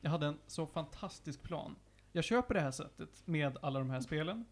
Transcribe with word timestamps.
jag 0.00 0.10
hade 0.10 0.26
en 0.26 0.38
så 0.46 0.66
fantastisk 0.66 1.42
plan. 1.42 1.76
Jag 2.12 2.24
köper 2.24 2.54
det 2.54 2.60
här 2.60 2.70
sättet 2.70 3.22
med 3.24 3.56
alla 3.62 3.78
de 3.78 3.90
här 3.90 4.00
spelen. 4.00 4.44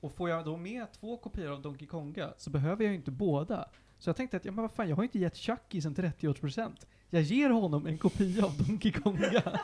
Och 0.00 0.12
får 0.12 0.30
jag 0.30 0.44
då 0.44 0.56
med 0.56 0.92
två 0.92 1.16
kopior 1.16 1.52
av 1.52 1.62
Donkey 1.62 1.88
Konga 1.88 2.34
så 2.36 2.50
behöver 2.50 2.84
jag 2.84 2.90
ju 2.90 2.96
inte 2.96 3.10
båda. 3.10 3.68
Så 3.98 4.08
jag 4.08 4.16
tänkte 4.16 4.36
att, 4.36 4.44
ja 4.44 4.52
men 4.52 4.62
vad 4.62 4.72
fan, 4.72 4.88
jag 4.88 4.96
har 4.96 5.02
ju 5.02 5.06
inte 5.06 5.18
gett 5.18 5.36
Chucky 5.36 5.80
en 5.84 5.94
30-årspresent. 5.94 6.86
Jag 7.10 7.22
ger 7.22 7.50
honom 7.50 7.86
en 7.86 7.98
kopia 7.98 8.44
av 8.44 8.58
Donkey 8.58 8.92
Konga. 8.92 9.42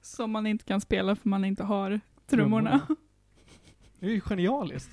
Som 0.00 0.30
man 0.30 0.46
inte 0.46 0.64
kan 0.64 0.80
spela 0.80 1.16
för 1.16 1.28
man 1.28 1.44
inte 1.44 1.64
har 1.64 2.00
trummorna. 2.26 2.86
Det 3.98 4.06
är 4.06 4.10
ju 4.10 4.20
genialiskt. 4.20 4.90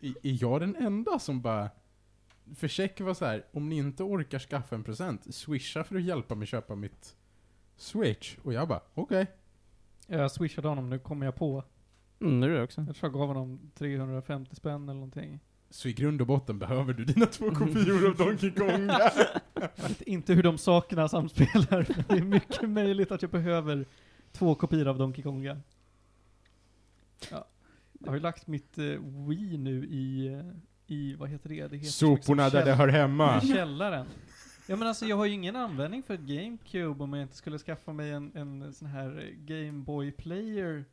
Är 0.00 0.14
är 0.22 0.42
jag 0.42 0.60
den 0.60 0.76
enda 0.76 1.18
som 1.18 1.40
bara... 1.40 1.70
För 2.56 2.68
check 2.68 3.00
var 3.00 3.14
så 3.14 3.24
här, 3.24 3.44
om 3.52 3.68
ni 3.68 3.76
inte 3.76 4.02
orkar 4.02 4.38
skaffa 4.38 4.74
en 4.74 4.84
present, 4.84 5.34
swisha 5.34 5.84
för 5.84 5.96
att 5.96 6.02
hjälpa 6.02 6.34
mig 6.34 6.46
köpa 6.46 6.74
mitt 6.74 7.16
Switch. 7.76 8.36
Och 8.42 8.52
jag 8.52 8.68
bara, 8.68 8.80
okej. 8.94 9.26
Jag 10.06 10.30
swishade 10.30 10.68
honom, 10.68 10.90
nu 10.90 10.98
kommer 10.98 11.26
jag 11.26 11.34
på. 11.34 11.64
Mm, 12.20 12.40
nu 12.40 12.52
är 12.54 12.58
det 12.58 12.62
också. 12.62 12.80
Jag 12.80 12.96
tror 12.96 13.10
jag 13.12 13.20
gav 13.20 13.28
honom 13.28 13.70
350 13.74 14.56
spänn 14.56 14.82
eller 14.82 14.94
någonting. 14.94 15.40
Så 15.70 15.88
i 15.88 15.92
grund 15.92 16.20
och 16.20 16.26
botten 16.26 16.58
behöver 16.58 16.92
du 16.92 17.04
dina 17.04 17.26
två 17.26 17.50
kopior 17.50 18.08
av 18.08 18.16
Donkey 18.16 18.50
Konga. 18.50 18.98
Jag 19.54 19.88
vet 19.88 20.02
inte 20.02 20.34
hur 20.34 20.42
de 20.42 20.58
sakerna 20.58 21.08
samspelar, 21.08 21.86
men 21.88 22.04
det 22.08 22.14
är 22.14 22.28
mycket 22.28 22.70
möjligt 22.70 23.12
att 23.12 23.22
jag 23.22 23.30
behöver 23.30 23.86
två 24.32 24.54
kopior 24.54 24.88
av 24.88 24.98
Donkey 24.98 25.22
Konga. 25.22 25.60
Ja. 27.30 27.46
Jag 27.98 28.08
har 28.08 28.14
ju 28.14 28.20
lagt 28.20 28.46
mitt 28.46 28.78
eh, 28.78 28.84
Wii 29.28 29.58
nu 29.58 29.84
i, 29.84 30.26
eh, 30.26 30.44
i, 30.86 31.14
vad 31.14 31.28
heter 31.28 31.48
det? 31.48 31.68
det 31.68 31.76
heter 31.76 31.90
Soporna 31.90 32.50
där 32.50 32.64
det 32.64 32.72
hör 32.74 32.88
hemma. 32.88 33.40
I 33.42 33.46
källaren. 33.46 34.06
Ja 34.66 34.76
men 34.76 34.88
alltså 34.88 35.06
jag 35.06 35.16
har 35.16 35.24
ju 35.24 35.32
ingen 35.32 35.56
användning 35.56 36.02
för 36.02 36.14
ett 36.14 36.20
GameCube 36.20 37.04
om 37.04 37.12
jag 37.12 37.22
inte 37.22 37.36
skulle 37.36 37.58
skaffa 37.58 37.92
mig 37.92 38.10
en, 38.10 38.32
en 38.34 38.72
sån 38.72 38.88
här 38.88 39.18
eh, 39.18 39.44
Game 39.44 39.84
Boy 39.84 40.12
Player. 40.12 40.84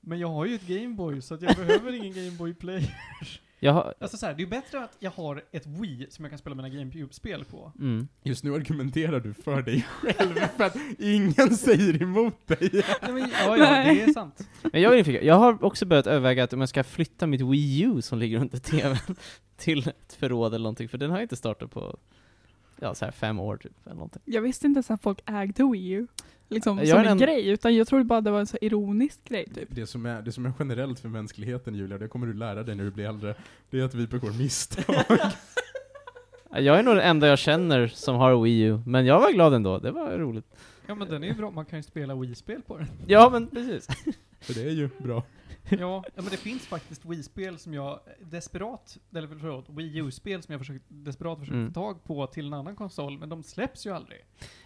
Men 0.00 0.18
jag 0.18 0.28
har 0.28 0.46
ju 0.46 0.54
ett 0.54 0.66
Game 0.66 0.94
Boy 0.94 1.20
så 1.20 1.34
att 1.34 1.42
jag 1.42 1.56
behöver 1.56 1.92
ingen 1.92 2.14
Game 2.14 2.36
Boy 2.36 2.54
Player. 2.54 2.94
Jag 3.60 3.72
har, 3.72 3.94
Alltså 4.00 4.16
så 4.16 4.26
här, 4.26 4.34
det 4.34 4.40
är 4.40 4.44
ju 4.44 4.50
bättre 4.50 4.84
att 4.84 4.96
jag 4.98 5.10
har 5.10 5.42
ett 5.52 5.66
Wii 5.66 6.06
som 6.10 6.24
jag 6.24 6.30
kan 6.32 6.38
spela 6.38 6.54
mina 6.56 6.68
GameCube-spel 6.68 7.44
på. 7.44 7.72
mm. 7.78 8.08
Just 8.22 8.44
nu 8.44 8.54
argumenterar 8.54 9.20
du 9.20 9.34
för 9.34 9.62
dig 9.62 9.82
själv 9.82 10.34
för 10.56 10.64
att 10.64 10.76
ingen 10.98 11.56
säger 11.56 12.02
emot 12.02 12.46
dig. 12.46 12.70
Nej, 13.02 13.12
men, 13.12 13.30
ja, 13.30 13.56
ja, 13.56 13.70
det 13.94 14.02
är 14.02 14.12
sant. 14.12 14.48
Men 14.72 14.82
jag 14.82 14.98
är. 14.98 15.22
Jag 15.22 15.34
har 15.34 15.64
också 15.64 15.86
börjat 15.86 16.06
överväga 16.06 16.44
att 16.44 16.52
om 16.52 16.60
jag 16.60 16.68
ska 16.68 16.84
flytta 16.84 17.26
mitt 17.26 17.40
Wii 17.40 17.82
U 17.82 18.02
som 18.02 18.18
ligger 18.18 18.38
under 18.40 18.58
TVn 18.70 19.16
till 19.56 19.88
ett 19.88 20.12
förråd 20.18 20.54
eller 20.54 20.62
någonting, 20.62 20.88
för 20.88 20.98
den 20.98 21.10
har 21.10 21.16
jag 21.18 21.24
inte 21.24 21.36
startat 21.36 21.70
på, 21.70 21.98
ja 22.80 22.94
så 22.94 23.04
här 23.04 23.12
fem 23.12 23.38
år 23.40 23.56
typ, 23.56 23.72
eller 23.86 23.94
någonting. 23.94 24.22
Jag 24.24 24.42
visste 24.42 24.66
inte 24.66 24.78
ens 24.78 24.90
att 24.90 25.02
folk 25.02 25.20
ägde 25.26 25.64
Wii 25.72 25.90
U. 25.90 26.06
Liksom 26.50 26.78
Jag 26.78 26.88
som 26.88 26.98
en 26.98 27.06
en- 27.06 27.18
grej, 27.18 27.48
utan 27.48 27.76
jag 27.76 27.88
trodde 27.88 28.04
bara 28.04 28.20
det 28.20 28.30
var 28.30 28.40
en 28.40 28.46
så 28.46 28.58
ironisk 28.60 29.24
grej 29.24 29.44
typ. 29.54 29.68
Det 29.70 29.86
som, 29.86 30.06
är, 30.06 30.22
det 30.22 30.32
som 30.32 30.46
är 30.46 30.52
generellt 30.58 31.00
för 31.00 31.08
mänskligheten 31.08 31.74
Julia, 31.74 31.98
det 31.98 32.08
kommer 32.08 32.26
du 32.26 32.32
lära 32.34 32.62
dig 32.62 32.74
när 32.74 32.84
du 32.84 32.90
blir 32.90 33.08
äldre, 33.08 33.34
det 33.70 33.80
är 33.80 33.84
att 33.84 33.94
vi 33.94 34.06
begår 34.06 34.30
misstag. 34.38 34.94
Jag 36.50 36.78
är 36.78 36.82
nog 36.82 36.94
den 36.96 37.04
enda 37.04 37.26
jag 37.26 37.38
känner 37.38 37.86
som 37.88 38.16
har 38.16 38.42
Wii 38.42 38.60
U, 38.60 38.80
men 38.86 39.06
jag 39.06 39.20
var 39.20 39.32
glad 39.32 39.54
ändå, 39.54 39.78
det 39.78 39.90
var 39.90 40.10
roligt. 40.18 40.44
Ja 40.86 40.94
men 40.94 41.08
den 41.08 41.22
är 41.24 41.28
ju 41.28 41.34
bra, 41.34 41.50
man 41.50 41.64
kan 41.64 41.78
ju 41.78 41.82
spela 41.82 42.14
Wii-spel 42.14 42.62
på 42.66 42.76
den. 42.78 42.86
Ja 43.06 43.28
men 43.32 43.46
precis. 43.46 43.86
För 44.40 44.54
det 44.54 44.62
är 44.62 44.70
ju 44.72 44.88
bra. 44.98 45.22
Ja, 45.80 46.04
ja 46.14 46.22
men 46.22 46.30
det 46.30 46.36
finns 46.36 46.66
faktiskt 46.66 47.04
Wii-spel 47.04 47.58
som 47.58 47.74
jag 47.74 48.00
desperat, 48.20 48.98
eller 49.14 49.28
förlåt, 49.28 49.68
Wii 49.68 49.98
U-spel 49.98 50.42
som 50.42 50.52
jag 50.52 50.60
försökt, 50.60 50.84
desperat 50.88 51.38
försökt 51.38 51.54
Mm. 51.54 51.68
få 51.68 51.80
tag 51.80 52.04
på 52.04 52.26
till 52.26 52.46
en 52.46 52.54
annan 52.54 52.76
konsol, 52.76 53.18
men 53.18 53.28
de 53.28 53.42
släpps 53.42 53.86
ju 53.86 53.90
aldrig. 53.94 54.24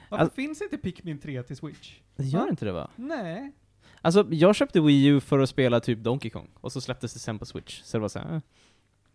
Varför 0.09 0.22
Alltså- 0.25 0.34
finns 0.36 0.62
inte 0.62 0.78
Pikmin 0.78 1.19
3 1.19 1.42
till 1.42 1.56
Switch? 1.56 1.98
Det 2.17 2.25
gör 2.25 2.41
Va? 2.41 2.48
inte 2.50 2.64
det 2.64 2.72
va? 2.72 2.91
Nej. 2.97 3.53
Alltså, 4.00 4.27
jag 4.31 4.55
köpte 4.56 4.81
Wii 4.81 5.06
U 5.06 5.20
för 5.20 5.39
att 5.39 5.48
spela 5.48 5.81
typ 5.81 5.98
Donkey 5.98 6.31
Kong, 6.31 6.48
och 6.61 6.72
så 6.72 6.81
släpptes 6.81 7.12
det 7.12 7.19
sen 7.19 7.39
på 7.39 7.47
Switch, 7.47 7.81
så 7.82 7.97
det 7.97 8.00
var 8.00 8.09
så 8.09 8.19
här. 8.19 8.34
eh. 8.34 8.41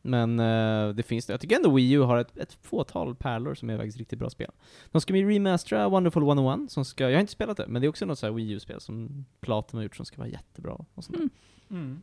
Men 0.08 0.40
eh, 0.40 0.96
det 0.96 1.04
finns 1.04 1.26
det. 1.26 1.34
Jag 1.34 1.42
tycker 1.42 1.56
ändå 1.56 1.76
Wii 1.76 1.92
U 1.92 2.00
har 2.02 2.18
ett, 2.18 2.38
ett 2.38 2.54
fåtal 2.54 3.16
pärlor 3.16 3.56
som 3.56 3.70
är 3.70 3.78
faktiskt 3.78 3.98
riktigt 3.98 4.20
bra 4.20 4.30
spel. 4.30 4.52
De 4.92 5.02
ska 5.02 5.16
ju 5.16 5.30
remastera 5.30 5.90
Wonderful 5.90 6.24
101, 6.24 6.72
som 6.72 6.86
ska, 6.86 7.10
jag 7.10 7.18
har 7.18 7.22
inte 7.22 7.32
spelat 7.32 7.58
det, 7.58 7.68
men 7.68 7.82
det 7.82 7.86
är 7.86 7.90
också 7.90 8.06
något 8.06 8.20
så 8.20 8.26
här 8.26 8.34
Wii 8.34 8.52
U-spel 8.52 8.82
som 8.82 9.26
Platinum 9.40 9.78
har 9.78 9.84
gjort 9.84 9.96
som 9.96 10.06
ska 10.06 10.18
vara 10.18 10.30
jättebra 10.30 10.86
och 10.94 11.04
sånt 11.04 11.18
där. 11.18 11.30
Mm. 11.70 11.82
Mm. 11.84 12.02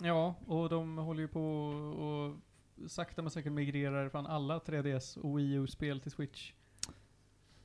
Ja, 0.00 0.34
och 0.46 0.68
de 0.68 0.98
håller 0.98 1.20
ju 1.20 1.28
på 1.28 1.42
och 1.42 2.36
sakta 2.90 3.22
men 3.22 3.30
säkert 3.30 3.52
migrerar 3.52 4.08
från 4.08 4.26
alla 4.26 4.58
3DS 4.58 5.18
och 5.18 5.38
Wii 5.38 5.52
U-spel 5.52 6.00
till 6.00 6.10
Switch. 6.10 6.52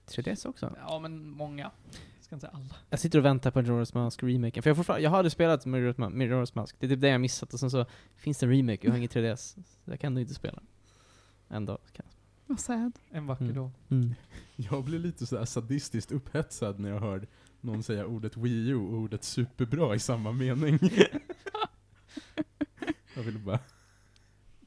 3DS 0.06 0.48
också. 0.48 0.76
Ja, 0.88 1.00
men 1.00 1.30
många. 1.30 1.72
Jag 2.34 2.40
ska 2.42 2.48
inte 2.48 2.58
säga 2.62 2.74
alla. 2.76 2.76
Jag 2.90 3.00
sitter 3.00 3.20
och 3.20 3.26
väntar 3.26 3.52
på 3.52 3.62
Majora's 3.62 3.94
Mask-remaken, 3.96 4.64
för 4.64 4.70
jag, 4.70 4.78
fortfarande- 4.78 5.04
jag 5.04 5.10
hade 5.12 5.30
spelat 5.30 5.66
Majora's 5.66 5.96
Ma- 5.96 6.14
Majora's 6.16 6.52
Mask, 6.56 6.76
det 6.80 6.86
är 6.86 6.90
typ 6.90 7.02
det 7.02 7.08
jag 7.08 7.22
missat, 7.22 7.54
och 7.54 7.60
sen 7.60 7.72
så 7.72 7.86
finns 8.16 8.38
det 8.38 8.46
en 8.46 8.50
remake, 8.52 8.80
jag 8.82 8.92
har 8.92 8.98
ingen 8.98 9.10
3DS, 9.14 9.56
så 9.86 9.92
jag 9.92 10.00
kan 10.00 10.18
inte 10.18 10.34
spela. 10.34 10.62
Ändå 11.50 11.78
kan 11.94 12.06
Vad 12.48 12.60
sad. 12.60 12.92
En 13.12 13.28
vacker 13.28 13.44
Mm. 13.44 13.56
dag. 13.56 13.72
jag. 13.88 13.98
Mm. 13.98 14.14
Jag 14.56 14.84
blir 14.84 15.00
lite 15.00 15.26
så 15.26 15.38
här 15.38 15.46
sadistiskt 15.46 16.12
upphetsad 16.12 16.80
när 16.80 16.90
jag 16.90 17.00
hör 17.00 17.28
någon 17.62 17.84
säga 17.84 18.06
ordet 18.06 18.38
Wii 18.38 18.68
U 18.70 18.76
och 18.76 18.94
ordet 18.94 19.24
superbra 19.24 19.96
i 19.96 20.00
samma 20.00 20.32
mening. 20.32 20.80
jag 23.16 23.24
vill 23.24 23.40
bara... 23.40 23.60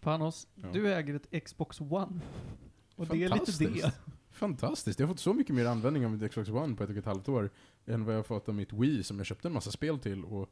Panos, 0.00 0.46
Ja. 0.54 0.68
du 0.72 0.94
äger 0.94 1.14
ett 1.14 1.44
Xbox 1.44 1.80
One. 1.80 2.20
Och 2.96 3.06
det 3.06 3.24
är 3.24 3.28
lite 3.28 3.64
det. 3.64 3.92
Fantastiskt. 4.36 5.00
Jag 5.00 5.06
har 5.06 5.14
fått 5.14 5.20
så 5.20 5.32
mycket 5.32 5.54
mer 5.54 5.64
användning 5.64 6.04
av 6.04 6.10
mitt 6.10 6.30
Xbox 6.30 6.48
One 6.48 6.76
på 6.76 6.84
ett 6.84 6.90
och 6.90 6.96
ett 6.96 7.04
halvt 7.04 7.28
år 7.28 7.50
än 7.86 8.04
vad 8.04 8.14
jag 8.14 8.18
har 8.18 8.24
fått 8.24 8.48
av 8.48 8.54
mitt 8.54 8.72
Wii 8.72 9.02
som 9.02 9.16
jag 9.18 9.26
köpte 9.26 9.48
en 9.48 9.54
massa 9.54 9.70
spel 9.70 9.98
till 9.98 10.24
och 10.24 10.48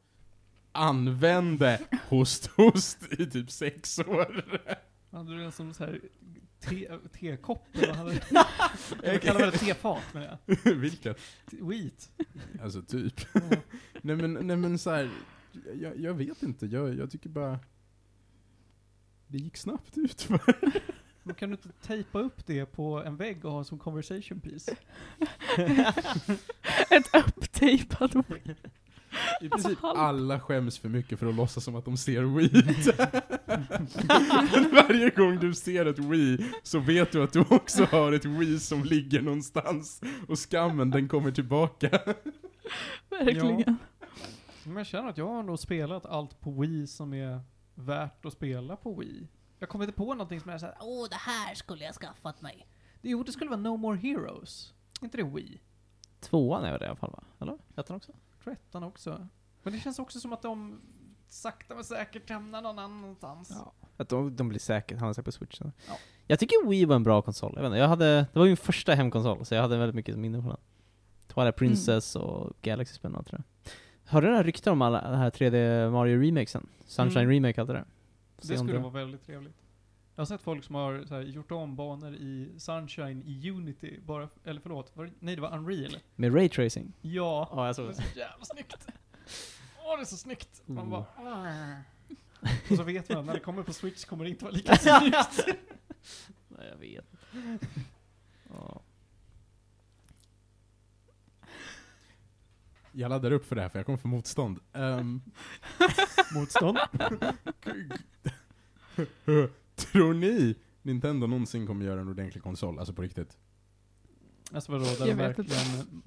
använde 0.72 1.81
host 2.09 2.47
host 2.47 3.12
i 3.12 3.27
typ 3.27 3.50
sex 3.50 3.99
år. 3.99 4.44
Hade 5.11 5.33
du 5.37 5.39
den 5.39 5.53
som 5.53 5.75
så 5.75 5.84
här 5.84 6.00
te, 6.61 6.99
tekopp 7.12 7.67
eller 7.73 7.87
vad 7.87 7.97
hade 7.97 8.12
du? 8.12 8.21
Jag 9.03 9.23
kallar 9.23 9.41
det 9.41 9.59
tefat 9.59 10.15
med 10.15 10.39
det. 10.65 10.75
Vilket? 10.75 11.21
Wheat. 11.50 12.11
Alltså 12.62 12.83
typ. 12.83 13.21
Nej 14.03 14.17
men, 14.17 14.33
nej 14.33 14.56
men 14.56 14.78
så 14.78 14.91
här, 14.91 15.11
jag, 15.81 15.99
jag 15.99 16.15
vet 16.15 16.43
inte. 16.43 16.67
Jag, 16.67 16.94
jag 16.94 17.11
tycker 17.11 17.28
bara... 17.28 17.59
Det 19.27 19.39
gick 19.39 19.56
snabbt 19.56 19.99
ut. 19.99 20.28
Men 21.27 21.35
kan 21.35 21.49
du 21.49 21.55
inte 21.55 21.69
tejpa 21.69 22.19
upp 22.19 22.47
det 22.47 22.67
på 22.67 23.03
en 23.03 23.17
vägg 23.17 23.45
och 23.45 23.53
ha 23.53 23.65
som 23.65 23.79
conversation 23.79 24.41
piece? 24.41 24.77
Ett 26.91 27.15
upptejpat 27.15 28.15
Wii. 28.29 28.55
I 29.41 29.49
princip 29.49 29.79
halv. 29.79 29.99
alla 29.99 30.41
skäms 30.41 30.79
för 30.79 30.89
mycket 30.89 31.19
för 31.19 31.27
att 31.27 31.35
låtsas 31.35 31.65
som 31.65 31.75
att 31.75 31.85
de 31.85 31.97
ser 31.97 32.23
weed. 32.23 32.95
Men 33.47 34.71
varje 34.89 35.11
gång 35.11 35.39
du 35.39 35.55
ser 35.55 35.87
ett 35.87 35.99
Wii 35.99 36.39
så 36.62 36.79
vet 36.79 37.12
du 37.12 37.23
att 37.23 37.33
du 37.33 37.41
också 37.51 37.85
har 37.85 38.12
ett 38.12 38.25
Wii 38.25 38.59
som 38.59 38.85
ligger 38.85 39.23
någonstans. 39.23 40.01
Och 40.29 40.39
skammen 40.39 40.91
den 40.91 41.09
kommer 41.09 41.31
tillbaka. 41.31 41.99
Verkligen. 43.11 43.77
Men 44.65 44.77
jag 44.77 44.87
känner 44.87 45.09
att 45.09 45.19
jag 45.19 45.29
har 45.29 45.43
nog 45.43 45.59
spelat 45.59 46.06
allt 46.06 46.41
på 46.41 46.51
Wii 46.51 46.87
som 46.87 47.15
är 47.15 47.41
värt 47.75 48.25
att 48.25 48.33
spela 48.33 48.77
på 48.77 48.95
Wii. 48.95 49.29
Jag 49.59 49.69
kommer 49.69 49.85
inte 49.85 49.97
på 49.97 50.15
någonting 50.15 50.41
som 50.41 50.51
är 50.51 50.59
såhär, 50.59 50.75
åh 50.81 51.09
det 51.11 51.17
här 51.17 51.55
skulle 51.55 51.85
jag 51.85 51.95
skaffat 51.95 52.43
mig. 52.43 52.67
Det, 53.01 53.09
jo, 53.11 53.23
det 53.23 53.33
skulle 53.33 53.51
vara 53.51 53.61
No 53.61 53.77
More 53.77 53.97
Heroes. 53.99 54.73
inte 55.03 55.17
det 55.17 55.23
Wii? 55.23 55.61
Tvåan 56.21 56.65
är 56.65 56.71
väl 56.71 56.79
det 56.81 56.85
i 56.85 56.89
alla 56.89 56.97
fall 56.97 57.11
va? 57.11 57.25
Eller? 57.41 57.59
Ettan 57.77 57.97
också? 57.97 58.13
Jag 58.31 58.45
tror 58.45 58.53
ettan 58.53 58.83
också. 58.83 59.29
Men 59.63 59.73
det 59.73 59.79
känns 59.79 59.99
också 59.99 60.21
som 60.21 60.33
att 60.33 60.43
de 60.43 60.81
sakta 61.29 61.75
men 61.75 61.85
säkert 61.85 62.31
hamnar 62.31 62.63
någon 62.63 62.79
annanstans. 62.79 63.51
Ja. 63.51 63.73
Att 63.97 64.09
de, 64.09 64.37
de 64.37 64.49
blir 64.49 64.61
säkert, 64.61 64.99
hamnar 64.99 65.13
säkert 65.13 65.25
på 65.25 65.33
Switch. 65.33 65.59
sen. 65.59 65.73
Ja. 65.89 65.95
Jag 66.27 66.39
tycker 66.39 66.69
Wii 66.69 66.85
var 66.85 66.97
en 66.97 67.03
bra 67.03 67.23
konsol. 67.23 67.53
Jag, 67.55 67.63
vet 67.63 67.69
inte, 67.69 67.79
jag 67.79 67.89
hade, 67.89 68.15
det 68.33 68.39
var 68.39 68.47
min 68.47 68.57
första 68.57 68.95
hemkonsol, 68.95 69.45
så 69.45 69.55
jag 69.55 69.63
hade 69.63 69.77
väldigt 69.77 69.95
mycket 69.95 70.17
minne 70.19 70.39
från 70.41 70.49
den. 70.49 70.61
Twilight 71.27 71.57
Princess 71.57 72.17
och 72.17 72.53
Galaxy-spel 72.62 73.12
tror 73.12 73.25
jag. 73.31 73.43
Hörde 74.05 74.27
du 74.27 74.31
några 74.31 74.43
rykten 74.43 74.73
om 74.73 74.83
alla 74.83 75.00
den 75.11 75.19
här 75.19 75.31
3D 75.31 75.91
Mario-remakesen? 75.91 76.67
Sunshine 76.85 77.23
Mm. 77.23 77.31
Remake, 77.35 77.61
allt 77.61 77.69
det 77.69 77.75
där? 77.75 77.85
Det 78.37 78.59
skulle 78.59 78.79
vara 78.79 78.91
väldigt 78.93 79.27
trevligt. 79.27 79.57
Jag 80.15 80.21
har 80.21 80.27
sett 80.27 80.41
folk 80.43 80.65
som 80.65 80.75
har 80.75 81.05
här, 81.11 81.21
gjort 81.23 81.51
om 81.51 81.77
banor 81.77 82.15
i 82.15 82.55
Sunshine 82.59 83.23
i 83.27 83.51
Unity, 83.51 84.01
bara, 84.01 84.29
eller 84.45 84.61
förlåt, 84.61 84.97
var 84.97 85.05
det, 85.05 85.11
nej 85.19 85.35
det 85.37 85.43
var 85.43 85.57
Unreal. 85.59 85.97
Med 86.17 86.35
Ray 86.35 86.49
Tracing? 86.49 86.93
Ja. 87.01 87.49
Ja, 87.53 87.67
jag 87.67 87.71
Det 87.71 87.75
såg 87.75 87.85
är 87.85 87.89
det. 87.89 87.95
så 87.95 88.19
jävla 88.19 88.45
snyggt. 88.45 88.87
Åh, 89.85 89.97
det 89.97 90.03
är 90.03 90.05
så 90.05 90.17
snyggt. 90.17 90.63
Man 90.67 90.85
Oh. 90.87 90.91
bara... 90.91 91.05
"Arr." 91.17 91.83
Och 92.71 92.77
så 92.77 92.83
vet 92.83 93.09
man, 93.09 93.27
när 93.27 93.35
det 93.35 93.41
kommer 93.41 93.63
på 93.63 93.73
Switch 93.73 94.05
kommer 94.05 94.25
det 94.25 94.31
inte 94.31 94.45
vara 94.45 94.55
lika 94.55 94.77
snyggt. 94.79 95.47
Nej, 96.49 96.69
jag 96.71 96.77
vet 96.77 97.13
ja. 98.51 98.83
Jag 102.96 103.08
laddar 103.08 103.31
upp 103.31 103.46
för 103.46 103.56
det 103.56 103.62
här 103.62 103.69
för 103.69 103.79
jag 103.79 103.87
kommer 103.87 103.99
få 103.99 104.08
motstånd. 104.08 104.58
Ehm, 104.73 105.20
Motstånd. 106.35 106.79
tror 109.76 110.14
ni 110.14 110.55
Nintendo 110.82 111.26
någonsin 111.26 111.67
kommer 111.67 111.85
göra 111.85 112.00
en 112.00 112.08
ordentlig 112.08 112.43
konsol? 112.43 112.79
Alltså 112.79 112.94
på 112.94 113.02
riktigt? 113.02 113.37
Alltså 114.52 114.73
vadå, 114.73 114.85
där 114.85 114.99
de 114.99 115.08
Jag 115.08 115.17
vet 115.17 115.38
verkligen... 115.38 116.02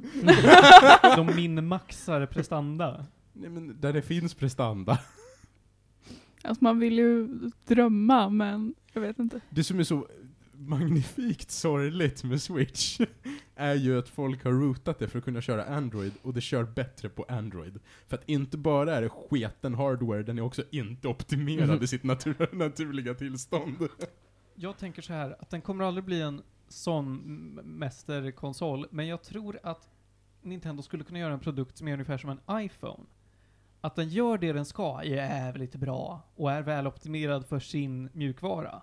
de 1.27 1.35
minmaxar 1.35 2.25
prestanda. 2.25 3.05
Nej 3.33 3.49
men 3.49 3.81
där 3.81 3.93
det 3.93 4.01
finns 4.01 4.33
prestanda. 4.33 4.99
Alltså 6.43 6.63
man 6.63 6.79
vill 6.79 6.97
ju 6.97 7.27
drömma, 7.65 8.29
men 8.29 8.75
jag 8.93 9.01
vet 9.01 9.19
inte. 9.19 9.41
Det 9.49 9.63
som 9.63 9.79
är 9.79 9.83
så 9.83 10.07
magnifikt 10.57 11.51
sorgligt 11.51 12.23
med 12.23 12.41
Switch 12.41 12.99
är 13.55 13.75
ju 13.75 13.99
att 13.99 14.09
folk 14.09 14.43
har 14.43 14.51
rootat 14.51 14.99
det 14.99 15.07
för 15.07 15.17
att 15.17 15.25
kunna 15.25 15.41
köra 15.41 15.65
Android 15.65 16.11
och 16.21 16.33
det 16.33 16.41
kör 16.41 16.63
bättre 16.63 17.09
på 17.09 17.25
Android. 17.29 17.79
För 18.07 18.17
att 18.17 18.29
inte 18.29 18.57
bara 18.57 18.95
är 18.95 19.01
det 19.01 19.09
sketen 19.09 19.73
hardware, 19.73 20.23
den 20.23 20.37
är 20.37 20.41
också 20.41 20.63
inte 20.71 21.07
optimerad 21.07 21.83
i 21.83 21.87
sitt 21.87 22.03
natur 22.03 22.49
naturliga 22.55 23.13
tillstånd. 23.13 23.87
Jag 24.55 24.77
tänker 24.77 25.01
så 25.01 25.13
här, 25.13 25.35
att 25.39 25.49
den 25.49 25.61
kommer 25.61 25.83
aldrig 25.83 26.03
bli 26.03 26.21
en 26.21 26.41
sån 26.67 27.15
mästerkonsol, 27.63 28.87
men 28.91 29.07
jag 29.07 29.23
tror 29.23 29.59
att 29.63 29.89
Nintendo 30.41 30.83
skulle 30.83 31.03
kunna 31.03 31.19
göra 31.19 31.33
en 31.33 31.39
produkt 31.39 31.77
som 31.77 31.87
är 31.87 31.93
ungefär 31.93 32.17
som 32.17 32.29
en 32.29 32.61
iPhone. 32.65 33.03
Att 33.81 33.95
den 33.95 34.09
gör 34.09 34.37
det 34.37 34.53
den 34.53 34.65
ska, 34.65 34.99
är 35.01 35.03
jävligt 35.03 35.75
bra 35.75 36.21
och 36.35 36.51
är 36.51 36.61
väl 36.61 36.87
optimerad 36.87 37.45
för 37.45 37.59
sin 37.59 38.09
mjukvara. 38.13 38.81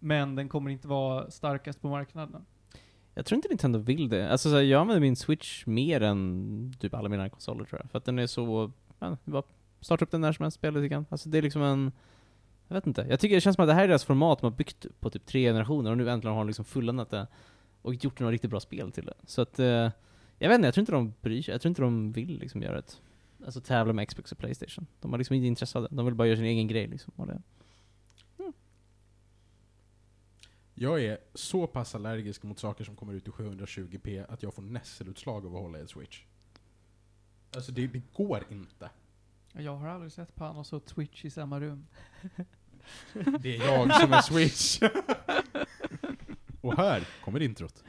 Men 0.00 0.34
den 0.34 0.48
kommer 0.48 0.70
inte 0.70 0.88
vara 0.88 1.30
starkast 1.30 1.80
på 1.82 1.88
marknaden. 1.88 2.44
Jag 3.14 3.26
tror 3.26 3.36
inte 3.36 3.48
Nintendo 3.48 3.78
vill 3.78 4.08
det. 4.08 4.30
Alltså 4.30 4.50
så 4.50 4.54
här, 4.54 4.62
jag 4.62 4.80
använder 4.80 5.00
min 5.00 5.16
Switch 5.16 5.66
mer 5.66 6.00
än 6.00 6.74
typ 6.78 6.94
alla 6.94 7.08
mina 7.08 7.28
konsoler 7.28 7.64
tror 7.64 7.80
jag. 7.82 7.90
För 7.90 7.98
att 7.98 8.04
den 8.04 8.18
är 8.18 8.26
så, 8.26 8.72
ja, 8.98 9.08
det 9.08 9.16
är 9.24 9.30
bara 9.30 9.42
starta 9.80 10.04
upp 10.04 10.10
den 10.10 10.20
när 10.20 10.32
som 10.32 10.42
helst, 10.42 10.54
spela 10.54 10.78
lite 10.78 10.88
grann. 10.88 11.06
Alltså 11.08 11.28
det 11.28 11.38
är 11.38 11.42
liksom 11.42 11.62
en, 11.62 11.92
jag 12.68 12.74
vet 12.74 12.86
inte. 12.86 13.06
Jag 13.10 13.20
tycker 13.20 13.34
det 13.34 13.40
känns 13.40 13.56
som 13.56 13.62
att 13.62 13.68
det 13.68 13.74
här 13.74 13.84
är 13.84 13.88
deras 13.88 14.04
format 14.04 14.40
de 14.40 14.46
har 14.46 14.56
byggt 14.56 14.86
på 15.00 15.10
typ 15.10 15.26
tre 15.26 15.42
generationer 15.42 15.90
och 15.90 15.96
nu 15.96 16.10
äntligen 16.10 16.34
har 16.34 16.40
de 16.40 16.46
liksom 16.46 16.64
fulländat 16.64 17.10
det. 17.10 17.26
Och 17.82 17.94
gjort 17.94 18.20
några 18.20 18.32
riktigt 18.32 18.50
bra 18.50 18.60
spel 18.60 18.92
till 18.92 19.04
det. 19.04 19.14
Så 19.24 19.42
att, 19.42 19.58
eh, 19.58 19.90
jag 20.38 20.48
vet 20.48 20.54
inte, 20.54 20.66
jag 20.66 20.74
tror 20.74 20.82
inte 20.82 20.92
de 20.92 21.14
bryr 21.20 21.42
sig. 21.42 21.52
Jag 21.52 21.60
tror 21.60 21.68
inte 21.70 21.82
de 21.82 22.12
vill 22.12 22.38
liksom 22.38 22.62
göra 22.62 22.78
ett, 22.78 23.00
alltså 23.44 23.60
tävla 23.60 23.92
med 23.92 24.08
Xbox 24.08 24.32
och 24.32 24.38
Playstation. 24.38 24.86
De 25.00 25.10
har 25.10 25.18
liksom 25.18 25.36
inte 25.36 25.46
intresse 25.46 25.78
av 25.78 25.82
det. 25.84 25.96
De 25.96 26.04
vill 26.04 26.14
bara 26.14 26.28
göra 26.28 26.36
sin 26.36 26.44
egen 26.44 26.68
grej 26.68 26.86
liksom. 26.86 27.12
Och 27.16 27.26
det. 27.26 27.42
Jag 30.82 31.04
är 31.04 31.18
så 31.34 31.66
pass 31.66 31.94
allergisk 31.94 32.42
mot 32.42 32.58
saker 32.58 32.84
som 32.84 32.96
kommer 32.96 33.12
ut 33.12 33.28
i 33.28 33.30
720p 33.30 34.26
att 34.28 34.42
jag 34.42 34.54
får 34.54 34.62
nässelutslag 34.62 35.46
av 35.46 35.56
att 35.56 35.62
hålla 35.62 35.78
i 35.78 35.82
ett 35.82 35.90
Switch. 35.90 36.22
Alltså 37.54 37.72
det, 37.72 37.86
det 37.86 38.02
går 38.14 38.44
inte. 38.50 38.90
Jag 39.52 39.76
har 39.76 39.88
aldrig 39.88 40.12
sett 40.12 40.34
Panos 40.34 40.72
och 40.72 40.84
Twitch 40.84 41.24
i 41.24 41.30
samma 41.30 41.60
rum. 41.60 41.86
Det 43.40 43.56
är 43.56 43.66
jag 43.66 44.00
som 44.00 44.12
är 44.12 44.22
Switch. 44.22 44.80
och 46.60 46.76
här 46.76 47.08
kommer 47.24 47.42
introt. 47.42 47.84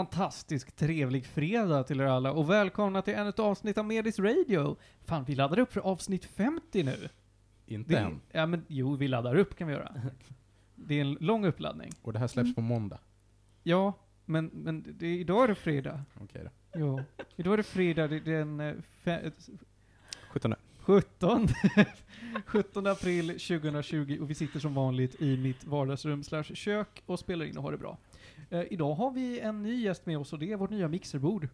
Fantastisk 0.00 0.72
trevlig 0.76 1.26
fredag 1.26 1.82
till 1.82 2.00
er 2.00 2.04
alla 2.04 2.32
och 2.32 2.50
välkomna 2.50 3.02
till 3.02 3.14
ännu 3.14 3.28
ett 3.28 3.38
avsnitt 3.38 3.78
av 3.78 3.84
Medis 3.84 4.18
Radio. 4.18 4.76
Fan, 5.04 5.24
vi 5.24 5.34
laddar 5.34 5.58
upp 5.58 5.72
för 5.72 5.80
avsnitt 5.80 6.24
50 6.24 6.82
nu. 6.82 7.08
Inte 7.66 7.92
Det, 7.92 7.98
än. 7.98 8.20
ja 8.32 8.46
men 8.46 8.64
jo, 8.68 8.96
vi 8.96 9.08
laddar 9.08 9.34
upp 9.36 9.56
kan 9.56 9.68
vi 9.68 9.74
göra. 9.74 9.94
Det 10.74 10.94
är 10.94 11.00
en 11.00 11.16
lång 11.20 11.46
uppladdning. 11.46 11.90
Och 12.02 12.12
det 12.12 12.18
här 12.18 12.26
släpps 12.26 12.54
på 12.54 12.60
måndag. 12.60 12.98
Ja, 13.62 13.92
men, 14.24 14.46
men 14.46 14.84
det, 14.98 15.24
då 15.24 15.42
är 15.42 15.48
det 15.48 15.54
fredag. 15.54 16.00
Okej 16.20 16.42
då. 16.44 16.50
Jo. 16.78 17.00
Idag 17.36 17.52
är 17.52 17.56
det 17.56 17.62
fredag, 17.62 18.08
det 18.08 18.16
är 18.16 18.20
den 18.20 18.60
eh, 18.60 18.74
fe, 19.04 19.30
17 20.30 20.54
17, 20.78 21.48
17 22.46 22.86
april 22.86 23.28
2020 23.28 24.18
och 24.20 24.30
vi 24.30 24.34
sitter 24.34 24.60
som 24.60 24.74
vanligt 24.74 25.22
i 25.22 25.36
mitt 25.36 25.64
vardagsrum 25.64 26.22
slash 26.24 26.44
kök 26.44 27.02
och 27.06 27.18
spelar 27.18 27.44
in 27.46 27.56
och 27.56 27.62
har 27.62 27.72
det 27.72 27.78
bra. 27.78 27.98
Eh, 28.50 28.62
idag 28.70 28.94
har 28.94 29.10
vi 29.10 29.40
en 29.40 29.62
ny 29.62 29.82
gäst 29.82 30.06
med 30.06 30.18
oss 30.18 30.32
och 30.32 30.38
det 30.38 30.52
är 30.52 30.56
vårt 30.56 30.70
nya 30.70 30.88
mixerbord. 30.88 31.48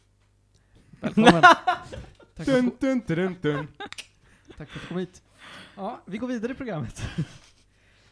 Välkommen! 1.00 1.42
Tack 1.42 2.46
för, 2.46 2.52
Dun, 2.52 2.66
att, 2.68 2.80
dun, 2.80 3.02
dun, 3.06 3.36
dun. 3.42 3.68
tack 4.56 4.68
för 4.68 4.76
att 4.78 4.82
du 4.82 4.88
kom 4.88 4.98
hit. 4.98 5.22
Ja, 5.76 6.00
vi 6.06 6.18
går 6.18 6.26
vidare 6.28 6.52
i 6.52 6.54
programmet. 6.54 7.02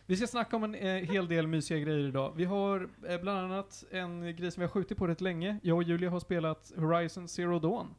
Vi 0.06 0.16
ska 0.16 0.26
snacka 0.26 0.56
om 0.56 0.64
en 0.64 0.75
eh, 0.75 0.94
hel 1.10 1.28
del 1.28 1.46
mysiga 1.46 1.78
grejer 1.78 2.08
idag. 2.08 2.32
Vi 2.36 2.44
har 2.44 2.88
eh, 3.08 3.20
bland 3.20 3.38
annat 3.38 3.84
en 3.90 4.36
grej 4.36 4.50
som 4.50 4.60
vi 4.60 4.64
har 4.66 4.72
skjutit 4.72 4.98
på 4.98 5.06
rätt 5.06 5.20
länge. 5.20 5.58
Jag 5.62 5.76
och 5.76 5.82
Julia 5.82 6.10
har 6.10 6.20
spelat 6.20 6.72
Horizon 6.76 7.28
Zero 7.28 7.58
Dawn. 7.58 7.94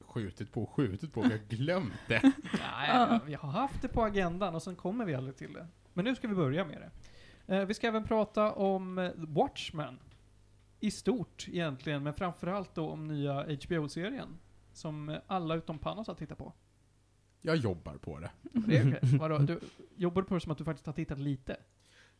Skjutit 0.00 0.52
på, 0.52 0.66
skjutit 0.66 1.12
på, 1.12 1.20
vi 1.22 1.28
har 1.30 1.40
glömt 1.48 1.92
det. 2.08 2.20
Nej, 2.52 2.88
Ja. 2.88 3.20
vi 3.26 3.34
har 3.34 3.48
haft 3.48 3.82
det 3.82 3.88
på 3.88 4.02
agendan 4.04 4.54
och 4.54 4.62
sen 4.62 4.76
kommer 4.76 5.04
vi 5.04 5.14
aldrig 5.14 5.36
till 5.36 5.52
det. 5.52 5.66
Men 5.92 6.04
nu 6.04 6.14
ska 6.14 6.28
vi 6.28 6.34
börja 6.34 6.64
med 6.64 6.80
det. 6.80 6.90
Eh, 7.52 7.64
vi 7.66 7.74
ska 7.74 7.86
även 7.86 8.04
prata 8.04 8.52
om 8.52 8.98
eh, 8.98 9.10
Watchmen. 9.16 9.98
I 10.80 10.90
stort 10.90 11.46
egentligen, 11.48 12.02
men 12.02 12.14
framförallt 12.14 12.74
då 12.74 12.88
om 12.90 13.08
nya 13.08 13.42
HBO-serien. 13.64 14.38
Som 14.72 15.08
eh, 15.08 15.18
alla 15.26 15.54
utom 15.54 15.78
Panos 15.78 16.06
har 16.06 16.14
tittat 16.14 16.38
på. 16.38 16.52
Jag 17.40 17.56
jobbar 17.56 17.94
på 17.96 18.18
det. 18.18 18.30
Det 18.42 18.76
är 18.78 18.88
okej. 18.88 19.18
Vadå, 19.18 19.38
du 19.38 19.60
jobbar 19.96 20.22
på 20.22 20.34
det 20.34 20.40
som 20.40 20.52
att 20.52 20.58
du 20.58 20.64
faktiskt 20.64 20.86
har 20.86 20.92
tittat 20.92 21.18
lite? 21.18 21.56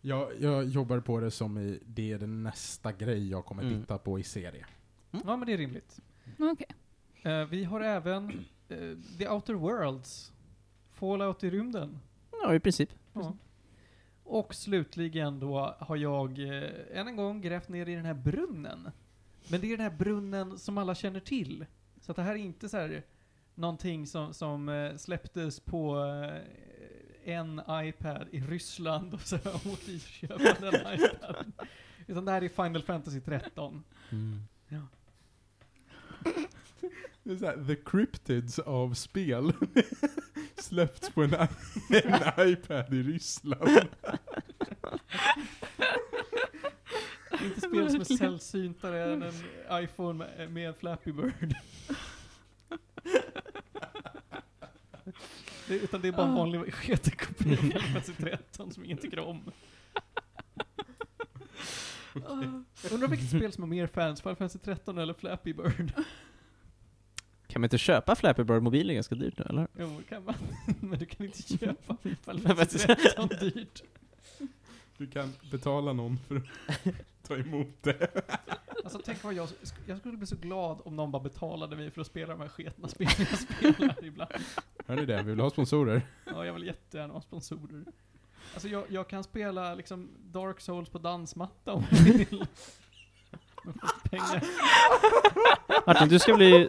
Jag, 0.00 0.30
jag 0.40 0.64
jobbar 0.64 1.00
på 1.00 1.20
det 1.20 1.30
som 1.30 1.58
i, 1.58 1.80
det 1.86 2.12
är 2.12 2.18
den 2.18 2.42
nästa 2.42 2.92
grej 2.92 3.30
jag 3.30 3.44
kommer 3.44 3.62
Mm. 3.62 3.80
titta 3.80 3.98
på 3.98 4.18
i 4.18 4.22
serie. 4.22 4.66
Ja, 5.10 5.36
men 5.36 5.46
det 5.46 5.52
är 5.52 5.56
rimligt. 5.58 6.00
Okej. 6.38 6.66
Eh, 7.22 7.44
vi 7.46 7.64
har 7.64 7.80
även 7.80 8.30
eh, 8.68 8.78
The 9.18 9.28
Outer 9.28 9.54
Worlds. 9.54 10.32
Fallout 10.90 11.44
i 11.44 11.50
rymden. 11.50 11.98
Ja, 12.42 12.54
i 12.54 12.60
princip. 12.60 12.90
Ja. 13.12 13.36
Och 14.24 14.54
slutligen 14.54 15.40
då 15.40 15.76
har 15.78 15.96
jag 15.96 16.38
eh, 16.38 16.98
än 16.98 17.08
en 17.08 17.16
gång 17.16 17.40
grävt 17.40 17.68
ner 17.68 17.88
i 17.88 17.94
den 17.94 18.04
här 18.04 18.14
brunnen. 18.14 18.90
Men 19.48 19.60
det 19.60 19.66
är 19.66 19.76
den 19.76 19.90
här 19.90 19.96
brunnen 19.98 20.58
som 20.58 20.78
alla 20.78 20.94
känner 20.94 21.20
till. 21.20 21.66
Så 22.00 22.12
att 22.12 22.16
det 22.16 22.22
här 22.22 22.32
är 22.32 22.38
inte 22.38 22.68
så 22.68 22.76
här 22.76 23.02
någonting 23.54 24.06
som, 24.06 24.34
som 24.34 24.68
eh, 24.68 24.96
släpptes 24.96 25.60
på 25.60 26.04
eh, 26.04 27.34
en 27.34 27.62
iPad 27.70 28.28
i 28.30 28.40
Ryssland 28.40 29.14
och 29.14 29.20
så 29.20 29.36
har 29.36 29.60
jag 29.64 29.72
och 29.72 29.78
köpt 30.10 30.60
den 30.60 30.74
iPaden. 30.74 31.52
Utan 32.06 32.24
det 32.24 32.32
här 32.32 32.42
är 32.42 32.48
Final 32.48 32.82
Fantasy 32.82 33.20
13. 33.20 33.84
Mm. 34.10 34.42
Det 37.24 37.32
är 37.32 37.36
så 37.36 37.46
här, 37.46 37.64
the 37.66 37.76
cryptids 37.76 38.58
av 38.58 38.94
spel. 38.94 39.52
Släppts 40.56 41.10
på 41.10 41.22
en, 41.22 41.34
en 41.34 42.48
iPad 42.48 42.94
i 42.94 43.02
Ryssland. 43.02 43.88
Inte 47.42 47.60
spel 47.60 47.90
som 47.90 48.00
är 48.00 48.16
sällsyntare 48.16 49.12
än 49.12 49.22
en 49.22 49.34
iPhone 49.84 50.18
med, 50.18 50.52
med 50.52 50.76
Flappy 50.76 51.12
Bird. 51.12 51.54
Det, 55.68 55.74
utan 55.74 56.00
det 56.00 56.08
är 56.08 56.12
bara 56.12 56.26
en 56.26 56.34
vanlig 56.34 56.74
sketig 56.74 57.20
kopia 57.20 57.58
av 57.58 57.80
Fantasy 57.80 58.12
13 58.12 58.72
som 58.72 58.84
ingen 58.84 58.98
tycker 58.98 59.18
om. 59.18 59.52
Undrar 62.92 63.08
vilket 63.08 63.28
spel 63.28 63.52
som 63.52 63.62
har 63.62 63.68
mer 63.68 63.86
fans, 63.86 64.20
Final 64.22 64.36
Fantasy 64.36 64.58
13 64.58 64.98
eller 64.98 65.14
Flappy 65.14 65.52
Bird? 65.52 65.92
Kan 67.52 67.60
man 67.60 67.64
inte 67.64 67.78
köpa 67.78 68.14
Flappy 68.14 68.44
Bird 68.44 68.62
mobilen 68.62 68.94
ganska 68.94 69.14
dyrt 69.14 69.38
nu, 69.38 69.44
eller? 69.48 69.66
Jo, 69.78 69.96
det 69.98 70.04
kan 70.04 70.24
man. 70.24 70.34
Men 70.80 70.98
du 70.98 71.06
kan 71.06 71.26
inte 71.26 71.42
köpa 71.58 71.96
Fantasy 72.24 72.78
13 72.78 73.28
dyrt. 73.28 73.82
Du 74.96 75.06
kan 75.06 75.32
betala 75.50 75.92
någon 75.92 76.18
för 76.28 76.36
att 76.36 76.44
ta 77.28 77.36
emot 77.36 77.82
det. 77.82 78.10
Alltså 78.84 79.00
tänk 79.04 79.24
vad 79.24 79.34
jag, 79.34 79.48
jag 79.86 79.98
skulle 79.98 80.16
bli 80.16 80.26
så 80.26 80.36
glad 80.36 80.80
om 80.84 80.96
någon 80.96 81.10
bara 81.10 81.22
betalade 81.22 81.76
mig 81.76 81.90
för 81.90 82.00
att 82.00 82.06
spela 82.06 82.32
de 82.32 82.40
här 82.40 82.48
sketna 82.48 82.88
spelen 82.88 83.26
jag 83.30 83.38
spelar 83.38 84.04
ibland. 84.04 84.32
Hör 84.86 84.96
ni 84.96 85.06
det? 85.06 85.22
Vi 85.22 85.30
vill 85.30 85.40
ha 85.40 85.50
sponsorer. 85.50 86.02
Ja, 86.24 86.46
jag 86.46 86.52
vill 86.52 86.66
jättegärna 86.66 87.14
ha 87.14 87.20
sponsorer. 87.20 87.84
Alltså 88.54 88.68
jag, 88.68 88.84
jag 88.88 89.08
kan 89.08 89.24
spela 89.24 89.74
liksom 89.74 90.10
Dark 90.30 90.60
Souls 90.60 90.88
på 90.88 90.98
dansmatta 90.98 91.72
om 91.72 91.84
jag 91.90 91.98
vill. 92.02 92.46
Men 93.64 93.74
får 93.74 94.08
pengar. 94.08 94.44
Martin, 95.86 96.08
du 96.08 96.18
ska 96.18 96.34
bli... 96.34 96.68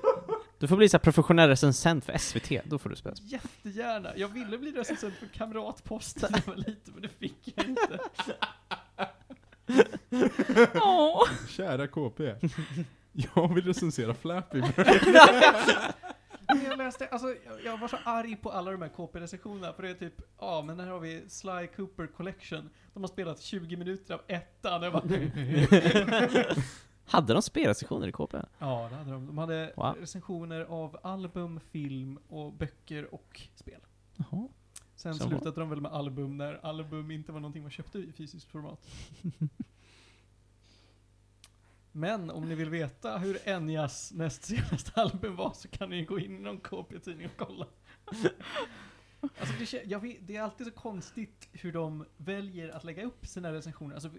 Du 0.63 0.67
får 0.67 0.77
bli 0.77 0.89
så 0.89 0.97
här 0.97 0.99
professionell 0.99 1.49
recensent 1.49 2.05
för 2.05 2.17
SVT, 2.17 2.63
då 2.65 2.79
får 2.79 2.89
du 2.89 2.95
spela. 2.95 3.15
Jättegärna. 3.21 4.09
Jag 4.15 4.27
ville 4.27 4.57
bli 4.57 4.71
recensent 4.71 5.13
för 5.13 5.27
Kamratposten 5.27 6.29
när 6.31 6.41
jag 6.45 6.53
var 6.53 6.55
liten, 6.55 6.93
men 6.93 7.01
det 7.01 7.09
fick 7.09 7.53
jag 7.55 7.65
inte. 7.65 7.99
Åh. 10.79 11.23
Kära 11.49 11.87
KP. 11.87 12.35
Jag 13.11 13.53
vill 13.53 13.65
recensera 13.65 14.13
Flappy 14.13 14.61
Bird. 14.61 14.73
Jag 16.69 16.77
läste, 16.77 17.07
alltså 17.07 17.35
jag, 17.63 17.77
var 17.77 17.87
så 17.87 17.97
arg 18.03 18.35
på 18.35 18.51
alla 18.51 18.71
de 18.71 18.81
här 18.81 18.89
KP-recensionerna, 18.89 19.73
för 19.73 19.83
det 19.83 19.89
är 19.89 19.93
typ, 19.93 20.21
ja 20.39 20.61
men 20.61 20.79
här 20.79 20.87
har 20.87 20.99
vi 20.99 21.23
Sly 21.27 21.67
Cooper 21.75 22.07
Collection. 22.07 22.69
De 22.93 23.03
har 23.03 23.07
spelat 23.07 23.41
20 23.41 23.77
minuter 23.77 24.13
av 24.13 24.21
ettan. 24.27 24.83
Jag 24.83 24.93
bara, 24.93 25.03
Hade 27.05 27.33
de 27.33 27.41
spelrecensioner 27.41 28.07
i 28.07 28.11
KP? 28.11 28.37
ja, 28.59 28.87
det 28.91 28.95
hade 28.95 29.11
de. 29.11 29.25
De 29.25 29.37
hade 29.37 29.73
Wow. 29.77 29.95
recensioner 29.99 30.61
av 30.61 30.97
album, 31.03 31.59
film 31.59 32.19
och 32.27 32.53
böcker 32.53 33.13
och 33.13 33.41
spel. 33.55 33.81
Jaha. 34.15 34.47
Sen 34.95 35.15
Så 35.15 35.27
slutade 35.27 35.59
de 35.59 35.69
väl 35.69 35.81
med 35.81 35.91
album 35.91 36.37
när 36.37 36.65
album 36.65 37.11
inte 37.11 37.31
var 37.31 37.39
någonting 37.39 37.61
man 37.61 37.71
köpte 37.71 37.99
i 37.99 38.11
fysiskt 38.11 38.51
format. 38.51 38.87
Men 41.91 42.29
om 42.31 42.49
ni 42.49 42.55
vill 42.55 42.69
veta 42.69 43.17
hur 43.17 43.37
Enyas 43.49 44.11
näst 44.13 44.43
senaste 44.43 44.91
album 45.01 45.35
var 45.35 45.53
så 45.53 45.67
kan 45.67 45.89
ni 45.89 46.05
gå 46.05 46.19
in 46.19 46.37
i 46.37 46.39
någon 46.39 46.57
KP-tidning 46.59 47.25
och 47.27 47.47
kolla. 47.47 47.65
Alltså 49.39 49.55
det, 49.59 49.97
vet, 49.97 50.27
det 50.27 50.35
är 50.35 50.41
alltid 50.41 50.67
så 50.67 50.73
konstigt 50.73 51.49
hur 51.51 51.71
de 51.73 52.05
väljer 52.17 52.69
att 52.69 52.83
lägga 52.83 53.03
upp 53.03 53.27
sina 53.27 53.53
recensioner. 53.53 53.93
Alltså, 53.95 54.09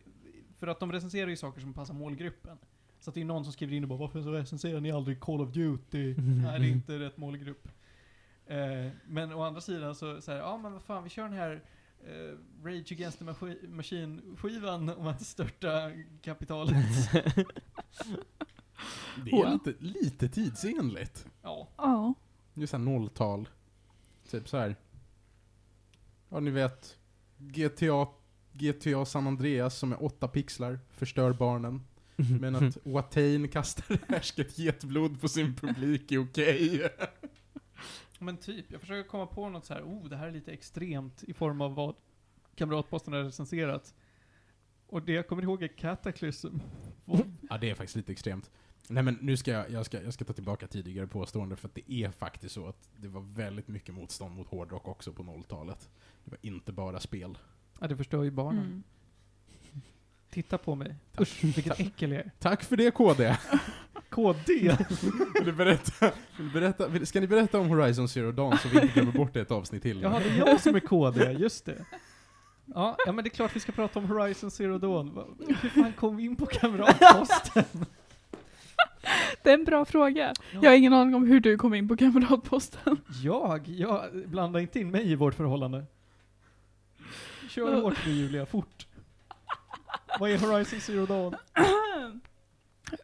för 0.59 0.67
att 0.67 0.81
de 0.81 0.93
recenserar 0.93 1.31
ju 1.31 1.37
saker 1.37 1.61
som 1.61 1.75
passar 1.75 1.95
målgruppen. 1.95 2.59
Så 3.05 3.11
att 3.11 3.15
det 3.15 3.21
är 3.21 3.25
någon 3.25 3.45
som 3.45 3.53
skriver 3.53 3.77
in 3.77 3.83
och 3.83 3.89
bara 3.89 3.99
Varför 3.99 4.23
så 4.23 4.33
recenserar 4.33 4.81
ni 4.81 4.91
aldrig 4.91 5.21
Call 5.21 5.41
of 5.41 5.51
Duty? 5.53 6.15
Nej, 6.19 6.61
det 6.61 6.67
är 6.67 6.71
inte 6.71 6.99
rätt 6.99 7.17
målgrupp. 7.17 7.69
Eh, 8.47 8.91
men 9.07 9.33
å 9.33 9.43
andra 9.43 9.61
sidan 9.61 9.95
så, 9.95 10.07
här, 10.27 10.37
ja 10.37 10.57
men 10.59 10.73
vad 10.73 10.83
fan, 10.83 11.05
vi 11.05 11.11
kör 11.11 11.23
den 11.23 11.33
här 11.33 11.65
eh, 12.07 12.39
Rage 12.65 12.93
Against 12.93 13.19
the 13.19 13.25
Machi- 13.25 13.69
Machine-skivan 13.69 14.89
om 14.91 15.07
att 15.07 15.23
störta 15.27 15.91
kapitalet. 16.23 16.75
Det 19.25 19.31
är 19.31 19.53
lite, 19.53 19.75
lite 19.79 20.29
tidsenligt. 20.29 21.27
ja. 21.43 21.69
Ja. 21.77 22.15
Det 22.55 22.63
är 22.63 22.67
såhär 22.67 22.85
nolltal. 22.85 23.49
Typ 24.31 24.49
så 24.49 24.57
här. 24.57 24.77
Ja, 26.29 26.41
ni 26.41 26.51
vet. 26.51 26.99
GTA, 27.39 28.07
GTA 28.53 29.05
San 29.05 29.27
Andreas 29.27 29.79
som 29.79 29.93
är 29.93 30.05
åtta 30.05 30.29
pixlar, 30.29 30.79
förstör 30.91 31.33
barnen. 31.33 31.83
Men 32.17 32.55
att 32.55 32.79
Watain 32.83 33.49
kastar 33.49 33.99
härsket 34.09 34.59
getblod 34.59 35.21
på 35.21 35.29
sin 35.29 35.55
publik 35.55 36.13
är 36.13 36.19
okej. 36.19 36.89
Men 38.19 38.37
typ, 38.37 38.73
jag 38.73 38.81
försöker 38.81 39.09
komma 39.09 39.27
på 39.27 39.49
något 39.49 39.65
så 39.65 39.75
här, 39.75 39.83
oh 39.83 40.09
det 40.09 40.17
här 40.17 40.27
är 40.27 40.33
lite 40.33 40.53
extremt 40.53 41.23
i 41.23 41.35
form 41.35 41.61
av 41.61 41.75
vad 41.75 41.95
Kamratposten 42.55 43.13
har 43.13 43.23
recenserat. 43.23 43.95
Och 44.87 45.03
det 45.03 45.13
jag 45.13 45.29
kommer 45.29 45.43
ihåg 45.43 45.63
är 45.63 45.69
Cataclysm. 45.69 46.59
Ja, 47.51 47.59
det 47.59 47.71
är 47.71 47.75
faktiskt 47.75 47.97
lite 47.97 48.13
extremt. 48.13 48.51
Nej 48.89 49.03
men 49.03 49.19
nu 49.21 49.37
ska 49.37 49.51
jag, 49.51 49.71
jag 49.71 49.87
ska, 49.87 50.03
jag 50.03 50.15
ska 50.15 50.25
ta 50.25 50.33
tillbaka 50.33 50.67
tidigare 50.67 51.07
påstående 51.07 51.57
för 51.57 51.69
att 51.69 51.75
det 51.75 51.93
är 51.93 52.11
faktiskt 52.11 52.55
så 52.55 52.67
att 52.67 52.89
det 52.97 53.09
var 53.09 53.21
väldigt 53.21 53.69
mycket 53.69 53.95
motstånd 53.95 54.37
mot 54.37 54.49
hårdrock 54.49 54.89
också 54.89 55.13
på 55.13 55.23
0-talet. 55.23 55.91
Det 56.25 56.31
var 56.31 56.39
inte 56.43 56.73
bara 56.73 57.01
spel. 57.01 57.39
Ja, 57.81 57.87
det 57.87 57.97
förstör 57.97 58.23
ju 58.23 58.31
barnen. 58.31 58.67
Mm. 58.67 58.83
Titta 60.35 60.59
på 60.59 60.75
mig. 60.75 60.95
Tack. 61.13 61.21
Usch, 61.21 61.45
vilket 61.45 61.81
äckel 61.81 62.11
jag 62.11 62.21
är. 62.21 62.31
Tack 62.39 62.65
för 62.65 62.77
det 62.77 62.91
KD! 62.91 63.37
KD! 64.11 64.43
Vill 65.35 65.45
du 65.45 65.53
berätta, 65.53 66.13
vill 66.37 66.47
du 66.47 66.53
berätta, 66.53 66.89
vill, 66.89 67.07
ska 67.07 67.21
ni 67.21 67.27
berätta 67.27 67.59
om 67.59 67.69
Horizon 67.69 68.09
Zero 68.09 68.33
Dawn 68.33 68.59
så 68.59 68.69
vi 68.69 68.81
inte 68.81 68.95
glömmer 68.95 69.13
bort 69.13 69.35
det 69.35 69.41
ett 69.41 69.51
avsnitt 69.51 69.83
till? 69.83 70.03
Jaha, 70.03 70.21
det 70.21 70.29
är 70.29 70.39
jag 70.39 70.61
som 70.61 70.75
är 70.75 70.81
KD, 70.81 71.33
just 71.33 71.65
det. 71.65 71.85
Ja, 72.65 72.97
ja, 73.07 73.13
men 73.13 73.25
det 73.25 73.29
är 73.29 73.31
klart 73.31 73.57
vi 73.57 73.61
ska 73.61 73.73
prata 73.73 73.99
om 73.99 74.05
Horizon 74.05 74.51
Zero 74.51 74.79
Dawn. 74.79 75.37
Hur 75.61 75.69
fan 75.69 75.93
kom 75.93 76.17
vi 76.17 76.25
in 76.25 76.37
på 76.37 76.47
Kamratposten? 76.47 77.65
Det 79.43 79.51
är 79.51 79.55
en 79.55 79.65
bra 79.65 79.85
fråga. 79.85 80.33
Ja. 80.53 80.59
Jag 80.63 80.71
har 80.71 80.77
ingen 80.77 80.93
aning 80.93 81.15
om 81.15 81.27
hur 81.27 81.41
du 81.41 81.59
kom 81.59 81.75
in 81.75 81.89
på 81.89 81.97
Kamratposten. 81.97 82.97
Jag? 83.23 83.69
Jag 83.69 84.03
blandar 84.27 84.61
inte 84.61 84.81
in 84.81 84.91
mig 84.91 85.11
i 85.11 85.15
vårt 85.15 85.35
förhållande. 85.35 85.85
Kör 87.49 87.81
hårt 87.83 88.07
nu 88.07 88.13
Julia, 88.13 88.47
fort. 88.47 88.87
Vad 90.21 90.31
är 90.31 90.39
Horizon 90.39 90.81
Zero 90.81 91.07
Dawn? 91.07 91.37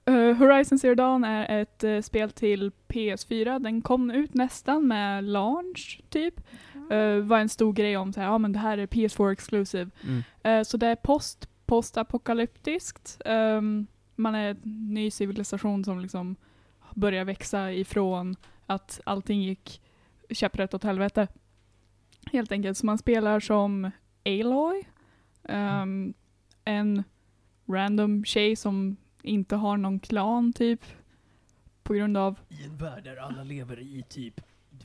Eh, 0.04 0.36
Horizon 0.36 0.78
Zero 0.78 0.94
Dawn 0.94 1.24
är 1.24 1.60
ett 1.60 1.84
eh, 1.84 2.00
spel 2.00 2.30
till 2.30 2.72
PS4. 2.88 3.58
Den 3.58 3.82
kom 3.82 4.10
ut 4.10 4.34
nästan 4.34 4.88
med 4.88 5.24
launch, 5.24 6.00
typ. 6.08 6.40
Uh, 6.92 7.18
var 7.18 7.38
en 7.38 7.48
stor 7.48 7.72
grej 7.72 7.96
om 7.96 8.12
så 8.12 8.20
här, 8.20 8.26
ja 8.26 8.38
men 8.38 8.52
det 8.52 8.58
här 8.58 8.78
är 8.78 8.86
PS4 8.86 9.32
exclusive. 9.32 9.90
Mm. 10.42 10.64
Så 10.64 10.76
det 10.76 10.86
är 10.86 10.96
post, 10.96 11.48
postapokalyptiskt. 11.66 13.20
Um, 13.24 13.86
man 14.16 14.34
är 14.34 14.50
en 14.50 14.94
ny 14.94 15.10
civilisation 15.10 15.84
som 15.84 16.00
liksom 16.00 16.36
börjar 16.94 17.24
växa 17.24 17.72
ifrån 17.72 18.36
att 18.66 19.00
allting 19.04 19.42
gick 19.42 19.82
käpprätt 20.30 20.74
åt 20.74 20.84
helvete. 20.84 21.28
Helt 22.32 22.52
enkelt. 22.52 22.78
Så 22.78 22.86
man 22.86 22.98
spelar 22.98 23.40
som 23.40 23.90
Aloy. 24.24 24.82
Um, 25.42 26.14
en 26.64 27.04
random 27.66 28.24
tjej 28.24 28.56
som 28.56 28.96
inte 29.22 29.56
har 29.56 29.76
någon 29.76 30.00
klan 30.00 30.52
typ. 30.52 30.84
På 31.82 31.94
grund 31.94 32.16
av 32.16 32.38
I 32.48 32.64
en 32.64 32.76
värld 32.76 33.04
där 33.04 33.16
alla 33.16 33.44
lever 33.44 33.80
i 33.80 34.04
typ 34.08 34.40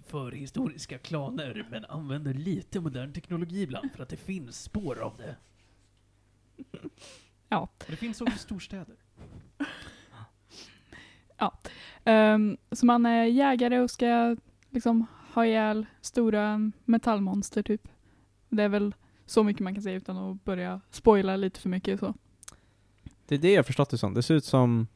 förhistoriska 0.08 0.98
klaner 0.98 1.68
men 1.72 1.86
använder 1.86 2.34
lite 2.34 2.80
modern 2.80 3.14
teknologi 3.14 3.62
ibland 3.62 3.92
för 3.92 4.04
att 4.04 4.10
det 4.10 4.18
finns 4.18 4.62
spår 4.64 5.00
av 5.00 5.18
det. 5.18 5.36
Ja. 7.50 7.60
Och 7.60 7.86
det 7.88 7.96
finns 7.96 8.22
också 8.22 8.38
storstäder. 8.38 8.96
Ehm, 12.04 12.58
så 12.72 12.86
man 12.86 13.06
är 13.06 13.24
jägare 13.24 13.80
och 13.80 13.92
ska 13.92 14.36
liksom 14.70 15.06
ha 15.34 15.46
ihjäl 15.46 15.86
stora 16.02 16.72
metallmonster 16.86 17.64
typ. 17.64 17.88
Det 18.50 18.64
är 18.64 18.70
väl 18.70 18.96
så 19.26 19.44
mycket 19.44 19.60
man 19.64 19.74
kan 19.74 19.84
säga 19.84 19.98
utan 19.98 20.18
att 20.18 20.44
börja 20.44 20.82
spoila 20.90 21.36
lite 21.36 21.60
för 21.60 21.70
mycket 21.70 22.00
så. 22.00 22.14
Det 23.28 23.36
är 23.36 23.40
det 23.40 23.52
jag 23.52 23.58
har 23.58 23.64
förstått 23.64 23.90
det 23.90 23.98
som. 23.98 24.14
Det 24.14 24.24
ser 24.24 24.36
ut 24.36 24.46
som, 24.46 24.88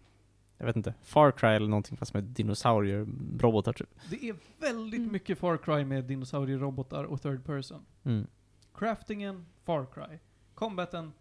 jag 0.58 0.66
vet 0.66 0.76
inte, 0.76 0.94
Far 1.04 1.32
Cry 1.32 1.50
eller 1.50 1.68
någonting 1.68 1.98
fast 1.98 2.14
med 2.14 2.24
dinosaurier, 2.24 3.08
robotar 3.40 3.74
typ. 3.74 3.90
Det 4.10 4.30
är 4.30 4.36
väldigt 4.60 5.00
Mm. 5.00 5.12
mycket 5.12 5.38
Far 5.40 5.58
Cry 5.58 5.86
med 5.86 6.04
dinosaurierobotar 6.06 7.04
och 7.04 7.22
third 7.22 7.46
person. 7.46 7.86
Mm. 8.04 8.28
Craftingen, 8.74 9.46
Far 9.66 9.86
Cry. 9.94 10.20
Combaten, 10.56 11.12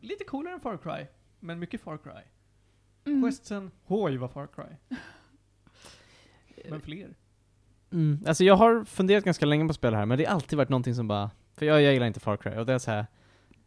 lite 0.00 0.24
coolare 0.24 0.54
än 0.54 0.60
Far 0.60 0.76
Cry, 0.76 1.06
men 1.40 1.58
mycket 1.58 1.80
Far 1.80 1.98
Cry. 1.98 2.22
Mm. 3.04 3.22
Questsen, 3.22 3.70
hoj 3.84 4.16
vad 4.16 4.30
Far 4.30 4.46
Cry. 4.46 4.76
Men 6.70 6.80
fler. 6.80 7.14
Mm. 7.92 8.18
Alltså 8.26 8.44
jag 8.44 8.56
har 8.56 8.84
funderat 8.84 9.24
ganska 9.24 9.46
länge 9.46 9.64
på 9.64 9.70
att 9.70 9.76
spela 9.76 9.96
här, 9.96 10.06
men 10.06 10.18
det 10.18 10.24
har 10.24 10.34
alltid 10.34 10.56
varit 10.56 10.68
någonting 10.68 10.94
som 10.94 11.08
bara, 11.08 11.30
för 11.60 11.66
jag, 11.66 11.82
jag 11.82 11.92
gillar 11.92 12.06
inte 12.06 12.20
Far 12.20 12.36
Cry, 12.36 12.50
och 12.56 12.66
det 12.66 12.72
är 12.72 12.78
så 12.78 12.90
här. 12.90 13.06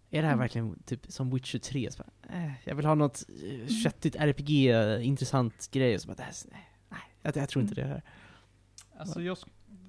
Är 0.10 0.22
det 0.22 0.28
här 0.28 0.34
Mm. 0.34 0.40
verkligen 0.40 0.80
typ 0.86 1.06
som 1.12 1.30
Witcher 1.30 1.60
3? 1.60 1.92
Så 1.92 2.04
bara, 2.04 2.38
eh, 2.38 2.52
jag 2.64 2.76
vill 2.76 2.86
ha 2.86 2.96
något 2.96 3.24
eh, 3.44 3.68
köttigt 3.68 4.16
RPG, 4.16 4.70
eh, 4.72 5.08
intressant 5.08 5.72
grej, 5.72 5.96
och 5.96 6.02
så 6.02 6.08
bara, 6.08 6.16
det 6.16 6.24
här, 6.24 6.34
nej, 6.90 7.00
jag, 7.22 7.36
jag 7.38 7.50
tror 7.50 7.62
inte 7.64 7.76
det 7.76 7.84
här. 7.84 8.02
Alltså 8.98 9.22
jag, 9.22 9.38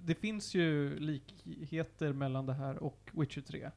det 0.05 0.15
finns 0.15 0.55
ju 0.55 0.99
likheter 0.99 2.13
mellan 2.13 2.47
det 2.47 2.55
här 2.55 2.83
och 2.83 3.11
Witcher 3.13 3.41
3. 3.41 3.71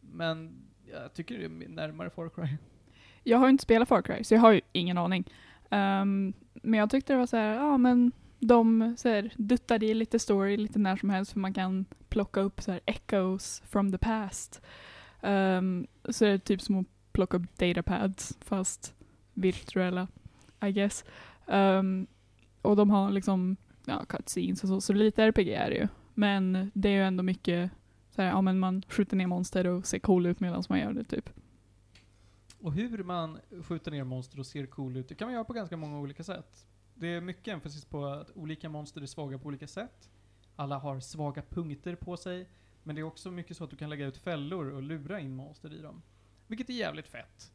Men 0.00 0.56
jag 0.92 1.14
tycker 1.14 1.38
det 1.38 1.44
är 1.44 1.68
närmare 1.68 2.10
Far 2.10 2.28
Cry. 2.28 2.56
Jag 3.22 3.38
har 3.38 3.46
ju 3.46 3.50
inte 3.50 3.62
spelat 3.62 3.88
Far 3.88 4.02
Cry 4.02 4.24
så 4.24 4.34
jag 4.34 4.40
har 4.40 4.52
ju 4.52 4.60
ingen 4.72 4.98
aning. 4.98 5.24
Ehm, 5.70 6.32
men 6.52 6.80
jag 6.80 6.90
tyckte 6.90 7.12
det 7.12 7.16
var 7.18 7.26
så 7.26 7.36
här, 7.36 7.54
ja 7.54 7.78
men 7.78 8.12
de 8.38 8.94
så 8.98 9.08
här, 9.08 9.32
duttar 9.36 9.84
i 9.84 9.94
lite 9.94 10.18
story 10.18 10.56
lite 10.56 10.78
när 10.78 10.96
som 10.96 11.10
helst 11.10 11.32
för 11.32 11.40
man 11.40 11.54
kan 11.54 11.84
plocka 12.08 12.40
upp 12.40 12.62
så 12.62 12.72
här 12.72 12.80
echoes 12.86 13.62
from 13.66 13.92
the 13.92 13.98
past. 13.98 14.62
Um, 15.22 15.86
så 16.08 16.24
det 16.24 16.30
är 16.30 16.38
typ 16.38 16.62
som 16.62 16.78
att 16.78 16.86
plocka 17.12 17.36
upp 17.36 17.58
datapads 17.58 18.38
fast 18.40 18.94
virtuella, 19.34 20.08
I 20.66 20.72
guess. 20.72 21.04
Um, 21.46 22.06
och 22.62 22.76
de 22.76 22.90
har 22.90 23.10
liksom 23.10 23.56
ja, 23.84 24.04
cutscenes 24.04 24.62
och 24.62 24.68
så, 24.68 24.80
så 24.80 24.92
lite 24.92 25.22
RPG 25.24 25.48
är 25.48 25.70
det 25.70 25.76
ju. 25.76 25.88
Men 26.14 26.70
det 26.74 26.88
är 26.88 26.92
ju 26.92 27.02
ändå 27.02 27.22
mycket 27.22 27.70
så 28.10 28.22
här, 28.22 28.28
ja 28.28 28.40
men 28.40 28.58
man 28.58 28.82
skjuter 28.88 29.16
ner 29.16 29.26
monster 29.26 29.66
och 29.66 29.86
ser 29.86 29.98
cool 29.98 30.26
ut 30.26 30.40
medan 30.40 30.62
man 30.68 30.78
gör 30.78 30.92
det 30.92 31.04
typ. 31.04 31.30
Och 32.60 32.72
hur 32.72 33.02
man 33.04 33.38
skjuter 33.62 33.90
ner 33.90 34.04
monster 34.04 34.38
och 34.38 34.46
ser 34.46 34.66
cool 34.66 34.96
ut, 34.96 35.08
det 35.08 35.14
kan 35.14 35.26
man 35.26 35.32
göra 35.34 35.44
på 35.44 35.52
ganska 35.52 35.76
många 35.76 35.98
olika 35.98 36.24
sätt. 36.24 36.66
Det 36.98 37.06
är 37.06 37.20
mycket 37.20 37.48
emphasis 37.48 37.84
på 37.84 38.06
att 38.06 38.30
olika 38.30 38.68
monster 38.68 39.00
är 39.00 39.06
svaga 39.06 39.38
på 39.38 39.46
olika 39.46 39.66
sätt. 39.66 40.10
Alla 40.56 40.78
har 40.78 41.00
svaga 41.00 41.42
punkter 41.42 41.94
på 41.94 42.16
sig. 42.16 42.48
Men 42.82 42.94
det 42.94 43.00
är 43.00 43.04
också 43.04 43.30
mycket 43.30 43.56
så 43.56 43.64
att 43.64 43.70
du 43.70 43.76
kan 43.76 43.90
lägga 43.90 44.06
ut 44.06 44.16
fällor 44.16 44.70
och 44.70 44.82
lura 44.82 45.20
in 45.20 45.36
monster 45.36 45.72
i 45.72 45.82
dem. 45.82 46.02
Vilket 46.46 46.70
är 46.70 46.74
jävligt 46.74 47.08
fett. 47.08 47.52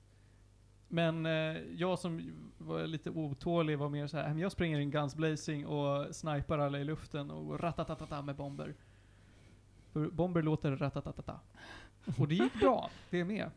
Men 0.88 1.26
eh, 1.26 1.58
jag 1.72 2.00
som 2.00 2.32
var 2.58 2.88
lite 2.88 3.10
otålig 3.10 3.78
var 3.78 3.90
mer 3.90 4.08
så 4.08 4.18
här, 4.18 4.30
äh, 4.30 4.42
jag 4.42 4.52
springer 4.52 4.80
in 4.80 4.92
guns 4.92 5.16
blazing 5.16 5.66
och 5.66 6.16
snipar 6.16 6.60
alla 6.60 6.80
i 6.80 6.84
luften 6.84 7.32
och 7.32 7.60
ratatatata 7.60 8.22
med 8.22 8.36
bomber. 8.36 8.76
För 9.92 10.10
bomber 10.10 10.42
låter 10.42 10.76
ratatatata. 10.76 11.40
Och 12.20 12.28
det 12.28 12.36
gick 12.36 12.60
bra, 12.60 12.90
det 13.10 13.20
är 13.20 13.26
med. 13.26 13.52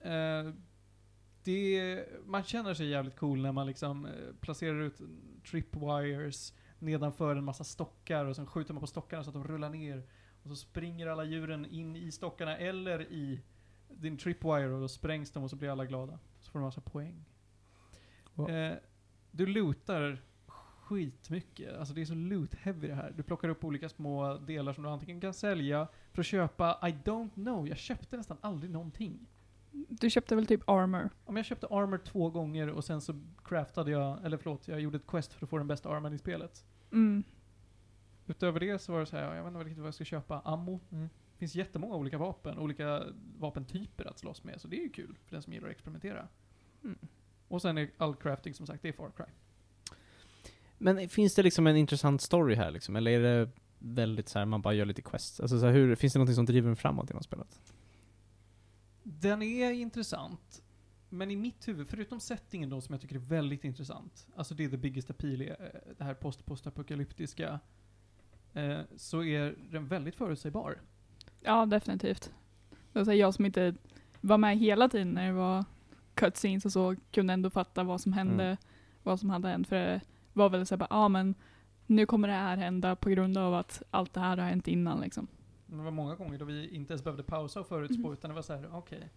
Eh, 0.00 0.54
det, 1.44 2.04
man 2.26 2.42
känner 2.42 2.74
sig 2.74 2.88
jävligt 2.88 3.16
cool 3.16 3.42
när 3.42 3.52
man 3.52 3.66
liksom 3.66 4.06
eh, 4.06 4.12
placerar 4.40 4.80
ut 4.80 5.00
tripwires 5.50 6.54
nedanför 6.78 7.36
en 7.36 7.44
massa 7.44 7.64
stockar 7.64 8.24
och 8.24 8.36
sen 8.36 8.46
skjuter 8.46 8.74
man 8.74 8.80
på 8.80 8.86
stockarna 8.86 9.24
så 9.24 9.30
att 9.30 9.34
de 9.34 9.44
rullar 9.44 9.70
ner. 9.70 10.02
Och 10.42 10.48
så 10.48 10.56
springer 10.56 11.06
alla 11.06 11.24
djuren 11.24 11.66
in 11.66 11.96
i 11.96 12.12
stockarna 12.12 12.56
eller 12.56 13.12
i 13.12 13.40
din 13.88 14.18
tripwire 14.18 14.68
och 14.68 14.80
då 14.80 14.88
sprängs 14.88 15.30
de 15.30 15.42
och 15.42 15.50
så 15.50 15.56
blir 15.56 15.68
alla 15.68 15.84
glada. 15.84 16.18
Så 16.40 16.50
får 16.50 16.58
du 16.58 16.64
massa 16.64 16.80
poäng. 16.80 17.24
Ja. 18.34 18.50
Eh, 18.50 18.76
du 19.30 19.46
lootar 19.46 20.22
skitmycket. 20.88 21.76
Alltså 21.76 21.94
det 21.94 22.00
är 22.00 22.04
så 22.04 22.14
loot-heavy 22.14 22.88
det 22.88 22.94
här. 22.94 23.12
Du 23.16 23.22
plockar 23.22 23.48
upp 23.48 23.64
olika 23.64 23.88
små 23.88 24.34
delar 24.34 24.72
som 24.72 24.84
du 24.84 24.90
antingen 24.90 25.20
kan 25.20 25.34
sälja 25.34 25.88
för 26.12 26.22
att 26.22 26.26
köpa, 26.26 26.78
I 26.82 26.92
don't 27.04 27.34
know, 27.34 27.68
jag 27.68 27.78
köpte 27.78 28.16
nästan 28.16 28.36
aldrig 28.40 28.70
någonting. 28.70 29.26
Du 29.72 30.10
köpte 30.10 30.34
väl 30.34 30.46
typ 30.46 30.68
armor? 30.68 31.10
Om 31.24 31.36
jag 31.36 31.46
köpte 31.46 31.66
armor 31.66 31.98
två 31.98 32.30
gånger 32.30 32.68
och 32.68 32.84
sen 32.84 33.00
så 33.00 33.20
craftade 33.44 33.90
jag, 33.90 34.24
eller 34.24 34.36
förlåt, 34.36 34.68
jag 34.68 34.80
gjorde 34.80 34.96
ett 34.96 35.06
quest 35.06 35.32
för 35.32 35.46
att 35.46 35.50
få 35.50 35.58
den 35.58 35.66
bästa 35.66 35.88
armorn 35.88 36.12
i 36.12 36.18
spelet. 36.18 36.64
Mm. 36.92 37.24
Utöver 38.26 38.60
det 38.60 38.78
så 38.78 38.92
var 38.92 39.00
det 39.00 39.06
så 39.06 39.16
här, 39.16 39.34
jag 39.34 39.44
vet 39.44 39.52
inte 39.52 39.64
riktigt 39.64 39.78
vad 39.78 39.86
jag 39.86 39.94
ska 39.94 40.04
köpa. 40.04 40.40
Ammo. 40.44 40.80
Mm. 40.90 41.08
Det 41.32 41.38
finns 41.38 41.54
jättemånga 41.54 41.94
olika 41.94 42.18
vapen, 42.18 42.58
olika 42.58 43.02
vapentyper 43.38 44.04
att 44.04 44.18
slåss 44.18 44.44
med, 44.44 44.60
så 44.60 44.68
det 44.68 44.76
är 44.76 44.82
ju 44.82 44.88
kul 44.88 45.16
för 45.24 45.32
den 45.34 45.42
som 45.42 45.52
gillar 45.52 45.66
att 45.66 45.72
experimentera. 45.72 46.28
Mm. 46.84 46.98
Och 47.48 47.62
sen 47.62 47.78
är 47.78 47.90
all 47.96 48.14
crafting 48.14 48.54
som 48.54 48.66
sagt, 48.66 48.82
det 48.82 48.88
är 48.88 48.92
Far 48.92 49.10
Cry. 49.16 49.26
Men 50.78 51.08
finns 51.08 51.34
det 51.34 51.42
liksom 51.42 51.66
en 51.66 51.76
intressant 51.76 52.22
story 52.22 52.54
här 52.54 52.70
liksom? 52.70 52.96
Eller 52.96 53.10
är 53.10 53.20
det 53.20 53.50
väldigt 53.78 54.28
så 54.28 54.38
här, 54.38 54.46
man 54.46 54.62
bara 54.62 54.74
gör 54.74 54.84
lite 54.84 55.02
quests? 55.02 55.40
Alltså 55.40 55.60
så 55.60 55.66
här, 55.66 55.72
hur, 55.72 55.94
finns 55.94 56.12
det 56.12 56.18
något 56.18 56.34
som 56.34 56.46
driver 56.46 56.70
en 56.70 56.76
framåt 56.76 57.10
i 57.10 57.14
något 57.14 57.24
spelet? 57.24 57.60
Den 59.10 59.42
är 59.42 59.70
intressant, 59.70 60.62
men 61.08 61.30
i 61.30 61.36
mitt 61.36 61.68
huvud, 61.68 61.88
förutom 61.88 62.20
settingen 62.20 62.70
då 62.70 62.80
som 62.80 62.92
jag 62.92 63.00
tycker 63.00 63.14
är 63.14 63.20
väldigt 63.20 63.64
intressant, 63.64 64.28
alltså 64.36 64.54
det 64.54 64.64
är 64.64 64.68
the 64.68 64.76
biggest 64.76 65.10
appeal, 65.10 65.40
eh, 65.40 65.48
det 65.98 66.04
här 66.04 66.14
post 66.14 66.46
postapokalyptiska, 66.46 67.60
eh, 68.52 68.78
så 68.96 69.24
är 69.24 69.54
den 69.70 69.86
väldigt 69.88 70.14
förutsägbar. 70.14 70.80
Ja, 71.40 71.66
definitivt. 71.66 72.32
Jag 72.92 73.34
som 73.34 73.46
inte 73.46 73.74
var 74.20 74.38
med 74.38 74.58
hela 74.58 74.88
tiden 74.88 75.08
när 75.10 75.26
det 75.26 75.32
var 75.32 75.64
cutscenes 76.14 76.64
och 76.64 76.72
så, 76.72 76.96
kunde 77.12 77.32
ändå 77.32 77.50
fatta 77.50 77.82
vad 77.82 78.00
som 78.00 78.12
hände, 78.12 78.44
Mm. 78.44 78.56
vad 79.02 79.20
som 79.20 79.30
hade 79.30 79.48
hänt. 79.48 79.68
För 79.68 79.76
det 79.76 80.00
var 80.32 80.48
väl 80.48 80.66
såhär, 80.66 80.86
ja 80.90 80.96
ah, 80.96 81.08
men 81.08 81.34
nu 81.86 82.06
kommer 82.06 82.28
det 82.28 82.34
här 82.34 82.56
hända 82.56 82.96
på 82.96 83.10
grund 83.10 83.38
av 83.38 83.54
att 83.54 83.82
allt 83.90 84.14
det 84.14 84.20
här 84.20 84.36
har 84.36 84.48
hänt 84.48 84.68
innan 84.68 85.00
liksom. 85.00 85.26
Det 85.70 85.76
var 85.76 85.90
många 85.90 86.14
gånger 86.14 86.38
då 86.38 86.44
vi 86.44 86.68
inte 86.68 86.92
ens 86.92 87.04
behövde 87.04 87.22
pausa 87.22 87.60
och 87.60 87.66
förutspå, 87.66 88.02
Mhm. 88.02 88.12
utan 88.12 88.28
det 88.30 88.34
var 88.34 88.42
så 88.42 88.54
här: 88.54 88.68
okej. 88.76 89.10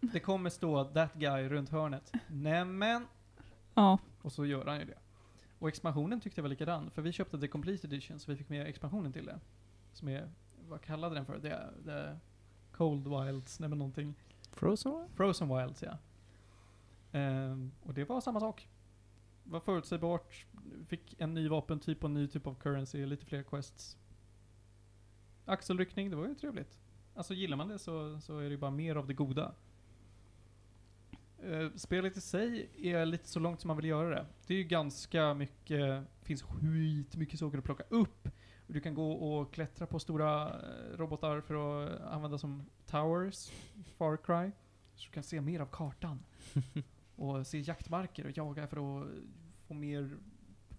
Det 0.00 0.20
kommer 0.20 0.50
stå 0.50 0.84
'that 0.84 1.12
guy' 1.14 1.48
runt 1.48 1.68
hörnet. 1.70 2.12
Nämen! 2.28 3.06
Ja, 3.74 3.98
Och 4.22 4.32
så 4.32 4.46
gör 4.46 4.66
han 4.66 4.78
ju 4.78 4.84
det. 4.84 4.98
Och 5.58 5.68
expansionen 5.68 6.20
tyckte 6.20 6.38
jag 6.38 6.42
var 6.42 6.48
likadan, 6.48 6.90
för 6.90 7.02
vi 7.02 7.12
köpte 7.12 7.38
the 7.40 7.48
complete 7.48 7.86
edition, 7.86 8.18
så 8.20 8.30
vi 8.30 8.36
fick 8.36 8.48
med 8.48 8.66
expansionen 8.66 9.12
till 9.12 9.24
det. 9.26 9.40
Som 9.92 10.08
är, 10.08 10.30
vad 10.68 10.80
kallade 10.80 11.14
den 11.14 11.26
för? 11.26 11.38
The, 11.40 11.56
the 11.84 12.18
Cold 12.72 13.08
Wilds, 13.08 13.60
nej 13.60 13.68
men 13.68 13.78
någonting. 13.78 14.14
Frozen 14.52 14.92
Wild? 14.98 15.10
Frozen 15.16 15.48
Wilds, 15.56 15.82
ja. 15.82 15.98
Ehm, 17.12 17.72
och 17.82 17.94
det 17.94 18.04
var 18.04 18.20
samma 18.20 18.40
sak. 18.40 18.68
Var 19.44 19.60
förutsägbart, 19.60 20.46
fick 20.86 21.14
en 21.20 21.34
ny 21.34 21.48
vapentyp 21.48 22.04
och 22.04 22.10
en 22.10 22.14
ny 22.14 22.28
typ 22.28 22.46
av 22.46 22.54
currency, 22.54 23.06
lite 23.06 23.26
fler 23.26 23.42
quests. 23.42 23.96
Axelryckning, 25.44 26.10
det 26.10 26.16
var 26.16 26.28
ju 26.28 26.34
trevligt. 26.34 26.78
Alltså 27.14 27.34
gillar 27.34 27.56
man 27.56 27.68
det 27.68 27.78
så, 27.78 28.20
så 28.20 28.38
är 28.38 28.44
det 28.44 28.50
ju 28.50 28.56
bara 28.56 28.70
mer 28.70 28.96
av 28.96 29.06
det 29.06 29.14
goda. 29.14 29.54
Eh, 31.42 31.70
spelet 31.76 32.16
i 32.16 32.20
sig 32.20 32.70
är 32.76 33.06
lite 33.06 33.28
så 33.28 33.40
långt 33.40 33.60
som 33.60 33.68
man 33.68 33.76
vill 33.76 33.86
göra 33.86 34.08
det. 34.08 34.26
Det 34.46 34.54
är 34.54 34.58
ju 34.58 34.64
ganska 34.64 35.34
mycket, 35.34 36.04
finns 36.22 36.42
skitmycket 36.42 37.38
saker 37.38 37.58
att 37.58 37.64
plocka 37.64 37.84
upp. 37.88 38.28
Du 38.66 38.80
kan 38.80 38.94
gå 38.94 39.12
och 39.12 39.54
klättra 39.54 39.86
på 39.86 39.98
stora 39.98 40.48
eh, 40.48 40.96
robotar 40.96 41.40
för 41.40 41.54
att 41.84 42.00
använda 42.00 42.38
som 42.38 42.66
towers, 42.86 43.50
Far 43.96 44.16
Cry. 44.16 44.50
Så 44.94 45.06
du 45.06 45.12
kan 45.12 45.22
se 45.22 45.40
mer 45.40 45.60
av 45.60 45.66
kartan. 45.66 46.24
och 47.16 47.46
se 47.46 47.58
jaktmarker 47.58 48.24
och 48.24 48.36
jaga 48.36 48.66
för 48.66 48.76
att 48.76 49.08
få 49.66 49.74
mer 49.74 50.16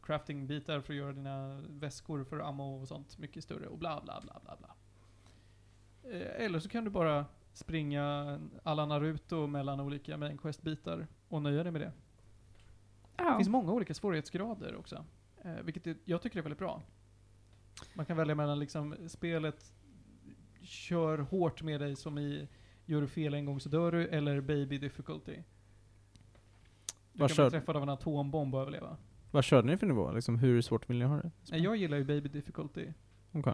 crafting-bitar 0.04 0.82
för 0.82 0.94
att 0.94 0.98
göra 0.98 1.13
dina 1.13 1.62
väskor 1.70 2.24
för 2.24 2.39
ammo 2.39 2.82
och 2.82 2.88
sånt 2.88 3.18
mycket 3.18 3.44
större 3.44 3.68
och 3.68 3.78
bla 3.78 4.02
bla 4.04 4.22
bla 4.22 4.39
bla 4.44 4.58
bla. 4.58 4.76
Eh, 6.12 6.46
Eller 6.46 6.60
så 6.60 6.70
kan 6.70 6.84
du 6.84 6.89
bara 6.89 7.26
springa 7.54 8.39
alla 8.63 8.86
Naruto 8.86 9.48
mellan 9.48 9.80
olika 9.80 10.18
main 10.18 10.38
quest-bitar 10.38 11.08
och 11.28 11.42
nöja 11.42 11.63
dig 11.63 11.72
med 11.72 11.82
det. 11.82 11.92
Det 13.16 13.24
ja. 13.24 13.38
finns 13.38 13.50
många 13.50 13.72
olika 13.72 13.94
svårighetsgrader 13.94 14.76
också. 14.76 15.06
Eh, 15.44 15.56
vilket 15.63 15.88
är, 15.88 15.98
jag 16.06 16.22
tycker 16.22 16.39
är 16.39 16.44
väldigt 16.44 16.60
bra. 16.60 16.82
Man 17.94 18.06
kan 18.06 18.18
välja 18.18 18.36
mellan 18.36 18.60
liksom 18.60 18.96
spelet 19.08 19.74
kör 20.62 21.18
hårt 21.18 21.62
med 21.62 21.82
dig 21.82 21.96
som 21.96 22.18
i 22.18 22.48
gör 22.86 23.02
du 23.02 23.08
fel 23.08 23.34
en 23.34 23.46
gång 23.46 23.60
så 23.60 23.70
dör 23.70 23.92
du, 23.92 24.08
eller 24.08 24.42
baby 24.42 24.78
difficulty. 24.78 25.36
Du 27.13 27.20
Vad 27.20 27.36
kan 27.36 27.46
bli 27.46 27.52
träffad 27.52 27.76
av 27.76 27.84
en 27.84 27.89
atombomb 27.89 28.56
och 28.56 28.62
överleva. 28.62 28.98
Vad 29.34 29.43
körde 29.43 29.67
ni 29.67 29.78
för 29.78 29.88
nivå? 29.88 30.12
Liksom, 30.12 30.39
hur 30.39 30.62
svårt 30.62 30.89
vill 30.89 31.00
ni 31.00 31.06
ha 31.06 31.17
det? 31.17 31.32
Nej, 31.52 31.62
jag 31.62 31.76
gillar 31.76 31.98
ju 31.98 32.04
baby 32.04 32.30
difficulty. 32.30 32.88
Okej. 33.32 33.54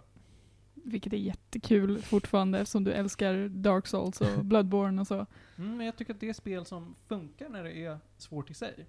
Vilket 0.74 1.12
är 1.12 1.16
jättekul 1.16 2.02
fortfarande 2.02 2.58
eftersom 2.58 2.84
du 2.84 2.92
älskar 2.92 3.48
Dark 3.48 3.86
Souls 3.86 4.20
och 4.20 4.44
Bloodborne 4.44 5.00
och 5.00 5.06
så. 5.06 5.26
Mm, 5.56 5.76
men 5.76 5.86
jag 5.86 5.96
tycker 5.96 6.14
att 6.14 6.20
det 6.20 6.28
är 6.28 6.32
spel 6.32 6.64
som 6.64 6.94
funkar 7.06 7.48
när 7.48 7.64
det 7.64 7.84
är 7.84 7.98
svårt 8.16 8.50
i 8.50 8.54
sig. 8.54 8.86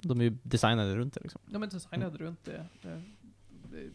De 0.00 0.20
är 0.20 0.24
ju 0.24 0.36
designade 0.42 0.96
runt 0.96 1.14
det 1.14 1.20
liksom. 1.20 1.40
De 1.46 1.62
är 1.62 1.66
designade 1.66 2.18
runt 2.18 2.44
det. 2.44 2.66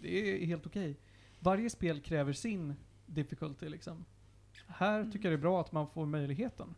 Det, 0.02 0.34
är 0.34 0.45
helt 0.45 0.65
okej. 0.65 0.97
Varje 1.39 1.69
spel 1.69 2.02
kräver 2.02 2.34
sin 2.34 2.76
difficulty 3.06 3.69
liksom. 3.69 4.06
Här 4.67 5.04
tycker 5.04 5.30
jag 5.30 5.32
det 5.32 5.41
är 5.41 5.41
bra 5.41 5.62
att 5.62 5.71
man 5.71 5.88
får 5.88 6.06
möjligheten. 6.06 6.76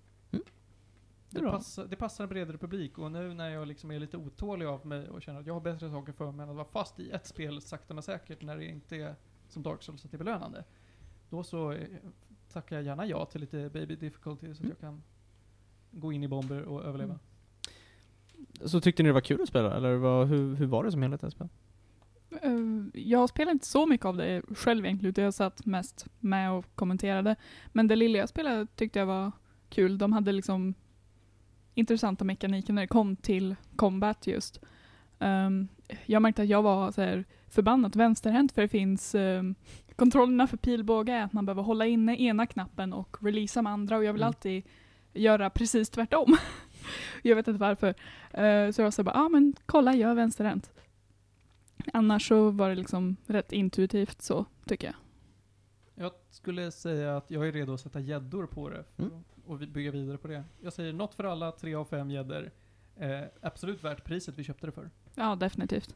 Mm. 1.40 1.46
Det 1.46 1.52
Det, 1.52 1.58
passar, 1.58 1.86
det 1.86 1.96
passar 1.96 2.24
en 2.24 2.30
bredare 2.30 2.58
publik 2.58 2.98
och 2.98 3.12
nu 3.12 3.34
när 3.34 3.50
jag 3.50 3.68
liksom 3.68 3.92
är 3.92 4.00
lite 4.00 4.18
otålig 4.18 4.66
av 4.66 4.86
mig 4.86 5.10
och 5.10 5.22
känner 5.22 5.40
att 5.40 5.48
jag 5.48 5.54
har 5.54 5.62
bättre 5.62 5.90
saker 5.90 6.14
för 6.14 6.32
mig 6.32 6.44
än 6.44 6.50
att 6.50 6.56
vara 6.56 6.68
fast 6.68 7.00
i 7.00 7.12
ett 7.12 7.26
spel 7.28 7.62
sakta 7.62 7.94
men 7.94 8.04
säkert 8.04 8.42
när 8.42 8.58
det 8.58 8.66
inte 8.66 8.96
är 8.96 9.16
som 9.48 9.64
Dark 9.64 9.84
Souls 9.84 10.06
att 10.06 10.12
det 10.12 10.16
är 10.16 10.24
belönande. 10.24 10.64
Då 11.30 11.44
så 11.44 11.72
eh, 11.72 11.88
tackar 12.54 12.76
jag 12.76 12.86
gärna 12.86 13.06
ja 13.06 13.26
till 13.26 13.42
lite 13.42 13.70
baby 13.74 13.96
difficulty 13.96 14.54
så 14.54 14.64
att 14.64 14.70
jag 14.70 14.80
kan 14.80 15.04
gå 15.92 16.12
in 16.14 16.24
i 16.24 16.28
bomber 16.28 16.62
och 16.62 16.84
överleva. 16.84 17.14
Mm. 17.14 18.68
Så 18.70 18.82
tyckte 18.82 19.04
ni 19.04 19.10
det 19.10 19.14
var 19.14 19.22
kul 19.22 19.42
att 19.42 19.50
spela? 19.50 19.76
Eller 19.76 19.96
vad, 19.96 20.28
hur, 20.28 20.56
hur 20.56 20.66
var 20.66 20.84
det 20.84 20.92
som 20.92 21.02
helhet 21.02 21.22
det 21.22 21.32
spelet? 21.32 21.52
Eh, 22.42 22.52
Jag 22.94 23.30
spelar 23.30 23.52
inte 23.52 23.66
så 23.68 23.86
mycket 23.86 24.06
av 24.06 24.18
det 24.18 24.42
själv 24.56 24.86
egentligen, 24.86 25.10
utan 25.10 25.24
jag 25.24 25.34
satt 25.34 25.66
mest 25.66 26.08
med 26.20 26.52
och 26.52 26.66
kommenterade. 26.76 27.36
Men 27.74 27.88
det 27.88 27.96
lilla 27.96 28.18
jag 28.18 28.30
spelade 28.30 28.68
tyckte 28.76 29.00
jag 29.00 29.06
var 29.06 29.32
kul. 29.70 29.98
De 29.98 30.14
hade 30.14 30.32
liksom 30.32 30.74
intressanta 31.76 32.24
mekaniker 32.26 32.74
när 32.74 32.82
det 32.82 32.88
kom 32.88 33.16
till 33.16 33.56
combat 33.76 34.28
just. 34.28 34.60
Ehm, 35.20 35.68
jag 36.06 36.22
märkte 36.22 36.42
att 36.42 36.48
jag 36.48 36.62
var 36.64 36.92
så 36.92 37.02
här 37.02 37.26
förbannat 37.50 37.96
vänsterhänt 37.96 38.52
för 38.52 38.62
det 38.62 38.68
finns 38.68 39.16
um, 39.16 39.56
kontrollerna 39.96 40.48
för 40.48 40.58
pilbåge 40.58 41.14
är 41.14 41.24
att 41.24 41.34
man 41.34 41.46
behöver 41.46 41.64
hålla 41.64 41.86
inne 41.86 42.16
ena 42.22 42.46
knappen 42.46 42.94
och 42.94 43.18
releasa 43.22 43.62
med 43.62 43.74
andra 43.74 43.98
och 43.98 44.04
jag 44.04 44.14
vill 44.14 44.22
Mm. 44.22 44.28
alltid 44.28 44.64
göra 45.14 45.50
precis 45.50 45.90
tvärtom. 45.90 46.38
jag 47.22 47.36
vet 47.36 47.48
inte 47.48 47.60
varför. 47.60 47.88
Eh, 48.32 48.72
så 48.72 48.82
jag 48.82 48.94
här 48.94 49.04
bara, 49.04 49.16
ja 49.16 49.26
ah, 49.26 49.30
men 49.30 49.56
kolla 49.66 49.96
jag 49.96 50.12
är 50.12 50.16
vänsterhänt. 50.16 50.72
Annars 51.94 52.28
så 52.28 52.50
var 52.50 52.70
det 52.70 52.76
liksom 52.76 53.16
rätt 53.28 53.52
intuitivt 53.52 54.22
så, 54.22 54.46
tycker 54.66 54.88
jag. 54.88 54.96
Jag 56.06 56.12
skulle 56.30 56.72
säga 56.72 57.18
att 57.18 57.32
jag 57.32 57.48
är 57.48 57.52
redo 57.52 57.74
att 57.74 57.82
sätta 57.82 58.00
gäddor 58.00 58.46
på 58.46 58.70
det 58.70 58.84
för 58.96 59.04
Mm. 59.04 59.24
Och 59.48 59.62
vi 59.62 59.68
bygga 59.68 59.92
vidare 59.92 60.18
på 60.18 60.28
det. 60.28 60.44
Jag 60.62 60.74
säger 60.74 60.94
något 60.94 61.16
för 61.16 61.24
alla, 61.24 61.52
tre 61.52 61.76
av 61.76 61.86
fem 61.86 62.12
gäddor. 62.12 62.52
Eh, 62.96 63.22
absolut 63.42 63.84
värt 63.84 64.04
priset 64.04 64.38
vi 64.38 64.44
köpte 64.44 64.66
det 64.66 64.72
för. 64.72 64.90
Ja, 65.16 65.36
definitivt. 65.36 65.96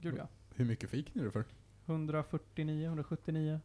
Gud 0.00 0.14
ja. 0.18 0.28
Hur 0.54 0.64
mycket 0.64 0.90
fick 0.90 1.14
ni 1.14 1.22
det 1.22 1.30
för? 1.30 1.44
149, 1.86 2.86
179. 2.86 3.60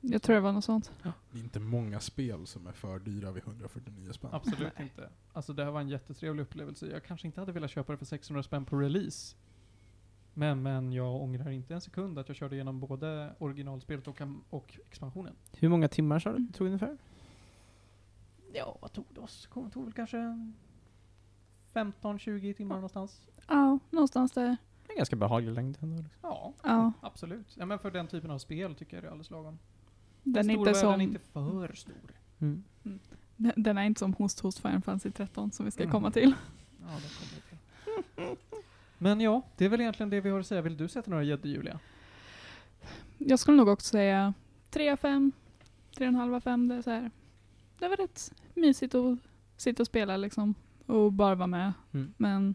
Jag 0.00 0.22
tror 0.22 0.34
det 0.34 0.40
var 0.40 0.52
något 0.52 0.64
sånt. 0.64 0.92
Det 1.02 1.38
är 1.38 1.42
inte 1.42 1.60
många 1.60 2.00
spel 2.00 2.46
som 2.46 2.66
är 2.66 2.72
för 2.72 2.98
dyra 2.98 3.32
vid 3.32 3.42
149 3.42 4.12
spänn. 4.12 4.30
Absolut 4.32 4.80
inte. 4.80 5.08
Alltså 5.32 5.52
det 5.52 5.64
här 5.64 5.70
var 5.70 5.80
en 5.80 5.88
jättetrevlig 5.88 6.42
upplevelse. 6.42 6.86
Jag 6.86 7.04
kanske 7.04 7.26
inte 7.26 7.40
hade 7.40 7.52
velat 7.52 7.70
köpa 7.70 7.92
det 7.92 7.98
för 7.98 8.04
600 8.04 8.42
spänn 8.42 8.64
på 8.64 8.76
release. 8.76 9.36
Men, 10.34 10.62
men 10.62 10.92
jag 10.92 11.22
ångrar 11.22 11.50
inte 11.50 11.74
en 11.74 11.80
sekund 11.80 12.18
att 12.18 12.28
jag 12.28 12.36
körde 12.36 12.54
igenom 12.54 12.80
både 12.80 13.34
originalspelet 13.38 14.08
och, 14.08 14.20
och 14.50 14.78
expansionen. 14.86 15.34
Hur 15.52 15.68
många 15.68 15.88
timmar 15.88 16.18
sa 16.18 16.32
du? 16.32 16.46
Tog 16.52 16.66
ungefär? 16.66 16.98
Ja, 18.58 18.78
vad 18.80 18.92
tog 18.92 19.04
det 19.14 19.20
oss? 19.20 19.46
Kom, 19.46 19.70
tog 19.70 19.84
väl 19.84 19.92
kanske 19.92 20.16
15-20 21.72 22.52
timmar 22.54 22.74
någonstans. 22.74 23.20
Ja, 23.48 23.78
någonstans 23.90 24.32
där. 24.32 24.56
Det 24.86 24.92
är 24.92 24.96
ganska 24.96 25.16
behaglig 25.16 25.52
längd 25.52 25.78
ändå. 25.80 25.96
Liksom. 25.96 26.18
Ja, 26.22 26.52
Ja. 26.62 26.92
absolut. 27.00 27.56
Ja, 27.58 27.66
men 27.66 27.78
för 27.78 27.90
den 27.90 28.06
typen 28.06 28.30
av 28.30 28.38
spel 28.38 28.74
tycker 28.74 28.96
jag 28.96 29.04
det 29.04 29.06
är 29.06 29.10
alldeles 29.10 29.30
lagom. 29.30 29.58
Den 30.22 30.50
är 30.50 30.54
stor 30.54 30.68
inte 30.68 30.74
som... 30.80 31.00
inte 31.00 31.18
för 31.18 31.72
stor. 31.74 31.94
Mm. 32.40 32.64
Den- 33.36 33.52
Den 33.56 33.78
är 33.78 33.82
inte 33.84 33.98
som 33.98 34.12
Host 34.14 34.40
Host 34.40 34.58
Final 34.58 34.82
Fantasy 34.82 35.10
13 35.10 35.50
som 35.52 35.64
vi 35.64 35.70
ska 35.70 35.82
Mm. 35.82 35.92
komma 35.92 36.10
till. 36.10 36.34
Ja, 36.80 36.86
det 36.86 37.10
kommer 37.18 37.42
till. 37.48 38.36
Men 38.98 39.20
ja, 39.20 39.42
det 39.56 39.64
är 39.64 39.68
väl 39.68 39.80
egentligen 39.80 40.10
det 40.10 40.20
vi 40.20 40.30
har 40.30 40.40
att 40.40 40.46
säga. 40.46 40.62
Vill 40.62 40.76
du 40.76 40.88
sätta 40.88 41.10
några 41.10 41.22
gäddor 41.22 41.46
Julia? 41.46 41.80
Jag 43.18 43.38
skulle 43.38 43.56
nog 43.56 43.68
också 43.68 43.90
säga 43.90 44.34
3 44.70 44.96
5, 44.96 45.32
3,5 45.96 46.40
5. 46.40 46.68
Det 46.68 46.74
är 46.74 46.82
så 46.82 46.90
här. 46.90 47.10
Det 47.78 47.88
var 47.88 47.96
rätt 47.96 48.32
mysigt 48.54 48.94
att 48.94 49.18
sitta 49.56 49.82
och 49.82 49.86
spela 49.86 50.16
liksom. 50.16 50.54
Och 50.86 51.12
bara 51.12 51.34
vara 51.34 51.46
med. 51.46 51.72
Mm. 51.92 52.14
Men 52.16 52.54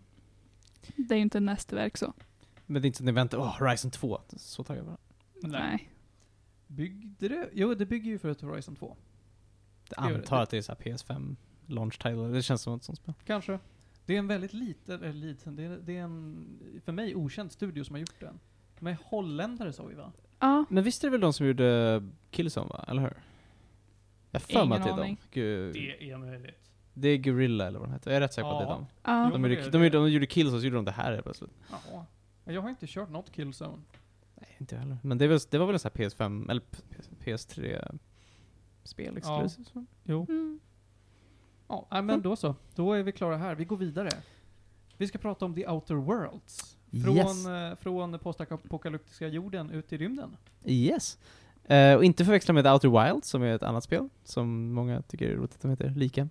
det 0.95 1.13
är 1.13 1.17
ju 1.17 1.21
inte 1.21 1.37
ett 1.37 1.43
mästerverk 1.43 1.97
så. 1.97 2.13
Men 2.65 2.81
det 2.81 2.85
är 2.85 2.87
inte 2.87 2.97
så 2.97 3.03
att 3.03 3.05
ni 3.05 3.11
väntar, 3.11 3.37
åh, 3.37 3.59
Horizon 3.59 3.91
2. 3.91 4.21
Så 4.37 4.63
taggad 4.63 4.85
var 4.85 4.97
jag. 5.41 5.51
Nej. 5.51 5.89
Byggde 6.67 7.27
det? 7.27 7.49
Jo, 7.53 7.73
det 7.73 7.85
bygger 7.85 8.11
ju 8.11 8.19
för 8.19 8.29
ett 8.29 8.41
Horizon 8.41 8.75
2. 8.75 8.97
Jag 9.89 10.05
gör 10.05 10.11
det. 10.11 10.17
antar 10.17 10.41
att 10.41 10.49
det 10.49 10.57
är 10.57 10.61
så 10.61 10.71
här 10.71 10.79
PS5 10.79 11.35
launch 11.65 11.97
title, 11.97 12.27
det 12.27 12.41
känns 12.41 12.61
som 12.61 12.75
ett 12.75 12.83
sånt 12.83 12.97
spel. 12.97 13.13
Kanske. 13.25 13.59
Det 14.05 14.13
är 14.13 14.19
en 14.19 14.27
väldigt 14.27 14.53
liten, 14.53 15.03
eller 15.03 15.13
liten, 15.13 15.55
det 15.55 15.63
är, 15.63 15.77
det 15.77 15.97
är 15.97 16.03
en 16.03 16.47
för 16.85 16.91
mig 16.91 17.15
okänd 17.15 17.51
studio 17.51 17.83
som 17.83 17.93
har 17.93 17.99
gjort 17.99 18.19
den. 18.19 18.39
De 18.79 18.87
är 18.87 18.97
holländare 19.05 19.73
sa 19.73 19.83
vi 19.83 19.95
va? 19.95 20.11
Ja, 20.39 20.65
Men 20.69 20.83
visst 20.83 21.03
är 21.03 21.07
det 21.07 21.11
väl 21.11 21.21
de 21.21 21.33
som 21.33 21.45
gjorde 21.47 22.03
Killzone 22.29 22.69
va? 22.69 22.85
Eller 22.87 23.01
hur? 23.01 23.13
Jag 24.31 24.39
har 24.39 24.45
för 24.61 24.65
mig 24.65 24.77
att 24.77 24.83
det 24.83 24.89
är 24.89 24.93
Ingen 24.93 24.97
de. 24.97 25.01
aning. 25.03 25.17
Gu- 25.31 25.73
Det 25.73 26.11
är 26.11 26.17
möjligt. 26.17 26.55
Det 26.93 27.07
är 27.09 27.17
Gorilla 27.17 27.67
eller 27.67 27.79
vad 27.79 27.87
de 27.89 27.93
heter. 27.93 28.11
Jag 28.11 28.15
är 28.17 28.21
rätt 28.21 28.33
säker 28.33 28.49
på 28.49 28.57
att 28.57 28.59
det 28.59 28.65
är 28.65 28.69
Ja. 28.69 28.75
de. 28.75 28.87
ja. 29.11 29.25
Jo, 29.25 29.31
De 29.31 29.43
gjorde, 29.43 29.69
de, 29.69 29.83
gjorde, 29.83 29.97
de 29.97 30.09
gjorde 30.11 30.25
Killzone, 30.25 30.59
så 30.61 30.65
gjorde 30.65 30.75
de 30.75 30.85
det 30.85 30.91
här 30.91 31.11
helt 31.11 31.23
plötsligt. 31.23 31.51
Ja. 31.91 32.05
Jag 32.43 32.61
har 32.61 32.69
inte 32.69 32.87
kört 32.87 33.09
något 33.09 33.31
Killzone. 33.31 33.81
Nej, 34.35 34.55
inte 34.57 34.75
jag 34.75 34.79
heller. 34.81 34.97
Men 35.03 35.17
det, 35.17 35.25
är 35.25 35.29
väl, 35.29 35.39
det 35.49 35.57
var 35.57 35.65
väl 35.65 35.75
en 35.75 35.79
sån 35.79 35.91
här 35.95 36.05
PS5, 36.09 36.49
eller 36.51 36.61
PS3-spel 37.23 39.19
Ja. 39.23 39.43
exclusive? 39.45 39.85
Jo. 40.03 40.25
Mm. 40.29 40.59
Ja, 41.67 41.87
nej, 41.91 42.01
men 42.01 42.21
då 42.21 42.35
så. 42.35 42.55
Då 42.75 42.93
är 42.93 43.03
vi 43.03 43.11
klara 43.11 43.37
här. 43.37 43.55
Vi 43.55 43.65
går 43.65 43.77
vidare. 43.77 44.09
Vi 44.97 45.07
ska 45.07 45.17
prata 45.17 45.45
om 45.45 45.55
The 45.55 45.67
Outer 45.67 45.95
Worlds. 45.95 46.77
Från, 47.03 47.15
Yes. 47.17 47.45
eh, 47.47 47.75
från 47.75 48.19
postapokalyptiska 48.19 49.27
jorden 49.27 49.69
ut 49.69 49.93
i 49.93 49.97
rymden. 49.97 50.37
Yes. 50.65 51.17
Uh, 51.71 51.95
och 51.95 52.03
inte 52.03 52.25
förväxla 52.25 52.53
med 52.53 52.63
The 52.63 52.69
Outer 52.69 53.05
Wilds, 53.05 53.29
som 53.29 53.43
är 53.43 53.55
ett 53.55 53.63
annat 53.63 53.83
spel, 53.83 54.09
som 54.23 54.73
många 54.73 55.01
tycker 55.01 55.29
är 55.29 55.35
roligt 55.35 55.55
att 55.55 55.61
de 55.61 55.71
heter 55.71 55.93
lika. 55.95 56.21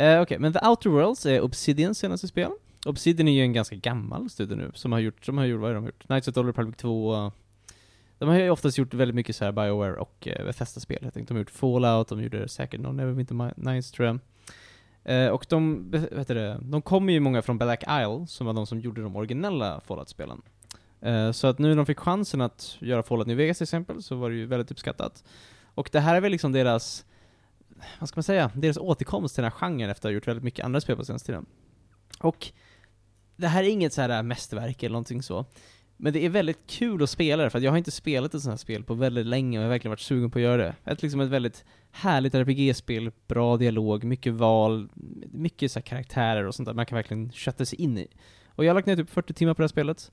Uh, 0.00 0.20
Okej, 0.20 0.38
men 0.38 0.52
The 0.52 0.66
Outer 0.66 0.90
Worlds 0.90 1.26
är 1.26 1.40
Obsidians 1.40 1.98
senaste 1.98 2.28
spel. 2.28 2.50
Obsidian 2.86 3.28
är 3.28 3.32
ju 3.32 3.42
en 3.42 3.52
ganska 3.52 3.76
gammal 3.76 4.30
studio 4.30 4.56
nu, 4.56 4.70
som 4.74 4.92
har 4.92 4.98
gjort, 4.98 5.24
som 5.24 5.38
har 5.38 5.44
gjort, 5.44 5.60
vad 5.60 5.70
har 5.70 5.74
de 5.74 5.84
gjort? 5.86 6.02
Knights 6.06 6.28
of 6.28 6.34
the 6.34 6.40
Old 6.40 6.48
Republic 6.48 6.76
2, 6.76 7.32
de 8.18 8.28
har 8.28 8.36
ju 8.36 8.50
oftast 8.50 8.78
gjort 8.78 8.94
väldigt 8.94 9.14
mycket 9.14 9.36
så 9.36 9.44
här 9.44 9.52
Bioware 9.52 9.96
och 9.96 10.28
uh, 10.38 10.44
Bethesda-spel. 10.44 10.98
Jag 11.02 11.14
tänkte 11.14 11.34
de 11.34 11.36
har 11.36 11.40
gjort 11.40 11.50
Fallout, 11.50 12.08
de 12.08 12.22
gjorde 12.22 12.48
säkert 12.48 12.80
någon 12.80 12.96
Neverwinter 12.96 13.34
Mi- 13.34 13.52
Nights 13.56 13.90
tror 13.90 14.06
jag. 14.06 14.18
Eh, 15.04 15.28
och 15.28 15.46
de, 15.48 15.90
vad 15.90 16.18
heter 16.18 16.34
det, 16.34 16.58
de 16.62 16.82
kommer 16.82 17.12
ju 17.12 17.20
många 17.20 17.42
från 17.42 17.58
Black 17.58 17.82
Isle, 17.82 18.26
som 18.26 18.46
var 18.46 18.52
de 18.52 18.66
som 18.66 18.80
gjorde 18.80 19.02
de 19.02 19.16
originella 19.16 19.80
Fallout-spelen. 19.80 20.42
Eh, 21.02 21.32
så 21.32 21.46
att 21.46 21.58
nu 21.58 21.68
när 21.68 21.76
de 21.76 21.86
fick 21.86 21.98
chansen 21.98 22.40
att 22.40 22.76
göra 22.80 23.02
Fallout 23.02 23.26
New 23.26 23.36
Vegas 23.36 23.58
till 23.58 23.64
exempel, 23.64 24.02
så 24.02 24.16
var 24.16 24.30
det 24.30 24.36
ju 24.36 24.46
väldigt 24.46 24.70
uppskattat. 24.70 25.24
Och 25.74 25.88
det 25.92 26.00
här 26.00 26.14
är 26.14 26.20
väl 26.20 26.32
liksom 26.32 26.52
deras, 26.52 27.04
vad 28.00 28.08
ska 28.08 28.18
man 28.18 28.22
säga, 28.22 28.50
deras 28.54 28.76
återkomst 28.76 29.34
till 29.34 29.42
den 29.42 29.52
här 29.52 29.58
genren 29.58 29.90
efter 29.90 30.08
att 30.08 30.10
ha 30.10 30.14
gjort 30.14 30.28
väldigt 30.28 30.44
mycket 30.44 30.64
andra 30.64 30.80
spel 30.80 30.96
på 30.96 31.04
senaste 31.04 31.26
tiden. 31.26 31.46
Och 32.20 32.52
det 33.36 33.48
här 33.48 33.64
är 33.64 33.68
inget 33.68 33.92
så 33.92 34.00
här 34.00 34.08
äh, 34.08 34.22
mästerverk 34.22 34.82
eller 34.82 34.92
någonting 34.92 35.22
så. 35.22 35.46
Men 35.96 36.12
det 36.12 36.24
är 36.24 36.28
väldigt 36.28 36.66
kul 36.66 37.02
att 37.02 37.10
spela 37.10 37.42
det, 37.42 37.50
för 37.50 37.58
att 37.58 37.64
jag 37.64 37.72
har 37.72 37.78
inte 37.78 37.90
spelat 37.90 38.34
ett 38.34 38.42
sånt 38.42 38.52
här 38.52 38.56
spel 38.56 38.84
på 38.84 38.94
väldigt 38.94 39.26
länge 39.26 39.58
och 39.58 39.62
jag 39.62 39.68
har 39.68 39.72
verkligen 39.72 39.90
varit 39.90 40.00
sugen 40.00 40.30
på 40.30 40.38
att 40.38 40.42
göra 40.42 40.56
det. 40.56 40.74
Ett, 40.84 41.02
liksom 41.02 41.20
ett 41.20 41.28
väldigt 41.28 41.64
härligt 41.90 42.34
RPG-spel, 42.34 43.12
bra 43.28 43.56
dialog, 43.56 44.04
mycket 44.04 44.32
val, 44.32 44.88
mycket 45.32 45.72
så 45.72 45.78
här 45.78 45.84
karaktärer 45.84 46.44
och 46.44 46.54
sånt 46.54 46.66
där 46.66 46.74
man 46.74 46.86
kan 46.86 46.96
verkligen 46.96 47.32
kötta 47.32 47.64
sig 47.64 47.80
in 47.80 47.98
i. 47.98 48.08
Och 48.46 48.64
jag 48.64 48.70
har 48.70 48.74
lagt 48.74 48.86
ner 48.86 48.96
typ 48.96 49.10
40 49.10 49.34
timmar 49.34 49.54
på 49.54 49.62
det 49.62 49.64
här 49.64 49.68
spelet. 49.68 50.12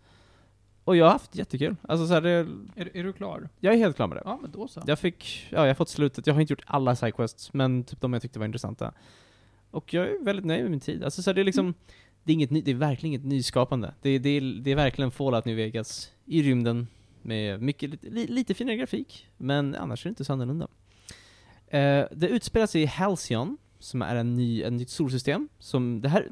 Och 0.89 0.95
jag 0.95 1.05
har 1.05 1.11
haft 1.11 1.35
jättekul. 1.35 1.75
Alltså 1.81 2.07
så 2.07 2.13
här, 2.13 2.21
det, 2.21 2.29
Är, 2.75 2.97
är 2.97 3.03
du 3.03 3.13
klar? 3.13 3.49
jag 3.59 3.73
är 3.73 3.77
helt 3.77 3.95
klar 3.95 4.07
med 4.07 4.17
det. 4.17 4.21
Ja, 4.25 4.39
men 4.41 4.51
då 4.51 4.67
så. 4.67 4.83
Jag 4.87 4.99
fick, 4.99 5.47
ja 5.51 5.57
jag 5.59 5.67
har 5.67 5.73
fått 5.73 5.89
slutet, 5.89 6.27
jag 6.27 6.33
har 6.33 6.41
inte 6.41 6.53
gjort 6.53 6.63
alla 6.65 6.95
sidequests, 6.95 7.53
men 7.53 7.83
typ 7.83 8.01
de 8.01 8.13
jag 8.13 8.21
tyckte 8.21 8.39
var 8.39 8.45
intressanta. 8.45 8.93
Och 9.71 9.93
jag 9.93 10.07
är 10.07 10.23
väldigt 10.23 10.45
nöjd 10.45 10.61
med 10.61 10.71
min 10.71 10.79
tid. 10.79 11.03
Alltså 11.03 11.21
så 11.23 11.29
här, 11.29 11.35
det 11.35 11.41
är 11.41 11.45
liksom, 11.45 11.73
det 12.23 12.31
är 12.31 12.33
inget 12.33 12.51
ny, 12.51 12.61
det 12.61 12.71
är 12.71 12.75
verkligen 12.75 13.13
inget 13.15 13.25
nyskapande. 13.27 13.93
Det, 14.01 14.09
är- 14.09 14.19
det, 14.19 14.29
är, 14.29 14.41
det 14.61 14.71
är 14.71 14.75
verkligen 14.75 15.11
Fallout 15.11 15.45
New 15.45 15.55
Vegas 15.55 16.11
i 16.25 16.43
rymden 16.43 16.87
med 17.21 17.61
mycket, 17.61 17.89
lite, 17.89 18.09
li, 18.09 18.27
lite 18.27 18.53
finare 18.53 18.75
grafik, 18.75 19.27
men 19.37 19.75
annars 19.75 20.05
är 20.05 20.09
det 20.09 20.11
inte 20.11 20.25
så 20.25 20.33
annorlunda. 20.33 20.67
Eh, 21.67 22.05
det 22.11 22.27
utspelar 22.29 22.67
sig 22.67 22.81
i 22.81 22.85
Halcyon, 22.85 23.57
som 23.79 24.01
är 24.01 24.15
en 24.15 24.35
ny, 24.35 24.61
ett 24.63 24.73
nytt 24.73 24.89
solsystem, 24.89 25.49
som 25.59 26.01
det 26.01 26.09
här, 26.09 26.31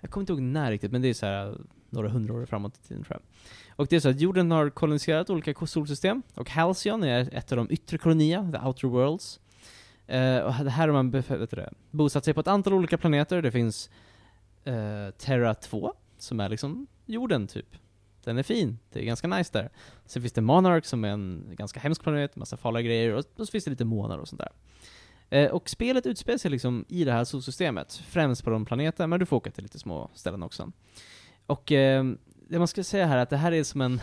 jag 0.00 0.10
kommer 0.10 0.22
inte 0.22 0.32
ihåg 0.32 0.42
när 0.42 0.70
riktigt, 0.70 0.92
men 0.92 1.02
det 1.02 1.08
är 1.08 1.14
så 1.14 1.26
här 1.26 1.58
några 1.90 2.08
hundra 2.08 2.34
år 2.34 2.46
framåt 2.46 2.76
i 2.84 2.88
tiden 2.88 3.04
tror 3.04 3.16
jag. 3.20 3.22
Och 3.76 3.86
det 3.86 3.96
är 3.96 4.00
så 4.00 4.08
att 4.08 4.20
jorden 4.20 4.50
har 4.50 4.70
koloniserat 4.70 5.30
olika 5.30 5.66
solsystem, 5.66 6.22
och 6.34 6.50
Halcyon 6.50 7.02
är 7.02 7.28
ett 7.32 7.52
av 7.52 7.56
de 7.56 7.70
yttre 7.70 7.98
kolonierna, 7.98 8.52
the 8.52 8.66
outer 8.66 8.88
worlds. 8.88 9.40
Uh, 10.08 10.38
och 10.38 10.54
här 10.54 10.88
har 10.88 10.92
man 10.92 11.10
det, 11.10 11.72
bosatt 11.90 12.24
sig 12.24 12.34
på 12.34 12.40
ett 12.40 12.48
antal 12.48 12.72
olika 12.72 12.98
planeter, 12.98 13.42
det 13.42 13.52
finns 13.52 13.90
uh, 14.66 15.10
Terra 15.10 15.54
2, 15.54 15.94
som 16.18 16.40
är 16.40 16.48
liksom 16.48 16.86
jorden 17.06 17.46
typ. 17.46 17.76
Den 18.24 18.38
är 18.38 18.42
fin, 18.42 18.78
det 18.92 19.00
är 19.00 19.04
ganska 19.04 19.28
nice 19.28 19.50
där. 19.52 19.70
Sen 20.06 20.22
finns 20.22 20.32
det 20.32 20.40
Monarch 20.40 20.84
som 20.84 21.04
är 21.04 21.08
en 21.08 21.54
ganska 21.58 21.80
hemsk 21.80 22.02
planet, 22.02 22.36
massa 22.36 22.56
farliga 22.56 22.82
grejer, 22.82 23.14
och 23.14 23.24
så 23.36 23.46
finns 23.46 23.64
det 23.64 23.70
lite 23.70 23.84
månar 23.84 24.18
och 24.18 24.28
sånt 24.28 24.40
där. 24.40 24.52
Eh, 25.30 25.50
och 25.50 25.68
spelet 25.68 26.06
utspelar 26.06 26.38
sig 26.38 26.50
liksom 26.50 26.84
i 26.88 27.04
det 27.04 27.12
här 27.12 27.24
solsystemet, 27.24 27.94
främst 27.94 28.44
på 28.44 28.50
de 28.50 28.64
planeterna, 28.64 29.06
men 29.06 29.20
du 29.20 29.26
får 29.26 29.36
åka 29.36 29.50
till 29.50 29.62
lite 29.62 29.78
små 29.78 30.10
ställen 30.14 30.42
också. 30.42 30.72
Och 31.46 31.72
eh, 31.72 32.04
det 32.48 32.58
man 32.58 32.68
ska 32.68 32.84
säga 32.84 33.06
här 33.06 33.16
är 33.18 33.22
att 33.22 33.30
det 33.30 33.36
här 33.36 33.52
är 33.52 33.64
som 33.64 33.80
en, 33.80 34.00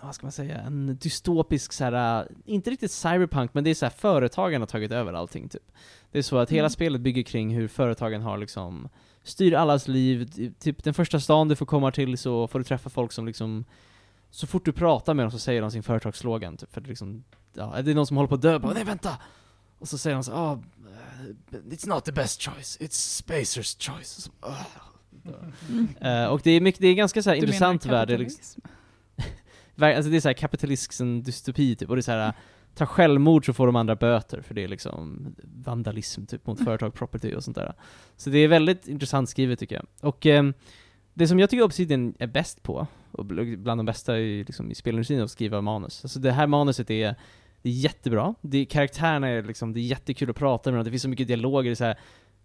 vad 0.00 0.14
ska 0.14 0.26
man 0.26 0.32
säga, 0.32 0.58
en 0.60 0.96
dystopisk 1.00 1.72
så 1.72 1.84
här, 1.84 2.20
äh, 2.20 2.26
inte 2.44 2.70
riktigt 2.70 2.92
cyberpunk, 2.92 3.54
men 3.54 3.64
det 3.64 3.70
är 3.70 3.74
så 3.74 3.84
här 3.86 3.90
företagen 3.90 4.60
har 4.62 4.66
tagit 4.66 4.92
över 4.92 5.12
allting 5.12 5.48
typ. 5.48 5.72
Det 6.12 6.18
är 6.18 6.22
så 6.22 6.38
att 6.38 6.50
hela 6.50 6.60
Mm. 6.66 6.70
spelet 6.70 7.00
bygger 7.00 7.22
kring 7.22 7.54
hur 7.54 7.68
företagen 7.68 8.22
har 8.22 8.38
liksom 8.38 8.88
styr 9.22 9.54
allas 9.54 9.88
liv, 9.88 10.30
typ 10.58 10.84
den 10.84 10.94
första 10.94 11.20
stan 11.20 11.48
du 11.48 11.56
får 11.56 11.66
komma 11.66 11.90
till 11.92 12.18
så 12.18 12.48
får 12.48 12.58
du 12.58 12.64
träffa 12.64 12.90
folk 12.90 13.12
som 13.12 13.26
liksom 13.26 13.64
så 14.30 14.46
fort 14.46 14.64
du 14.64 14.72
pratar 14.72 15.14
med 15.14 15.24
dem 15.24 15.30
så 15.30 15.38
säger 15.38 15.60
de 15.62 15.70
sin 15.70 15.82
företagsslogan 15.82 16.56
typ, 16.56 16.72
för 16.72 16.80
det 16.80 16.88
liksom, 16.88 17.24
ja, 17.54 17.82
det 17.82 17.90
är 17.90 17.94
någon 17.94 18.06
som 18.06 18.16
håller 18.16 18.28
på 18.28 18.34
att 18.34 18.42
dö, 18.42 18.58
bara, 18.58 18.72
nej 18.72 18.84
vänta! 18.84 19.16
Och 19.78 19.88
så 19.88 19.98
säger 19.98 20.14
de 20.16 20.24
så 20.24 20.32
ah, 20.32 20.52
oh, 20.52 20.58
it's 21.50 21.88
not 21.88 22.04
the 22.04 22.12
best 22.12 22.42
choice, 22.42 22.78
it's 22.80 23.16
Spacers 23.16 23.76
choice. 23.80 24.08
Så, 24.22 24.30
"Ah." 24.40 24.54
Mm. 25.68 25.88
Eh, 26.00 26.26
och 26.26 26.40
det 26.44 26.50
är, 26.50 26.60
mycket, 26.60 26.80
det 26.80 26.88
är 26.88 26.94
ganska 26.94 27.22
så 27.22 27.34
intressant 27.34 27.86
värld, 27.86 28.10
liksom, 28.10 28.26
kapitalism? 28.26 28.60
Alltså 29.80 30.10
det 30.10 30.16
är 30.16 30.20
såhär 30.20 30.34
kapitalistisk 30.34 31.00
en 31.00 31.22
dystopi 31.22 31.76
typ, 31.76 31.88
och 31.88 31.96
det 31.96 32.00
är 32.00 32.02
såhär 32.02 32.34
Ta 32.78 32.86
självmord 32.86 33.46
så 33.46 33.52
får 33.52 33.66
de 33.66 33.76
andra 33.76 33.96
böter 33.96 34.40
för 34.40 34.54
det 34.54 34.64
är 34.64 34.68
liksom 34.68 35.34
vandalism 35.64 36.24
typ 36.26 36.46
mot 36.46 36.64
företag, 36.64 36.94
property 36.94 37.34
och 37.34 37.44
sånt 37.44 37.56
där. 37.56 37.74
Så 38.16 38.30
det 38.30 38.38
är 38.38 38.48
väldigt 38.48 38.88
intressant 38.88 39.28
skrivet 39.28 39.58
tycker 39.58 39.74
jag. 39.74 39.86
Och 40.00 40.26
ehm, 40.26 40.54
det 41.14 41.28
som 41.28 41.38
jag 41.38 41.50
tycker 41.50 41.64
Obsidian 41.64 42.14
är 42.18 42.26
bäst 42.26 42.62
på, 42.62 42.86
och 43.12 43.24
bl- 43.24 43.56
bland 43.56 43.78
de 43.78 43.86
bästa 43.86 44.18
i, 44.18 44.44
liksom, 44.44 44.70
i 44.70 44.74
spelindustrin, 44.74 45.18
är 45.18 45.24
att 45.24 45.30
skriva 45.30 45.60
manus. 45.60 46.04
Alltså 46.04 46.18
det 46.18 46.32
här 46.32 46.46
manuset 46.46 46.90
är, 46.90 47.14
det 47.62 47.68
är 47.68 47.72
jättebra, 47.72 48.34
det, 48.40 48.64
karaktärerna 48.64 49.28
är 49.28 49.42
liksom, 49.42 49.72
det 49.72 49.80
är 49.80 49.82
jättekul 49.82 50.30
att 50.30 50.36
prata 50.36 50.70
med 50.70 50.78
dem, 50.78 50.84
det 50.84 50.90
finns 50.90 51.02
så 51.02 51.08
mycket 51.08 51.28
dialoger, 51.28 51.70
det, 51.70 51.72
är 51.72 51.74
så 51.74 51.84
här, 51.84 51.98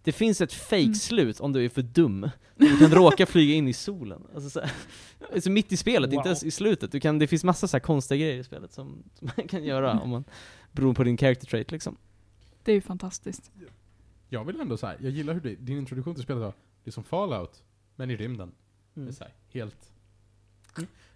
det 0.04 0.12
finns 0.12 0.40
ett 0.40 0.52
fake-slut 0.52 1.40
om 1.40 1.52
du 1.52 1.64
är 1.64 1.68
för 1.68 1.82
dum. 1.82 2.30
Du 2.56 2.78
kan 2.78 2.90
råka 2.90 3.26
flyga 3.26 3.54
in 3.54 3.68
i 3.68 3.72
solen. 3.72 4.22
Alltså, 4.34 4.50
så 4.50 4.60
här, 4.60 4.72
alltså 5.34 5.50
mitt 5.50 5.72
i 5.72 5.76
spelet, 5.76 6.08
inte 6.08 6.16
Wow. 6.16 6.26
ens 6.26 6.44
i 6.44 6.50
slutet. 6.50 6.92
Du 6.92 7.00
kan, 7.00 7.18
det 7.18 7.26
finns 7.26 7.44
massa 7.44 7.68
så 7.68 7.76
här 7.76 7.80
konstiga 7.80 8.18
grejer 8.26 8.40
i 8.40 8.44
spelet 8.44 8.72
som, 8.72 9.02
som 9.14 9.30
man 9.36 9.48
kan 9.48 9.64
göra 9.64 10.00
om 10.00 10.10
man, 10.10 10.24
beroende 10.72 10.96
på 10.96 11.04
din 11.04 11.16
character 11.16 11.46
trait 11.46 11.72
liksom. 11.72 11.96
Det 12.62 12.70
är 12.72 12.74
ju 12.74 12.80
fantastiskt. 12.80 13.50
Jag 14.28 14.44
vill 14.44 14.60
ändå 14.60 14.76
säga, 14.76 14.94
jag 15.00 15.10
gillar 15.12 15.34
hur 15.34 15.40
det, 15.40 15.54
din 15.54 15.78
introduktion 15.78 16.14
till 16.14 16.24
spelet 16.24 16.42
var, 16.42 16.52
det 16.84 16.90
är 16.90 16.92
som 16.92 17.04
Fallout, 17.04 17.62
men 17.96 18.10
i 18.10 18.16
rymden. 18.16 18.52
Mm. 18.96 19.06
Det 19.06 19.12
är 19.12 19.14
så 19.14 19.24
här, 19.24 19.32
helt... 19.48 19.90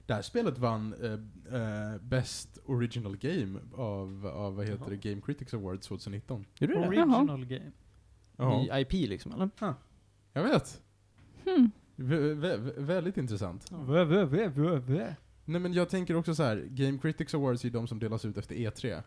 Det 0.06 0.14
här 0.14 0.22
spelet 0.22 0.58
vann 0.58 0.94
eh, 1.02 1.12
eh, 1.60 1.98
Best 2.00 2.58
Original 2.66 3.16
Game 3.16 3.58
av, 3.76 4.26
av 4.26 4.56
vad 4.56 4.66
heter 4.66 4.78
Jaha. 4.80 4.90
det, 5.02 5.10
Game 5.10 5.20
Critics 5.22 5.54
Awards 5.54 5.86
2019. 5.86 6.44
Gjorde 6.58 6.74
det? 6.74 6.88
Original 6.88 7.44
game. 7.44 7.70
Ja, 8.38 8.58
Ny 8.62 8.80
IP 8.80 8.92
liksom, 9.08 9.32
eller? 9.32 9.50
jag 10.32 10.42
vet. 10.42 10.82
Hmm. 11.44 11.70
Vä- 11.96 12.34
vä- 12.40 12.56
vä- 12.58 12.80
väldigt 12.80 13.16
intressant. 13.16 13.70
Vä, 13.72 14.04
vä, 14.04 14.24
vä, 14.24 14.48
vä, 14.48 14.78
vä. 14.78 15.16
Nej 15.44 15.60
men 15.60 15.72
jag 15.72 15.88
tänker 15.88 16.14
också 16.16 16.34
så 16.34 16.42
här, 16.42 16.66
Game 16.70 16.98
Critics 16.98 17.34
Awards 17.34 17.64
är 17.64 17.68
ju 17.68 17.72
de 17.72 17.86
som 17.86 17.98
delas 17.98 18.24
ut 18.24 18.36
efter 18.38 18.54
E3. 18.54 19.02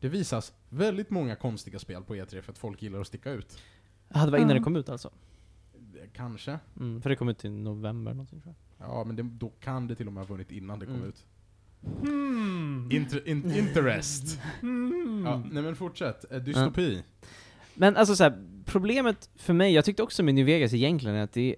Det 0.00 0.08
visas 0.08 0.52
väldigt 0.68 1.10
många 1.10 1.36
konstiga 1.36 1.78
spel 1.78 2.02
på 2.02 2.14
E3 2.14 2.40
för 2.42 2.52
att 2.52 2.58
folk 2.58 2.82
gillar 2.82 3.00
att 3.00 3.06
sticka 3.06 3.30
ut. 3.30 3.58
Ja, 4.08 4.24
det 4.24 4.30
var 4.30 4.38
innan 4.38 4.50
Ja. 4.50 4.54
det 4.54 4.60
kom 4.64 4.76
ut 4.76 4.88
alltså? 4.88 5.10
Eh, 5.94 6.08
Kanske. 6.12 6.58
Mm, 6.80 7.02
för 7.02 7.10
det 7.10 7.16
kom 7.16 7.28
ut 7.28 7.44
i 7.44 7.48
november 7.50 8.12
någonting 8.14 8.40
tror 8.40 8.54
jag. 8.78 8.88
Ja, 8.88 9.04
men 9.04 9.16
det, 9.16 9.22
då 9.22 9.48
kan 9.60 9.86
det 9.86 9.94
till 9.94 10.06
och 10.06 10.12
med 10.12 10.20
ha 10.26 10.28
vunnit 10.28 10.50
innan 10.52 10.78
det 10.78 10.86
kom 10.86 10.94
Mm. 10.94 11.08
ut. 11.08 11.24
Hmm. 12.00 12.88
Inter, 12.90 13.28
in, 13.28 13.52
interest. 13.56 14.40
Hmm. 14.60 15.22
Ja, 15.26 15.42
nej 15.50 15.62
men 15.62 15.76
fortsätt. 15.76 16.32
Eh, 16.32 16.38
dystopi. 16.42 17.02
Men 17.74 17.96
alltså 17.96 18.16
så 18.16 18.22
här, 18.24 18.44
problemet 18.64 19.30
för 19.36 19.52
mig, 19.52 19.72
jag 19.72 19.84
tyckte 19.84 20.02
också 20.02 20.22
med 20.22 20.34
New 20.34 20.46
Vegas 20.46 20.74
egentligen 20.74 21.16
är 21.16 21.22
att 21.22 21.32
det, 21.32 21.56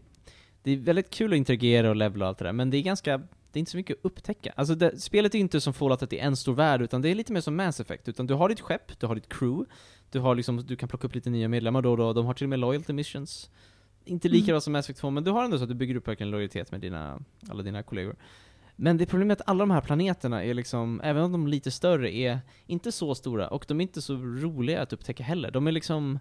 det 0.63 0.71
är 0.71 0.77
väldigt 0.77 1.11
kul 1.11 1.33
att 1.33 1.37
interagera 1.37 1.91
och 1.91 1.97
levla 1.97 2.25
och 2.25 2.29
allt 2.29 2.39
det 2.39 2.45
där, 2.45 2.53
men 2.53 2.71
det 2.71 2.77
är 2.77 2.83
ganska, 2.83 3.19
det 3.19 3.59
är 3.59 3.59
inte 3.59 3.71
så 3.71 3.77
mycket 3.77 3.97
att 3.99 4.05
upptäcka. 4.05 4.53
Alltså 4.57 4.75
det, 4.75 5.01
spelet 5.01 5.35
är 5.35 5.39
inte 5.39 5.61
som 5.61 5.75
Fallout 5.75 6.03
att 6.03 6.11
det 6.11 6.21
är 6.21 6.27
en 6.27 6.37
stor 6.37 6.55
värld, 6.55 6.83
utan 6.83 7.03
det 7.03 7.09
är 7.09 7.15
lite 7.15 7.33
mer 7.33 7.41
som 7.41 7.57
Mass 7.57 7.81
Effect, 7.81 8.09
utan 8.09 8.27
du 8.27 8.35
har 8.35 8.49
ditt 8.49 8.61
skepp, 8.61 9.01
du 9.01 9.07
har 9.07 9.15
ditt 9.15 9.29
crew, 9.29 9.71
du 10.11 10.19
har 10.19 10.35
liksom, 10.35 10.67
du 10.67 10.77
kan 10.77 10.89
plocka 10.89 11.07
upp 11.07 11.15
lite 11.15 11.31
nya 11.31 11.49
medlemmar 11.49 11.83
då 11.83 11.91
och 11.91 11.97
då, 11.97 12.13
de 12.13 12.27
har 12.27 12.35
till 12.35 12.45
och 12.45 12.51
med 12.51 12.59
loyalty 12.59 12.93
missions. 12.93 13.51
Inte 14.05 14.29
lika 14.29 14.45
Mm. 14.45 14.55
bra 14.55 14.61
som 14.61 14.73
Mass 14.73 14.87
Effect 14.87 15.01
2, 15.01 15.11
men 15.11 15.25
du 15.25 15.31
har 15.31 15.45
ändå 15.45 15.59
så 15.59 15.65
att 15.65 15.69
du 15.69 15.75
bygger 15.75 15.95
upp 15.95 16.09
verkligen 16.09 16.31
lojalitet 16.31 16.73
med 16.73 16.81
dina, 16.81 17.21
alla 17.49 17.63
dina 17.63 17.83
kollegor. 17.83 18.17
Men 18.77 18.97
det 18.97 19.07
problemet 19.07 19.39
är 19.39 19.43
att 19.43 19.49
alla 19.49 19.59
de 19.59 19.71
här 19.71 19.81
planeterna 19.81 20.45
är 20.45 20.55
liksom, 20.55 21.01
även 21.05 21.23
om 21.23 21.33
de 21.33 21.45
är 21.45 21.49
lite 21.49 21.71
större, 21.71 22.15
är 22.15 22.41
inte 22.67 22.93
så 22.93 23.15
stora, 23.15 23.49
och 23.49 23.65
de 23.69 23.81
är 23.81 23.83
inte 23.83 24.03
så 24.03 24.17
roliga 24.17 24.83
att 24.83 24.93
upptäcka 24.93 25.23
heller. 25.23 25.51
De 25.51 25.67
är 25.67 25.73
liksom, 25.73 26.19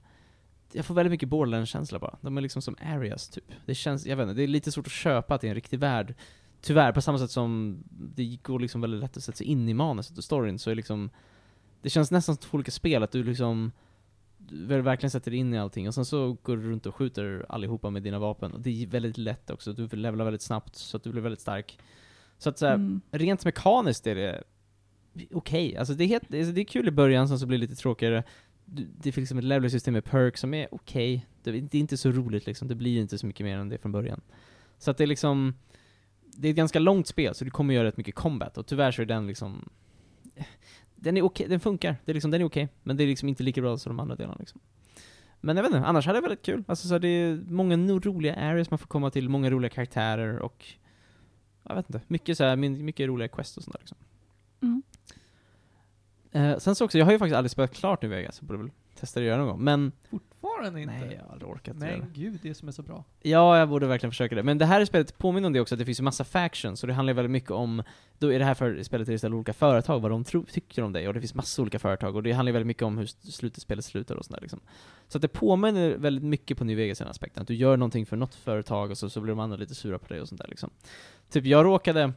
jag 0.71 0.85
får 0.85 0.95
väldigt 0.95 1.11
mycket 1.11 1.29
Borderlands-känsla 1.29 1.99
bara. 1.99 2.17
De 2.21 2.37
är 2.37 2.41
liksom 2.41 2.61
som 2.61 2.75
areas, 2.81 3.29
typ. 3.29 3.51
Det 3.65 3.75
känns, 3.75 4.05
jag 4.05 4.17
vet 4.17 4.23
inte, 4.23 4.33
det 4.33 4.43
är 4.43 4.47
lite 4.47 4.71
svårt 4.71 4.87
att 4.87 4.91
köpa 4.91 5.35
att 5.35 5.41
det 5.41 5.47
är 5.47 5.49
en 5.49 5.55
riktig 5.55 5.79
värld. 5.79 6.15
Tyvärr, 6.61 6.91
på 6.91 7.01
samma 7.01 7.19
sätt 7.19 7.31
som 7.31 7.77
det 7.89 8.37
går 8.43 8.59
liksom 8.59 8.81
väldigt 8.81 9.01
lätt 9.01 9.17
att 9.17 9.23
sätta 9.23 9.35
sig 9.35 9.47
in 9.47 9.69
i 9.69 9.73
manuset 9.73 10.17
och 10.17 10.23
storyn, 10.23 10.59
så 10.59 10.71
är 10.71 10.75
liksom, 10.75 11.09
det 11.81 11.89
känns 11.89 12.11
nästan 12.11 12.35
som 12.35 12.41
två 12.41 12.55
olika 12.55 12.71
spel, 12.71 13.03
att 13.03 13.11
du 13.11 13.23
liksom 13.23 13.71
du 14.37 14.81
verkligen 14.81 15.11
sätter 15.11 15.31
dig 15.31 15.39
in 15.39 15.53
i 15.53 15.59
allting, 15.59 15.87
och 15.87 15.93
sen 15.93 16.05
så 16.05 16.37
går 16.43 16.57
du 16.57 16.71
runt 16.71 16.85
och 16.85 16.95
skjuter 16.95 17.45
allihopa 17.49 17.89
med 17.89 18.03
dina 18.03 18.19
vapen, 18.19 18.51
och 18.51 18.61
det 18.61 18.83
är 18.83 18.87
väldigt 18.87 19.17
lätt 19.17 19.49
också, 19.49 19.73
du 19.73 19.87
levlar 19.87 20.25
väldigt 20.25 20.41
snabbt, 20.41 20.75
så 20.75 20.97
att 20.97 21.03
du 21.03 21.11
blir 21.11 21.21
väldigt 21.21 21.41
stark. 21.41 21.79
Så 22.43 22.49
att 22.49 22.57
så 22.57 22.65
här, 22.65 22.73
Mm. 22.73 23.01
rent 23.11 23.45
mekaniskt 23.45 24.07
är 24.07 24.15
det 24.15 24.43
okej. 25.31 25.77
Alltså 25.77 25.93
det 25.93 26.03
är, 26.03 26.07
helt, 26.07 26.29
det 26.29 26.39
är 26.39 26.63
kul 26.63 26.87
i 26.87 26.91
början, 26.91 27.27
sen 27.27 27.39
så 27.39 27.45
blir 27.45 27.57
det 27.57 27.61
lite 27.61 27.75
tråkigare. 27.75 28.23
Det 28.65 29.11
finns 29.11 29.17
liksom 29.17 29.37
ett 29.37 29.43
level-system 29.43 29.93
med 29.93 30.03
perks 30.03 30.41
som 30.41 30.53
är 30.53 30.67
okej. 30.71 31.25
Det, 31.43 31.51
det 31.51 31.77
är 31.77 31.79
inte 31.79 31.97
så 31.97 32.11
roligt 32.11 32.45
liksom, 32.45 32.67
det 32.67 32.75
blir 32.75 33.01
inte 33.01 33.17
så 33.17 33.25
mycket 33.25 33.43
mer 33.45 33.57
än 33.57 33.69
det 33.69 33.77
från 33.77 33.91
början. 33.91 34.21
Så 34.77 34.91
att 34.91 34.97
det 34.97 35.03
är 35.03 35.07
liksom, 35.07 35.53
det 36.25 36.47
är 36.47 36.49
ett 36.49 36.55
ganska 36.57 36.79
långt 36.79 37.07
spel, 37.07 37.35
så 37.35 37.45
du 37.45 37.51
kommer 37.51 37.73
göra 37.73 37.87
rätt 37.87 37.97
mycket 37.97 38.15
combat, 38.15 38.57
och 38.57 38.65
tyvärr 38.67 38.91
så 38.91 39.01
är 39.01 39.05
den 39.05 39.27
liksom 39.27 39.69
den 40.95 41.17
är 41.17 41.21
okej, 41.21 41.47
den 41.49 41.59
funkar, 41.59 41.95
det 42.05 42.11
är 42.11 42.13
liksom, 42.13 42.31
den 42.31 42.41
är 42.41 42.45
okej, 42.45 42.69
men 42.83 42.97
det 42.97 43.03
är 43.03 43.07
liksom 43.07 43.29
inte 43.29 43.43
lika 43.43 43.61
bra 43.61 43.77
som 43.77 43.89
de 43.89 43.99
andra 43.99 44.15
delarna 44.15 44.37
liksom. 44.39 44.61
Men 45.41 45.55
jag 45.57 45.63
vet 45.63 45.73
inte, 45.73 45.87
annars 45.87 46.05
hade 46.05 46.17
det 46.17 46.21
väldigt 46.21 46.45
kul. 46.45 46.63
Alltså 46.67 46.87
så 46.87 46.93
här, 46.93 46.99
det 46.99 47.07
är 47.07 47.43
många 47.47 47.77
roliga 47.77 48.35
areas 48.35 48.71
man 48.71 48.79
får 48.79 48.87
komma 48.87 49.09
till, 49.09 49.29
många 49.29 49.49
roliga 49.49 49.69
karaktärer 49.69 50.39
och 50.39 50.65
jag 51.63 51.75
vet 51.75 51.89
inte, 51.89 52.01
mycket 52.07 52.37
så 52.37 52.43
här, 52.43 52.55
mycket 52.55 53.07
roliga 53.07 53.27
quest 53.27 53.57
och 53.57 53.63
sånt 53.63 53.73
där 53.73 53.79
liksom. 53.79 53.97
Mm. 54.61 54.83
Eh, 56.31 56.57
sen 56.59 56.75
så 56.75 56.85
också, 56.85 56.97
jag 56.97 57.05
har 57.05 57.11
ju 57.11 57.19
faktiskt 57.19 57.35
aldrig 57.35 57.51
spelat 57.51 57.73
klart 57.73 58.01
nu 58.01 58.07
Vegas, 58.07 58.37
jag 58.41 58.47
borde 58.47 58.59
väl 58.59 58.71
testa 59.03 59.19
det 59.19 59.25
göra 59.25 59.37
någon 59.37 59.47
gång, 59.47 59.63
men 59.63 59.91
Fortfarande 60.09 60.81
inte? 60.81 60.93
nej, 60.93 61.15
jag 61.15 61.25
har 61.25 61.33
aldrig 61.33 61.51
orkat 61.51 61.81
göra. 61.81 61.97
Men 61.97 62.11
gud, 62.13 62.39
det 62.41 62.53
som 62.53 62.67
är 62.67 62.71
så 62.71 62.81
bra. 62.81 63.03
Ja, 63.21 63.57
jag 63.59 63.69
borde 63.69 63.87
verkligen 63.87 64.11
försöka 64.11 64.35
det. 64.35 64.43
Men 64.43 64.57
det 64.57 64.65
här 64.65 64.85
spelet 64.85 65.17
påminner 65.17 65.47
om 65.47 65.53
det 65.53 65.59
också, 65.61 65.75
att 65.75 65.79
det 65.79 65.85
finns 65.85 65.99
ju 65.99 66.03
massa 66.03 66.23
factions, 66.23 66.83
och 66.83 66.87
det 66.87 66.93
handlar 66.93 67.13
väldigt 67.13 67.31
mycket 67.31 67.51
om, 67.51 67.83
då 68.17 68.33
är 68.33 68.39
det 68.39 68.45
här 68.45 68.53
för 68.53 68.83
spelet 68.83 69.07
till 69.07 69.15
istället 69.15 69.35
olika 69.35 69.53
företag, 69.53 69.99
vad 69.99 70.11
de 70.11 70.23
tror, 70.23 70.43
tycker 70.43 70.81
om 70.81 70.93
dig, 70.93 71.07
och 71.07 71.13
det 71.13 71.19
finns 71.19 71.33
massa 71.35 71.61
olika 71.61 71.79
företag, 71.79 72.15
och 72.15 72.23
det 72.23 72.31
handlar 72.31 72.53
väldigt 72.53 72.67
mycket 72.67 72.83
om 72.83 72.97
hur 72.97 73.05
slutet 73.05 73.61
spelet 73.61 73.85
slutar 73.85 74.15
och 74.15 74.25
sådär 74.25 74.39
liksom. 74.41 74.59
Så 75.07 75.17
att 75.17 75.21
det 75.21 75.27
påminner 75.27 75.95
väldigt 75.97 76.23
mycket 76.23 76.57
på 76.57 76.63
New 76.63 76.77
Vegas 76.77 77.01
i 77.01 77.03
den 77.03 77.11
aspekten, 77.11 77.41
att 77.41 77.47
du 77.47 77.55
gör 77.55 77.77
någonting 77.77 78.05
för 78.05 78.17
något 78.17 78.35
företag, 78.35 78.91
och 78.91 78.97
så, 78.97 79.09
så 79.09 79.21
blir 79.21 79.31
de 79.31 79.39
andra 79.39 79.57
lite 79.57 79.75
sura 79.75 79.99
på 79.99 80.07
dig 80.07 80.21
och 80.21 80.27
sånt 80.27 80.41
där 80.41 80.47
liksom. 80.47 80.69
Typ, 81.29 81.45
jag 81.45 81.65
råkade, 81.65 82.13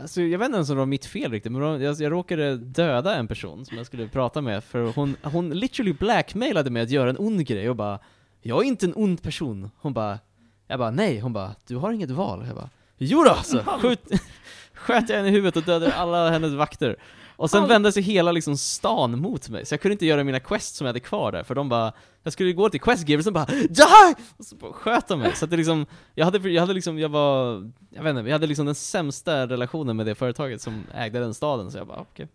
Alltså 0.00 0.22
jag 0.22 0.38
vet 0.38 0.46
inte 0.46 0.56
ens 0.56 0.70
om 0.70 0.76
det 0.76 0.80
var 0.80 0.86
mitt 0.86 1.04
fel 1.04 1.30
riktigt, 1.30 1.52
men 1.52 1.82
jag, 1.82 2.00
jag 2.00 2.12
råkade 2.12 2.56
döda 2.56 3.14
en 3.14 3.28
person 3.28 3.66
som 3.66 3.76
jag 3.76 3.86
skulle 3.86 4.08
prata 4.08 4.40
med, 4.40 4.64
för 4.64 4.92
hon, 4.92 5.16
hon 5.22 5.50
literally 5.50 5.92
blackmailade 5.92 6.70
mig 6.70 6.82
att 6.82 6.90
göra 6.90 7.10
en 7.10 7.18
ond 7.18 7.46
grej 7.46 7.70
och 7.70 7.76
bara 7.76 7.98
Jag 8.42 8.58
är 8.64 8.68
inte 8.68 8.86
en 8.86 8.94
ond 8.96 9.22
person. 9.22 9.70
Hon 9.76 9.92
bara 9.92 10.18
Jag 10.66 10.78
bara 10.78 10.90
nej, 10.90 11.20
hon 11.20 11.32
bara 11.32 11.54
du 11.66 11.76
har 11.76 11.92
inget 11.92 12.10
val. 12.10 12.44
Jag 12.46 12.56
bara 12.56 12.70
Jo 12.98 13.24
då, 13.24 13.34
så 13.44 13.58
skjut, 13.82 14.00
sköt 14.74 15.08
jag 15.08 15.16
henne 15.16 15.28
i 15.28 15.32
huvudet 15.32 15.56
och 15.56 15.62
dödade 15.62 15.94
alla 15.94 16.30
hennes 16.30 16.52
vakter. 16.52 16.96
Och 17.40 17.50
sen 17.50 17.62
Au. 17.62 17.68
vände 17.68 17.92
sig 17.92 18.02
hela 18.02 18.32
liksom 18.32 18.56
stan 18.56 19.18
mot 19.18 19.48
mig, 19.48 19.66
så 19.66 19.74
jag 19.74 19.80
kunde 19.80 19.92
inte 19.92 20.06
göra 20.06 20.24
mina 20.24 20.40
quests 20.40 20.76
som 20.76 20.84
jag 20.84 20.88
hade 20.88 21.00
kvar 21.00 21.32
där, 21.32 21.42
för 21.42 21.54
de 21.54 21.68
bara 21.68 21.92
Jag 22.22 22.32
skulle 22.32 22.52
gå 22.52 22.70
till 22.70 22.80
questgiver 22.80 23.26
och 23.26 23.32
bara 23.32 23.44
DIE! 23.44 24.14
Och 24.36 24.44
så 24.44 24.56
bara 24.56 24.72
sköt 24.72 25.08
de 25.08 25.18
mig, 25.18 25.36
så 25.36 25.44
att 25.44 25.50
det 25.50 25.56
liksom 25.56 25.86
Jag 26.14 26.24
hade, 26.24 26.50
jag 26.50 26.60
hade 26.60 26.74
liksom, 26.74 26.98
jag 26.98 27.08
var 27.08 27.70
Jag 27.90 28.02
vet 28.02 28.10
inte, 28.10 28.22
vi 28.22 28.32
hade 28.32 28.46
liksom 28.46 28.66
den 28.66 28.74
sämsta 28.74 29.46
relationen 29.46 29.96
med 29.96 30.06
det 30.06 30.14
företaget 30.14 30.62
som 30.62 30.84
ägde 30.94 31.20
den 31.20 31.34
staden, 31.34 31.70
så 31.70 31.78
jag 31.78 31.86
bara 31.86 32.00
okej 32.00 32.28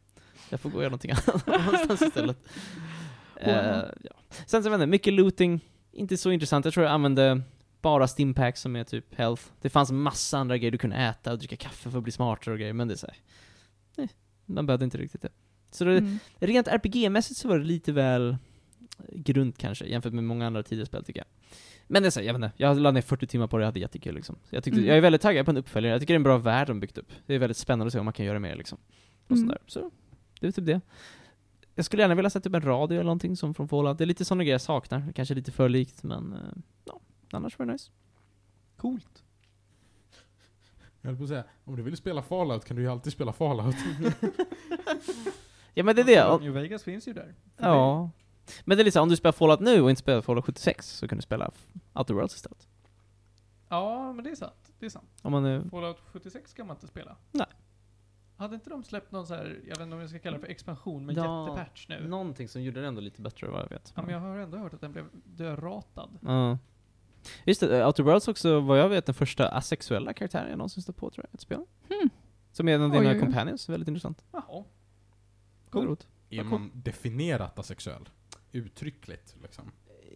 Jag 0.49 0.59
får 0.59 0.69
gå 0.69 0.77
och 0.77 0.83
göra 0.83 0.89
någonting 0.89 1.11
annat 1.27 1.47
någonstans 1.47 2.01
istället 2.01 2.37
Eh, 3.35 3.83
ja. 4.03 4.11
Sen 4.29 4.45
så 4.47 4.57
vet 4.57 4.65
jag 4.65 4.73
inte, 4.73 4.85
mycket 4.87 5.13
looting, 5.13 5.59
inte 5.91 6.17
så 6.17 6.31
intressant. 6.31 6.65
Jag 6.65 6.73
tror 6.73 6.85
jag 6.85 6.93
använde 6.93 7.41
bara 7.81 8.07
stimpacks 8.07 8.61
som 8.61 8.75
är 8.75 8.83
typ 8.83 9.15
health. 9.15 9.43
Det 9.61 9.69
fanns 9.69 9.91
massa 9.91 10.37
andra 10.37 10.57
grejer 10.57 10.71
du 10.71 10.77
kunde 10.77 10.95
äta 10.95 11.31
och 11.31 11.37
dricka 11.37 11.55
kaffe 11.55 11.91
för 11.91 11.97
att 11.97 12.03
bli 12.03 12.11
smartare 12.11 12.53
och 12.53 12.59
grejer, 12.59 12.73
men 12.73 12.87
det 12.87 12.93
är 12.93 12.97
såhär, 12.97 13.17
nej, 13.97 14.09
man 14.45 14.65
behövde 14.65 14.85
inte 14.85 14.97
riktigt 14.97 15.21
det. 15.21 15.29
Så 15.71 15.83
det, 15.85 15.97
Mm. 15.97 16.17
rent 16.39 16.67
RPG-mässigt 16.67 17.35
så 17.39 17.47
var 17.47 17.59
det 17.59 17.65
lite 17.65 17.91
väl 17.91 18.37
grunt 19.11 19.57
kanske, 19.57 19.85
jämfört 19.85 20.13
med 20.13 20.23
många 20.23 20.47
andra 20.47 20.63
tidigare 20.63 20.85
spel 20.85 21.03
tycker 21.03 21.19
jag. 21.19 21.27
Men 21.87 22.01
det 22.03 22.07
är 22.09 22.11
så, 22.11 22.19
jag 22.21 22.33
vet 22.33 22.35
inte, 22.35 22.51
jag 22.57 22.79
lade 22.79 22.93
ner 22.93 23.01
40 23.01 23.27
timmar 23.27 23.47
på 23.47 23.57
det, 23.57 23.61
jag 23.61 23.67
hade 23.67 23.79
jättekul 23.79 24.15
liksom. 24.15 24.35
Så 24.49 24.55
jag, 24.55 24.63
tyckte, 24.63 24.79
Mm. 24.79 24.87
jag 24.89 24.97
är 24.97 25.01
väldigt 25.01 25.21
taggad 25.21 25.45
på 25.45 25.51
en 25.51 25.57
uppföljare, 25.57 25.93
jag 25.93 26.01
tycker 26.01 26.13
det 26.13 26.15
är 26.15 26.19
en 26.19 26.23
bra 26.23 26.37
värld 26.37 26.67
de 26.67 26.79
byggt 26.79 26.97
upp. 26.97 27.11
Det 27.25 27.33
är 27.35 27.39
väldigt 27.39 27.57
spännande 27.57 27.85
att 27.87 27.93
se 27.93 27.99
om 27.99 28.05
man 28.05 28.13
kan 28.13 28.25
göra 28.25 28.39
mer 28.39 28.55
liksom. 28.55 28.77
Och 29.27 29.31
Mm. 29.31 29.43
sådär. 29.47 29.61
Så, 29.67 29.91
det 30.39 30.47
är 30.47 30.51
typ 30.51 30.65
det. 30.65 30.81
Jag 31.75 31.85
skulle 31.85 32.01
gärna 32.03 32.15
vilja 32.15 32.29
sätta 32.29 32.49
upp 32.49 32.55
en 32.55 32.61
radio 32.61 32.95
eller 32.95 33.03
någonting 33.03 33.37
som 33.37 33.53
från 33.53 33.67
Fallout. 33.67 33.97
Det 33.97 34.03
är 34.03 34.05
lite 34.05 34.25
sådana 34.25 34.43
grejer 34.43 34.53
jag 34.53 34.61
saknar. 34.61 35.11
Kanske 35.15 35.35
lite 35.35 35.51
för 35.51 35.69
likt, 35.69 36.03
men 36.03 36.33
eh, 36.33 36.39
ja, 36.85 36.99
annars 37.31 37.59
var 37.59 37.65
det 37.65 37.71
nice. 37.71 37.91
Coolt. 38.77 39.23
Jag 41.05 41.11
höll 41.11 41.17
på 41.17 41.23
att 41.23 41.29
säga, 41.29 41.43
om 41.65 41.75
du 41.75 41.81
vill 41.83 41.97
spela 41.97 42.21
Fallout 42.21 42.65
kan 42.65 42.75
du 42.75 42.81
ju 42.83 42.91
alltid 42.91 43.13
spela 43.13 43.33
Fallout. 43.33 43.75
Ja 45.77 45.83
men 45.83 45.95
det 45.95 46.01
är 46.01 46.05
det. 46.05 46.23
Och, 46.25 46.41
New 46.41 46.53
Vegas 46.53 46.83
finns 46.83 47.07
ju 47.07 47.13
där. 47.13 47.35
ja. 47.57 48.09
Men 48.65 48.77
det 48.77 48.87
är 48.87 48.91
så, 48.91 49.01
om 49.01 49.09
du 49.09 49.15
spelar 49.15 49.31
Fallout 49.33 49.59
nu 49.59 49.81
och 49.81 49.89
inte 49.89 49.99
spelar 49.99 50.21
Fallout 50.21 50.45
76 50.45 50.89
så 50.89 51.07
kan 51.07 51.17
du 51.17 51.21
spela 51.21 51.51
Outer 51.93 52.13
Worlds 52.13 52.35
istället. 52.35 52.67
Ja, 53.69 54.13
men 54.13 54.23
det 54.23 54.29
är 54.31 54.35
sant. 54.35 54.71
Det 54.79 54.85
är 54.85 54.89
sant. 54.89 55.09
Om 55.21 55.31
man 55.31 55.45
är... 55.45 55.69
Fallout 55.69 56.01
76 56.11 56.53
kan 56.53 56.67
man 56.67 56.75
inte 56.75 56.87
spela. 56.87 57.15
Nej. 57.31 57.47
Hade 58.37 58.55
inte 58.55 58.69
de 58.69 58.83
släppt 58.83 59.11
någon 59.11 59.27
så 59.27 59.33
här, 59.33 59.59
jag 59.63 59.75
vet 59.75 59.79
inte 59.79 59.95
om 59.95 60.01
jag 60.01 60.09
ska 60.09 60.19
kalla 60.19 60.37
det 60.37 60.41
för 60.41 60.51
expansion, 60.51 61.05
men 61.05 61.15
Ja, 61.15 61.47
jättepatch 61.49 61.87
nu? 61.89 62.07
Någonting 62.07 62.47
som 62.49 62.63
gjorde 62.63 62.81
det 62.81 62.87
ändå 62.87 63.01
lite 63.01 63.21
bättre 63.21 63.47
vad 63.47 63.61
jag 63.61 63.69
vet. 63.69 63.93
Ja, 63.95 64.01
men 64.01 64.11
jag 64.13 64.19
har 64.19 64.37
ändå 64.37 64.57
hört 64.57 64.73
att 64.73 64.81
den 64.81 64.91
blev 64.91 65.05
döratad. 65.23 66.09
Ja. 66.21 66.57
Just 67.45 67.59
det, 67.61 67.79
eh, 67.79 67.87
Outer 67.87 68.03
Worlds 68.03 68.27
också, 68.27 68.59
vad 68.59 68.79
jag 68.79 68.89
vet, 68.89 69.05
den 69.05 69.15
första 69.15 69.47
asexuella 69.49 70.13
karaktären 70.13 70.49
jag 70.49 70.57
någonsin 70.57 70.83
stött 70.83 70.97
på 70.97 71.09
tror 71.09 71.25
jag, 71.25 71.33
ett 71.35 71.41
spel. 71.41 71.59
Hmm. 71.89 72.09
Som 72.51 72.67
är 72.69 72.75
en 72.75 72.81
av 72.81 72.91
dina 72.91 73.09
oj, 73.11 73.19
companions, 73.19 73.69
väldigt 73.69 73.87
intressant. 73.87 74.23
Jaha. 74.31 74.63
Coolt. 75.69 76.07
Är 76.29 76.43
man 76.43 76.71
definierat 76.73 77.59
asexuell? 77.59 78.09
Uttryckligt 78.51 79.35
liksom. 79.41 79.71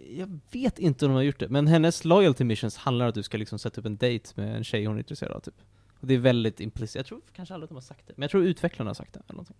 Jag 0.09 0.39
vet 0.51 0.79
inte 0.79 1.05
om 1.05 1.11
de 1.11 1.15
har 1.15 1.21
gjort 1.23 1.39
det, 1.39 1.49
men 1.49 1.67
hennes 1.67 2.05
loyalty 2.05 2.43
missions 2.43 2.77
handlar 2.77 3.05
om 3.05 3.09
att 3.09 3.15
du 3.15 3.23
ska 3.23 3.37
liksom 3.37 3.59
sätta 3.59 3.81
upp 3.81 3.85
en 3.85 3.97
date 3.97 4.29
med 4.35 4.55
en 4.57 4.63
tjej 4.63 4.85
hon 4.85 4.95
är 4.95 4.99
intresserad 4.99 5.31
av 5.31 5.39
typ. 5.39 5.61
Och 5.99 6.07
det 6.07 6.13
är 6.13 6.17
väldigt 6.17 6.59
implicit, 6.59 6.95
jag 6.95 7.05
tror 7.05 7.21
kanske 7.33 7.53
aldrig 7.53 7.65
att 7.65 7.69
de 7.69 7.75
har 7.75 7.81
sagt 7.81 8.07
det, 8.07 8.13
men 8.17 8.21
jag 8.21 8.31
tror 8.31 8.43
utvecklarna 8.43 8.89
har 8.89 8.95
sagt 8.95 9.13
det 9.13 9.19
eller 9.27 9.33
någonting. 9.33 9.57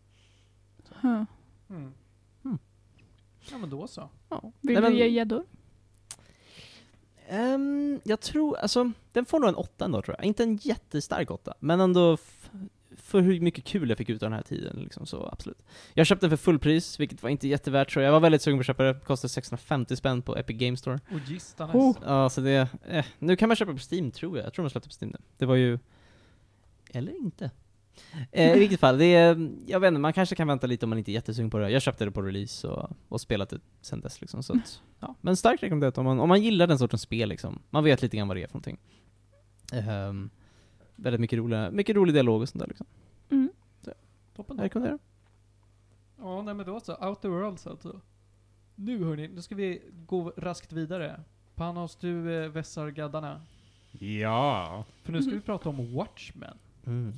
Huh. 1.02 1.24
Mm. 1.70 1.94
Mm. 2.46 2.58
Ja, 3.52 3.58
men 3.58 3.70
då 3.70 3.88
så. 3.88 4.10
Ja. 4.30 4.42
Vill 4.62 4.74
Nej, 4.74 4.76
du 4.76 4.82
men- 4.82 4.98
ge 4.98 5.08
gäddor? 5.08 5.46
Ehm, 7.30 8.02
jag 8.04 8.20
tror, 8.20 8.58
alltså, 8.58 8.92
den 9.12 9.26
får 9.26 9.40
nog 9.40 9.50
en 9.50 9.56
åtta 9.56 9.86
ändå 9.86 10.02
tror 10.02 10.16
jag. 10.18 10.26
Inte 10.26 10.44
en 10.44 10.56
jättestark 10.56 11.32
åtta, 11.32 11.54
men 11.60 11.80
ändå 11.80 12.18
för 12.96 13.22
hur 13.22 13.40
mycket 13.40 13.64
kul 13.64 13.90
jag 13.90 13.98
fick 13.98 14.10
ut 14.10 14.24
av 14.24 14.30
den 14.30 14.38
här 14.38 14.44
tiden 14.44 14.76
liksom, 14.80 15.06
så 15.06 15.30
absolut. 15.32 15.62
Jag 15.94 16.08
köpte 16.08 16.26
den 16.28 16.38
för 16.38 16.44
fullpris, 16.44 17.00
vilket 17.00 17.24
var 17.24 17.30
inte 17.30 17.48
jättevärt 17.48 17.94
tror 17.94 18.04
jag. 18.04 18.08
Jag 18.08 18.14
var 18.14 18.20
väldigt 18.20 18.42
sugen 18.42 18.58
på 18.58 18.62
att 18.62 18.66
köpa 18.66 18.84
det, 18.84 19.00
kostade 19.06 19.30
650 19.30 19.96
spänn 19.96 20.22
på 20.22 20.38
Epic 20.38 20.58
Game 20.58 20.78
Store. 20.78 21.00
Och 21.12 21.20
gistarna. 21.28 21.74
Oh. 21.74 21.98
Ja, 22.06 22.30
så 22.30 22.42
det, 22.42 22.68
eh, 22.88 23.06
nu 23.20 23.36
kan 23.36 23.50
man 23.50 23.56
köpa 23.56 23.72
på 23.74 23.80
Steam 23.92 24.12
tror 24.12 24.38
jag. 24.38 24.46
Jag 24.46 24.54
tror 24.54 24.66
de 24.66 24.70
släppte 24.70 24.90
på 24.90 24.96
Steam 25.02 25.12
nu. 25.12 25.18
Det 25.38 25.46
var 25.46 25.56
ju, 25.56 25.80
eller 26.92 27.18
inte. 27.18 27.52
Eh, 28.32 28.56
I 28.56 28.60
vilket 28.60 28.80
fall, 28.80 28.98
det 28.98 29.06
är, 29.06 29.50
jag 29.68 29.80
vet 29.80 29.88
inte, 29.88 30.00
man 30.00 30.14
kanske 30.14 30.36
kan 30.36 30.48
vänta 30.48 30.68
lite 30.68 30.86
om 30.86 30.90
man 30.90 30.98
inte 30.98 31.12
är 31.12 31.14
jättesugen 31.14 31.50
på 31.50 31.58
det. 31.58 31.70
Jag 31.70 31.82
köpte 31.82 32.06
det 32.06 32.12
på 32.12 32.22
release 32.22 32.68
och, 32.68 32.90
och 33.10 33.22
spelat 33.22 33.50
det 33.50 33.60
sen 33.82 34.02
dess 34.02 34.22
liksom, 34.22 34.44
så 34.44 34.54
att, 34.54 34.82
ja. 35.00 35.16
Men 35.22 35.36
starkt 35.36 35.64
rekommenderat 35.64 35.98
om 35.98 36.06
man, 36.06 36.20
om 36.20 36.30
man 36.30 36.42
gillar 36.42 36.68
den 36.68 36.80
sortens 36.80 37.02
spel 37.02 37.30
liksom. 37.30 37.62
Man 37.70 37.84
vet 37.84 38.02
lite 38.02 38.18
grann 38.18 38.28
vad 38.28 38.38
det 38.38 38.44
är 38.44 38.48
för 38.48 38.54
någonting. 38.54 38.78
Ehm, 39.74 40.30
väldigt 40.96 41.22
mycket 41.22 41.40
roliga, 41.40 41.72
mycket 41.72 41.96
rolig 41.96 42.16
dialog 42.16 42.42
och 42.42 42.50
sånt 42.50 42.60
där 42.60 42.68
liksom. 42.68 42.88
Mm. 43.30 43.50
Toppen. 44.36 44.58
Jag 44.58 44.64
rekommenderar. 44.66 45.00
Ja, 46.18 46.42
nej 46.42 46.54
men 46.54 46.66
då 46.66 46.80
så. 46.80 46.96
Outer 46.96 47.30
Worlds 47.30 47.68
alltså. 47.68 48.02
Nu 48.76 49.04
hörni, 49.04 49.28
nu 49.28 49.42
ska 49.42 49.56
vi 49.56 49.82
gå 49.92 50.34
raskt 50.38 50.74
vidare. 50.74 51.24
Panos, 51.56 51.96
du 51.96 52.44
eh, 52.44 52.50
vässar 52.50 52.90
gaddarna. 52.90 53.42
Ja. 54.00 54.86
För 55.04 55.12
nu 55.12 55.22
ska 55.22 55.32
vi 55.32 55.42
prata 55.42 55.70
om 55.70 55.94
Watchmen. 55.94 56.58
Mm. 56.86 57.14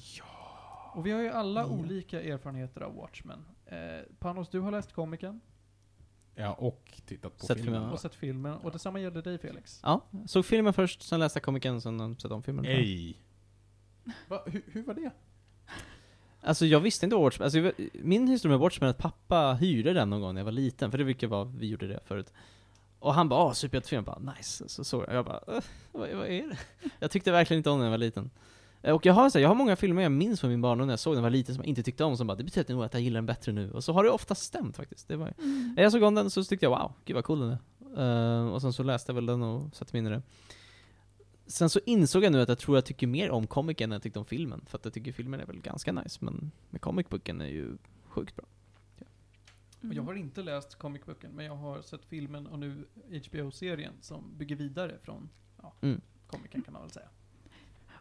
Och 0.93 1.05
vi 1.05 1.11
har 1.11 1.21
ju 1.21 1.29
alla 1.29 1.61
Ja. 1.61 1.67
olika 1.67 2.21
erfarenheter 2.21 2.81
av 2.81 2.95
Watchmen. 2.95 3.45
Eh, 3.65 3.77
Panos, 4.19 4.49
du 4.49 4.59
har 4.59 4.71
läst 4.71 4.93
komikern. 4.93 5.39
Ja, 6.35 6.53
och 6.53 7.01
tittat 7.05 7.37
på 7.37 7.45
Sett 7.45 7.57
filmen. 7.57 7.73
filmen, 7.73 7.91
Och 7.93 7.99
sett 7.99 8.15
filmen. 8.15 8.53
Och 8.53 8.71
detsamma 8.71 8.99
gäller 8.99 9.21
dig 9.21 9.37
Felix. 9.37 9.79
Ja, 9.83 10.01
såg 10.25 10.45
filmen 10.45 10.73
först, 10.73 11.01
sen 11.01 11.19
läste 11.19 11.37
jag 11.37 11.43
komikern, 11.43 11.81
sen 11.81 12.15
sett 12.19 12.31
om 12.31 12.43
filmen. 12.43 12.65
Ej. 12.65 13.17
Va, 14.27 14.43
hur, 14.45 14.61
hur 14.67 14.83
var 14.83 14.93
det? 14.93 15.11
Alltså 16.43 16.65
jag 16.65 16.79
visste 16.79 17.05
inte 17.05 17.15
Watchmen, 17.15 17.43
alltså 17.45 17.59
jag- 17.59 17.73
min 17.93 18.27
historia 18.27 18.49
med 18.57 18.59
Watchmen 18.59 18.87
är 18.87 18.91
att 18.91 18.97
pappa 18.97 19.53
hyrde 19.53 19.93
den 19.93 20.09
någon 20.09 20.21
gång 20.21 20.33
när 20.33 20.41
jag 20.41 20.45
var 20.45 20.51
liten, 20.51 20.91
för 20.91 20.97
det 20.97 21.03
vilket 21.03 21.29
var, 21.29 21.45
vi 21.45 21.67
gjorde 21.67 21.87
det 21.87 21.99
förut. 22.05 22.33
Och 22.99 23.13
han 23.13 23.29
bara 23.29 23.43
'Åh, 23.45 23.51
superhjältefilm' 23.53 24.03
bara 24.03 24.19
'Nice' 24.19 24.67
så 24.67 24.83
såg 24.83 25.03
jag, 25.03 25.13
jag 25.13 25.25
bara 25.25 25.39
"Äh, 25.47 25.63
vad, 25.91 26.09
vad 26.09 26.27
är 26.27 26.47
det?' 26.47 26.57
Jag 26.99 27.11
tyckte 27.11 27.31
verkligen 27.31 27.57
inte 27.57 27.69
om 27.69 27.73
den 27.73 27.79
när 27.79 27.85
jag 27.85 27.91
var 27.91 27.97
liten. 27.97 28.29
Eh, 28.81 28.95
Och 28.95 29.05
jag 29.05 29.13
har, 29.13 29.29
så 29.29 29.37
här, 29.37 29.41
jag 29.43 29.49
har 29.49 29.55
många 29.55 29.75
filmer 29.75 30.01
jag 30.01 30.11
minns 30.11 30.39
från 30.39 30.49
min 30.49 30.61
barndom 30.61 30.87
när 30.87 30.91
jag 30.91 30.99
såg 30.99 31.15
den 31.15 31.23
var 31.23 31.29
liten 31.29 31.55
som 31.55 31.61
jag 31.63 31.67
inte 31.69 31.83
tyckte 31.83 32.03
om, 32.03 32.17
som 32.17 32.27
bara 32.27 32.35
'Det 32.37 32.43
betyder 32.43 32.73
nog 32.73 32.83
att 32.83 32.93
jag 32.93 33.01
gillar 33.03 33.17
den 33.17 33.25
bättre 33.25 33.51
nu' 33.51 33.71
Och 33.71 33.83
så 33.83 33.93
har 33.93 34.03
det 34.03 34.09
ofta 34.09 34.35
stämt 34.35 34.77
faktiskt. 34.77 35.07
Det 35.07 35.15
var, 35.15 35.33
Mm. 35.37 35.73
jag 35.77 35.91
såg 35.91 36.03
om 36.03 36.15
den 36.15 36.29
så 36.29 36.43
tyckte 36.43 36.65
jag 36.65 36.79
'Wow, 36.79 36.93
gud 37.05 37.15
vad 37.15 37.23
cool 37.25 37.39
den 37.39 37.49
är' 37.49 37.59
Eh, 37.97 38.47
Och 38.53 38.61
sen 38.61 38.73
så 38.73 38.83
läste 38.83 39.09
jag 39.11 39.15
väl 39.15 39.25
den 39.25 39.43
och 39.43 39.75
satte 39.75 39.95
mig 39.95 39.99
in 39.99 40.07
i 40.07 40.09
det. 40.09 40.21
Sen 41.47 41.69
så 41.69 41.79
insåg 41.85 42.23
jag 42.23 42.31
nu 42.31 42.41
att 42.41 42.49
jag 42.49 42.57
tror 42.59 42.77
jag 42.77 42.85
tycker 42.85 43.07
mer 43.07 43.31
om 43.31 43.47
komikern 43.47 43.91
än 43.91 43.93
jag 43.93 44.01
tyckte 44.03 44.19
om 44.19 44.25
filmen, 44.25 44.61
för 44.67 44.77
att 44.77 44.85
jag 44.85 44.93
tycker 44.93 45.11
filmen 45.11 45.39
är 45.39 45.45
väl 45.45 45.59
ganska 45.61 45.91
nice, 45.91 46.17
men 46.25 46.51
med 46.69 46.81
comicbooken 46.81 47.41
är 47.41 47.47
ju 47.47 47.77
sjukt 48.07 48.35
bra. 48.35 48.45
Och 49.89 49.93
jag 49.93 50.03
har 50.03 50.13
inte 50.13 50.43
läst 50.43 50.75
comicboken, 50.75 51.31
men 51.31 51.45
jag 51.45 51.55
har 51.55 51.81
sett 51.81 52.05
filmen 52.05 52.47
och 52.47 52.59
nu 52.59 52.85
HBO-serien 53.29 53.93
som 54.01 54.23
bygger 54.37 54.55
vidare 54.55 54.97
från 55.03 55.29
ja, 55.61 55.73
Mm. 55.81 56.01
komikern 56.27 56.61
kan 56.61 56.73
man 56.73 56.81
väl 56.81 56.91
säga. 56.91 57.07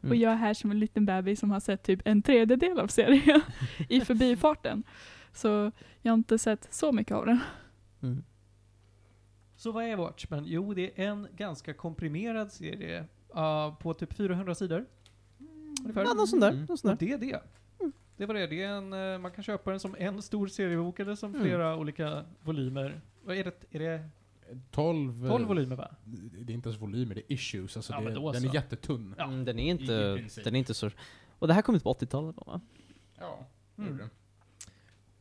Och 0.08 0.16
jag 0.16 0.32
är 0.32 0.36
här 0.36 0.54
som 0.54 0.70
en 0.70 0.78
liten 0.78 1.06
bebis 1.06 1.40
som 1.40 1.50
har 1.50 1.60
sett 1.60 1.82
typ 1.82 2.00
en 2.04 2.22
tredjedel 2.22 2.78
av 2.78 2.86
serien 2.86 3.40
i 3.88 4.00
förbifarten. 4.00 4.82
Så 5.32 5.72
jag 6.02 6.12
har 6.12 6.16
inte 6.18 6.38
sett 6.38 6.68
så 6.74 6.92
mycket 6.92 7.16
av 7.16 7.26
den. 7.26 7.40
Mm. 8.02 8.24
Så 9.56 9.72
vad 9.72 9.84
är 9.84 9.96
Watchmen? 9.96 10.44
Jo, 10.46 10.74
det 10.74 11.02
är 11.02 11.08
en 11.08 11.28
ganska 11.36 11.74
komprimerad 11.74 12.52
serie 12.52 13.04
uh, 13.36 13.74
på 13.74 13.94
typ 13.94 14.14
400 14.14 14.54
sidor. 14.54 14.86
Ungefär. 15.82 16.04
Ja, 16.04 16.14
någon 16.14 16.26
sån 16.26 16.40
där. 16.40 16.50
Mm. 16.50 16.66
Och 16.70 16.96
det 16.98 17.12
är 17.12 17.18
det. 17.18 17.40
Det 18.16 18.26
var 18.26 18.34
det. 18.34 18.46
det 18.46 18.62
är 18.62 18.68
en, 18.68 18.92
eh, 18.92 19.18
man 19.18 19.30
kan 19.30 19.44
köpa 19.44 19.70
den 19.70 19.80
som 19.80 19.96
en 19.98 20.22
stor 20.22 20.46
seriebok 20.46 21.00
eller 21.00 21.14
som 21.14 21.30
Mm. 21.34 21.42
flera 21.46 21.76
olika 21.76 22.24
volymer. 22.42 23.00
Vad 23.24 23.36
är 23.36 23.44
det? 23.44 23.64
Är 23.70 23.78
det 23.78 24.08
12... 24.70 25.28
12 25.28 25.46
volymer 25.48 25.76
va? 25.76 25.94
Det 26.04 26.52
är 26.52 26.54
inte 26.54 26.68
ens 26.68 26.82
volymer, 26.82 27.14
det 27.14 27.20
är 27.20 27.32
issues. 27.32 27.76
Alltså 27.76 27.92
Ja, 27.92 28.00
det, 28.00 28.10
den 28.32 28.42
så. 28.42 28.48
är 28.48 28.54
jättetunn. 28.54 29.14
Ja. 29.18 29.24
Mm, 29.24 29.44
den 29.44 29.58
är 29.58 29.70
inte, 29.70 30.14
den 30.44 30.54
är 30.54 30.58
inte 30.58 30.74
så... 30.74 30.90
Och 31.38 31.48
det 31.48 31.54
här 31.54 31.62
kom 31.62 31.74
ut 31.74 31.82
på 31.82 31.92
80-talet 31.94 32.36
då, 32.36 32.42
va? 32.46 32.60
Ja, 33.18 33.46
Mm. 33.78 33.92
mm. 33.92 34.08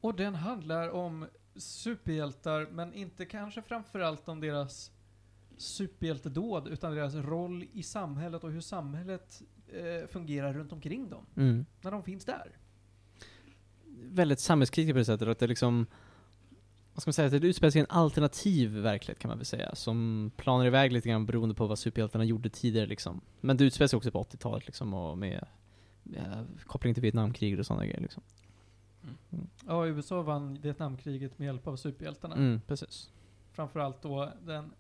Och 0.02 0.16
den 0.16 0.36
handlar 0.36 0.90
om 0.90 1.26
superhjältar, 1.56 2.68
men 2.72 2.94
inte 2.94 3.26
kanske 3.26 3.62
framförallt 3.62 4.28
om 4.28 4.40
deras 4.40 4.92
superhjältedåd, 5.58 6.68
utan 6.68 6.96
deras 6.96 7.16
roll 7.16 7.66
i 7.74 7.84
samhället 7.84 8.44
och 8.44 8.52
hur 8.52 8.62
samhället 8.62 9.42
eh, 9.68 10.08
fungerar 10.08 10.54
runt 10.54 10.72
omkring 10.74 11.10
dem, 11.10 11.26
Mm. 11.36 11.66
när 11.82 11.92
de 11.92 12.04
finns 12.04 12.26
där. 12.26 12.58
Väldigt 14.04 14.40
samhällskritiskt 14.40 14.94
på 14.94 14.98
det 14.98 15.06
sättet 15.06 15.28
att 15.28 15.40
det 15.40 15.48
liksom... 15.48 15.86
Vad 17.00 17.02
ska 17.02 17.22
man 17.24 17.30
säga? 17.30 17.40
Det 17.40 17.48
utspelar 17.48 17.72
sig 17.72 17.80
i 17.80 17.86
en 17.90 17.90
alternativ 17.90 18.70
verklighet 18.70 19.20
kan 19.20 19.30
man 19.30 19.38
väl 19.38 19.46
säga. 19.46 19.76
Som 19.76 20.32
planar 20.38 20.66
iväg 20.66 20.92
lite 20.92 21.10
grann 21.10 21.26
beroende 21.26 21.56
på 21.56 21.68
vad 21.68 21.80
superhjältarna 21.80 22.24
gjorde 22.24 22.50
tidigare 22.50 22.88
liksom. 22.88 23.22
Men 23.42 23.58
det 23.58 23.64
utspelar 23.64 23.88
sig 23.88 23.98
också 23.98 24.12
på 24.12 24.24
80-talet 24.24 24.66
liksom 24.66 24.94
och 24.94 25.18
med, 25.18 25.46
med 26.04 26.48
koppling 26.66 26.94
till 26.94 27.04
Vietnamkriget 27.04 27.60
och 27.60 27.66
sådana 27.66 27.86
grejer 27.86 28.02
liksom. 28.02 28.24
Ja, 29.68 29.88
USA 29.88 30.22
vann 30.22 30.62
Vietnamkriget 30.62 31.40
med 31.40 31.46
hjälp 31.46 31.68
av 31.68 31.76
superhjältarna. 31.76 32.36
Mm, 32.36 32.62
precis. 32.68 33.10
Framförallt 33.52 34.02
då 34.02 34.34
den 34.46 34.72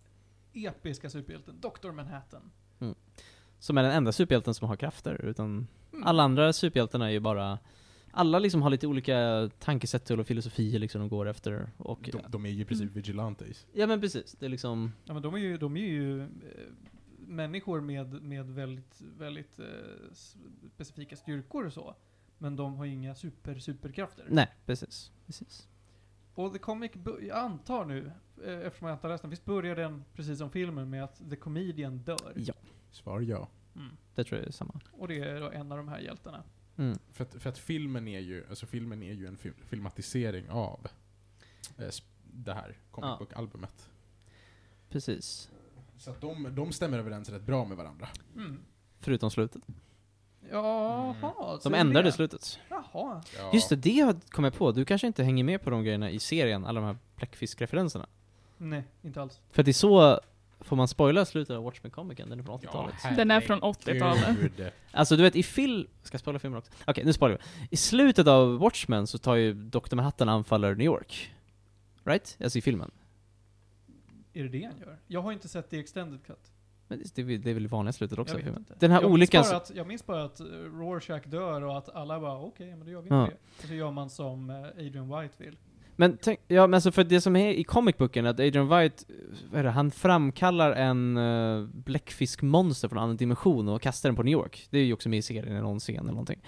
episka 0.53 1.09
superhjälten, 1.09 1.55
Dr. 1.61 1.91
Manhattan. 1.91 2.51
Som 3.59 3.77
är 3.77 3.83
den 3.83 3.91
enda 3.91 4.11
superhjälten 4.11 4.53
som 4.53 4.67
har 4.67 4.75
krafter, 4.75 5.25
utan 5.25 5.67
Mm. 5.93 6.07
alla 6.07 6.23
andra 6.23 6.53
superhjältarna 6.53 7.07
är 7.07 7.11
ju 7.11 7.19
bara 7.19 7.59
alla 8.11 8.39
liksom 8.39 8.61
har 8.61 8.69
lite 8.69 8.87
olika 8.87 9.49
tankesätt 9.59 10.09
och 10.09 10.27
filosofier 10.27 10.79
liksom 10.79 11.01
de 11.01 11.09
går 11.09 11.27
efter 11.27 11.69
och... 11.77 12.09
De, 12.11 12.21
de 12.29 12.45
är 12.45 12.49
ju 12.49 12.61
i 12.61 12.65
princip 12.65 12.91
vigilantes. 12.95 13.67
Ja 13.73 13.87
men 13.87 14.01
precis, 14.01 14.35
det 14.39 14.45
är 14.45 14.49
liksom... 14.49 14.91
Ja, 15.05 15.13
men 15.13 15.23
de 15.23 15.33
är 15.33 15.37
ju, 15.37 15.57
de 15.57 15.77
är 15.77 15.87
ju 15.87 16.21
eh, 16.21 16.27
människor 17.17 17.81
med, 17.81 18.21
med 18.21 18.45
väldigt, 18.45 19.01
väldigt 19.17 19.59
eh, 19.59 19.65
specifika 20.75 21.15
styrkor 21.15 21.65
och 21.65 21.73
så. 21.73 21.95
Men 22.37 22.55
de 22.55 22.75
har 22.75 22.85
inga 22.85 23.15
super, 23.15 23.59
superkrafter. 23.59 24.25
Nej, 24.29 24.47
precis. 24.65 25.11
precis. 25.25 25.67
Och 26.33 26.53
The 26.53 26.59
Comic, 26.59 26.91
jag 27.21 27.37
antar 27.37 27.85
nu, 27.85 28.11
eh, 28.45 28.59
eftersom 28.59 28.87
jag 28.87 28.95
inte 28.95 29.07
har 29.07 29.13
läst 29.13 29.21
den, 29.21 29.29
visst 29.29 29.45
börjar 29.45 29.75
den 29.75 30.03
precis 30.13 30.37
som 30.37 30.51
filmen 30.51 30.89
med 30.89 31.03
att 31.03 31.29
The 31.29 31.35
Comedian 31.35 31.97
dör? 31.97 32.33
Ja. 32.35 32.53
Svar 32.91 33.21
ja. 33.21 33.47
Mm. 33.75 33.97
Det 34.15 34.23
tror 34.23 34.39
jag 34.39 34.47
är 34.47 34.51
samma. 34.51 34.79
Och 34.91 35.07
det 35.07 35.19
är 35.19 35.41
då 35.41 35.49
en 35.49 35.71
av 35.71 35.77
de 35.77 35.87
här 35.87 35.99
hjältarna. 35.99 36.43
Mm. 36.79 36.99
För 37.11 37.23
att, 37.23 37.33
för 37.41 37.49
att 37.49 37.57
filmen 37.57 38.07
är 38.07 38.19
ju, 38.19 38.45
alltså 38.49 38.65
filmen 38.65 39.03
är 39.03 39.13
ju 39.13 39.27
en 39.27 39.37
film, 39.37 39.55
filmatisering 39.65 40.49
av 40.49 40.87
eh, 41.77 41.85
det 42.33 42.53
här 42.53 42.77
comic 42.91 43.09
Ja. 43.09 43.17
book-albumet. 43.19 43.89
Precis. 44.89 45.49
Så 45.97 46.09
att 46.11 46.21
de, 46.21 46.55
de 46.55 46.71
stämmer 46.71 46.99
överens 46.99 47.29
rätt 47.29 47.41
bra 47.43 47.65
med 47.65 47.77
varandra. 47.77 48.07
Mm. 48.35 48.59
Förutom 48.99 49.31
slutet. 49.31 49.61
Jaha, 50.51 51.15
De 51.21 51.61
säger 51.61 51.75
ändrade 51.77 52.07
det? 52.07 52.11
slutet. 52.11 52.59
Jaha. 52.69 53.23
Ja. 53.37 53.51
Just 53.53 53.69
det, 53.69 53.75
det 53.75 54.29
kom 54.31 54.43
jag 54.43 54.53
på. 54.53 54.71
Du 54.71 54.85
kanske 54.85 55.07
inte 55.07 55.23
hänger 55.23 55.43
med 55.43 55.61
på 55.61 55.69
de 55.69 55.83
grejerna 55.83 56.09
i 56.11 56.19
serien, 56.19 56.65
alla 56.65 56.79
de 56.81 56.85
här 56.87 56.97
bläckfiskreferenserna. 57.15 58.07
Nej, 58.57 58.83
inte 59.01 59.21
alls. 59.21 59.39
För 59.51 59.61
att 59.61 59.65
det 59.65 59.71
är 59.71 59.73
så, 59.73 60.19
får 60.61 60.75
man 60.75 60.87
spoila 60.87 61.25
slutet 61.25 61.55
av 61.55 61.63
Watchmen 61.63 61.91
Comicen? 61.91 62.29
Den 62.29 62.39
är 62.39 62.43
från 62.43 62.59
80-talet. 62.59 62.95
Den 63.15 63.31
är 63.31 63.41
från 63.41 63.59
80-talet. 63.61 64.23
herregud. 64.23 64.71
Alltså 64.91 65.15
du 65.15 65.23
vet 65.23 65.35
i 65.35 65.43
film... 65.43 65.87
Ska 66.03 66.13
jag 66.15 66.19
spoila 66.21 66.39
filmen 66.39 66.57
också? 66.59 66.71
Okej, 66.87 67.05
nu 67.05 67.13
spoilar 67.13 67.37
vi. 67.37 67.67
I 67.71 67.77
slutet 67.77 68.27
av 68.27 68.57
Watchmen 68.57 69.07
så 69.07 69.17
tar 69.17 69.35
ju 69.35 69.53
Dr. 69.53 69.95
Manhattan 69.95 70.29
anfaller 70.29 70.75
New 70.75 70.85
York. 70.85 71.33
Right? 72.03 72.37
Alltså 72.43 72.57
i 72.57 72.61
filmen. 72.61 72.91
Är 74.33 74.43
det 74.43 74.49
det 74.49 74.63
han 74.63 74.77
gör? 74.79 74.97
Jag 75.07 75.21
har 75.21 75.31
inte 75.31 75.47
sett 75.47 75.69
The 75.69 75.79
Extended 75.79 76.23
Cut. 76.25 76.51
Men 76.87 77.03
det, 77.15 77.21
är 77.21 77.25
väl- 77.25 77.41
det 77.41 77.49
är 77.49 77.53
väl 77.53 77.63
det 77.63 77.69
vanliga 77.69 77.93
slutet 77.93 78.19
också 78.19 78.39
jag 78.39 78.45
vet 78.45 78.57
inte. 78.57 78.75
Den 78.79 78.91
här 78.91 79.01
jag 79.01 79.11
olyckan... 79.11 79.39
Minns 79.41 79.53
att, 79.53 79.71
jag 79.75 79.87
minns 79.87 80.05
bara 80.05 80.23
att 80.23 80.39
eh, 80.39 80.45
Rorschach 80.45 81.23
dör 81.25 81.61
och 81.63 81.77
att 81.77 81.89
alla 81.89 82.19
bara 82.19 82.37
okej, 82.39 82.69
men 82.75 82.85
då 82.85 82.91
gör 82.91 83.01
vi 83.01 83.09
Ja. 83.09 83.21
inte 83.23 83.35
det. 83.35 83.63
Och 83.63 83.67
så 83.67 83.73
gör 83.73 83.91
man 83.91 84.09
som 84.09 84.49
eh, 84.49 84.55
Adrian 84.57 85.19
White 85.21 85.33
vill. 85.43 85.57
Men 85.99 86.17
tänk, 86.21 86.39
ja 86.47 86.67
men 86.67 86.73
alltså 86.73 86.91
för 86.91 87.03
det 87.03 87.21
som 87.21 87.35
är 87.35 87.51
i 87.51 87.63
Comic 87.63 87.97
Booken, 87.97 88.25
att 88.25 88.39
Adrian 88.39 88.69
White, 88.69 89.03
vad 89.51 89.59
är 89.59 89.63
det, 89.63 89.69
han 89.69 89.91
framkallar 89.91 90.71
en 90.71 91.17
uh, 91.17 91.67
bläckfiskmonster 91.67 92.87
från 92.87 92.97
en 92.97 93.03
annan 93.03 93.17
dimension 93.17 93.69
och 93.69 93.81
kastar 93.81 94.09
den 94.09 94.15
på 94.15 94.23
New 94.23 94.31
York. 94.31 94.67
Det 94.69 94.79
är 94.79 94.83
ju 94.83 94.93
också 94.93 95.09
med 95.09 95.19
i 95.19 95.21
serien 95.21 95.57
i 95.57 95.61
någon 95.61 95.79
scen 95.79 95.99
eller 95.99 96.11
någonting. 96.11 96.41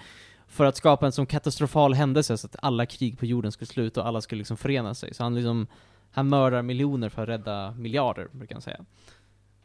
För 0.46 0.64
att 0.64 0.76
skapa 0.76 1.06
en 1.06 1.12
sån 1.12 1.26
katastrofal 1.26 1.94
händelse 1.94 2.38
så 2.38 2.46
att 2.46 2.56
alla 2.62 2.86
krig 2.86 3.18
på 3.18 3.26
jorden 3.26 3.52
skulle 3.52 3.66
sluta 3.66 4.00
och 4.00 4.06
alla 4.06 4.20
skulle 4.20 4.38
liksom 4.38 4.56
förena 4.56 4.94
sig. 4.94 5.14
Så 5.14 5.22
han 5.22 5.34
liksom, 5.34 5.66
han 6.10 6.28
mördar 6.28 6.62
miljoner 6.62 7.08
för 7.08 7.22
att 7.22 7.28
rädda 7.28 7.70
miljarder, 7.70 8.28
brukar 8.32 8.54
han 8.54 8.62
säga. 8.62 8.84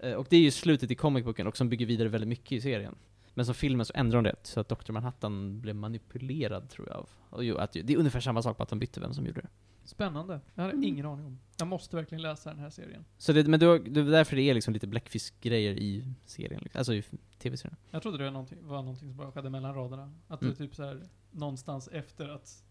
Uh, 0.05 0.13
och 0.13 0.27
det 0.29 0.37
är 0.37 0.41
ju 0.41 0.51
slutet 0.51 0.91
i 0.91 0.95
Comic 0.95 1.25
Booken 1.25 1.47
och 1.47 1.57
som 1.57 1.69
bygger 1.69 1.85
vidare 1.85 2.09
väldigt 2.09 2.29
mycket 2.29 2.51
i 2.51 2.61
serien. 2.61 2.95
Men 3.33 3.45
som 3.45 3.55
filmen 3.55 3.85
så 3.85 3.93
ändrar 3.95 4.21
de 4.21 4.29
det, 4.29 4.35
så 4.43 4.59
att 4.59 4.69
Dr. 4.69 4.91
Manhattan 4.91 5.61
blev 5.61 5.75
manipulerad 5.75 6.69
tror 6.69 6.87
jag. 6.89 7.07
Och 7.29 7.43
ju, 7.43 7.59
att, 7.59 7.73
det 7.73 7.93
är 7.93 7.97
ungefär 7.97 8.19
samma 8.19 8.41
sak, 8.41 8.57
bara 8.57 8.63
att 8.63 8.69
de 8.69 8.79
bytte 8.79 8.99
vem 8.99 9.13
som 9.13 9.25
gjorde 9.25 9.41
det. 9.41 9.47
Spännande. 9.87 10.39
Jag 10.55 10.63
hade 10.63 10.73
Mm. 10.73 10.83
ingen 10.83 11.05
aning 11.05 11.25
om. 11.25 11.39
Jag 11.57 11.67
måste 11.67 11.95
verkligen 11.95 12.21
läsa 12.21 12.49
den 12.49 12.59
här 12.59 12.69
serien. 12.69 13.05
Så 13.17 13.33
det, 13.33 13.47
men 13.47 13.59
då, 13.59 13.77
det 13.77 13.99
är 13.99 14.05
därför 14.05 14.35
det 14.35 14.41
är 14.41 14.53
liksom 14.53 14.73
lite 14.73 14.87
bläckfiskgrejer 14.87 15.73
i 15.73 16.13
serien, 16.25 16.61
liksom. 16.63 16.79
alltså 16.79 16.93
i 16.93 17.03
tv-serien. 17.37 17.77
Jag 17.91 18.01
trodde 18.01 18.17
det 18.17 18.23
var 18.23 18.31
någonting, 18.31 18.67
var 18.67 18.77
någonting 18.81 19.07
som 19.09 19.17
bara 19.17 19.31
skedde 19.31 19.49
mellan 19.49 19.75
raderna. 19.75 20.13
Att 20.27 20.41
Mm. 20.41 20.53
det 20.53 20.57
typ 20.57 20.75
så 20.75 20.83
här 20.83 21.03
någonstans 21.31 21.87
efter 21.87 22.29
att 22.29 22.63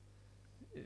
eh, 0.75 0.81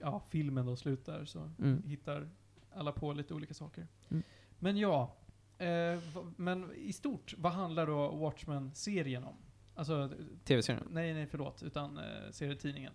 ja, 0.00 0.22
filmen 0.30 0.66
då 0.66 0.76
slutar 0.76 1.24
så 1.24 1.50
Mm. 1.58 1.82
hittar 1.86 2.28
alla 2.74 2.92
på 2.92 3.12
lite 3.12 3.34
olika 3.34 3.54
saker. 3.54 3.86
Mm. 4.10 4.22
Men 4.58 4.76
ja, 4.76 5.16
eh, 5.58 5.66
va- 6.14 6.32
men 6.36 6.74
i 6.76 6.92
stort, 6.92 7.34
vad 7.38 7.52
handlar 7.52 7.86
då 7.86 8.08
Watchmen-serien 8.16 9.24
om? 9.24 9.36
Alltså, 9.74 10.10
Tv-serien. 10.44 10.88
nej, 10.90 11.14
nej, 11.14 11.26
förlåt, 11.26 11.62
utan 11.62 11.98
eh, 11.98 12.04
serietidningen. 12.30 12.92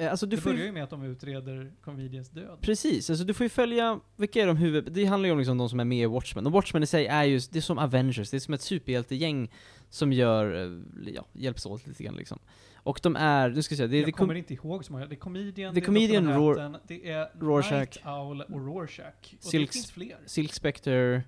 Eh, 0.00 0.10
Alltså 0.10 0.26
du 0.26 0.36
det 0.36 0.42
börjar 0.44 0.58
ju, 0.58 0.64
ju 0.64 0.72
med 0.72 0.84
att 0.84 0.90
de 0.90 1.02
utreder 1.02 1.72
Comedians 1.84 2.30
död. 2.30 2.58
precis, 2.60 3.10
alltså 3.10 3.24
du 3.24 3.34
får 3.34 3.44
ju 3.44 3.48
följa, 3.48 4.00
vilka 4.16 4.42
är 4.42 4.46
de 4.46 4.56
huvud... 4.56 4.92
Det 4.92 5.04
handlar 5.04 5.26
ju 5.26 5.32
om 5.32 5.38
liksom 5.38 5.58
de 5.58 5.68
som 5.68 5.80
är 5.80 5.84
med 5.84 6.02
i 6.02 6.06
Watchmen, 6.06 6.46
och 6.46 6.52
Watchmen 6.52 6.82
i 6.82 6.86
sig 6.86 7.06
är 7.06 7.24
ju, 7.24 7.38
det 7.50 7.58
är 7.58 7.60
som 7.62 7.78
Avengers, 7.78 8.30
det 8.30 8.36
är 8.36 8.38
som 8.38 8.54
ett 8.54 8.62
superhjältegäng 8.62 9.50
som 9.90 10.12
gör, 10.12 10.54
eh, 10.64 11.12
ja, 11.14 11.24
hjälps 11.32 11.66
åt 11.66 11.86
lite 11.86 12.02
grann 12.04 12.16
liksom. 12.16 12.38
Och 12.82 13.00
de 13.02 13.16
är, 13.16 13.48
nu 13.50 13.62
ska 13.62 13.72
jag 13.72 13.76
säga, 13.76 13.86
det 13.88 13.96
är... 13.96 13.98
jag 13.98 14.08
det 14.08 14.12
kom- 14.12 14.18
kommer 14.26 14.34
inte 14.34 14.54
ihåg 14.54 14.84
så 14.84 14.92
många. 14.92 15.06
Det 15.06 15.14
är 15.14 15.16
Comedian, 15.16 15.74
The 15.74 15.80
det 15.80 15.84
är 15.84 15.86
Comedian, 15.86 16.24
Dr. 16.24 16.30
Ror- 16.30 16.56
Manhattan, 16.56 16.80
det 16.88 17.10
är 17.10 17.28
Rorschach. 17.40 17.72
Night 17.72 18.06
Owl 18.06 18.42
och 18.42 18.66
Rorschach. 18.66 19.04
Och 19.34 19.52
Silks- 19.52 19.60
det 19.66 19.72
finns 19.72 19.90
fler. 19.90 20.16
Silk 20.26 20.52
Spectre, 20.52 21.22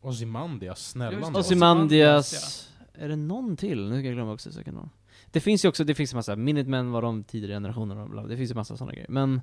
Ozymandias, 0.00 0.88
snälla 0.90 1.10
det. 1.10 1.20
nån. 1.20 1.36
Ozymandias, 1.36 2.68
är 2.94 3.08
det 3.08 3.16
någon 3.16 3.56
till? 3.56 3.88
Nu 3.88 3.98
ska 3.98 4.06
jag 4.06 4.14
glömma 4.14 4.32
också 4.32 4.52
säkert 4.52 4.74
någon. 4.74 4.90
Det 5.30 5.40
finns 5.40 5.64
ju 5.64 5.68
också, 5.68 5.84
det 5.84 5.94
finns 5.94 6.12
en 6.12 6.16
massa, 6.16 6.36
Minutemen 6.36 6.90
var 6.90 7.02
de 7.02 7.24
tidigare 7.24 7.56
generationer 7.56 7.98
och 7.98 8.10
bla, 8.10 8.22
det 8.22 8.36
finns 8.36 8.50
ju 8.50 8.54
massa 8.54 8.76
sådana 8.76 8.92
grejer. 8.92 9.08
Men 9.08 9.40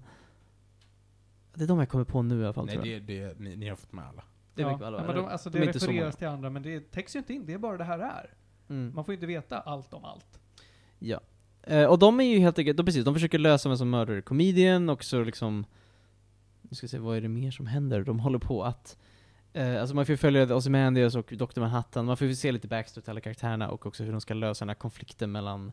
Det 1.54 1.64
är 1.64 1.68
de 1.68 1.80
jag 1.80 1.90
kommer 1.90 2.06
på 2.06 2.22
nu 2.22 2.42
i 2.42 2.44
alla 2.44 2.54
fall 2.54 2.66
Nej, 2.66 2.76
tror 2.76 2.88
jag. 2.88 3.02
det, 3.04 3.28
det, 3.28 3.40
ni, 3.40 3.56
ni 3.56 3.70
har 3.70 3.76
fått 3.76 3.94
med 3.94 4.06
alla. 4.08 4.24
Det 4.56 4.62
är 4.62 4.68
ja, 4.68 4.86
alla, 4.86 4.98
ja, 4.98 5.04
men 5.08 5.16
de, 5.16 5.26
alltså 5.26 5.50
De 5.50 5.60
det 5.60 5.66
refereras 5.66 6.16
till 6.16 6.28
andra, 6.28 6.50
men 6.50 6.64
det 6.64 6.92
täcks 6.92 7.16
ju 7.16 7.20
inte 7.20 7.34
in. 7.34 7.46
Det 7.46 7.54
är 7.54 7.58
bara 7.58 7.78
det 7.78 7.84
här 7.84 8.00
är. 8.00 8.34
Mm. 8.70 8.92
Man 8.96 9.06
får 9.06 9.12
ju 9.12 9.16
inte 9.16 9.28
veta 9.28 9.60
allt 9.60 9.94
om 9.94 10.06
allt. 10.06 10.40
Ja. 11.00 11.20
Eh, 11.64 11.86
och 11.86 12.00
de 12.00 12.20
är 12.20 12.24
ju 12.24 12.40
helt 12.40 12.60
enkelt, 12.60 12.78
de, 12.78 12.86
precis, 12.86 13.06
de 13.06 13.14
försöker 13.14 13.40
lösa 13.40 13.70
vem 13.70 13.78
som 13.78 13.90
mördade 13.90 14.22
comedian 14.22 14.90
och 14.90 15.04
så 15.04 15.24
liksom 15.24 15.66
Nu 16.62 16.76
ska 16.76 16.86
vi 16.86 16.90
se, 16.90 17.00
vad 17.00 17.18
är 17.18 17.22
det 17.22 17.28
mer 17.28 17.52
som 17.52 17.68
händer? 17.68 18.04
De 18.04 18.20
håller 18.20 18.40
på 18.40 18.64
att 18.64 18.98
eh, 19.58 19.82
Alltså 19.82 19.96
man 19.96 20.06
får 20.06 20.14
ju 20.14 20.18
följa 20.18 20.56
Ozymandias 20.56 21.16
och 21.16 21.34
Dr. 21.38 21.60
Manhattan, 21.60 22.06
man 22.06 22.18
får 22.18 22.28
ju 22.28 22.36
se 22.36 22.52
lite 22.52 22.68
backstory 22.68 23.04
till 23.04 23.12
alla 23.12 23.22
karaktärerna 23.22 23.70
och 23.70 23.86
också 23.86 24.04
hur 24.04 24.12
de 24.12 24.22
ska 24.22 24.34
lösa 24.34 24.66
den 24.66 24.70
här 24.70 24.76
konflikten 24.76 25.32
mellan 25.32 25.72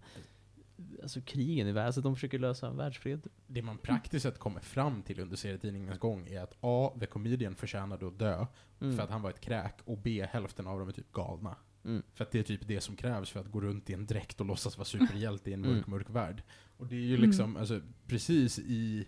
Alltså 1.02 1.20
krigen 1.20 1.66
i 1.68 1.72
världen, 1.72 1.86
alltså 1.86 2.00
de 2.00 2.14
försöker 2.14 2.38
lösa 2.38 2.66
en 2.68 2.76
världsfred. 2.76 3.26
Det 3.46 3.62
man 3.62 3.78
praktiskt 3.78 4.22
sett 4.22 4.38
kommer 4.38 4.60
fram 4.60 5.02
till 5.02 5.20
under 5.20 5.36
serietidningens 5.36 5.98
gång 5.98 6.26
är 6.28 6.40
att 6.42 6.54
A. 6.60 6.92
The 7.00 7.06
Comedian 7.06 7.54
förtjänade 7.54 8.06
att 8.06 8.18
dö 8.18 8.46
Mm. 8.80 8.96
för 8.96 9.02
att 9.04 9.10
han 9.10 9.22
var 9.22 9.30
ett 9.30 9.40
kräk, 9.40 9.74
och 9.84 9.98
B. 9.98 10.26
Hälften 10.30 10.66
av 10.66 10.78
dem 10.78 10.88
är 10.88 10.92
typ 10.92 11.12
galna. 11.12 11.56
Mm. 11.84 12.02
För 12.14 12.24
att 12.24 12.30
det 12.30 12.38
är 12.38 12.42
typ 12.42 12.68
det 12.68 12.80
som 12.80 12.96
krävs 12.96 13.30
för 13.30 13.40
att 13.40 13.50
gå 13.50 13.60
runt 13.60 13.90
i 13.90 13.94
en 13.94 14.06
dräkt 14.06 14.40
och 14.40 14.46
låtsas 14.46 14.78
vara 14.78 14.84
superhjälte 14.84 15.50
i 15.50 15.52
en 15.52 15.64
Mm. 15.64 15.76
mörk, 15.76 15.86
mörk 15.86 16.10
värld. 16.10 16.42
Och 16.76 16.86
det 16.86 16.96
är 16.96 17.00
ju 17.00 17.16
liksom, 17.16 17.56
alltså, 17.56 17.80
precis 18.06 18.58
i, 18.58 19.06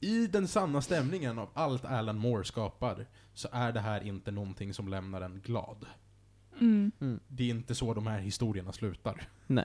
i 0.00 0.26
den 0.26 0.48
sanna 0.48 0.80
stämningen 0.80 1.38
av 1.38 1.48
allt 1.54 1.84
Alan 1.84 2.18
Moore 2.18 2.44
skapar, 2.44 3.06
så 3.34 3.48
är 3.52 3.72
det 3.72 3.80
här 3.80 4.00
inte 4.04 4.30
någonting 4.30 4.74
som 4.74 4.88
lämnar 4.88 5.20
en 5.20 5.40
glad. 5.40 5.86
Mm. 6.60 6.92
Mm. 7.00 7.20
Det 7.28 7.44
är 7.44 7.50
inte 7.50 7.74
så 7.74 7.94
de 7.94 8.06
här 8.06 8.18
historierna 8.18 8.72
slutar. 8.72 9.28
Nej. 9.46 9.64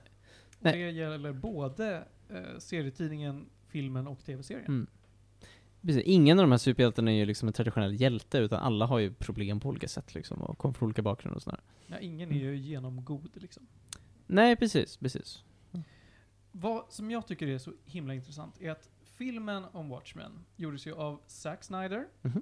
Det 0.59 0.91
gäller 0.91 1.33
både 1.33 2.07
eh, 2.29 2.57
serietidningen, 2.59 3.45
filmen 3.67 4.07
och 4.07 4.25
tv-serien. 4.25 4.67
Mm. 4.67 4.87
Precis, 5.81 6.03
ingen 6.05 6.39
av 6.39 6.43
de 6.43 6.51
här 6.51 6.57
superhjältarna 6.57 7.11
är 7.11 7.15
ju 7.15 7.25
liksom 7.25 7.47
en 7.47 7.53
traditionell 7.53 8.01
hjälte, 8.01 8.37
utan 8.37 8.59
alla 8.59 8.85
har 8.85 8.99
ju 8.99 9.13
problem 9.13 9.59
på 9.59 9.69
olika 9.69 9.87
sätt 9.87 10.15
liksom, 10.15 10.41
och 10.41 10.57
kommer 10.57 10.73
från 10.73 10.87
olika 10.87 11.01
bakgrunder 11.01 11.35
och 11.35 11.43
sådär. 11.43 11.59
Ja, 11.87 11.99
ingen 11.99 12.31
är 12.31 12.35
ju 12.35 12.57
genomgod 12.57 13.29
liksom. 13.33 13.67
Nej, 14.27 14.55
precis, 14.55 14.97
precis. 14.97 15.43
Vad 16.51 16.85
som 16.89 17.11
jag 17.11 17.27
tycker 17.27 17.47
är 17.47 17.57
så 17.57 17.73
himla 17.85 18.13
intressant 18.13 18.61
är 18.61 18.71
att 18.71 18.89
filmen 19.15 19.65
om 19.71 19.89
Watchmen 19.89 20.45
gjordes 20.55 20.87
ju 20.87 20.93
av 20.93 21.21
Zack 21.27 21.63
Snyder. 21.63 22.07
Mhm. 22.21 22.41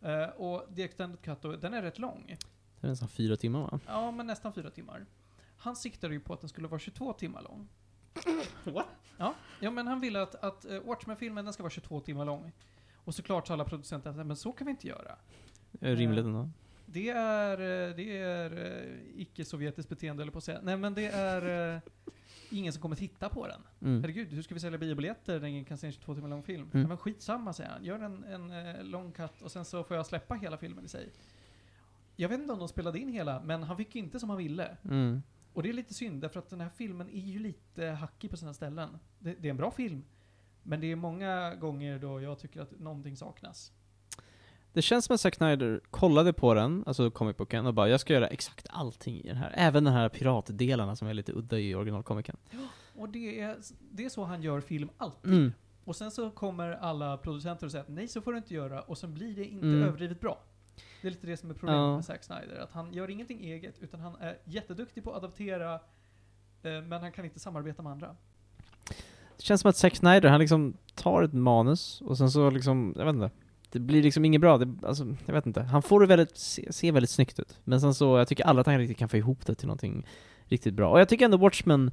Eh, 0.00 0.28
och 0.28 0.76
The 0.76 0.82
Extended 0.82 1.20
Cut, 1.22 1.42
då, 1.42 1.56
den 1.56 1.74
är 1.74 1.82
rätt 1.82 1.98
lång. 1.98 2.36
Det 2.80 2.86
är 2.86 2.90
nästan 2.90 3.08
fyra 3.08 3.36
timmar 3.36 3.60
va? 3.60 3.80
Ja, 3.86 4.10
men 4.10 4.26
nästan 4.26 4.52
fyra 4.52 4.70
timmar. 4.70 5.06
Han 5.56 5.76
siktade 5.76 6.14
ju 6.14 6.20
på 6.20 6.34
att 6.34 6.40
den 6.40 6.48
skulle 6.48 6.68
vara 6.68 6.78
22 6.78 7.12
timmar 7.12 7.42
lång. 7.42 7.68
What? 8.74 8.86
Ja, 9.18 9.34
ja 9.60 9.70
men 9.70 9.86
han 9.86 10.00
ville 10.00 10.22
att, 10.22 10.34
att 10.34 10.66
uh, 10.70 10.80
Watchmen-filmen 10.80 11.44
den 11.44 11.54
ska 11.54 11.62
vara 11.62 11.70
22 11.70 12.00
timmar 12.00 12.24
lång. 12.24 12.52
Och 12.94 13.14
såklart 13.14 13.46
sa 13.46 13.54
alla 13.54 13.64
producenter 13.64 14.10
att 14.10 14.16
"Nej, 14.16 14.24
men 14.24 14.36
så 14.36 14.52
kan 14.52 14.64
vi 14.66 14.70
inte 14.70 14.88
göra. 14.88 15.16
Är 15.80 15.96
Rimligt 15.96 16.24
ändå. 16.24 16.50
Det 16.86 17.08
är, 17.10 17.52
eh, 17.52 17.94
det 17.96 18.18
är 18.18 18.52
eh, 18.82 19.20
icke-sovjetiskt 19.20 19.88
beteende, 19.88 20.22
eller 20.22 20.32
på 20.32 20.38
att 20.38 20.44
säga. 20.44 20.60
Nej 20.62 20.76
men 20.76 20.94
det 20.94 21.06
är 21.06 21.74
eh, 21.74 21.80
ingen 22.50 22.72
som 22.72 22.82
kommer 22.82 22.96
titta 22.96 23.28
på 23.28 23.46
den. 23.46 23.60
Mm. 23.80 24.00
Herregud, 24.00 24.32
hur 24.32 24.42
ska 24.42 24.54
vi 24.54 24.60
sälja 24.60 24.78
biobiljetter 24.78 25.40
när 25.40 25.48
ingen 25.48 25.64
kan 25.64 25.78
se 25.78 25.86
en 25.86 25.92
22 25.92 26.14
timmar 26.14 26.28
lång 26.28 26.42
film? 26.42 26.70
Mm. 26.74 26.88
Men 26.88 26.96
skitsamma, 26.96 27.52
säger 27.52 27.70
han. 27.70 27.84
Gör 27.84 27.98
en, 27.98 28.24
en 28.24 28.50
eh, 28.50 28.84
lång 28.84 29.12
cut 29.12 29.42
och 29.42 29.52
sen 29.52 29.64
så 29.64 29.84
får 29.84 29.96
jag 29.96 30.06
släppa 30.06 30.34
hela 30.34 30.56
filmen 30.56 30.84
i 30.84 30.88
sig. 30.88 31.12
Jag 32.16 32.28
vet 32.28 32.40
inte 32.40 32.52
om 32.52 32.58
de 32.58 32.68
spelade 32.68 32.98
in 32.98 33.08
hela, 33.08 33.40
men 33.40 33.62
han 33.62 33.76
fick 33.76 33.96
inte 33.96 34.20
som 34.20 34.28
han 34.28 34.38
ville. 34.38 34.76
Mm. 34.84 35.22
Och 35.52 35.62
det 35.62 35.68
är 35.68 35.72
lite 35.72 35.94
synd, 35.94 36.22
därför 36.22 36.38
att 36.38 36.50
den 36.50 36.60
här 36.60 36.70
filmen 36.76 37.10
är 37.10 37.20
ju 37.20 37.38
lite 37.38 37.86
hackig 37.86 38.30
på 38.30 38.36
sina 38.36 38.54
ställen. 38.54 38.98
Det, 39.18 39.34
det 39.34 39.48
är 39.48 39.50
en 39.50 39.56
bra 39.56 39.70
film, 39.70 40.04
men 40.62 40.80
det 40.80 40.92
är 40.92 40.96
många 40.96 41.54
gånger 41.54 41.98
då 41.98 42.20
jag 42.20 42.38
tycker 42.38 42.60
att 42.60 42.78
någonting 42.78 43.16
saknas. 43.16 43.72
Det 44.72 44.82
känns 44.82 45.04
som 45.04 45.14
att 45.14 45.20
Zack 45.20 45.34
Snyder 45.34 45.80
kollade 45.90 46.32
på 46.32 46.54
den, 46.54 46.84
alltså 46.86 47.10
comicboken, 47.10 47.66
och 47.66 47.74
bara 47.74 47.88
jag 47.88 48.00
ska 48.00 48.12
göra 48.12 48.26
exakt 48.26 48.66
allting 48.70 49.16
i 49.20 49.28
den 49.28 49.36
här. 49.36 49.52
Även 49.56 49.84
den 49.84 49.92
här 49.92 50.08
piratdelarna 50.08 50.96
som 50.96 51.08
är 51.08 51.14
lite 51.14 51.32
udda 51.32 51.58
i 51.58 51.74
originalkomikern. 51.74 52.36
Och 52.96 53.08
det 53.08 53.40
är, 53.40 53.56
det 53.92 54.04
är 54.04 54.08
så 54.08 54.24
han 54.24 54.42
gör 54.42 54.60
film 54.60 54.90
alltid. 54.98 55.32
Mm. 55.32 55.52
Och 55.84 55.96
sen 55.96 56.10
så 56.10 56.30
kommer 56.30 56.70
alla 56.70 57.16
producenter 57.16 57.66
och 57.66 57.72
säger 57.72 57.82
att 57.84 57.88
nej, 57.90 58.08
så 58.08 58.20
får 58.20 58.32
du 58.32 58.38
inte 58.38 58.54
göra, 58.54 58.80
och 58.82 58.98
sen 58.98 59.14
blir 59.14 59.36
det 59.36 59.44
inte 59.44 59.66
Mm. 59.66 59.82
överdrivet 59.82 60.20
bra. 60.20 60.38
Det 61.02 61.08
är 61.08 61.10
lite 61.10 61.26
det 61.26 61.36
som 61.36 61.50
är 61.50 61.54
problemet 61.54 61.78
Ja. 61.80 61.94
med 61.94 62.04
Zack 62.04 62.24
Snyder, 62.24 62.60
att 62.62 62.72
han 62.72 62.92
gör 62.92 63.10
ingenting 63.10 63.44
eget, 63.44 63.74
utan 63.80 64.00
han 64.00 64.16
är 64.20 64.38
jätteduktig 64.44 65.04
på 65.04 65.10
att 65.10 65.16
adaptera, 65.16 65.74
eh, 65.74 65.80
men 66.62 66.92
han 66.92 67.12
kan 67.12 67.24
inte 67.24 67.38
samarbeta 67.40 67.82
med 67.82 67.92
andra. 67.92 68.16
Det 69.36 69.42
känns 69.42 69.60
som 69.60 69.68
att 69.68 69.76
Zack 69.76 69.96
Snyder, 69.96 70.28
han 70.28 70.40
liksom 70.40 70.76
tar 70.94 71.22
ett 71.22 71.32
manus 71.32 72.00
och 72.00 72.18
sen 72.18 72.30
så 72.30 72.50
liksom, 72.50 72.94
jag 72.96 73.04
vet 73.04 73.14
inte. 73.14 73.30
Det 73.72 73.78
blir 73.78 74.02
liksom 74.02 74.24
inget 74.24 74.40
bra, 74.40 74.58
det, 74.58 74.86
alltså, 74.86 75.06
jag 75.26 75.34
vet 75.34 75.46
inte. 75.46 75.62
Han 75.62 75.82
får 75.82 76.00
det 76.00 76.06
väldigt, 76.06 76.36
se, 76.38 76.72
se 76.72 76.90
väldigt 76.92 77.10
snyggt 77.10 77.38
ut. 77.40 77.58
Men 77.64 77.80
sen 77.80 77.94
så, 77.94 78.18
jag 78.18 78.28
tycker 78.28 78.44
alla 78.44 78.60
att 78.60 78.66
han 78.66 78.78
riktigt 78.78 78.98
kan 78.98 79.08
få 79.08 79.16
ihop 79.16 79.46
det 79.46 79.54
till 79.54 79.66
någonting 79.66 80.06
riktigt 80.46 80.74
bra. 80.74 80.90
Och 80.90 81.00
jag 81.00 81.08
tycker 81.08 81.24
ändå 81.24 81.36
Watchmen 81.36 81.90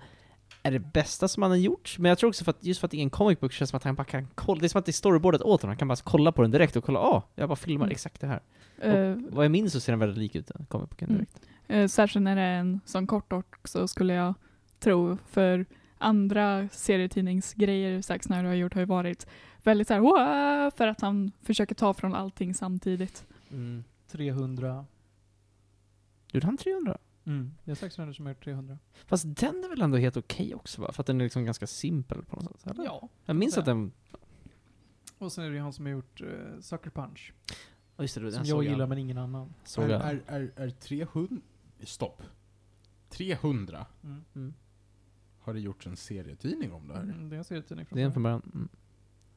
är 0.63 0.71
det 0.71 0.79
bästa 0.79 1.27
som 1.27 1.43
han 1.43 1.51
har 1.51 1.57
gjort, 1.57 1.95
men 1.99 2.09
jag 2.09 2.17
tror 2.17 2.27
också 2.29 2.43
för 2.43 2.49
att, 2.51 2.63
just 2.65 2.79
för 2.79 2.87
att 2.87 2.91
det 2.91 2.97
är 2.97 3.01
en 3.01 3.09
comic 3.09 3.39
book, 3.39 3.51
känns 3.51 3.69
som 3.69 3.77
att 3.77 3.83
han 3.83 3.95
bara 3.95 4.03
kan 4.03 4.27
kolla, 4.35 4.59
det 4.59 4.65
är 4.65 4.69
som 4.69 4.79
att 4.79 4.85
det 4.85 4.89
är 4.89 4.93
storyboardet 4.93 5.41
åt 5.41 5.61
honom, 5.61 5.69
han 5.71 5.77
kan 5.77 5.87
bara 5.87 5.97
kolla 6.03 6.31
på 6.31 6.41
den 6.41 6.51
direkt 6.51 6.75
och 6.75 6.83
kolla, 6.83 6.99
ah, 6.99 7.23
jag 7.35 7.49
bara 7.49 7.55
filmar 7.55 7.85
Mm. 7.85 7.91
exakt 7.91 8.21
det 8.21 8.27
här. 8.27 8.41
Eh, 8.81 9.11
Och 9.11 9.17
vad 9.35 9.45
jag 9.45 9.51
minns 9.51 9.73
så 9.73 9.79
ser 9.79 9.91
den 9.91 9.99
väldigt 9.99 10.17
lik 10.17 10.35
ut, 10.35 10.47
den 10.47 10.65
comic 10.69 10.89
booken 10.89 11.09
Mm. 11.09 11.17
direkt. 11.17 11.39
eh, 11.67 11.87
särskilt 11.87 12.23
när 12.23 12.35
det 12.35 12.41
är 12.41 12.59
en 12.59 12.79
sån 12.85 13.07
kort 13.07 13.33
också 13.33 13.87
skulle 13.87 14.13
jag 14.13 14.33
tro. 14.79 15.17
För 15.29 15.65
andra 15.97 16.67
serietidningsgrejer 16.71 18.01
Zack 18.01 18.23
Snyder 18.23 18.43
har 18.43 18.53
gjort 18.53 18.73
har 18.73 18.81
ju 18.81 18.85
varit 18.85 19.27
väldigt 19.65 19.87
såhär 19.87 20.01
"Wah!" 20.01 20.71
för 20.71 20.87
att 20.87 21.01
han 21.01 21.31
försöker 21.41 21.75
ta 21.75 21.93
från 21.93 22.15
allting 22.15 22.53
samtidigt. 22.53 23.25
Mm. 23.51 23.83
300. 24.07 24.85
Gjorde 26.31 26.45
han 26.45 26.57
300? 26.57 26.97
Mm. 27.25 27.53
Det 27.63 27.71
är 27.71 27.75
Zack 27.75 27.91
Snyder 27.91 28.13
som 28.13 28.25
har 28.25 28.33
gjort 28.33 28.43
300. 28.43 28.77
Fast 29.05 29.25
den 29.27 29.63
är 29.63 29.69
väl 29.69 29.81
ändå 29.81 29.97
helt 29.97 30.17
okej 30.17 30.55
också 30.55 30.81
va? 30.81 30.91
För 30.91 31.03
att 31.03 31.07
den 31.07 31.21
är 31.21 31.25
liksom 31.25 31.45
ganska 31.45 31.67
simpel 31.67 32.25
på 32.25 32.35
något 32.35 32.59
sätt, 32.59 32.71
eller? 32.71 32.83
Ja. 32.83 33.09
Jag 33.25 33.35
minns 33.35 33.57
att 33.57 33.65
den... 33.65 33.91
Och 35.17 35.31
sen 35.31 35.43
är 35.43 35.49
det 35.49 35.55
ju 35.55 35.61
han 35.61 35.73
som 35.73 35.85
har 35.85 35.91
gjort 35.93 36.21
uh, 36.21 36.27
Sucker 36.59 36.89
Punch. 36.89 37.33
Oh, 37.97 38.03
just 38.03 38.15
det, 38.15 38.21
den 38.21 38.31
Som 38.31 38.45
såg 38.45 38.63
jag 38.63 38.71
gillar 38.71 38.87
men 38.87 38.97
ingen 38.97 39.17
annan. 39.17 39.53
Såg 39.63 39.83
är, 39.83 39.89
jag. 39.89 40.01
är, 40.01 40.21
är, 40.27 40.51
är 40.55 40.69
300... 40.69 41.41
Stopp. 41.79 42.23
300 43.09 43.85
Mm. 44.03 44.23
Mm. 44.35 44.53
har 45.39 45.53
det 45.53 45.59
gjorts 45.59 45.87
en 45.87 45.97
serietidning 45.97 46.73
om 46.73 46.87
det 46.87 46.93
här. 46.93 47.03
Mm, 47.03 47.29
det 47.29 47.35
är 47.35 47.37
en 47.37 47.43
serietidning 47.43 47.85
från 47.85 47.95
Det 47.95 48.01
är 48.01 48.05
en 48.05 48.13
från 48.13 48.23
början. 48.23 48.69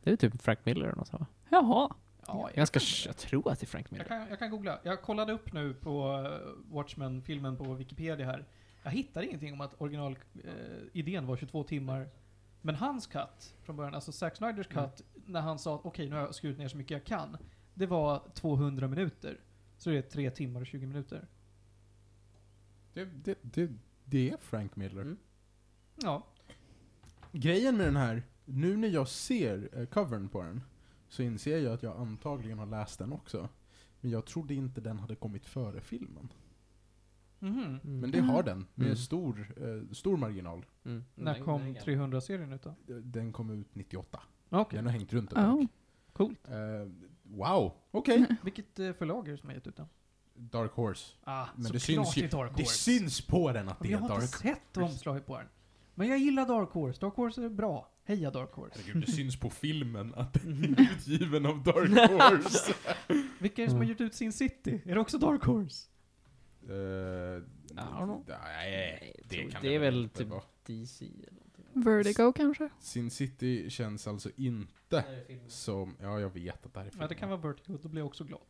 Mm. 0.04 0.16
Det 0.16 0.24
är 0.24 0.30
typ 0.30 0.42
Frank 0.42 0.66
Miller 0.66 0.84
eller 0.86 0.96
något 0.96 1.08
så, 1.08 1.16
va? 1.18 1.26
Jaha. 1.50 1.94
Ja, 2.26 2.50
Ganska, 2.54 2.80
jag 3.06 3.16
tror 3.16 3.50
att 3.52 3.60
det 3.60 3.64
är 3.64 3.66
Frank 3.68 3.86
Jag 3.86 3.92
Miller. 3.92 4.04
kan, 4.04 4.28
jag 4.28 4.38
kan 4.38 4.50
googla. 4.50 4.78
Jag 4.82 5.02
kollade 5.02 5.32
upp 5.32 5.52
nu 5.52 5.74
på 5.74 6.16
uh, 6.18 6.74
Watchmen-filmen 6.74 7.56
på 7.56 7.74
Wikipedia 7.74 8.26
här. 8.26 8.46
Jag 8.82 8.90
hittar 8.90 9.22
ingenting 9.22 9.52
om 9.52 9.60
att 9.60 9.74
originalidén 9.80 11.26
var 11.26 11.36
22 11.36 11.64
timmar. 11.64 12.08
Men 12.62 12.74
hans 12.74 13.06
cut 13.06 13.54
från 13.62 13.76
början, 13.76 13.94
alltså 13.94 14.12
Zack 14.12 14.36
Snyders 14.36 14.66
cut, 14.66 14.76
Mm. 14.76 14.92
när 15.32 15.40
han 15.40 15.58
sa 15.58 15.74
att 15.74 15.80
okej, 15.84 16.08
nu 16.08 16.14
har 16.16 16.22
jag 16.22 16.34
skurit 16.34 16.58
ner 16.58 16.68
så 16.68 16.76
mycket 16.76 16.90
jag 16.90 17.04
kan. 17.04 17.36
Det 17.74 17.86
var 17.86 18.22
200 18.34 18.88
minuter. 18.88 19.40
Så 19.78 19.90
det 19.90 19.96
är 19.98 20.02
3 20.02 20.30
timmar 20.30 20.60
och 20.60 20.66
20 20.66 20.86
minuter. 20.86 21.26
Det, 22.92 23.04
det, 23.04 23.38
det, 23.42 23.70
det 24.04 24.30
är 24.30 24.36
Frank 24.36 24.76
Miller. 24.76 25.02
Mm. 25.02 25.16
Ja. 25.96 26.22
Grejen 27.32 27.76
med 27.76 27.86
den 27.86 27.96
här, 27.96 28.22
nu 28.48 28.76
när 28.76 28.88
jag 28.88 29.08
ser 29.08 29.68
eh, 29.72 29.86
covern 29.86 30.28
på 30.28 30.42
den, 30.42 30.60
så 31.08 31.22
inser 31.22 31.58
jag 31.58 31.72
att 31.74 31.82
jag 31.82 31.96
antagligen 31.96 32.58
har 32.58 32.66
läst 32.66 32.98
den 32.98 33.12
också. 33.12 33.48
Men 34.00 34.10
jag 34.10 34.26
trodde 34.26 34.54
inte 34.54 34.80
den 34.80 34.98
hade 34.98 35.14
kommit 35.14 35.46
före 35.46 35.80
filmen. 35.80 36.32
Mhm. 37.38 37.58
Mm. 37.84 38.00
Men 38.00 38.10
det 38.10 38.20
har 38.20 38.42
den, 38.42 38.66
med 38.74 38.86
Mm. 38.86 38.96
stor, 38.96 39.54
eh, 39.56 39.92
stor 39.94 40.16
marginal. 40.16 40.64
Mm. 40.84 41.04
När 41.14 41.40
kom 41.40 41.60
300-serien 41.74 42.52
ut 42.52 42.62
då? 42.62 42.74
Den 42.86 43.32
kom 43.32 43.50
ut 43.50 43.74
98. 43.74 44.20
Okej, 44.50 44.76
Den 44.76 44.86
har 44.86 44.92
hängt 44.92 45.12
runt 45.12 45.32
ett 45.32 45.38
Oh. 45.38 45.64
coolt. 46.12 46.48
Eh, 46.48 46.90
wow, 47.22 47.72
okej. 47.90 48.26
Vilket 48.42 48.78
uh, 48.80 48.92
förlag 48.92 49.28
är 49.28 49.32
det 49.32 49.38
som 49.38 49.48
har 49.48 49.54
gett 49.54 49.66
ut 49.66 49.76
den? 49.76 49.86
Dark 50.34 50.72
Horse. 50.72 51.14
Ah, 51.24 51.46
Men 51.54 51.64
så 51.64 51.72
det 51.72 51.80
syns 51.80 52.14
det 52.14 52.20
ju, 52.20 52.28
Dark 52.28 52.56
det 52.56 52.62
Horse. 52.62 52.74
syns 52.78 53.20
på 53.26 53.52
den 53.52 53.68
att 53.68 53.80
det 53.80 53.88
jag 53.88 53.98
är 53.98 54.02
har 54.02 54.08
Dark 54.08 54.22
inte 54.22 54.38
sett 54.38 54.58
Horse. 54.76 54.92
omslaget 54.92 55.26
på 55.26 55.38
den. 55.38 55.46
Men 55.94 56.08
jag 56.08 56.18
gillar 56.18 56.46
Dark 56.48 56.68
Horse. 56.70 57.00
Dark 57.00 57.14
Horse 57.14 57.44
är 57.44 57.48
bra. 57.48 57.90
Heja 58.08 58.30
Dark 58.30 58.52
Horse. 58.52 58.78
Herregud, 58.82 59.02
det 59.06 59.12
syns 59.12 59.36
på 59.40 59.50
filmen 59.50 60.14
att 60.14 60.32
den 60.44 60.64
är 60.64 60.80
utgiven 60.92 61.46
av 61.46 61.62
Dark 61.62 61.88
Horse. 62.10 62.74
Vilka 63.38 63.62
är 63.62 63.66
det 63.66 63.70
som 63.70 63.76
har 63.78 63.84
Mm. 63.84 63.88
gjort 63.88 64.00
ut 64.00 64.14
Sin 64.14 64.32
City? 64.32 64.80
Är 64.84 64.94
det 64.94 65.00
också 65.00 65.18
Dark 65.18 65.44
Horse? 65.44 65.88
Eh, 66.68 66.72
I 66.74 67.74
don't 67.74 68.04
know. 68.04 68.24
Nej, 68.28 69.20
det 69.28 69.50
kan 69.50 69.62
det 69.62 69.74
är 69.74 69.78
väl 69.78 70.08
typ- 70.08 70.28
vara. 70.28 70.42
DC 70.66 71.04
eller 71.04 71.32
någonting. 71.32 71.82
Vertigo 71.84 72.32
kanske? 72.36 72.68
Sin 72.80 73.10
City 73.10 73.70
känns 73.70 74.06
alltså 74.08 74.30
inte 74.36 75.04
som, 75.48 75.96
ja 76.00 76.20
jag 76.20 76.30
vet 76.34 76.66
att 76.66 76.74
det 76.74 76.80
här 76.80 76.86
är 76.86 76.90
Ja, 76.90 76.92
det 76.92 77.08
filmen. 77.08 77.18
kan 77.18 77.28
vara 77.28 77.40
Vertigo. 77.40 77.78
Då 77.82 77.88
blir 77.88 78.00
jag 78.00 78.06
också 78.06 78.24
glad. 78.24 78.40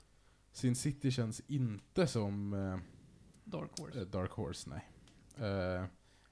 Sin 0.53 0.77
City 0.77 1.11
känns 1.11 1.43
inte 1.47 2.07
som 2.07 2.53
eh, 2.55 2.79
Dark 3.45 3.71
Horse. 3.81 4.01
eh, 4.01 4.07
Dark 4.07 4.31
Horse, 4.31 4.71
nej. 4.71 4.85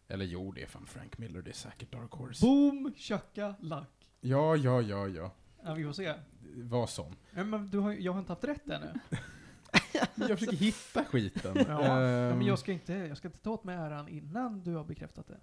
Eller 0.08 0.24
jo, 0.24 0.52
det 0.52 0.62
är 0.62 0.66
fan 0.66 0.86
Frank 0.86 1.18
Miller, 1.18 1.42
det 1.42 1.50
är 1.50 1.54
säkert 1.54 1.92
Dark 1.92 2.12
Horse. 2.12 2.46
Boom, 2.46 2.92
tjacka, 2.96 3.54
lack. 3.60 4.08
Ja, 4.20 4.56
ja, 4.56 4.80
ja, 4.82 5.08
ja. 5.08 5.32
Ja, 5.64 5.74
vi 5.74 5.84
får 5.84 5.92
se. 5.92 6.14
Var 6.56 6.86
sån. 6.86 7.16
Ja, 7.30 7.44
men 7.44 7.70
du 7.70 7.78
har, 7.78 7.92
jag 7.92 8.12
har 8.12 8.18
inte 8.20 8.32
haft 8.32 8.44
rätt 8.44 8.68
ännu. 8.68 8.92
Jag 10.14 10.38
försöker 10.38 10.56
hitta 10.56 11.04
skiten. 11.04 11.52
Ja, 11.56 11.64
ja, 11.68 12.00
Ehm, 12.02 12.38
men 12.38 12.46
jag 12.46 12.58
ska, 12.58 12.72
inte, 12.72 12.92
jag 12.92 13.16
ska 13.16 13.28
inte 13.28 13.38
ta 13.40 13.50
åt 13.50 13.64
mig 13.64 13.76
äran 13.76 14.08
innan 14.08 14.62
du 14.62 14.74
har 14.74 14.84
bekräftat 14.84 15.26
det. 15.28 15.38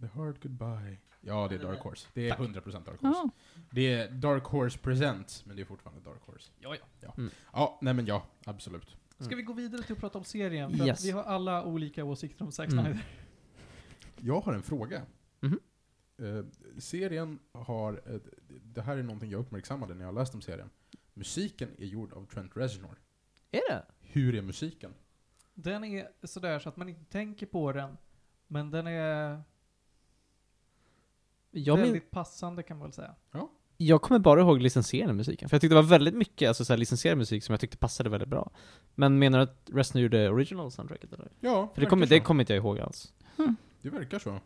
The 0.00 0.06
Hard 0.06 0.42
Goodbye. 0.42 0.98
Ja, 1.20 1.46
det 1.48 1.54
är 1.54 1.58
Dark 1.58 1.78
Horse. 1.80 2.08
Det 2.14 2.28
är 2.30 2.34
100% 2.36 2.72
Dark 2.72 2.86
Horse. 2.86 3.00
Ja. 3.02 3.30
Det 3.70 3.92
är 3.94 4.10
Dark 4.10 4.44
Horse 4.44 4.78
Presents, 4.78 5.46
men 5.46 5.56
det 5.56 5.62
är 5.62 5.66
fortfarande 5.66 6.02
Dark 6.10 6.22
Horse. 6.26 6.50
Ja, 6.60 6.76
ja. 7.00 7.14
Ja, 7.52 7.78
nej 7.82 7.94
men 7.94 8.06
ja, 8.06 8.26
absolut. 8.44 8.96
Ska 9.18 9.36
vi 9.36 9.42
gå 9.42 9.52
vidare 9.52 9.82
till 9.82 9.92
att 9.92 9.98
prata 10.00 10.18
om 10.18 10.24
serien? 10.24 10.78
För 10.78 10.86
Yes. 10.86 10.98
att 10.98 11.04
vi 11.04 11.10
har 11.10 11.22
alla 11.22 11.64
olika 11.64 12.04
åsikter 12.04 12.44
om 12.44 12.52
Zack 12.52 12.72
Mm. 12.72 12.96
Jag 14.20 14.40
har 14.40 14.52
en 14.52 14.62
fråga. 14.62 15.02
Mhm. 15.40 15.60
Eh, 16.18 16.44
serien 16.78 17.38
har, 17.52 18.02
eh, 18.06 18.20
det 18.62 18.82
här 18.82 18.96
är 18.96 19.02
någonting 19.02 19.30
jag 19.30 19.40
uppmärksammade 19.40 19.94
när 19.94 20.04
jag 20.04 20.14
läste 20.14 20.36
om 20.36 20.42
serien. 20.42 20.70
Musiken 21.14 21.68
är 21.78 21.86
gjord 21.86 22.12
av 22.12 22.26
Trent 22.26 22.56
Reznor. 22.56 23.00
Är 23.50 23.60
det? 23.70 23.84
Hur 24.00 24.34
är 24.34 24.42
musiken? 24.42 24.94
Den 25.54 25.84
är 25.84 26.08
sådär 26.22 26.58
så 26.58 26.68
att 26.68 26.76
man 26.76 26.88
inte 26.88 27.04
tänker 27.04 27.46
på 27.46 27.72
den, 27.72 27.96
men 28.46 28.70
den 28.70 28.86
är 28.86 29.42
Jag, 31.50 31.76
min, 31.76 31.84
väldigt 31.84 32.10
passande 32.10 32.62
kan 32.62 32.78
man 32.78 32.86
väl 32.86 32.92
säga. 32.92 33.14
jag 33.76 34.02
kommer 34.02 34.18
bara 34.20 34.40
ihåg 34.40 34.60
licensierade 34.60 35.12
musiken, 35.12 35.48
för 35.48 35.54
jag 35.54 35.60
tyckte 35.60 35.74
det 35.74 35.82
var 35.82 35.88
väldigt 35.88 36.14
mycket 36.14 36.48
alltså, 36.48 36.64
så 36.64 36.76
licensierad 36.76 37.18
musik 37.18 37.44
som 37.44 37.52
jag 37.52 37.60
tyckte 37.60 37.76
passade 37.76 38.10
väldigt 38.10 38.28
bra. 38.28 38.50
Men 38.94 39.18
menar 39.18 39.38
du 39.38 39.44
att 39.44 39.70
Reznor 39.72 40.02
gjorde 40.02 40.30
original 40.30 40.70
soundtracket 40.70 41.12
eller? 41.12 41.30
Ja, 41.40 41.70
För 41.74 41.80
det 41.80 41.86
kommer, 41.86 42.06
det 42.06 42.20
kommer 42.20 42.42
inte 42.42 42.54
jag 42.54 42.64
ihåg 42.64 42.80
alls. 42.80 43.12
Det 43.84 43.90
verkar 43.90 44.18
så. 44.18 44.40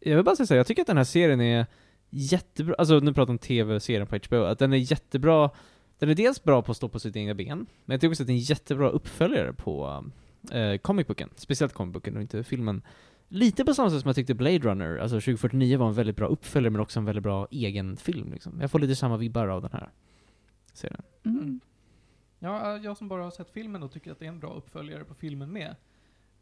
Jag 0.00 0.16
vill 0.16 0.24
bara 0.24 0.36
säga 0.36 0.46
så 0.46 0.54
här, 0.54 0.58
jag 0.58 0.66
tycker 0.66 0.82
att 0.82 0.86
den 0.86 0.96
här 0.96 1.04
serien 1.04 1.40
är 1.40 1.66
jättebra, 2.10 2.74
alltså 2.78 2.98
nu 2.98 3.12
pratar 3.12 3.20
jag 3.20 3.34
om 3.34 3.38
tv-serien 3.38 4.06
på 4.06 4.18
HBO, 4.26 4.42
att 4.44 4.58
den 4.58 4.72
är 4.72 4.76
jättebra, 4.76 5.50
den 5.98 6.08
är 6.08 6.14
dels 6.14 6.42
bra 6.42 6.62
på 6.62 6.70
att 6.70 6.76
stå 6.76 6.88
på 6.88 6.98
sitt 7.00 7.16
egna 7.16 7.34
ben, 7.34 7.66
men 7.84 7.94
jag 7.94 8.00
tycker 8.00 8.10
också 8.10 8.22
att 8.22 8.26
det 8.26 8.32
är 8.32 8.34
en 8.34 8.38
jättebra 8.38 8.88
uppföljare 8.88 9.52
på 9.52 10.04
eh, 10.50 10.78
comicboken, 10.78 11.30
speciellt 11.36 11.72
comicboken 11.72 12.16
och 12.16 12.22
inte 12.22 12.44
filmen. 12.44 12.82
Lite 13.28 13.64
på 13.64 13.74
samma 13.74 13.90
sätt 13.90 14.00
som 14.00 14.08
jag 14.08 14.16
tyckte 14.16 14.34
Blade 14.34 14.58
Runner, 14.58 14.98
alltså 14.98 15.16
2049 15.16 15.78
var 15.78 15.88
en 15.88 15.94
väldigt 15.94 16.16
bra 16.16 16.26
uppföljare 16.26 16.70
men 16.70 16.80
också 16.80 16.98
en 16.98 17.04
väldigt 17.04 17.24
bra 17.24 17.48
egen 17.50 17.96
film 17.96 18.32
liksom. 18.32 18.60
Jag 18.60 18.70
får 18.70 18.78
lite 18.78 18.96
samma 18.96 19.16
vibbar 19.16 19.48
av 19.48 19.62
den 19.62 19.72
här 19.72 19.90
serien. 20.72 21.02
Mm. 21.24 21.60
Ja, 22.38 22.76
jag 22.76 22.96
som 22.96 23.08
bara 23.08 23.22
har 23.22 23.30
sett 23.30 23.50
filmen 23.50 23.82
och 23.82 23.92
tycker 23.92 24.12
att 24.12 24.18
det 24.18 24.24
är 24.24 24.28
en 24.28 24.40
bra 24.40 24.54
uppföljare 24.54 25.04
på 25.04 25.14
filmen 25.14 25.52
med. 25.52 25.76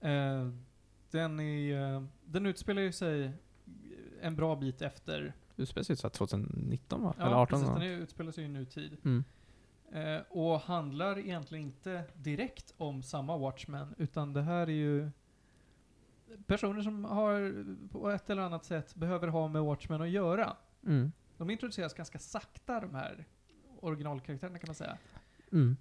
Eh, 0.01 0.49
den, 1.11 1.41
är, 1.41 1.95
eh, 1.95 2.03
den 2.25 2.47
utspelar 2.47 2.83
ju 2.83 2.93
sig 2.93 3.33
en 4.21 4.37
bra 4.37 4.57
bit 4.57 4.83
efter... 4.83 5.35
Utspelar 5.57 5.85
sig 5.85 5.97
så 5.97 6.07
här 6.07 6.11
2019 6.11 7.03
va? 7.03 7.15
Ja, 7.19 7.27
Eller 7.27 7.37
18 7.37 7.61
precis. 7.61 7.75
Den 7.75 7.83
är, 7.83 8.03
utspelar 8.03 8.33
sig 8.33 8.45
i 8.45 8.49
nutid. 8.49 8.97
Mm. 9.05 9.25
Eh, 9.93 10.23
och 10.29 10.61
handlar 10.61 11.19
egentligen 11.19 11.65
inte 11.65 12.05
direkt 12.15 12.75
om 12.77 13.03
samma 13.03 13.37
Watchmen, 13.37 13.95
utan 13.99 14.33
det 14.33 14.43
här 14.43 14.67
är 14.67 14.73
ju 14.73 15.11
personer 16.47 16.83
som 16.83 17.05
har 17.05 17.65
på 17.89 18.11
ett 18.11 18.31
eller 18.31 18.43
annat 18.43 18.65
sätt 18.65 18.95
behöver 18.95 19.29
ha 19.29 19.49
med 19.49 19.63
Watchmen 19.63 20.03
att 20.03 20.11
göra. 20.11 20.57
Mm. 20.87 21.13
De 21.37 21.51
introduceras 21.51 21.95
ganska 21.95 22.19
sakta, 22.19 22.81
de 22.81 22.95
här 22.95 23.27
originalkaraktärerna 23.81 24.59
kan 24.59 24.69
man 24.69 24.75
säga. 24.75 24.99
Mm. 25.53 25.77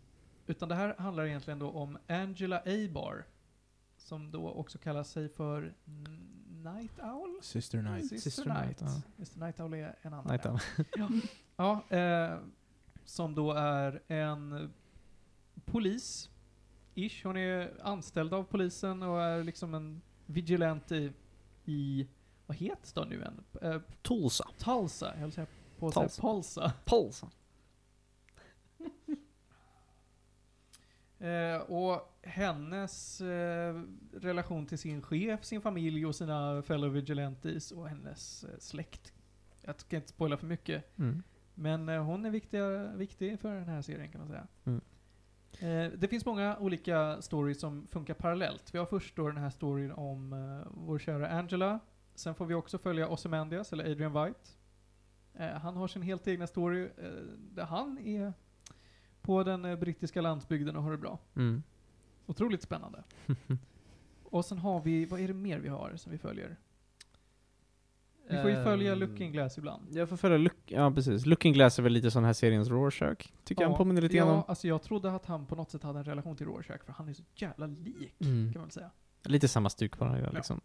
Utan 0.47 0.69
det 0.69 0.75
här 0.75 0.95
handlar 0.97 1.25
egentligen 1.25 1.59
då 1.59 1.69
om 1.69 1.97
Angela 2.07 2.61
Abar, 2.65 3.25
som 4.08 4.32
då 4.32 4.49
också 4.49 4.78
kallar 4.78 5.03
sig 5.03 5.30
för 5.30 5.74
Night 6.64 6.99
Owl? 6.99 7.39
Sister 7.41 7.82
Night. 7.82 8.10
Sister, 8.10 8.30
Sister 8.30 8.45
Night. 8.45 8.82
Night, 8.82 9.05
Mr 9.18 9.39
Night 9.45 9.60
Owl 9.60 9.74
är 9.74 9.95
en 10.01 10.14
annan. 10.14 10.28
Night 10.28 10.45
ja. 10.95 11.05
Owl. 11.05 11.22
Ja, 11.55 11.97
eh, 11.97 12.39
som 13.05 13.36
då 13.36 13.51
är 13.51 14.01
en 14.08 14.74
polis-ish. 15.66 17.24
Hon 17.24 17.38
är 17.38 17.74
anställd 17.84 18.34
av 18.34 18.43
polisen 18.43 19.03
och 19.03 19.22
är 19.22 19.43
liksom 19.43 19.74
en 19.74 20.01
vigilante 20.26 21.14
i, 21.66 22.08
vad 22.45 22.58
heter 22.58 22.88
staden 22.88 23.10
nu 23.10 23.24
än? 23.24 23.43
Eh, 23.62 23.82
Tulsa. 24.01 24.47
Tulsa, 24.58 25.12
jag 25.14 25.22
höll 25.22 25.32
säga 25.32 25.47
på 25.80 25.88
att 25.88 25.93
säga 25.93 26.08
Tulsa. 26.08 26.22
Polsa. 26.22 26.74
Tulsa. 26.86 27.30
Eh, 31.20 31.61
och 31.61 32.20
hennes 32.22 33.22
eh, 33.22 33.82
relation 34.13 34.65
till 34.65 34.78
sin 34.78 35.01
chef, 35.01 35.43
sin 35.43 35.61
familj 35.61 36.05
och 36.05 36.15
sina 36.15 36.61
fellow 36.61 36.91
vigilantes 36.91 37.72
och 37.72 37.89
hennes 37.89 38.43
eh, 38.43 38.49
släkt. 38.59 39.13
Jag 39.61 39.80
ska 39.80 39.95
inte 39.95 40.09
spoila 40.09 40.38
för 40.38 40.47
mycket. 40.47 40.99
Mm. 40.99 41.24
Men 41.55 41.89
eh, 41.89 42.03
hon 42.03 42.26
är 42.26 42.30
viktiga, 42.30 42.93
viktig 42.93 43.39
för 43.39 43.55
den 43.55 43.68
här 43.70 43.82
serien 43.82 44.11
kan 44.11 44.22
man 44.22 44.30
säga. 44.30 44.47
Mm. 44.65 44.82
Eh, 45.59 45.99
det 45.99 46.07
finns 46.07 46.26
många 46.26 46.57
olika 46.57 47.22
stories 47.22 47.59
som 47.59 47.88
funkar 47.88 48.13
parallellt. 48.13 48.74
Vi 48.74 48.80
har 48.80 48.86
först 48.86 49.15
då 49.15 49.28
den 49.28 49.38
här 49.38 49.49
storyn 49.49 49.91
om 49.91 50.34
eh, 50.34 50.68
vår 50.72 50.99
kära 50.99 51.30
Angela. 51.30 51.80
Sen 52.15 52.36
får 52.36 52.45
vi 52.45 52.53
också 52.53 52.78
följa 52.78 53.09
Ozymandias, 53.09 53.74
eller 53.74 53.91
Adrian 53.91 54.26
White. 54.26 54.49
Eh, 55.34 55.49
han 55.49 55.76
har 55.76 55.88
sin 55.88 56.01
helt 56.01 56.28
egna 56.28 56.47
story 56.47 56.89
där 57.38 57.65
han 57.65 57.97
är 57.97 58.34
på 59.28 59.43
den 59.43 59.65
eh, 59.65 59.75
brittiska 59.75 60.21
landsbygden 60.21 60.75
och 60.75 60.84
har 60.84 60.91
det 60.91 60.97
bra. 60.97 61.19
Mm. 61.36 61.63
Otroligt 62.25 62.61
spännande. 62.61 63.03
Och 64.30 64.45
sen 64.45 64.57
har 64.57 64.82
vi, 64.82 65.05
vad 65.05 65.19
är 65.19 65.28
det 65.28 65.34
mer 65.34 65.59
vi 65.59 65.69
har 65.69 65.93
som 65.95 66.11
vi 66.11 66.17
följer? 66.17 66.55
Vi 68.30 68.38
får 68.41 68.49
ju 68.49 68.63
följa 68.63 68.91
Ehm, 68.93 68.99
Looking 68.99 69.32
Glass 69.32 69.57
ibland. 69.57 69.88
Jag 69.91 70.09
får 70.09 70.17
följa 70.17 70.38
Look, 70.38 70.53
ja 70.65 70.91
precis. 70.91 71.25
Looking 71.25 71.53
Glass 71.53 71.80
är 71.80 71.84
väl 71.84 71.93
lite 71.93 72.11
sån 72.11 72.23
här 72.23 72.34
seriens 72.34 72.69
Rorschach. 72.69 73.28
Tycker 73.43 73.61
jag 73.61 73.69
han 73.69 73.78
påminner 73.78 74.01
lite 74.01 74.17
grann 74.17 74.28
ja, 74.28 74.34
om. 74.34 74.43
alltså 74.47 74.67
jag 74.67 74.82
trodde 74.82 75.11
att 75.11 75.25
han 75.25 75.45
på 75.45 75.55
något 75.55 75.71
sätt 75.71 75.84
hade 75.84 75.99
en 75.99 76.05
relation 76.05 76.36
till 76.36 76.45
Rorschach, 76.45 76.82
för 76.86 76.93
han 76.93 77.09
är 77.09 77.13
så 77.13 77.23
jävla 77.36 77.65
lik, 77.67 78.13
Mm. 78.19 78.53
kan 78.53 78.59
man 78.59 78.67
väl 78.67 78.71
säga. 78.71 78.91
Lite 79.23 79.47
samma 79.47 79.69
stuk 79.69 79.97
på 79.97 80.03
den 80.05 80.13
här 80.13 80.21
Ja. 80.21 80.30
liksom. 80.32 80.61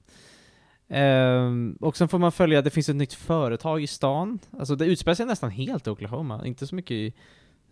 Ehm, 0.88 1.76
och 1.80 1.96
sen 1.96 2.08
får 2.08 2.18
man 2.18 2.32
följa, 2.32 2.62
det 2.62 2.70
finns 2.70 2.88
ett 2.88 2.96
nytt 2.96 3.12
företag 3.14 3.82
i 3.82 3.86
stan. 3.86 4.38
Alltså 4.58 4.76
det 4.76 4.86
utspelar 4.86 5.14
sig 5.14 5.26
nästan 5.26 5.50
helt 5.50 5.86
i 5.86 5.90
Oklahoma, 5.90 6.46
inte 6.46 6.66
så 6.66 6.74
mycket 6.74 6.90
i... 6.94 7.14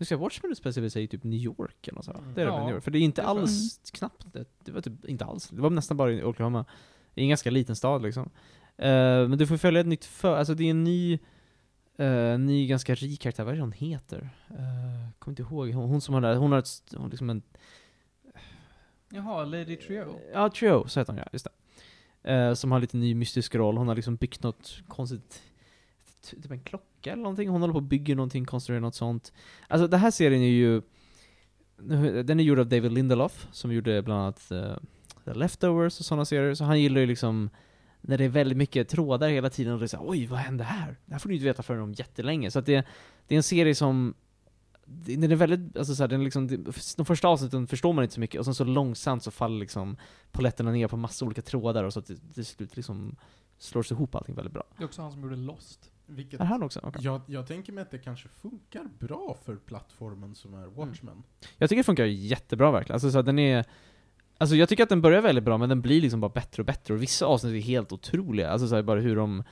Nu 0.01 0.05
ska 0.05 0.17
Watchmen 0.17 0.51
utspelar 0.51 0.89
sig 0.89 1.03
i 1.03 1.07
typ 1.07 1.23
New 1.23 1.39
York 1.39 1.87
eller. 1.87 2.17
Mm. 2.17 2.33
Det 2.33 2.41
är 2.41 2.45
det 2.45 2.51
Ja, 2.51 2.55
väl 2.57 2.65
New 2.65 2.73
York? 2.75 2.83
För 2.83 2.91
det 2.91 2.99
är 2.99 3.01
inte 3.01 3.21
det 3.21 3.25
jag. 3.25 3.37
alls, 3.39 3.79
knappt, 3.93 4.25
det, 4.33 4.45
det 4.65 4.71
var 4.71 4.81
typ 4.81 5.05
inte 5.05 5.25
alls. 5.25 5.47
Det 5.49 5.61
var 5.61 5.69
nästan 5.69 5.97
bara 5.97 6.11
i 6.11 6.23
Oklahoma. 6.23 6.65
I 7.15 7.21
en 7.23 7.29
ganska 7.29 7.51
liten 7.51 7.75
stad 7.75 8.01
liksom. 8.01 8.29
Ehm, 8.77 9.29
men 9.29 9.37
du 9.37 9.47
får 9.47 9.57
följa 9.57 9.81
ett 9.81 9.87
nytt 9.87 10.05
för, 10.05 10.35
alltså 10.37 10.53
det 10.53 10.63
är 10.63 10.69
en 10.71 10.83
ny, 10.83 11.19
eh, 11.97 12.39
ny 12.39 12.67
ganska 12.67 12.95
rik 12.95 13.21
karaktär, 13.21 13.43
vad 13.43 13.53
är 13.53 13.55
det 13.55 13.61
hon 13.63 13.71
heter? 13.71 14.29
Uh, 14.51 14.57
kommer 15.19 15.31
inte 15.31 15.41
ihåg, 15.41 15.71
hon, 15.71 15.89
hon 15.89 16.01
som 16.01 16.13
har 16.13 16.21
det, 16.21 16.35
hon 16.35 16.51
har 16.51 16.59
ett, 16.59 16.93
hon 16.97 17.09
liksom 17.09 17.29
en 17.29 17.41
Jaha, 19.09 19.45
Lady 19.45 19.75
Trio. 19.75 20.19
Ja, 20.33 20.49
Trio, 20.49 20.87
så 20.87 20.99
heter 20.99 21.13
hon 21.13 21.19
ja, 21.19 21.27
just 21.31 21.47
det. 22.23 22.55
Som 22.55 22.71
har 22.71 22.79
lite 22.79 22.97
ny 22.97 23.15
mystisk 23.15 23.55
roll, 23.55 23.77
hon 23.77 23.87
har 23.87 23.95
liksom 23.95 24.15
byggt 24.15 24.43
något 24.43 24.81
konstigt, 24.87 25.41
ty- 26.29 26.41
typ 26.41 26.51
en 26.51 26.59
klocka 26.59 26.85
eller 27.07 27.23
någonting, 27.23 27.49
hon 27.49 27.61
håller 27.61 27.73
på 27.73 27.77
och 27.77 27.83
bygger 27.83 28.15
någonting, 28.15 28.45
konstruerar 28.45 28.81
något 28.81 28.95
sånt. 28.95 29.33
Alltså 29.67 29.87
den 29.87 29.99
här 29.99 30.11
serien 30.11 30.41
är 30.41 30.47
ju, 30.47 30.81
den 32.23 32.39
är 32.39 32.43
gjord 32.43 32.59
av 32.59 32.67
David 32.67 32.91
Lindelof, 32.91 33.47
som 33.51 33.73
gjorde 33.73 34.01
bland 34.01 34.21
annat 34.21 34.51
uh, 34.51 34.75
The 35.25 35.33
Leftovers 35.33 35.99
och 35.99 36.05
sådana 36.05 36.25
serier, 36.25 36.53
så 36.53 36.63
han 36.63 36.81
gillar 36.81 37.01
ju 37.01 37.07
liksom 37.07 37.49
när 38.01 38.17
det 38.17 38.23
är 38.23 38.29
väldigt 38.29 38.57
mycket 38.57 38.89
trådar 38.89 39.29
hela 39.29 39.49
tiden 39.49 39.73
och 39.73 39.79
det 39.79 39.85
är 39.85 39.87
såhär, 39.87 40.09
oj 40.09 40.25
vad 40.25 40.39
hände 40.39 40.63
här? 40.63 40.97
Det 41.05 41.13
här 41.13 41.19
får 41.19 41.29
du 41.29 41.35
inte 41.35 41.45
veta 41.45 41.63
förrän 41.63 41.81
om 41.81 41.93
jättelänge. 41.93 42.51
Så 42.51 42.59
att 42.59 42.65
det, 42.65 42.85
det 43.27 43.35
är 43.35 43.37
en 43.37 43.43
serie 43.43 43.75
som 43.75 44.13
den 44.85 45.31
är 45.31 45.35
väldigt, 45.35 45.77
alltså 45.77 45.95
så 45.95 46.03
här, 46.03 46.07
den 46.07 46.23
liksom, 46.23 46.47
de 46.97 47.05
första 47.05 47.27
avsnitten 47.27 47.67
förstår 47.67 47.93
man 47.93 48.03
inte 48.03 48.13
så 48.13 48.19
mycket 48.19 48.39
och 48.39 48.45
sen 48.45 48.55
så 48.55 48.63
långsamt 48.63 49.23
så 49.23 49.31
faller 49.31 49.59
liksom 49.59 49.97
poletterna 50.31 50.71
ner 50.71 50.87
på 50.87 50.97
massa 50.97 51.25
olika 51.25 51.41
trådar 51.41 51.83
och 51.83 51.93
så 51.93 51.99
att 51.99 52.07
det 52.07 52.15
till 52.33 52.45
slut 52.45 52.75
liksom 52.75 53.15
slår 53.57 53.83
sig 53.83 53.95
ihop 53.95 54.15
allting 54.15 54.35
väldigt 54.35 54.53
bra. 54.53 54.63
Det 54.77 54.83
är 54.83 54.85
också 54.85 55.01
han 55.01 55.11
som 55.11 55.21
gjorde 55.21 55.35
Lost. 55.35 55.90
Vilket, 56.05 56.41
Är 56.41 56.45
han 56.45 56.63
också? 56.63 56.79
Okej. 56.83 57.01
jag, 57.03 57.21
jag 57.25 57.47
tänker 57.47 57.73
mig 57.73 57.81
att 57.81 57.91
det 57.91 57.99
kanske 57.99 58.29
funkar 58.29 58.83
bra 58.99 59.37
för 59.45 59.55
plattformen 59.55 60.35
som 60.35 60.53
är 60.53 60.65
Watchmen. 60.67 61.23
Jag 61.57 61.69
tycker 61.69 61.79
det 61.79 61.83
funkar 61.83 62.05
jättebra 62.05 62.71
verkligen. 62.71 62.95
Alltså 62.95 63.11
så 63.11 63.17
här, 63.17 63.23
den 63.23 63.39
är 63.39 63.65
Alltså 64.41 64.55
jag 64.55 64.69
tycker 64.69 64.83
att 64.83 64.89
den 64.89 65.01
börjar 65.01 65.21
väldigt 65.21 65.43
bra, 65.43 65.57
men 65.57 65.69
den 65.69 65.81
blir 65.81 66.01
liksom 66.01 66.19
bara 66.19 66.29
bättre 66.29 66.61
och 66.61 66.65
bättre, 66.65 66.93
och 66.93 67.01
vissa 67.01 67.25
avsnitt 67.25 67.53
är 67.53 67.67
helt 67.67 67.91
otroliga. 67.91 68.49
Alltså 68.49 68.67
så 68.67 68.75
här, 68.75 68.81
bara 68.81 68.99
hur 68.99 69.15
de... 69.15 69.43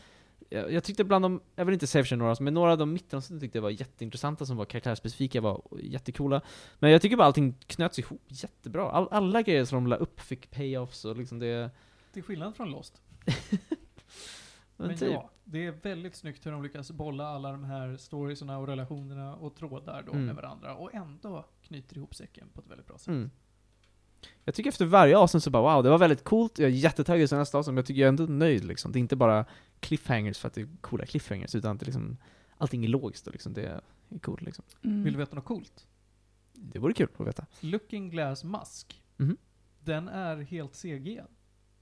Jag, 0.50 0.72
jag 0.72 0.84
tyckte 0.84 1.04
bland 1.04 1.26
de, 1.26 1.42
jag 1.56 1.66
vill 1.66 1.74
inte 1.74 1.88
säga 1.88 2.04
för 2.04 2.08
sig 2.08 2.18
några, 2.18 2.36
men 2.40 2.54
några 2.54 2.72
av 2.72 2.78
de 2.78 2.94
mittenavsnitten 2.94 3.40
tyckte 3.40 3.58
jag 3.58 3.64
var 3.64 3.70
jätteintressanta, 3.70 4.46
som 4.46 4.58
var 4.58 4.66
karaktärsspecifika, 4.66 5.42
var 5.42 5.62
jättecoola. 5.80 6.42
Men 6.80 6.92
jag 6.92 7.02
tycker 7.02 7.18
bara 7.18 7.28
allting 7.28 7.56
knöts 7.68 8.00
ihop 8.00 8.22
jättebra. 8.28 8.92
All, 8.92 9.08
alla 9.12 9.42
grejer 9.42 9.66
som 9.66 9.76
de 9.84 9.88
la 9.88 9.96
upp 9.96 10.20
fick 10.20 10.52
payoffs 10.52 11.06
och 11.06 11.18
liksom 11.18 11.40
det... 11.40 11.72
Till 12.14 12.24
skillnad 12.24 12.56
från 12.56 12.72
Lost. 12.72 13.02
Men 14.80 14.88
Men 14.88 14.98
typ. 14.98 15.12
ja, 15.14 15.30
det 15.44 15.66
är 15.66 15.72
väldigt 15.72 16.16
snyggt 16.16 16.46
hur 16.46 16.52
de 16.52 16.64
lyckas 16.64 16.92
bolla 16.92 17.28
alla 17.28 17.52
de 17.52 17.64
här 17.64 17.98
storiesarna 17.98 18.58
och 18.58 18.68
relationerna 18.68 19.36
och 19.36 19.56
trådar 19.56 20.04
då 20.04 20.12
Mm. 20.12 20.26
med 20.26 20.36
varandra 20.36 20.76
och 20.76 20.94
ändå 20.96 21.46
knyter 21.62 21.98
ihop 21.98 22.16
säcken 22.16 22.50
på 22.54 22.62
ett 22.62 22.68
väldigt 22.68 22.88
bra 22.88 22.98
sätt. 22.98 23.08
Mm. 23.08 23.32
Jag 24.44 24.56
tycker 24.56 24.70
efter 24.70 24.86
varje 24.86 25.18
avsnitt 25.18 25.44
så 25.44 25.50
bara 25.50 25.74
wow, 25.76 25.84
det 25.84 25.90
var 25.90 25.98
väldigt 25.98 26.24
coolt, 26.24 26.60
jag 26.60 26.68
är 26.70 26.74
jättetaggad 26.74 27.30
till 27.30 27.38
nästa 27.38 27.58
avsnitt, 27.58 27.72
men 27.74 27.78
jag 27.78 27.86
tycker 27.86 28.02
jag 28.02 28.06
är 28.06 28.10
ändå 28.10 28.24
nöjd 28.26 28.66
liksom. 28.66 28.92
Det 28.92 28.98
är 29.00 29.02
inte 29.02 29.16
bara 29.16 29.46
cliffhangers 29.80 30.38
för 30.38 30.48
att 30.48 30.54
det 30.54 30.62
är 30.62 30.68
coola 30.82 31.06
cliffhangers, 31.06 31.56
utan 31.56 31.72
att 31.74 31.80
det 31.80 31.86
liksom 31.86 32.18
allting 32.58 32.84
är 32.86 32.90
logiskt 32.90 33.28
och 33.28 33.34
liksom, 33.34 33.54
det 33.54 33.66
är 33.66 33.82
coolt 34.22 34.42
liksom. 34.42 34.66
Mm. 34.84 35.04
Vill 35.04 35.14
du 35.14 35.20
veta 35.20 35.36
något 35.36 35.46
coolt? 35.46 35.88
Det 36.54 36.80
vore 36.80 36.94
kul 36.94 37.08
att 37.18 37.28
veta. 37.28 37.46
Looking 37.60 38.10
Glass 38.10 38.44
Mask. 38.44 39.04
Mhm. 39.18 39.38
Den 39.80 40.08
är 40.08 40.38
helt 40.38 40.76
CG. 40.76 41.22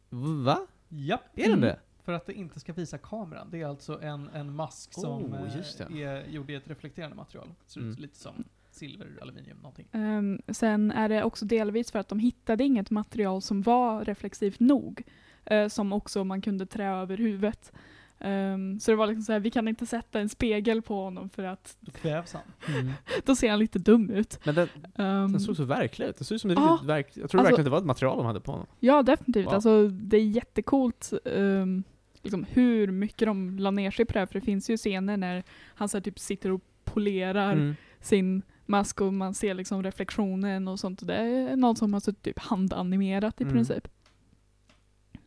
Va? 0.10 0.68
Japp. 0.88 1.22
Är 1.34 1.41
den 1.43 1.52
Mm. 1.52 1.62
det? 1.62 1.80
För 2.08 2.14
att 2.14 2.26
det 2.26 2.34
inte 2.34 2.60
ska 2.60 2.74
visa 2.74 2.97
kameran. 2.97 3.47
Det 3.51 3.62
är 3.62 3.66
alltså 3.68 4.01
en, 4.01 4.30
en 4.34 4.55
mask 4.55 4.93
som 4.93 5.24
Oh, 5.34 5.47
eh, 5.49 5.58
just 5.58 5.78
det. 5.78 6.03
är 6.03 6.26
gjord 6.28 6.49
i 6.49 6.55
ett 6.55 6.68
reflekterande 6.68 7.16
material. 7.16 7.47
Ser 7.66 7.80
ut 7.80 7.84
Mm. 7.86 7.97
lite 8.01 8.18
som 8.18 8.43
silver, 8.72 9.08
aluminium, 9.22 9.58
någonting. 9.58 9.88
Ehm, 9.91 10.41
sen 10.47 10.91
är 10.91 11.10
det 11.10 11.24
också 11.24 11.45
delvis 11.45 11.91
för 11.91 11.99
att 11.99 12.08
de 12.10 12.20
hittade 12.20 12.64
inget 12.64 12.89
material 12.91 13.41
som 13.41 13.62
var 13.62 14.05
reflexivt 14.05 14.60
nog. 14.60 15.03
eh, 15.45 15.68
som 15.68 15.93
också 15.93 16.24
man 16.24 16.41
kunde 16.41 16.66
trä 16.66 16.88
över 16.88 17.18
huvudet. 17.18 17.72
Ehm, 18.20 18.80
så 18.80 18.91
det 18.91 18.97
var 18.97 19.08
liksom 19.08 19.24
så 19.24 19.32
här, 19.32 19.39
vi 19.39 19.51
kan 19.51 19.68
inte 19.68 19.86
sätta 19.86 20.20
en 20.20 20.30
spegel 20.30 20.82
på 20.82 21.03
honom 21.03 21.30
för 21.30 21.43
att 21.43 21.78
Då 21.80 21.91
kvävs 21.91 22.34
han. 22.34 22.76
Mm. 22.80 22.93
då 23.26 23.36
ser 23.36 23.49
han 23.49 23.60
lite 23.60 23.80
dum 23.80 24.10
ut. 24.10 24.39
Men 24.45 24.55
den, 24.55 24.68
Ehm, 24.95 25.32
den 25.32 25.39
såg 25.39 25.55
så 25.55 25.64
verklig 25.64 26.05
ut. 26.05 26.18
Det 26.18 26.24
såg 26.24 26.36
ut 26.36 26.41
som 26.41 26.47
det 26.49 26.53
Ja. 26.55 26.72
riktigt 26.72 26.89
verk... 26.89 27.08
Jag 27.08 27.14
tror 27.14 27.24
Alltså- 27.24 27.38
verkligen 27.38 27.60
att 27.60 27.66
det 27.66 27.70
var 27.70 27.78
ett 27.78 27.86
material 27.86 28.18
de 28.18 28.26
hade 28.26 28.39
på 28.39 28.51
honom. 28.51 28.68
Ja, 28.80 29.03
definitivt. 29.03 29.45
Wow. 29.45 29.53
Alltså, 29.53 29.88
det 29.88 30.18
är 30.18 30.22
jättecoolt 30.28 31.14
ehm, 31.26 31.84
liksom, 32.28 32.46
hur 32.50 32.88
mycket 32.92 33.26
de 33.26 33.60
la 33.60 33.72
ner 33.72 33.92
sig 33.92 34.06
på 34.06 34.14
det 34.14 34.20
här. 34.20 34.26
För 34.26 34.34
det 34.34 34.46
finns 34.46 34.70
ju 34.70 34.78
scener 34.78 35.18
när 35.18 35.44
han 35.76 35.90
så 35.90 35.98
här, 35.98 36.02
typ 36.02 36.20
sitter 36.20 36.52
och 36.52 36.62
polerar 36.84 37.54
Mm. 37.54 37.76
sin 38.02 38.42
mask 38.66 39.02
och 39.02 39.14
man 39.14 39.34
ser 39.34 39.54
liksom 39.54 39.84
reflektionen 39.84 40.68
och 40.68 40.80
sånt. 40.80 41.08
Det 41.08 41.16
är 41.16 41.56
någon 41.56 41.76
som 41.76 41.94
har 41.94 42.00
så 42.00 42.14
typ 42.14 42.40
handanimerat 42.40 43.42
i 43.42 43.44
Mm. 43.44 43.54
princip. 43.56 43.88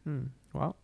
Mm. 0.07 0.31
Wow. 0.51 0.75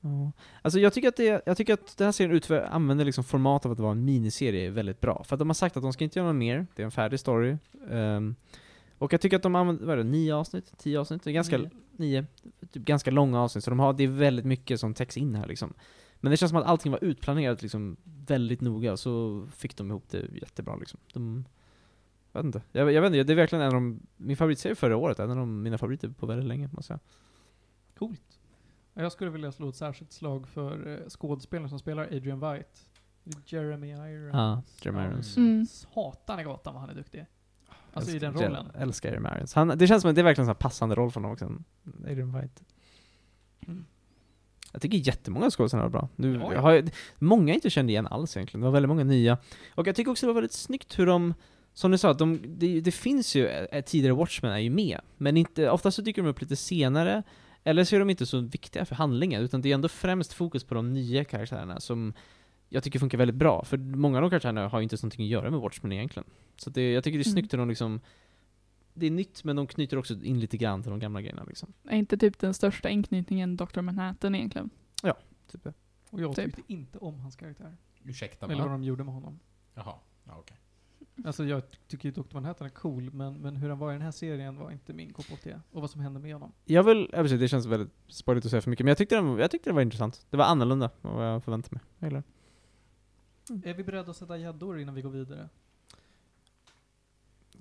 Ja. 0.00 0.32
Alltså 0.62 0.78
jag 0.80 0.92
tycker 0.92 1.08
att, 1.08 1.16
det, 1.16 1.42
jag 1.46 1.56
tycker 1.56 1.74
att 1.74 1.96
den 1.96 2.04
här 2.04 2.12
serien 2.12 2.36
utför, 2.36 2.62
använder 2.62 3.04
liksom 3.04 3.24
format 3.24 3.66
av 3.66 3.72
att 3.72 3.78
vara 3.78 3.92
en 3.92 4.04
miniserie 4.04 4.70
väldigt 4.70 5.00
bra. 5.00 5.24
För 5.24 5.34
att 5.34 5.38
de 5.38 5.48
har 5.48 5.54
sagt 5.54 5.76
att 5.76 5.82
de 5.82 5.92
ska 5.92 6.04
inte 6.04 6.18
göra 6.18 6.28
något 6.32 6.38
mer, 6.38 6.66
det 6.76 6.82
är 6.82 6.84
en 6.84 6.90
färdig 6.90 7.20
story. 7.20 7.56
Ehm, 7.90 8.34
och 9.02 9.12
jag 9.12 9.20
tycker 9.20 9.36
att 9.36 9.42
de 9.42 9.54
använder, 9.54 9.86
vad 9.86 9.92
är 9.92 9.96
det, 9.96 10.10
nio 10.10 10.34
avsnitt? 10.34 10.72
Tio 10.78 11.00
avsnitt? 11.00 11.24
Det 11.24 11.30
är 11.30 11.32
ganska, 11.32 11.58
Nio. 11.58 11.70
nio. 11.96 12.26
Typ 12.70 12.84
ganska 12.84 13.10
långa 13.10 13.40
avsnitt, 13.40 13.64
så 13.64 13.70
de 13.70 13.78
har, 13.78 13.92
det 13.92 14.04
är 14.04 14.08
väldigt 14.08 14.44
mycket 14.44 14.80
som 14.80 14.94
täcks 14.94 15.16
in 15.16 15.34
här 15.34 15.46
liksom. 15.46 15.74
Men 16.20 16.30
det 16.30 16.36
känns 16.36 16.50
som 16.50 16.58
att 16.58 16.66
allting 16.66 16.92
var 16.92 17.04
utplanerat 17.04 17.62
liksom 17.62 17.96
väldigt 18.04 18.60
noga, 18.60 18.92
och 18.92 19.00
så 19.00 19.46
fick 19.56 19.76
de 19.76 19.90
ihop 19.90 20.04
det 20.10 20.18
jättebra 20.32 20.76
liksom. 20.76 21.00
De, 21.12 21.44
jag 22.32 22.40
vet 22.40 22.46
inte. 22.46 22.62
Jag, 22.72 22.92
jag 22.92 23.02
vet 23.02 23.08
inte, 23.08 23.22
det 23.22 23.32
är 23.32 23.36
verkligen 23.36 23.62
en 23.62 23.68
av 23.68 23.74
de, 23.74 24.00
min 24.16 24.36
favoritserie 24.36 24.74
förra 24.74 24.96
året, 24.96 25.18
en 25.18 25.30
av 25.30 25.36
de, 25.36 25.62
mina 25.62 25.78
favoriter 25.78 26.08
på 26.08 26.26
väldigt 26.26 26.48
länge, 26.48 26.66
måste 26.72 26.76
jag 26.78 26.84
säga. 26.84 27.00
Coolt. 27.98 28.38
Jag 28.94 29.12
skulle 29.12 29.30
vilja 29.30 29.52
slå 29.52 29.68
ett 29.68 29.76
särskilt 29.76 30.12
slag 30.12 30.48
för 30.48 30.88
eh, 30.88 31.08
skådespelaren 31.08 31.68
som 31.68 31.78
spelar 31.78 32.04
Adrian 32.04 32.40
White. 32.40 32.80
Jeremy 33.46 33.90
Irons. 33.90 34.34
Ja, 34.34 34.62
Jeremy 34.82 35.04
Irons. 35.04 35.36
Mm. 35.36 35.66
Satan 35.66 36.40
i 36.40 36.44
gatan 36.44 36.74
vad 36.74 36.80
han 36.80 36.90
är 36.90 36.94
duktig. 36.94 37.26
Alltså 37.92 38.10
i 38.10 38.14
Älskar- 38.14 38.32
den 38.32 38.42
rollen. 38.42 38.66
Jag 38.74 38.82
älskar 38.82 39.08
Jeremy 39.08 39.28
Irons. 39.36 39.54
Han, 39.54 39.68
det 39.68 39.86
känns 39.86 40.00
som 40.02 40.08
att 40.10 40.14
det 40.14 40.20
är 40.20 40.24
verkligen 40.24 40.48
en 40.50 40.54
passande 40.56 40.94
roll 40.94 41.10
för 41.10 41.20
honom 41.20 41.32
också. 41.32 41.52
Adrian 42.10 42.40
White. 42.40 42.62
Mm. 43.66 43.84
Jag 44.72 44.82
tycker 44.82 44.98
jättemånga 44.98 45.50
skådespelare 45.50 45.88
var 45.88 45.90
bra. 45.90 46.08
Nu, 46.16 46.34
Ja, 46.34 46.40
ja. 46.44 46.52
jag 46.54 46.60
har, 46.62 46.72
ju- 46.72 46.88
många 47.18 47.48
jag 47.48 47.54
inte 47.56 47.70
kände 47.70 47.92
igen 47.92 48.06
alls 48.06 48.36
egentligen. 48.36 48.60
Det 48.60 48.64
var 48.64 48.72
väldigt 48.72 48.88
många 48.88 49.04
nya. 49.04 49.38
Och 49.74 49.86
jag 49.86 49.96
tycker 49.96 50.10
också 50.10 50.26
det 50.26 50.32
var 50.32 50.34
väldigt 50.40 50.52
snyggt 50.52 50.98
hur 50.98 51.06
de, 51.06 51.34
som 51.74 51.90
du 51.90 51.98
sa, 51.98 52.12
de, 52.12 52.40
det, 52.46 52.80
det 52.80 52.92
finns 52.92 53.34
ju, 53.34 53.46
eh, 53.48 53.84
tidigare 53.84 54.14
Watchmen 54.14 54.52
är 54.52 54.58
ju 54.58 54.70
med. 54.70 55.00
Men 55.16 55.36
inte, 55.36 55.70
oftast 55.70 55.96
så 55.96 56.02
dyker 56.02 56.22
de 56.22 56.28
upp 56.28 56.40
lite 56.40 56.56
senare. 56.56 57.22
Eller 57.64 57.84
så 57.84 57.94
är 57.96 57.98
de 58.00 58.10
inte 58.10 58.26
så 58.26 58.38
viktiga 58.40 58.84
för 58.84 58.94
handlingen, 58.94 59.42
utan 59.42 59.60
det 59.62 59.70
är 59.70 59.74
ändå 59.74 59.88
främst 59.88 60.32
fokus 60.32 60.64
på 60.64 60.74
de 60.74 60.92
nya 60.92 61.24
karaktärerna 61.24 61.80
som 61.80 62.12
jag 62.72 62.82
tycker 62.82 62.98
funkar 62.98 63.18
väldigt 63.18 63.36
bra. 63.36 63.64
För 63.64 63.76
många 63.78 64.18
av 64.18 64.22
de 64.22 64.30
karaktärerna 64.30 64.68
har 64.68 64.78
ju 64.78 64.82
inte 64.82 64.96
så 64.96 65.06
någonting 65.06 65.24
att 65.26 65.30
göra 65.30 65.50
med 65.50 65.60
Watchmen 65.60 65.92
egentligen. 65.92 66.26
Så 66.56 66.70
det, 66.70 66.92
jag 66.92 67.04
tycker 67.04 67.18
det 67.18 67.22
är 67.22 67.26
Mm. 67.26 67.32
snyggt 67.32 67.52
hur 67.52 67.58
de 67.58 67.68
liksom 67.68 68.00
det 68.94 69.06
är 69.06 69.10
nytt, 69.10 69.44
men 69.44 69.56
de 69.56 69.66
knyter 69.66 69.96
också 69.96 70.14
in 70.24 70.40
lite 70.40 70.56
grann 70.56 70.82
till 70.82 70.90
de 70.90 71.00
gamla 71.00 71.20
grejerna 71.20 71.44
liksom. 71.44 71.72
Är 71.88 71.96
inte 71.96 72.16
typ 72.18 72.38
den 72.38 72.54
största 72.54 72.88
inknytningen 72.88 73.56
Dr. 73.56 73.80
Manhattan 73.80 74.34
egentligen? 74.34 74.70
Typ 75.52 75.64
det. 75.64 75.74
Och 76.10 76.20
jag 76.20 76.36
Typ. 76.36 76.44
tyckte 76.56 76.72
inte 76.72 76.98
om 76.98 77.20
hans 77.20 77.36
karaktär. 77.36 77.76
Ursäkta 78.04 78.46
Eller 78.46 78.54
vad 78.56 78.64
va? 78.64 78.72
de 78.72 78.84
gjorde 78.84 79.04
med 79.04 79.14
honom. 79.14 79.38
Jaha, 79.74 79.94
ja, 80.24 80.36
okej. 80.38 80.56
Alltså 81.24 81.44
jag 81.44 81.62
tycker 81.88 82.08
ju 82.08 82.12
Dr. 82.12 82.34
Manhattan 82.34 82.66
är 82.66 82.70
cool, 82.70 83.10
men, 83.12 83.34
men 83.34 83.56
hur 83.56 83.68
han 83.68 83.78
var 83.78 83.90
i 83.90 83.92
den 83.92 84.02
här 84.02 84.10
serien 84.10 84.56
var 84.56 84.70
inte 84.70 84.92
min 84.92 85.12
kopp. 85.12 85.26
Och 85.72 85.80
vad 85.80 85.90
som 85.90 86.00
hände 86.00 86.20
med 86.20 86.32
honom. 86.32 86.52
Jag 86.64 86.82
vill, 86.82 87.10
ja, 87.12 87.22
precis, 87.22 87.40
det 87.40 87.48
känns 87.48 87.66
väldigt 87.66 87.90
spoiligt 88.08 88.44
att 88.44 88.50
säga 88.50 88.60
för 88.62 88.70
mycket, 88.70 88.84
men 88.84 88.88
jag 88.90 88.98
tyckte, 88.98 89.14
den, 89.14 89.38
jag 89.38 89.50
tyckte 89.50 89.70
det 89.70 89.74
var 89.74 89.82
intressant. 89.82 90.26
Det 90.30 90.36
var 90.36 90.44
annorlunda 90.44 90.90
än 91.02 91.16
vad 91.16 91.26
jag 91.26 91.44
förväntade 91.44 91.74
mig. 91.76 91.84
Jag 91.98 92.06
gillar 92.08 92.22
det. 93.48 93.70
Är 93.70 93.74
vi 93.74 93.84
beredda 93.84 94.10
att 94.10 94.16
sätta 94.16 94.36
gäddor 94.36 94.78
innan 94.80 94.94
vi 94.94 95.02
går 95.02 95.10
vidare? 95.10 95.48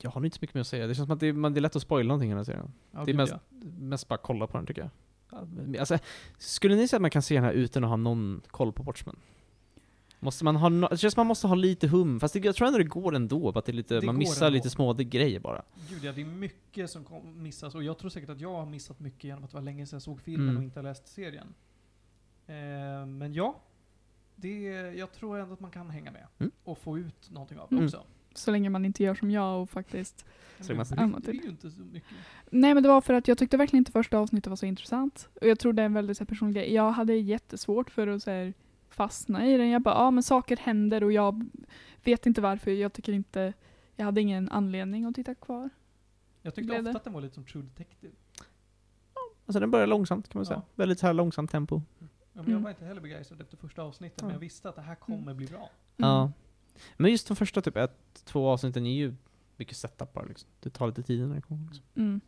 Jag 0.01 0.11
har 0.11 0.21
nog 0.21 0.27
inte 0.27 0.37
så 0.37 0.41
mycket 0.41 0.53
mer 0.53 0.61
att 0.61 0.67
säga. 0.67 0.87
Det 0.87 0.95
känns 0.95 1.07
som 1.07 1.13
att 1.13 1.19
det 1.19 1.27
är, 1.27 1.33
man, 1.33 1.53
det 1.53 1.59
är 1.59 1.61
lätt 1.61 1.75
att 1.75 1.81
spoila 1.81 2.07
någonting 2.07 2.29
i 2.29 2.31
den 2.31 2.37
här 2.37 2.43
serien. 2.43 2.71
Ja, 2.91 3.03
Det 3.05 3.11
är 3.11 3.15
mest- 3.15 3.33
ja. 3.33 3.39
Mest 3.79 4.07
bara 4.07 4.17
kolla 4.17 4.47
på 4.47 4.57
den 4.57 4.65
tycker 4.65 4.81
jag. 4.81 4.89
Alltså, 5.79 5.97
skulle 6.37 6.75
ni 6.75 6.87
säga 6.87 6.97
att 6.97 7.01
man 7.01 7.11
kan 7.11 7.21
se 7.21 7.35
den 7.35 7.43
här 7.43 7.51
utan 7.51 7.83
att 7.83 7.89
ha 7.89 7.97
någon 7.97 8.41
koll 8.47 8.73
på 8.73 8.83
Watchmen? 8.83 9.15
Måste 10.19 10.45
man 10.45 10.55
ha 10.55 10.69
no- 10.69 10.87
det 10.89 10.97
känns 10.97 11.13
som 11.13 11.19
man 11.21 11.27
måste 11.27 11.47
ha 11.47 11.55
lite 11.55 11.87
hum, 11.87 12.19
fast 12.19 12.33
det, 12.33 12.45
jag 12.45 12.55
tror 12.55 12.67
ändå 12.67 12.77
det 12.79 12.83
går 12.85 13.15
ändå, 13.15 13.49
att 13.49 13.65
det 13.65 13.71
är 13.71 13.73
lite, 13.73 13.99
Det 13.99 14.05
man 14.05 14.17
missar 14.17 14.45
ändå. 14.45 14.53
lite 14.55 14.69
små 14.69 14.93
grejer 14.93 15.39
bara. 15.39 15.61
Gud 15.89 16.03
ja, 16.03 16.11
det 16.11 16.21
är 16.21 16.25
mycket 16.25 16.89
som 16.89 17.03
kom, 17.03 17.43
missas. 17.43 17.75
Och 17.75 17.83
jag 17.83 17.97
tror 17.97 18.09
säkert 18.09 18.29
att 18.29 18.39
jag 18.41 18.53
har 18.53 18.65
missat 18.65 18.99
mycket 18.99 19.23
genom 19.23 19.43
att 19.43 19.49
det 19.51 19.55
var 19.57 19.61
länge 19.61 19.85
sedan 19.85 19.95
jag 19.95 20.01
såg 20.03 20.21
filmen 20.21 20.47
Mm. 20.49 20.57
och 20.57 20.63
inte 20.63 20.79
har 20.79 20.83
läst 20.83 21.07
serien. 21.07 21.47
Eh, 22.47 23.05
men 23.05 23.33
ja, 23.33 23.59
det, 24.41 24.61
jag 24.97 25.11
tror 25.11 25.39
ändå 25.39 25.53
att 25.53 25.59
man 25.59 25.71
kan 25.71 25.89
hänga 25.89 26.11
med. 26.11 26.27
Mm. 26.39 26.51
Och 26.63 26.77
få 26.77 26.97
ut 26.97 27.29
någonting 27.31 27.59
av 27.59 27.67
det 27.69 27.75
Mm. 27.75 27.85
också. 27.85 28.03
Så 28.33 28.51
länge 28.51 28.69
man 28.69 28.85
inte 28.85 29.03
gör 29.03 29.15
som 29.15 29.31
jag 29.31 29.61
och 29.61 29.69
faktiskt... 29.69 30.25
Så 30.59 30.75
man- 30.75 30.85
Ja, 30.97 31.07
bryr 31.07 31.21
typ. 31.33 31.45
ju 31.45 31.49
inte 31.49 31.71
så 31.71 31.81
mycket. 31.81 32.09
Nej 32.49 32.73
men 32.73 32.83
det 32.83 32.89
var 32.89 33.01
för 33.01 33.13
att 33.13 33.27
jag 33.27 33.37
tyckte 33.37 33.57
verkligen 33.57 33.81
inte 33.81 33.91
första 33.91 34.17
avsnittet 34.17 34.49
var 34.49 34.55
så 34.55 34.65
intressant. 34.65 35.29
Och 35.41 35.47
jag 35.47 35.59
tror 35.59 35.73
det 35.73 35.81
är 35.81 35.85
en 35.85 35.93
väldigt 35.93 36.17
så 36.17 36.21
här, 36.23 36.25
personlig 36.27 36.55
grej. 36.55 36.73
Jag 36.73 36.91
hade 36.91 37.15
jättesvårt 37.15 37.89
för 37.91 38.07
att 38.07 38.23
så 38.23 38.31
här, 38.31 38.53
fastna 38.89 39.47
i 39.47 39.57
den. 39.57 39.69
Jag 39.69 39.81
bara, 39.81 39.95
ja 39.95 40.11
men 40.11 40.23
saker 40.23 40.57
händer 40.57 41.03
och 41.03 41.11
jag 41.11 41.45
vet 42.03 42.25
inte 42.25 42.41
varför. 42.41 42.71
Jag 42.71 42.93
tycker 42.93 43.13
inte... 43.13 43.53
Jag 43.95 44.05
hade 44.05 44.21
ingen 44.21 44.49
anledning 44.49 45.05
att 45.05 45.15
titta 45.15 45.35
kvar. 45.35 45.69
Jag 46.41 46.55
tyckte 46.55 46.71
ofta 46.73 46.81
det? 46.81 46.97
att 46.97 47.03
den 47.03 47.13
var 47.13 47.21
lite 47.21 47.35
som 47.35 47.45
True 47.45 47.63
Detective. 47.63 48.13
Alltså 49.45 49.59
den 49.59 49.71
börjar 49.71 49.87
långsamt 49.87 50.29
kan 50.29 50.39
man 50.39 50.43
Ja. 50.43 50.47
säga. 50.47 50.61
Väldigt 50.75 50.99
så 50.99 51.05
här 51.07 51.13
långsamt 51.13 51.51
tempo. 51.51 51.81
Ja, 52.33 52.41
men 52.41 52.43
Jag 52.45 52.49
Mm. 52.51 52.63
var 52.63 52.69
inte 52.69 52.85
heller 52.85 53.01
begeistrad 53.01 53.41
efter 53.41 53.57
första 53.57 53.81
avsnittet, 53.83 54.21
men 54.21 54.31
jag 54.31 54.39
visste 54.39 54.69
att 54.69 54.75
det 54.75 54.81
här 54.81 54.95
kommer 54.95 55.33
bli 55.33 55.47
bra. 55.47 55.57
Mm. 55.57 56.09
Ja. 56.09 56.31
Men 56.97 57.11
just 57.11 57.27
de 57.27 57.35
första 57.35 57.61
typ 57.61 57.77
ett, 57.77 58.21
två 58.25 58.49
avsnitten 58.49 58.85
är 58.85 58.93
ju 58.93 59.15
mycket 59.57 59.77
setup 59.77 60.13
bara 60.13 60.25
liksom. 60.25 60.49
Det 60.59 60.69
tar 60.69 60.87
lite 60.87 61.03
tid 61.03 61.27
när 61.27 61.35
det 61.35 61.41
kommer. 61.41 61.65
Liksom. 61.67 61.85
Mm. 61.95 62.21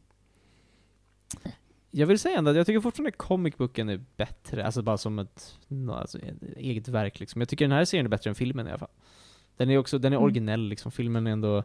Jag 1.92 2.08
vill 2.08 2.20
säga 2.20 2.38
ändå 2.38 2.52
att 2.52 2.58
jag 2.58 2.66
tycker 2.66 2.80
fortfarande 2.82 3.12
comic 3.12 3.58
booken 3.58 3.90
är 3.90 4.06
bättre, 4.18 4.66
alltså 4.66 4.82
bara 4.82 4.98
som 4.98 5.20
ett, 5.20 5.60
alltså, 5.92 6.20
ett 6.20 6.44
eget 6.58 6.88
verk 6.88 7.20
liksom. 7.20 7.42
Jag 7.42 7.50
tycker 7.50 7.66
den 7.66 7.72
här 7.78 7.86
serien 7.86 8.06
är 8.06 8.10
bättre 8.10 8.30
än 8.30 8.36
filmen 8.36 8.68
i 8.68 8.70
alla 8.70 8.80
fall. 8.80 8.90
Den 9.58 9.70
är 9.70 9.78
också, 9.78 10.00
den 10.00 10.14
är 10.14 10.18
Mm. 10.18 10.24
originell 10.24 10.62
liksom. 10.68 10.92
Filmen 10.92 11.28
är 11.28 11.32
ändå 11.32 11.64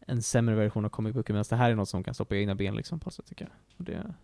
en 0.00 0.22
sämre 0.22 0.54
version 0.54 0.84
av 0.84 0.88
comic 0.88 1.14
booken, 1.14 1.34
medan 1.34 1.44
det 1.50 1.56
här 1.56 1.70
är 1.70 1.74
något 1.74 1.88
som 1.88 2.02
kan 2.04 2.14
stå 2.14 2.24
på 2.24 2.34
egna 2.34 2.54
ben 2.54 2.74
liksom, 2.76 3.00
på 3.00 3.10
sätt 3.10 3.26
tycker 3.26 3.44
jag. 3.44 3.52
Och 3.78 3.84
det 3.84 4.14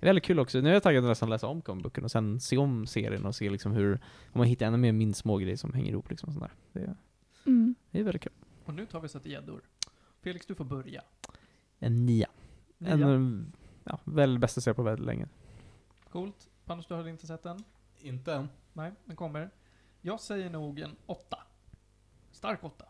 är 0.00 0.06
väldigt 0.06 0.24
kul 0.24 0.38
också. 0.38 0.60
Nu 0.60 0.68
är 0.68 0.72
jag 0.72 0.82
taggad 0.82 1.04
att 1.04 1.08
nästan 1.08 1.30
läsa 1.30 1.46
om 1.46 1.62
comic 1.62 1.82
booken 1.82 2.04
och 2.04 2.10
sen 2.10 2.40
se 2.40 2.56
om 2.56 2.86
serien 2.86 3.26
och 3.26 3.34
se 3.34 3.50
liksom 3.50 3.72
hur, 3.72 3.92
om 4.32 4.38
man 4.38 4.46
hittar 4.46 4.66
ännu 4.66 4.76
mer 4.78 4.92
min 4.92 5.14
små 5.14 5.36
grejer 5.36 5.56
som 5.56 5.72
hänger 5.72 5.90
ihop 5.92 6.10
liksom. 6.10 6.32
Sånt 6.32 6.44
där. 6.44 6.52
Det, 6.72 6.80
är- 6.86 6.96
Mm. 7.46 7.74
det 7.90 7.98
är 8.00 8.02
väldigt 8.04 8.22
kul. 8.22 8.32
Och 8.64 8.74
nu 8.74 8.86
tar 8.86 9.00
vi 9.00 9.08
så 9.08 9.20
till 9.20 9.32
gäddor. 9.32 9.60
Felix, 10.22 10.46
du 10.46 10.54
får 10.54 10.64
börja. 10.64 11.02
En 11.78 12.06
nia. 12.06 12.28
Nia. 12.78 12.92
En, 13.08 13.52
ja, 13.84 13.98
väl 14.04 14.38
bästa 14.38 14.60
serie 14.60 14.74
på 14.74 14.82
väldigt 14.82 15.06
länge. 15.06 15.26
Coolt. 16.10 16.48
Panos, 16.64 16.86
du 16.86 16.94
hade 16.94 17.10
inte 17.10 17.26
sett 17.26 17.42
den? 17.42 17.64
Inte 18.00 18.34
än. 18.34 18.48
Nej, 18.72 18.92
den 19.04 19.16
kommer. 19.16 19.50
Jag 20.00 20.20
säger 20.20 20.50
nog 20.50 20.78
en 20.80 20.96
åtta. 21.06 21.38
Stark 22.32 22.64
åtta. 22.64 22.84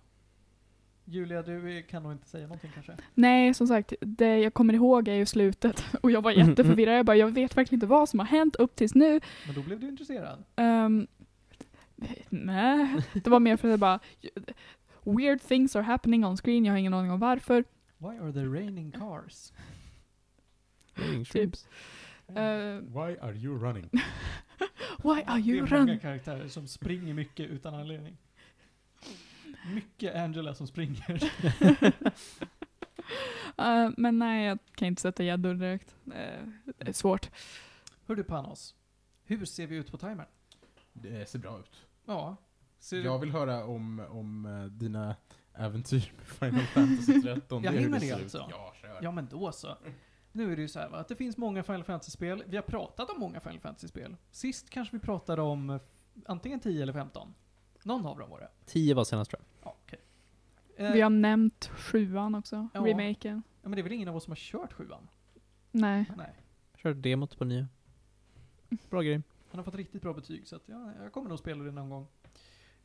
Julia, 1.08 1.42
du 1.42 1.82
kan 1.82 2.02
nog 2.02 2.12
inte 2.12 2.28
säga 2.28 2.42
någonting 2.46 2.70
kanske? 2.74 2.96
Nej, 3.14 3.54
som 3.54 3.66
sagt, 3.66 3.92
det 4.00 4.38
jag 4.38 4.54
kommer 4.54 4.74
ihåg 4.74 5.08
är 5.08 5.14
ju 5.14 5.26
slutet. 5.26 5.84
Och 6.02 6.10
jag 6.10 6.22
var 6.22 6.32
Mm, 6.32 6.48
jätteförvirrad. 6.48 6.98
Jag 6.98 7.06
bara, 7.06 7.16
jag 7.16 7.30
vet 7.30 7.56
verkligen 7.56 7.76
inte 7.76 7.86
vad 7.86 8.08
som 8.08 8.18
har 8.18 8.26
hänt 8.26 8.56
upp 8.56 8.76
tills 8.76 8.94
nu. 8.94 9.20
Men 9.46 9.54
då 9.54 9.62
blev 9.62 9.80
du 9.80 9.88
intresserad. 9.88 10.44
Um, 10.56 11.06
nej, 12.28 12.96
det 13.24 13.30
var 13.30 13.40
mer 13.40 13.56
för 13.56 13.68
att 13.68 13.72
jag 13.72 13.80
bara 13.80 14.00
Weird 15.04 15.42
things 15.42 15.76
are 15.76 15.82
happening 15.82 16.24
on 16.24 16.36
screen, 16.36 16.64
jag 16.64 16.72
har 16.72 16.78
ingen 16.78 16.94
aning 16.94 17.10
om 17.10 17.20
varför. 17.20 17.64
Why 17.98 18.08
are 18.18 18.32
there 18.32 18.48
raining 18.48 18.90
cars? 18.92 19.52
Typ. 21.32 21.54
Uh, 22.30 22.36
Why 22.80 23.16
are 23.20 23.34
you 23.36 23.58
running? 23.58 23.90
why 25.02 25.22
are 25.26 25.40
det 25.40 25.48
you 25.48 25.58
är 25.66 25.70
många 25.78 25.92
run? 25.92 25.98
karaktärer 25.98 26.48
som 26.48 26.66
springer 26.68 27.14
mycket 27.14 27.50
utan 27.50 27.74
anledning. 27.74 28.16
Mycket 29.74 30.14
Angela 30.14 30.54
som 30.54 30.66
springer. 30.66 31.32
Uh, 33.60 33.90
men 33.96 34.18
nej, 34.18 34.46
jag 34.46 34.58
kan 34.74 34.88
inte 34.88 35.02
sätta 35.02 35.22
gäddor 35.22 35.54
direkt. 35.54 35.96
Uh, 36.06 36.12
det 36.64 36.88
är 36.88 36.92
svårt. 36.92 37.30
Hör 38.06 38.14
du 38.14 38.24
Panos, 38.24 38.74
hur 39.24 39.44
ser 39.44 39.66
vi 39.66 39.76
ut 39.76 39.90
på 39.90 39.98
timern? 39.98 40.26
Det 40.92 41.28
ser 41.28 41.38
bra 41.38 41.60
ut. 41.60 41.86
Ja, 42.04 42.36
Ser 42.78 43.04
Jag 43.04 43.18
vill 43.18 43.30
höra 43.30 43.64
om, 43.64 44.02
om 44.10 44.46
eh, 44.46 44.64
dina 44.64 45.16
äventyr 45.54 46.12
med 46.16 46.26
Final 46.26 46.66
Fantasy 46.66 47.22
13. 47.22 47.62
Jag 47.64 47.72
hinner 47.72 48.00
det 48.00 48.06
det 48.06 48.12
alltså? 48.12 48.46
Ja, 48.50 48.72
kör. 48.80 48.98
Ja 49.02 49.10
men 49.10 49.28
då 49.30 49.52
så. 49.52 49.76
Nu 50.32 50.52
är 50.52 50.56
det 50.56 50.62
ju 50.62 50.68
så 50.68 50.78
här 50.78 50.88
va, 50.88 50.98
att 50.98 51.08
det 51.08 51.16
finns 51.16 51.36
många 51.36 51.62
Final 51.62 51.84
Fantasy-spel. 51.84 52.44
Vi 52.46 52.56
har 52.56 52.62
pratat 52.62 53.10
om 53.10 53.20
många 53.20 53.40
Final 53.40 53.60
Fantasy-spel. 53.60 54.16
Sist 54.30 54.70
kanske 54.70 54.96
vi 54.96 55.00
pratade 55.00 55.42
om 55.42 55.70
eh, 55.70 55.80
antingen 56.26 56.60
10 56.60 56.82
eller 56.82 56.92
15. 56.92 57.34
Någon 57.82 58.06
av 58.06 58.18
dem 58.18 58.30
var 58.30 58.40
det. 58.40 58.48
10 58.66 58.94
var 58.94 59.04
senast 59.04 59.30
tror 59.30 59.42
jag. 59.42 59.55
Eh, 60.76 60.92
Vi 60.92 61.00
har 61.00 61.10
nämnt 61.10 61.66
sjuan 61.66 62.34
också, 62.34 62.68
Ja. 62.74 62.80
remaken. 62.80 63.42
ja, 63.62 63.68
men 63.68 63.72
det 63.72 63.80
är 63.80 63.82
väl 63.82 63.92
ingen 63.92 64.08
av 64.08 64.16
oss 64.16 64.24
som 64.24 64.30
har 64.30 64.36
kört 64.36 64.72
sjuan? 64.72 65.08
Nej. 65.70 66.10
Nej. 66.16 66.34
Kör 66.76 66.94
demot 66.94 67.38
på 67.38 67.44
nya. 67.44 67.68
Bra 68.90 69.02
grej. 69.02 69.22
Han 69.50 69.58
har 69.58 69.64
fått 69.64 69.74
riktigt 69.74 70.02
bra 70.02 70.12
betyg, 70.12 70.46
så 70.48 70.56
att 70.56 70.62
ja, 70.66 70.92
jag 71.02 71.12
kommer 71.12 71.28
nog 71.28 71.38
spela 71.38 71.64
det 71.64 71.70
någon 71.72 71.90
gång. 71.90 72.06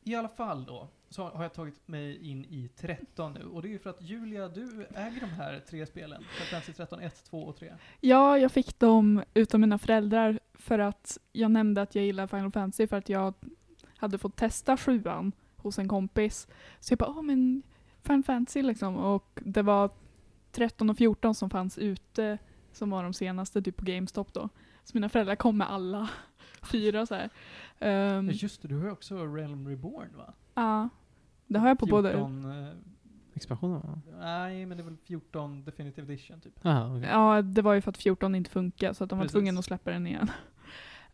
I 0.04 0.16
alla 0.16 0.30
fall 0.30 0.66
då, 0.66 0.88
så 1.10 1.30
har 1.30 1.44
jag 1.44 1.54
tagit 1.54 1.88
mig 1.88 2.30
in 2.30 2.46
i 2.46 2.70
13 2.76 3.34
nu. 3.34 3.44
Och 3.46 3.62
det 3.62 3.68
är 3.68 3.70
ju 3.70 3.80
för 3.80 3.90
att 3.90 4.02
Julia, 4.02 4.48
du 4.48 4.86
äger 4.96 5.20
de 5.22 5.26
här 5.26 5.60
tre 5.70 5.86
spelen. 5.86 6.24
Fantasy 6.24 6.74
13, 6.74 7.00
1, 7.00 7.24
2 7.24 7.44
och 7.44 7.56
3. 7.56 7.74
Ja, 8.00 8.38
jag 8.38 8.52
fick 8.52 8.80
dem 8.80 9.24
utav 9.34 9.60
mina 9.60 9.78
föräldrar 9.78 10.40
för 10.54 10.80
att 10.80 11.18
jag 11.32 11.52
nämnde 11.52 11.82
att 11.82 11.96
jag 11.96 12.06
gillar 12.06 12.28
Final 12.28 12.52
Fantasy 12.52 12.88
för 12.88 12.98
att 12.98 13.10
jag 13.10 13.34
hade 13.98 14.18
fått 14.18 14.36
testa 14.36 14.78
sjuan 14.78 15.32
hos 15.58 15.80
en 15.80 15.88
kompis. 15.88 16.48
Så 16.80 16.92
jag 16.92 16.98
bara, 17.00 17.10
åh 17.10 17.22
men 17.22 17.64
Final 18.04 18.24
Fantasy 18.24 18.62
liksom. 18.62 18.98
Och 18.98 19.40
det 19.46 19.62
var 19.62 19.90
13 20.52 20.90
och 20.90 20.98
14 20.98 21.36
som 21.36 21.50
fanns 21.50 21.78
ute 21.78 22.38
som 22.72 22.90
var 22.90 23.04
de 23.04 23.14
senaste 23.14 23.62
typ 23.62 23.78
på 23.78 23.86
GameStop 23.86 24.34
då. 24.34 24.50
Så 24.84 24.92
mina 24.94 25.10
föräldrar 25.10 25.36
kom 25.36 25.58
med 25.58 25.72
alla 25.72 26.10
fyra 26.62 27.06
så 27.06 27.16
här. 27.16 27.30
Ja, 27.80 28.22
just 28.22 28.62
det, 28.62 28.68
du 28.68 28.78
har 28.78 28.86
ju 28.86 28.92
också 28.92 29.26
Realm 29.26 29.68
Reborn 29.68 30.18
va? 30.18 30.34
Ja, 30.54 30.90
det 31.48 31.60
har 31.60 31.68
jag 31.68 31.80
på 31.80 31.86
både... 31.86 32.10
14, 32.12 32.52
eh, 32.52 32.74
Expansionen 33.34 33.82
va? 33.82 34.02
nej, 34.20 34.66
men 34.66 34.78
det 34.78 34.84
är 34.84 34.86
väl 34.86 34.98
14 34.98 35.64
Definitive 35.64 36.14
Edition 36.14 36.42
typ. 36.42 36.54
Jaha, 36.62 36.98
okej. 36.98 37.10
Ja, 37.10 37.42
det 37.42 37.62
var 37.62 37.74
ju 37.74 37.82
för 37.82 37.90
att 37.90 37.98
14 37.98 38.36
inte 38.36 38.50
funkar 38.50 38.94
så 38.94 39.04
att 39.04 39.10
de 39.10 39.20
var 39.20 39.26
Precis. 39.26 39.34
tvungna 39.34 39.60
att 39.60 39.66
släppa 39.66 39.92
den 39.92 40.08
igen. 40.08 40.32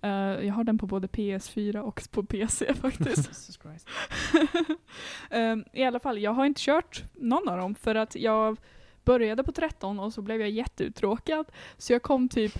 Eh, 0.01 0.09
jag 0.45 0.53
har 0.53 0.63
den 0.63 0.77
på 0.77 0.87
både 0.87 1.07
PS4 1.07 1.77
och 1.77 2.01
på 2.11 2.23
PC 2.23 2.73
faktiskt. 2.81 3.59
Ehm, 5.29 5.65
I 5.73 5.83
alla 5.83 5.99
fall, 5.99 6.19
jag 6.19 6.31
har 6.31 6.45
inte 6.45 6.61
kört 6.61 7.03
någon 7.13 7.49
av 7.49 7.57
dem 7.57 7.75
för 7.75 7.95
att 7.95 8.15
jag 8.15 8.57
började 9.03 9.43
på 9.43 9.51
13 9.51 9.99
och 9.99 10.13
så 10.13 10.21
blev 10.21 10.41
jag 10.41 10.49
jätteuttråkad. 10.49 11.45
Så 11.77 11.93
jag 11.93 12.01
kom 12.01 12.29
typ 12.29 12.59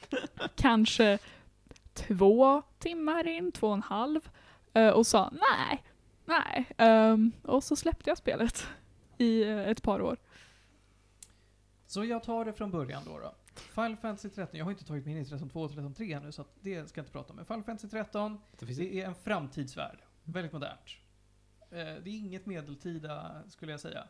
kanske 0.56 1.18
två 1.94 2.62
timmar 2.78 3.28
in, 3.28 3.52
två 3.52 3.66
och 3.66 3.74
en 3.74 3.82
halv 3.82 4.28
eh, 4.74 4.88
och 4.88 5.06
sa 5.06 5.32
nej, 5.32 5.82
nej. 6.24 6.66
Ehm, 6.76 7.32
och 7.42 7.64
så 7.64 7.76
släppte 7.76 8.10
jag 8.10 8.18
spelet 8.18 8.66
i 9.18 9.42
eh, 9.42 9.68
ett 9.68 9.82
par 9.82 10.02
år. 10.02 10.16
Så 11.86 12.04
jag 12.04 12.22
tar 12.22 12.44
det 12.44 12.52
från 12.52 12.70
början 12.70 13.02
då. 13.06 13.18
då. 13.18 13.32
Final 13.54 13.96
Fantasy 13.96 14.28
13, 14.28 14.58
jag 14.58 14.64
har 14.64 14.72
inte 14.72 14.84
tagit 14.84 15.04
mig 15.04 15.14
in 15.14 15.20
i 15.20 15.24
13 15.24 15.50
2 15.50 15.60
och 15.60 15.72
13 15.72 15.94
3 15.94 16.20
nu 16.20 16.32
så 16.32 16.44
det 16.60 16.88
ska 16.88 16.98
jag 16.98 17.02
inte 17.02 17.12
prata 17.12 17.30
om. 17.30 17.36
Men 17.36 17.44
Final 17.44 17.62
Fantasy 17.62 17.88
13, 17.88 18.38
Det 18.58 18.66
finns 18.66 18.78
det 18.78 19.00
är 19.00 19.06
en 19.06 19.14
framtidsvärld. 19.14 19.98
Väldigt 20.24 20.52
modernt. 20.52 20.96
Eh, 21.70 21.76
det 21.76 22.10
är 22.10 22.18
inget 22.18 22.46
medeltida, 22.46 23.42
skulle 23.48 23.72
jag 23.72 23.80
säga. 23.80 24.08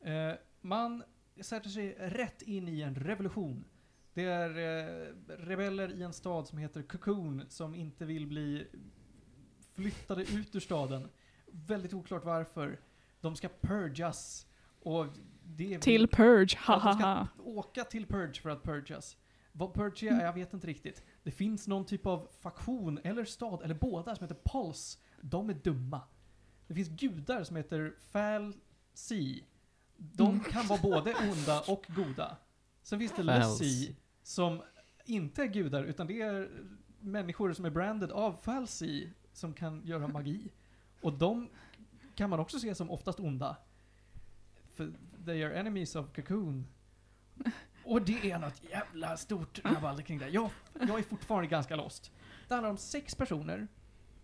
Eh, 0.00 0.32
man 0.60 1.02
sätter 1.40 1.70
sig 1.70 1.94
rätt 1.98 2.42
in 2.42 2.68
i 2.68 2.80
en 2.80 2.94
revolution. 2.94 3.64
Det 4.14 4.24
är 4.24 4.50
eh, 4.50 5.14
rebeller 5.28 5.92
i 5.92 6.02
en 6.02 6.12
stad 6.12 6.46
som 6.46 6.58
heter 6.58 6.82
Cocoon 6.82 7.42
som 7.48 7.74
inte 7.74 8.04
vill 8.04 8.26
bli 8.26 8.66
flyttade 9.74 10.22
ut 10.22 10.54
ur 10.54 10.60
staden. 10.60 11.08
Väldigt 11.46 11.94
oklart 11.94 12.24
varför. 12.24 12.80
De 13.20 13.36
ska 13.36 13.48
purgas. 13.60 14.46
Och 14.80 15.06
det 15.56 15.78
Till 15.78 16.08
Purge, 16.08 16.58
Ja, 16.66 16.72
de 16.74 16.80
ska 16.80 16.88
hahaha. 17.06 17.28
åka 17.44 17.84
till 17.84 18.06
Purge 18.06 18.40
för 18.42 18.50
att 18.50 18.62
purgas. 18.62 19.16
Vad 19.52 19.74
Purge 19.74 20.08
är, 20.10 20.24
jag 20.24 20.32
vet 20.32 20.52
inte 20.52 20.66
riktigt. 20.66 21.02
Det 21.22 21.30
finns 21.30 21.68
någon 21.68 21.84
typ 21.84 22.06
av 22.06 22.28
faktion, 22.40 22.98
eller 23.04 23.24
stad, 23.24 23.62
eller 23.62 23.74
båda, 23.74 24.16
som 24.16 24.24
heter 24.28 24.40
Pulse. 24.44 24.98
De 25.20 25.50
är 25.50 25.54
dumma. 25.54 26.00
Det 26.66 26.74
finns 26.74 26.88
gudar 26.88 27.44
som 27.44 27.56
heter 27.56 27.94
Fal 28.00 28.54
Si. 28.94 29.44
De 29.96 30.28
Mm. 30.30 30.40
kan 30.44 30.66
vara 30.66 30.80
både 30.82 31.14
onda 31.14 31.60
och 31.68 31.86
goda. 31.88 32.36
Sen 32.82 32.98
finns 32.98 33.12
det. 33.16 33.22
Lessi, 33.22 33.96
som 34.22 34.62
inte 35.04 35.42
är 35.42 35.46
gudar, 35.46 35.84
utan 35.84 36.06
det 36.06 36.20
är 36.20 36.48
människor 37.00 37.52
som 37.52 37.64
är 37.64 37.70
branded 37.70 38.10
av 38.12 38.32
Falsi, 38.42 39.12
som 39.32 39.52
kan 39.54 39.82
göra 39.86 40.08
magi. 40.08 40.50
Och 41.02 41.12
de 41.12 41.48
kan 42.14 42.30
man 42.30 42.40
också 42.40 42.58
se 42.60 42.74
som 42.74 42.90
oftast 42.90 43.20
onda. 43.20 43.56
För 44.74 44.92
they 45.28 45.44
are 45.44 45.54
enemies 45.54 45.96
of 45.96 46.06
Cocoon. 46.14 46.66
Och 47.84 48.02
det 48.02 48.30
är 48.30 48.38
något 48.38 48.62
jävla 48.70 49.16
stort 49.16 49.64
rabalder 49.64 50.02
kring 50.02 50.18
det. 50.18 50.28
Jag, 50.28 50.50
jag 50.80 50.98
är 50.98 51.02
fortfarande 51.02 51.48
ganska 51.48 51.76
lost. 51.76 52.12
Det 52.48 52.54
handlar 52.54 52.70
om 52.70 52.76
sex 52.76 53.14
personer 53.14 53.68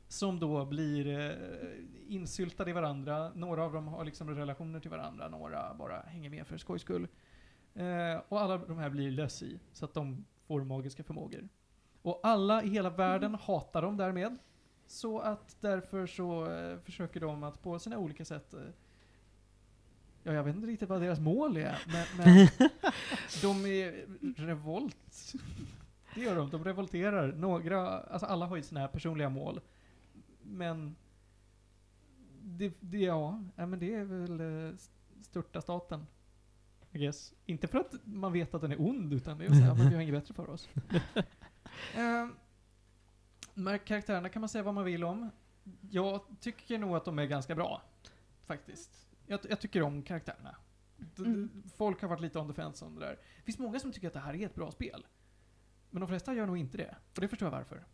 som 0.09 0.41
då 0.41 0.65
blir 0.65 1.09
eh, 1.09 2.15
insyltade 2.15 2.71
i 2.71 2.73
varandra. 2.73 3.33
Några 3.35 3.65
av 3.65 3.73
dem 3.73 3.89
har 3.89 4.05
liksom 4.05 4.31
relationer 4.31 4.81
till 4.81 4.91
varandra, 4.91 5.29
några 5.29 5.75
bara 5.75 6.01
hänger 6.01 6.31
med 6.31 6.47
för 6.47 6.59
skojs 6.59 6.83
skull. 6.83 7.09
Eh, 7.75 8.23
och 8.29 8.41
alla 8.41 8.59
de 8.59 8.79
här 8.79 8.91
blir 8.91 9.11
lössi, 9.11 9.61
så 9.73 9.85
att 9.85 9.95
de 9.95 10.25
får 10.47 10.65
magiska 10.65 11.05
förmågor. 11.05 11.49
Och 12.03 12.21
alla 12.23 12.63
i 12.63 12.69
hela 12.69 12.91
världen 12.91 13.35
hatar 13.35 13.83
dem 13.83 13.97
därmed. 13.97 14.39
Så 14.87 15.19
att 15.19 15.57
därför 15.61 16.07
så 16.07 16.53
eh, 16.53 16.79
försöker 16.79 17.21
de 17.21 17.43
att 17.43 17.63
på 17.63 17.79
sina 17.79 17.99
olika 17.99 18.25
sätt 18.25 18.55
eh, 18.55 18.61
Ja, 20.27 20.33
jag 20.33 20.45
vet 20.45 20.57
inte 20.57 20.69
riktigt 20.69 20.89
vad 20.89 21.01
deras 21.01 21.21
mål 21.21 21.57
är, 21.57 21.79
men, 21.87 22.07
men 22.17 22.49
de 23.43 23.67
är 23.67 24.07
revolt. 24.37 25.35
Det 26.15 26.21
gör 26.21 26.37
de, 26.37 26.51
de 26.51 26.65
revolterar. 26.65 27.33
Några, 27.33 28.01
alltså 28.01 28.27
alla 28.27 28.47
har 28.47 28.57
ju 28.57 28.63
sina 28.63 28.89
personliga 28.89 29.29
mål. 29.29 29.61
Men 30.43 30.97
det, 32.43 32.73
det, 32.81 32.99
ja, 32.99 33.43
men 33.57 33.79
det 33.79 33.95
är 33.95 34.05
väl 34.05 34.41
eh, 34.41 34.77
störta 35.23 35.61
staten. 35.61 36.07
I 36.93 36.99
guess. 36.99 37.35
Inte 37.47 37.67
för 37.67 37.79
att 37.79 37.95
man 38.05 38.33
vet 38.33 38.55
att 38.55 38.61
den 38.61 38.73
är 38.73 38.81
ond, 38.81 39.13
utan 39.13 39.39
det 39.39 39.45
är 39.45 39.49
så 39.49 39.55
här, 39.55 39.75
men 39.75 39.89
vi 39.89 39.95
har 39.95 40.03
inget 40.03 40.15
bättre 40.15 40.35
för 40.35 40.51
oss. 40.51 40.69
Eh, 41.95 42.29
de 43.55 43.79
karaktärerna 43.79 44.29
kan 44.29 44.41
man 44.41 44.49
säga 44.49 44.65
vad 44.65 44.75
man 44.75 44.85
vill 44.85 45.05
om. 45.05 45.31
Jag 45.91 46.21
tycker 46.41 46.79
nog 46.79 46.97
att 46.97 47.05
de 47.05 47.19
är 47.19 47.25
ganska 47.25 47.55
bra. 47.55 47.83
Faktiskt. 48.47 49.05
Jag, 49.27 49.41
jag 49.49 49.61
tycker 49.61 49.83
om 49.83 50.03
karaktärerna. 50.03 50.57
Mm. 51.19 51.63
Folk 51.77 52.01
har 52.03 52.09
varit 52.09 52.21
lite 52.21 52.39
on 52.39 52.49
the 52.49 52.55
fence 52.55 52.85
om 52.85 52.95
det 52.95 53.01
där. 53.01 53.19
Det 53.37 53.43
finns 53.45 53.59
många 53.59 53.79
som 53.81 53.93
tycker 53.93 54.07
att 54.09 54.15
det 54.15 54.21
här 54.21 54.35
är 54.35 54.47
ett 54.47 54.55
bra 54.55 54.71
spel. 54.71 55.07
Men 55.91 56.01
de 56.01 56.09
flesta 56.09 56.35
gör 56.35 56.47
nog 56.47 56.59
inte 56.59 56.77
det. 56.77 56.95
Och 57.15 57.21
det 57.21 57.29
förstår 57.29 57.47
jag 57.47 57.53
varför. 57.59 57.85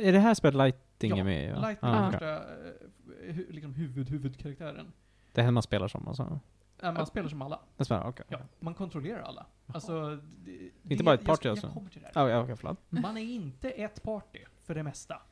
Är 0.00 0.12
det 0.12 0.18
här 0.18 0.34
spelet 0.34 0.54
Lighting 0.56 1.10
Ja, 1.10 1.16
är 1.16 1.24
med 1.24 1.48
i? 1.48 1.52
va? 1.52 1.60
Lightning 1.60 1.90
Ah, 1.90 1.96
är 1.96 2.08
okej. 2.08 2.18
första 2.18 3.42
eh, 3.42 3.54
liksom 3.54 3.74
huvud, 3.74 4.08
huvudkaraktären. 4.10 4.92
Det 5.32 5.40
är 5.40 5.44
här 5.44 5.50
man 5.52 5.62
spelar 5.62 5.88
som 5.88 6.08
alltså? 6.08 6.40
Äh, 6.82 6.92
man 6.92 7.06
spelar 7.06 7.28
som 7.28 7.42
alla. 7.42 7.60
Det 7.76 7.84
spelar, 7.84 8.08
okej. 8.08 8.26
Ja, 8.28 8.38
man 8.60 8.74
kontrollerar 8.74 9.20
alla. 9.22 9.46
Alltså, 9.66 10.16
det, 10.44 10.70
Inte 10.94 11.04
bara 11.04 11.14
ett 11.14 11.24
party 11.24 11.48
jag, 11.48 11.50
alltså? 11.50 11.66
Jag 11.66 11.74
kommer 11.74 11.90
till 11.90 12.02
det 12.02 12.10
här. 12.14 12.28
Ja, 12.28 12.46
ja, 12.48 12.56
förlåt. 12.56 12.78
Man 12.88 13.16
är 13.16 13.22
inte 13.22 13.70
ett 13.70 14.02
party 14.02 14.40
för 14.60 14.74
det 14.74 14.82
mesta. 14.82 15.22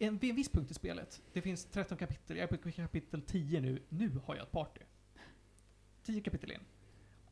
En, 0.00 0.18
vid 0.18 0.30
en 0.30 0.36
viss 0.36 0.48
punkt 0.48 0.70
i 0.70 0.74
spelet, 0.74 1.22
det 1.32 1.42
finns 1.42 1.64
13 1.64 1.98
kapitel, 1.98 2.36
jag 2.36 2.52
är 2.52 2.56
på 2.56 2.70
kapitel 2.72 3.22
10 3.22 3.60
nu, 3.60 3.82
nu 3.88 4.20
har 4.24 4.34
jag 4.36 4.42
ett 4.42 4.52
party. 4.52 4.80
10 6.02 6.20
kapitel 6.20 6.50
in. 6.52 6.60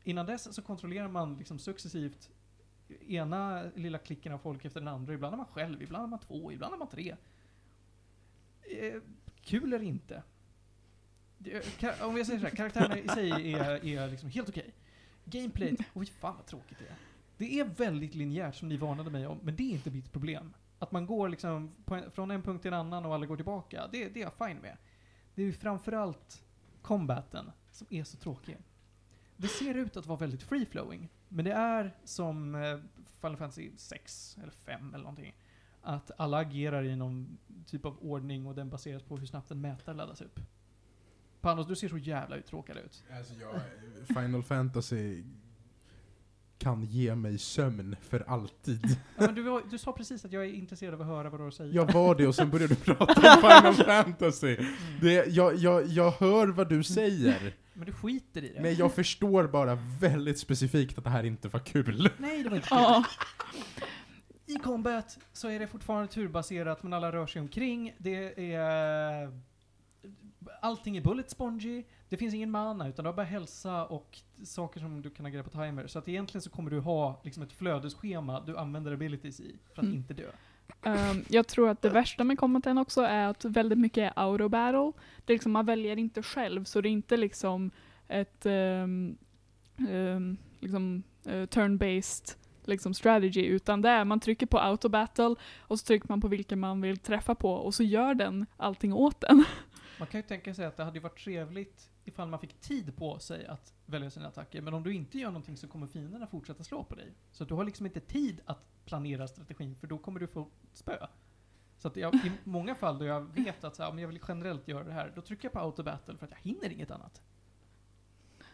Innan 0.03 0.25
dess 0.25 0.55
så 0.55 0.61
kontrollerar 0.61 1.07
man 1.07 1.37
liksom 1.37 1.59
successivt 1.59 2.29
ena 3.07 3.63
lilla 3.75 3.97
klicken 3.97 4.33
av 4.33 4.37
folk 4.37 4.65
efter 4.65 4.79
den 4.79 4.87
andra. 4.87 5.13
Ibland 5.13 5.33
är 5.33 5.37
man 5.37 5.45
själv, 5.45 5.81
ibland 5.81 6.03
är 6.03 6.07
man 6.07 6.19
två, 6.19 6.51
ibland 6.51 6.73
är 6.73 6.77
man 6.77 6.87
tre. 6.89 7.15
Eh, 8.61 9.01
kul 9.41 9.73
eller 9.73 9.85
inte. 9.85 10.23
Det- 11.37 12.01
Om 12.01 12.17
jag 12.17 12.25
säger 12.27 12.39
så 12.39 12.45
här, 12.47 12.55
karaktärerna 12.55 12.99
i 12.99 13.07
sig 13.07 13.53
är, 13.53 13.85
är 13.85 14.07
liksom 14.09 14.29
helt 14.29 14.49
okej. 14.49 14.73
Gameplayt, 15.25 15.79
oj 15.93 16.05
fan 16.05 16.35
vad 16.35 16.45
tråkigt 16.45 16.77
det 16.79 16.85
är. 16.85 16.95
Det 17.37 17.59
är 17.59 17.65
väldigt 17.65 18.15
linjärt 18.15 18.55
som 18.55 18.69
ni 18.69 18.77
varnade 18.77 19.09
mig 19.09 19.27
om, 19.27 19.39
men 19.43 19.55
det 19.55 19.63
är 19.63 19.71
inte 19.71 19.91
mitt 19.91 20.11
problem. 20.11 20.53
Att 20.81 20.91
man 20.91 21.05
går 21.05 21.29
liksom 21.29 21.71
en, 21.85 22.11
från 22.11 22.31
en 22.31 22.41
punkt 22.41 22.61
till 22.61 22.73
en 22.73 22.79
annan 22.79 23.05
och 23.05 23.13
alla 23.13 23.25
går 23.25 23.35
tillbaka, 23.35 23.87
det, 23.91 24.09
det 24.09 24.21
är 24.21 24.23
jag 24.23 24.47
fine 24.47 24.57
med. 24.57 24.77
Det 25.35 25.41
är 25.41 25.45
ju 25.45 25.53
framförallt 25.53 26.43
combaten 26.81 27.51
som 27.71 27.87
är 27.89 28.03
så 28.03 28.17
tråkig. 28.17 28.57
Det 29.37 29.47
ser 29.47 29.73
ut 29.73 29.97
att 29.97 30.05
vara 30.05 30.19
väldigt 30.19 30.43
free-flowing, 30.43 31.07
men 31.27 31.45
det 31.45 31.51
är 31.51 31.97
som 32.03 32.55
eh, 32.55 32.79
Final 33.21 33.37
Fantasy 33.37 33.71
6 33.77 34.37
eller 34.41 34.51
5 34.51 34.87
eller 34.93 35.03
någonting. 35.03 35.35
Att 35.81 36.11
alla 36.17 36.37
agerar 36.37 36.83
i 36.83 36.95
någon 36.95 37.37
typ 37.65 37.85
av 37.85 37.97
ordning 38.01 38.47
och 38.47 38.55
den 38.55 38.69
baseras 38.69 39.03
på 39.03 39.17
hur 39.17 39.25
snabbt 39.25 39.51
en 39.51 39.61
mätare 39.61 39.95
laddas 39.95 40.21
upp. 40.21 40.39
Panos, 41.41 41.67
du 41.67 41.75
ser 41.75 41.89
så 41.89 41.97
jävla 41.97 42.35
uttråkad 42.35 42.77
ut. 42.77 43.03
Alltså 43.17 43.33
jag, 43.33 43.61
Final 44.07 44.43
Fantasy 44.43 45.23
kan 46.61 46.85
ge 46.85 47.15
mig 47.15 47.37
sömn 47.37 47.95
för 48.09 48.23
alltid. 48.27 48.85
Ja, 49.17 49.25
men 49.25 49.35
du, 49.35 49.61
du 49.71 49.77
sa 49.77 49.91
precis 49.91 50.25
att 50.25 50.31
jag 50.31 50.45
är 50.45 50.53
intresserad 50.53 50.93
av 50.93 51.01
att 51.01 51.07
höra 51.07 51.29
vad 51.29 51.39
du 51.39 51.43
har 51.43 51.47
att 51.47 51.53
säga. 51.55 51.73
Jag 51.73 51.93
var 51.93 52.15
det 52.15 52.27
och 52.27 52.35
sen 52.35 52.49
började 52.49 52.75
du 52.75 52.81
prata 52.93 53.33
om 53.35 53.41
Final 53.41 53.73
Fantasy. 53.85 54.55
Mm. 54.55 54.73
Det, 55.01 55.27
jag, 55.27 55.55
jag, 55.55 55.87
jag 55.87 56.11
hör 56.11 56.47
vad 56.47 56.69
du 56.69 56.83
säger, 56.83 57.53
Men 57.73 57.85
du 57.85 57.91
skiter 57.93 58.43
i 58.43 58.53
det. 58.53 58.61
men 58.61 58.75
jag 58.75 58.93
förstår 58.93 59.47
bara 59.47 59.75
väldigt 59.99 60.39
specifikt 60.39 60.97
att 60.97 61.03
det 61.03 61.09
här 61.09 61.23
inte 61.23 61.47
var 61.47 61.59
kul. 61.59 62.09
Nej, 62.17 62.43
det 62.43 62.49
var 62.49 62.55
inte 62.55 62.67
kul. 62.69 62.77
Ja. 62.77 63.03
I 64.45 64.55
combat 64.55 65.17
så 65.33 65.47
är 65.49 65.59
det 65.59 65.67
fortfarande 65.67 66.07
turbaserat, 66.07 66.83
men 66.83 66.93
alla 66.93 67.11
rör 67.11 67.27
sig 67.27 67.41
omkring. 67.41 67.95
Det 67.97 68.53
är... 68.53 69.31
Allting 70.61 70.97
är 70.97 71.01
bullet 71.01 71.29
spongy. 71.31 71.83
Det 72.11 72.17
finns 72.17 72.33
ingen 72.33 72.51
mana, 72.51 72.87
utan 72.87 73.03
du 73.03 73.09
har 73.09 73.15
bara 73.15 73.25
hälsa 73.25 73.85
och 73.85 74.17
saker 74.43 74.79
som 74.79 75.01
du 75.01 75.09
kan 75.09 75.25
agera 75.25 75.43
på 75.43 75.49
timer. 75.49 75.87
Så 75.87 75.99
att 75.99 76.07
egentligen 76.07 76.41
så 76.41 76.49
kommer 76.49 76.71
du 76.71 76.79
ha 76.79 77.21
liksom 77.23 77.43
ett 77.43 77.53
flödesschema 77.53 78.39
du 78.45 78.57
använder 78.57 78.91
abilities 78.93 79.39
i, 79.39 79.55
för 79.73 79.81
att 79.81 79.85
Mm. 79.85 79.97
inte 79.97 80.13
dö. 80.13 80.31
Ehm, 80.83 81.23
jag 81.29 81.47
tror 81.47 81.69
att 81.69 81.81
det 81.81 81.89
värsta 81.89 82.23
med 82.23 82.39
combaten 82.39 82.77
också 82.77 83.01
är 83.01 83.27
att 83.27 83.45
väldigt 83.45 83.77
mycket 83.79 84.03
är 84.03 84.23
auto 84.23 84.49
battle. 84.49 84.91
Det 85.25 85.33
är 85.33 85.35
liksom, 85.35 85.51
man 85.51 85.65
väljer 85.65 85.97
inte 85.99 86.23
själv, 86.23 86.63
så 86.63 86.81
det 86.81 86.89
är 86.89 86.91
inte 86.91 87.17
liksom 87.17 87.71
ett 88.07 88.45
ehm, 88.45 89.17
ehm, 89.89 90.37
liksom, 90.59 91.03
eh, 91.25 91.31
turn-based 91.47 92.35
liksom 92.65 92.93
strategy, 92.93 93.45
utan 93.45 93.81
det 93.81 93.89
är 93.89 94.05
man 94.05 94.19
trycker 94.19 94.45
på 94.45 94.59
auto 94.59 94.89
battle 94.89 95.35
och 95.59 95.79
så 95.79 95.85
trycker 95.85 96.05
man 96.09 96.21
på 96.21 96.27
vilken 96.27 96.59
man 96.59 96.81
vill 96.81 96.97
träffa 96.97 97.35
på 97.35 97.51
och 97.53 97.73
så 97.73 97.83
gör 97.83 98.13
den 98.13 98.45
allting 98.57 98.93
åt 98.93 99.23
en. 99.23 99.43
Man 99.99 100.07
kan 100.07 100.19
ju 100.19 100.27
tänka 100.27 100.53
sig 100.53 100.65
att 100.65 100.77
det 100.77 100.83
hade 100.83 100.99
varit 100.99 101.19
trevligt 101.19 101.89
ifall 102.05 102.27
man 102.27 102.39
fick 102.39 102.59
tid 102.59 102.97
på 102.97 103.19
sig 103.19 103.45
att 103.45 103.73
välja 103.85 104.09
sina 104.09 104.27
attacker, 104.27 104.61
men 104.61 104.73
om 104.73 104.83
du 104.83 104.93
inte 104.93 105.17
gör 105.17 105.27
någonting 105.27 105.57
så 105.57 105.67
kommer 105.67 105.87
fienderna 105.87 106.27
fortsätta 106.27 106.63
slå 106.63 106.83
på 106.83 106.95
dig. 106.95 107.13
Så 107.31 107.43
du 107.43 107.53
har 107.53 107.63
liksom 107.63 107.85
inte 107.85 107.99
tid 107.99 108.41
att 108.45 108.85
planera 108.85 109.27
strategin, 109.27 109.75
för 109.75 109.87
då 109.87 109.97
kommer 109.97 110.19
du 110.19 110.27
få 110.27 110.47
spö. 110.73 111.07
Så 111.77 111.87
att 111.87 111.95
jag, 111.95 112.15
i 112.15 112.31
många 112.43 112.75
fall 112.75 112.99
då 112.99 113.05
jag 113.05 113.35
vet 113.35 113.63
att 113.63 113.75
så 113.75 113.83
här, 113.83 113.89
om 113.89 113.99
jag 113.99 114.07
vill 114.07 114.19
generellt 114.27 114.67
göra 114.67 114.83
det 114.83 114.93
här, 114.93 115.13
då 115.15 115.21
trycker 115.21 115.45
jag 115.45 115.53
på 115.53 115.59
auto 115.59 115.83
battle 115.83 116.17
för 116.17 116.25
att 116.25 116.31
jag 116.31 116.51
hinner 116.51 116.69
inget 116.69 116.91
annat. 116.91 117.21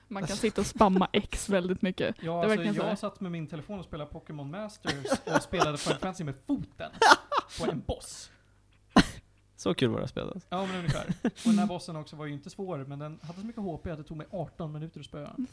Man 0.07 0.27
kan 0.27 0.37
sitta 0.37 0.61
och 0.61 0.67
spamma 0.67 1.09
X 1.13 1.49
väldigt 1.49 1.81
mycket. 1.81 2.15
Ja, 2.21 2.45
alltså, 2.45 2.63
jag 2.63 2.99
satt 2.99 3.19
med 3.19 3.31
min 3.31 3.47
telefon 3.47 3.79
och 3.79 3.85
spelade 3.85 4.11
Pokémon 4.11 4.51
Masters 4.51 5.05
och 5.25 5.41
spelade 5.41 5.77
Final 5.77 5.97
Fantasy 5.97 6.23
med 6.23 6.35
foten 6.45 6.91
på 7.59 7.71
en 7.71 7.83
boss. 7.87 8.31
Så 9.57 9.73
kul 9.73 9.89
var 9.89 9.97
det 9.97 10.03
att 10.03 10.09
spela. 10.09 10.33
Ja, 10.49 10.65
men 10.65 10.75
ungefär. 10.75 11.05
Och 11.23 11.31
den 11.43 11.59
här 11.59 11.67
bossen 11.67 11.95
också 11.95 12.15
var 12.15 12.25
ju 12.25 12.33
inte 12.33 12.49
svår, 12.49 12.77
men 12.87 12.99
den 12.99 13.19
hade 13.23 13.39
så 13.39 13.45
mycket 13.45 13.61
HP 13.63 13.87
att 13.87 13.97
det 13.97 14.03
tog 14.03 14.17
mig 14.17 14.27
18 14.31 14.71
minuter 14.71 14.99
att 14.99 15.05
spöa 15.05 15.21
den. 15.37 15.47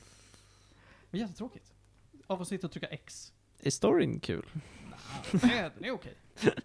Det 1.11 1.17
var 1.19 1.19
jättetråkigt. 1.21 1.73
Av 2.27 2.43
att 2.43 2.49
sitta 2.49 2.67
och 2.67 2.71
trycka 2.73 2.87
X. 2.87 3.33
Är 3.63 3.71
storyn 3.71 4.21
kul? 4.21 4.45
Nej, 5.43 5.71
den 5.79 5.85
är 5.85 5.91
okej. 5.91 6.15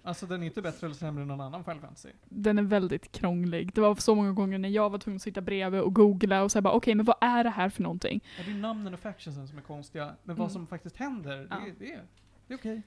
Alltså 0.04 0.26
den 0.26 0.42
är 0.44 0.48
inte 0.48 0.62
bättre 0.62 0.88
eller 0.88 0.96
sämre 0.96 1.22
än 1.22 1.28
någon 1.28 1.42
annan 1.42 1.64
Final 1.64 1.80
Fantasy. 1.80 2.10
Den 2.26 2.58
är 2.60 2.64
väldigt 2.64 3.12
krånglig. 3.12 3.74
Det 3.74 3.82
var 3.82 3.96
så 3.96 4.16
många 4.16 4.32
gånger 4.32 4.58
när 4.58 4.70
jag 4.70 4.90
var 4.90 4.98
tvungen 5.00 5.16
att 5.16 5.22
sitta 5.22 5.42
bredvid 5.42 5.82
och 5.82 5.94
googla 5.94 6.44
och 6.44 6.52
säga 6.52 6.62
bara 6.62 6.74
okej, 6.74 6.96
men 6.96 7.06
vad 7.06 7.18
är 7.22 7.44
det 7.44 7.50
här 7.50 7.70
för 7.70 7.84
någonting? 7.84 8.24
Ja, 8.38 8.44
det 8.46 8.52
är 8.52 8.56
namnen 8.56 8.94
och 8.94 9.00
factionsen 9.00 9.48
som 9.48 9.58
är 9.58 9.62
konstiga, 9.62 10.06
men 10.24 10.34
Mm. 10.36 10.38
vad 10.38 10.52
som 10.52 10.68
faktiskt 10.68 10.96
händer, 10.98 11.38
det, 11.38 11.48
Ja. 11.50 11.56
är- 11.68 11.74
det, 11.80 11.92
är, 11.94 12.02
det 12.48 12.54
är 12.54 12.58
okej. 12.58 12.82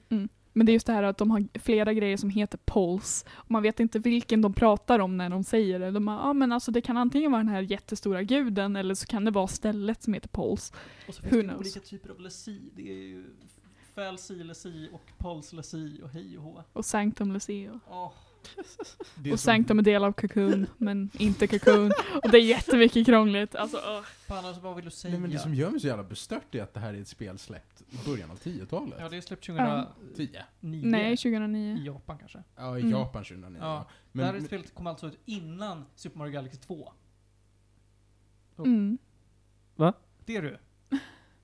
Men 0.53 0.65
det 0.65 0.71
är 0.71 0.73
just 0.73 0.87
det 0.87 0.93
här 0.93 1.03
att 1.03 1.17
de 1.17 1.31
har 1.31 1.59
flera 1.59 1.93
grejer 1.93 2.17
som 2.17 2.29
heter 2.29 2.59
polls. 2.65 3.25
Och 3.33 3.51
man 3.51 3.63
vet 3.63 3.79
inte 3.79 3.99
vilken 3.99 4.41
de 4.41 4.53
pratar 4.53 4.99
om 4.99 5.17
när 5.17 5.29
de 5.29 5.43
säger 5.43 5.79
det. 5.79 5.91
De 5.91 6.05
bara, 6.05 6.15
ja 6.17 6.33
men 6.33 6.51
alltså 6.51 6.71
det 6.71 6.81
kan 6.81 6.97
antingen 6.97 7.31
vara 7.31 7.43
den 7.43 7.51
här 7.53 7.61
jättestora 7.61 8.23
guden 8.23 8.75
eller 8.75 8.95
så 8.95 9.05
kan 9.05 9.25
det 9.25 9.31
vara 9.31 9.47
stället 9.47 10.03
som 10.03 10.13
heter 10.13 10.27
polls. 10.29 10.73
Och 11.07 11.13
så 11.13 11.21
Who 11.21 11.29
finns 11.29 11.41
det 11.41 11.47
knows? 11.47 11.59
olika 11.61 11.79
typer 11.79 12.09
av 12.09 12.19
lesi. 12.19 12.61
Det 12.75 12.89
är 12.91 13.03
ju 13.03 13.25
Falsi 13.95 14.43
lesi 14.43 14.89
och 14.93 15.01
Pulse 15.17 15.55
lesi 15.55 15.99
och 16.03 16.09
hej 16.09 16.37
och 16.37 16.43
hå. 16.43 16.63
Och 16.73 16.85
Sanctum. 16.85 17.39
Åh, 17.89 18.11
Det 19.15 19.29
är 19.29 19.33
Och 19.33 19.39
som- 19.39 19.45
Sanctum 19.45 19.79
är 19.79 19.83
del 19.83 20.03
av 20.03 20.11
Cocoon, 20.11 20.67
men 20.77 21.09
inte 21.19 21.47
Cocoon. 21.47 21.91
Och 22.23 22.31
det 22.31 22.37
är 22.37 22.41
jättemycket 22.41 23.05
krångligt. 23.05 23.55
Alltså, 23.55 23.77
åh. 23.77 24.01
fan 24.27 24.45
alltså 24.45 24.61
vad 24.61 24.75
vill 24.75 24.85
du 24.85 24.91
säga? 24.91 25.11
Nej, 25.11 25.21
men 25.21 25.29
det 25.31 25.39
som 25.39 25.53
gör 25.55 25.69
mig 25.71 25.79
så 25.79 25.87
jävla 25.87 26.03
bestört 26.03 26.55
är 26.55 26.63
att 26.63 26.73
det 26.73 26.79
här 26.79 26.93
är 26.93 27.01
ett 27.01 27.07
spel 27.07 27.37
släppt 27.37 27.72
i 27.93 28.09
början 28.09 28.31
av 28.31 28.37
10-talet. 28.39 28.95
Ja, 28.99 29.09
det 29.09 29.17
är 29.17 29.21
släppt 29.21 29.47
Ja. 29.47 29.87
10. 30.15 30.27
2009. 30.61 30.81
Nej, 30.85 31.13
I 31.13 31.17
2009. 31.17 31.77
Japan 31.85 32.17
kanske. 32.17 32.43
Ja, 32.55 32.77
i 32.77 32.81
Mm. 32.81 32.91
Japan 32.91 33.23
2009. 33.23 33.57
Ja. 33.61 33.85
Men, 34.11 34.19
det 34.21 34.25
här 34.25 34.33
men, 34.33 34.45
spelet 34.45 34.73
kom 34.75 34.87
alltså 34.87 35.07
ut 35.07 35.19
innan 35.25 35.85
Super 35.95 36.17
Mario 36.17 36.31
Galaxy 36.31 36.57
2. 36.57 36.93
Mm. 38.57 38.97
Det 40.25 40.35
är 40.35 40.41
du. 40.41 40.57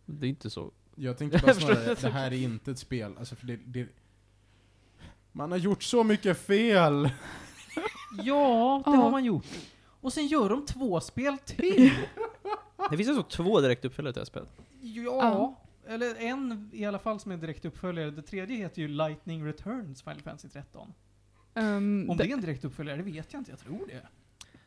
Det 0.06 0.26
är 0.26 0.30
inte 0.30 0.50
så. 0.50 0.72
jag 0.95 1.18
tänkte 1.18 1.39
bara 1.39 1.47
Jag 1.47 1.56
förstår. 1.56 1.74
snarare, 1.74 1.95
det 2.02 2.10
här 2.10 2.32
är 2.34 2.38
inte 2.38 2.72
ett 2.72 2.80
spel, 2.80 3.16
alltså 3.20 3.36
för 3.36 3.47
det, 3.47 3.56
det 3.56 3.88
Man 5.32 5.52
har 5.52 5.58
gjort 5.58 5.84
så 5.84 6.04
mycket 6.04 6.38
fel! 6.38 7.10
Ja, 8.24 8.82
det 8.86 8.91
Ja. 8.91 8.97
har 8.97 9.12
man 9.12 9.26
gjort. 9.26 9.45
Och 10.02 10.14
sen 10.14 10.28
gör 10.28 10.50
de 10.50 10.66
två 10.66 11.00
spel 11.00 11.38
till. 11.38 11.91
Det 12.91 12.97
finns 12.97 13.10
alltså 13.10 13.24
två 13.43 13.62
direkt 13.62 13.86
uppföljare 13.86 14.14
till 14.14 14.20
det 14.20 14.22
här 14.22 14.26
spelet. 14.26 14.50
ja. 14.82 15.56
Eller 15.90 16.16
en 16.16 16.70
i 16.74 16.86
alla 16.86 17.00
fall 17.00 17.20
som 17.20 17.32
är 17.32 17.38
direkt 17.38 17.66
uppföljare. 17.66 18.12
Det 18.12 18.22
tredje 18.22 18.58
heter 18.58 18.82
ju 18.82 18.88
Lightning 18.88 19.46
Returns 19.46 20.02
Final 20.02 20.22
Fantasy 20.22 20.50
13. 20.50 20.94
Um, 21.54 22.10
Om 22.10 22.18
det, 22.18 22.24
är 22.24 22.34
en 22.34 22.42
direkt 22.42 22.66
uppföljare, 22.66 22.98
det 22.98 23.04
vet 23.04 23.34
jag 23.34 23.40
inte. 23.40 23.52
Jag 23.52 23.60
tror 23.60 23.88
det. 23.88 24.08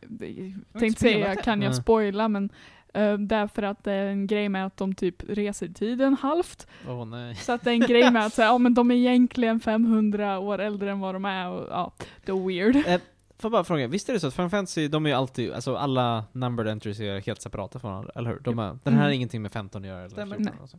det, 0.00 0.26
inte 0.30 0.78
tänkte 0.78 1.00
säga, 1.00 1.34
det. 1.34 1.42
kan 1.42 1.62
jag 1.62 1.74
spoila, 1.74 2.28
men 2.28 2.50
uh, 2.98 3.18
därför 3.18 3.62
att 3.62 3.84
det 3.84 3.92
är 3.92 4.06
en 4.06 4.26
grej 4.26 4.48
med 4.48 4.66
att 4.66 4.76
de 4.76 4.94
typ 4.94 5.22
reser 5.28 5.66
i 5.66 5.72
tiden 5.72 6.14
halvt. 6.14 6.66
Nej. 7.06 7.34
Så 7.34 7.52
att 7.52 7.64
det 7.64 7.70
är 7.70 7.74
en 7.74 7.80
grej 7.80 8.10
med 8.10 8.26
att 8.26 8.34
säga, 8.34 8.46
ja 8.52 8.58
men 8.58 8.74
de 8.74 8.90
är 8.90 8.94
egentligen 8.94 9.60
500 9.60 10.38
år 10.38 10.58
äldre 10.58 10.90
än 10.90 11.00
vad 11.00 11.14
de 11.14 11.24
är 11.24 11.48
och 11.48 11.68
ja, 11.70 11.92
det 12.24 12.32
är 12.32 12.46
weird. 12.46 12.76
Eh, 12.76 13.00
får 13.42 13.48
jag 13.48 13.52
bara 13.52 13.64
fråga, 13.64 13.86
visst 13.88 14.08
är 14.08 14.12
det 14.12 14.20
så 14.20 14.26
att 14.26 14.34
Final 14.34 14.50
Fantasy, 14.50 14.88
de 14.88 15.06
är 15.06 15.10
ju 15.10 15.16
alltid, 15.16 15.52
alltså 15.52 15.76
alla 15.76 16.24
numbered 16.32 16.72
entries 16.72 17.00
är 17.00 17.20
helt 17.20 17.42
separata 17.42 17.78
från 17.78 17.90
varandra, 17.90 18.12
eller 18.14 18.30
hur? 18.30 18.40
De 18.40 18.58
är, 18.58 18.78
den 18.82 18.92
här 18.94 19.00
har 19.00 19.06
Mm. 19.06 19.16
ingenting 19.16 19.42
med 19.42 19.52
15 19.52 19.82
att 19.82 19.88
göra 19.88 19.98
eller 19.98 20.08
Stämmer. 20.08 20.36
14 20.36 20.52
Nej. 20.54 20.62
och 20.62 20.70
så. 20.70 20.78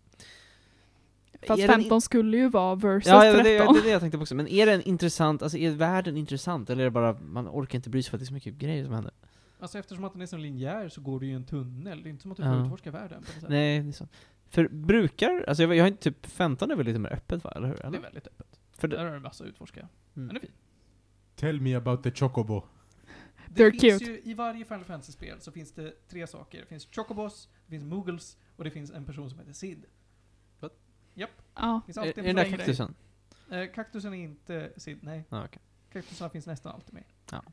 Fast 1.48 1.62
Är 1.62 1.68
den 1.68 1.80
in- 1.80 1.84
15 1.84 2.02
skulle 2.02 2.38
ju 2.38 2.50
vara 2.50 2.76
versus 2.76 3.08
Ja, 3.08 3.26
ja 3.26 3.32
det, 3.32 3.38
det, 3.44 3.58
13. 3.60 3.74
det 3.74 3.80
är 3.80 3.84
det 3.84 3.90
jag 3.90 4.02
tänkte 4.02 4.18
på 4.18 4.22
också. 4.22 4.36
Men 4.36 4.48
är 4.48 4.66
den 4.66 4.82
intressant, 4.82 5.42
alltså 5.42 5.58
är 5.58 5.72
världen 5.72 6.18
intressant, 6.18 6.70
eller 6.70 6.82
är 6.82 6.86
det 6.86 6.92
bara, 6.92 7.14
man 7.22 7.48
orkar 7.48 7.76
inte 7.76 7.90
bry 7.90 8.04
sig 8.04 8.10
för 8.10 8.18
att 8.18 8.20
det 8.20 8.24
är 8.24 8.28
så 8.28 8.34
mycket 8.34 8.54
grejer 8.54 8.84
som 8.86 8.94
händer? 8.94 9.14
Alltså 9.60 9.78
eftersom 9.80 10.04
att 10.04 10.14
den 10.14 10.22
är 10.22 10.26
så 10.26 10.38
linjär 10.38 10.90
så 10.90 11.02
går 11.02 11.20
det 11.20 11.26
ju 11.26 11.32
i 11.32 11.36
en 11.36 11.44
tunnel. 11.46 12.04
Det 12.04 12.10
är 12.10 12.12
inte 12.12 12.22
som 12.22 12.32
att 12.32 12.38
du 12.38 12.44
får 12.44 12.52
Ja. 12.54 12.64
utforska 12.66 12.92
världen. 12.92 13.24
Nej, 13.48 13.80
det 13.80 13.88
är 13.90 13.92
så. 13.92 14.08
För 14.50 14.68
brukar, 14.68 15.46
alltså 15.48 15.64
jag, 15.64 15.76
jag 15.76 15.84
har 15.84 15.88
inte 15.88 16.04
typ, 16.04 16.26
15 16.26 16.72
är 16.72 16.76
väl 16.76 16.86
lite 16.86 17.00
mer 17.00 17.14
öppet 17.14 17.44
va, 17.44 17.52
eller 17.56 17.68
hur? 17.68 17.76
Det 17.76 17.84
Eller? 17.84 17.98
är 17.98 18.02
väldigt 18.02 18.28
öppet. 18.28 18.60
För 18.78 18.88
Där 18.88 18.98
det, 18.98 19.04
har 19.04 19.10
du 19.10 19.16
en 19.16 19.22
massa 19.22 19.44
att 19.44 19.50
utforska. 19.50 19.88
Men 20.14 20.24
mm. 20.24 20.34
det 20.34 20.38
är 20.38 20.42
fint. 20.42 20.54
Tell 21.36 21.60
me 21.62 21.76
about 21.76 22.04
the 22.04 22.12
chocobo. 22.12 22.64
Det 23.48 23.64
They're 23.64 23.80
finns 23.82 24.00
cute. 24.00 24.12
ju, 24.12 24.22
i 24.24 24.34
varje 24.34 24.66
Final 24.66 24.84
Fantasy-spel 24.84 25.42
så 25.42 25.52
finns 25.52 25.72
det 25.72 26.08
tre 26.08 26.28
saker. 26.28 26.60
Det 26.60 26.66
finns 26.66 26.88
Chocobos, 26.92 27.50
det 27.66 27.70
finns 27.70 27.84
Moogles 27.84 28.38
och 28.56 28.64
det 28.64 28.72
finns 28.72 28.92
en 28.92 29.06
person 29.06 29.30
som 29.30 29.40
heter 29.40 29.54
Sid. 29.54 29.86
Ja. 31.16 31.28
Det 31.56 31.82
finns 31.86 31.98
Är, 31.98 32.02
alltid 32.02 32.18
är 32.26 32.30
en 32.30 32.36
den 32.36 32.36
där 32.36 32.44
person 32.44 32.58
med 32.58 32.60
dig. 32.60 32.66
kaktusen? 32.66 32.96
Eh, 33.52 33.72
kaktusen 33.74 34.14
är 34.14 34.18
inte 34.18 34.72
Sid, 34.78 34.98
nej. 35.02 35.24
Ah, 35.30 35.46
okej. 35.46 35.62
Kaktusarna 35.92 36.30
finns 36.30 36.46
nästan 36.48 36.74
alltid 36.76 36.94
med. 36.94 37.04
Ja. 37.32 37.44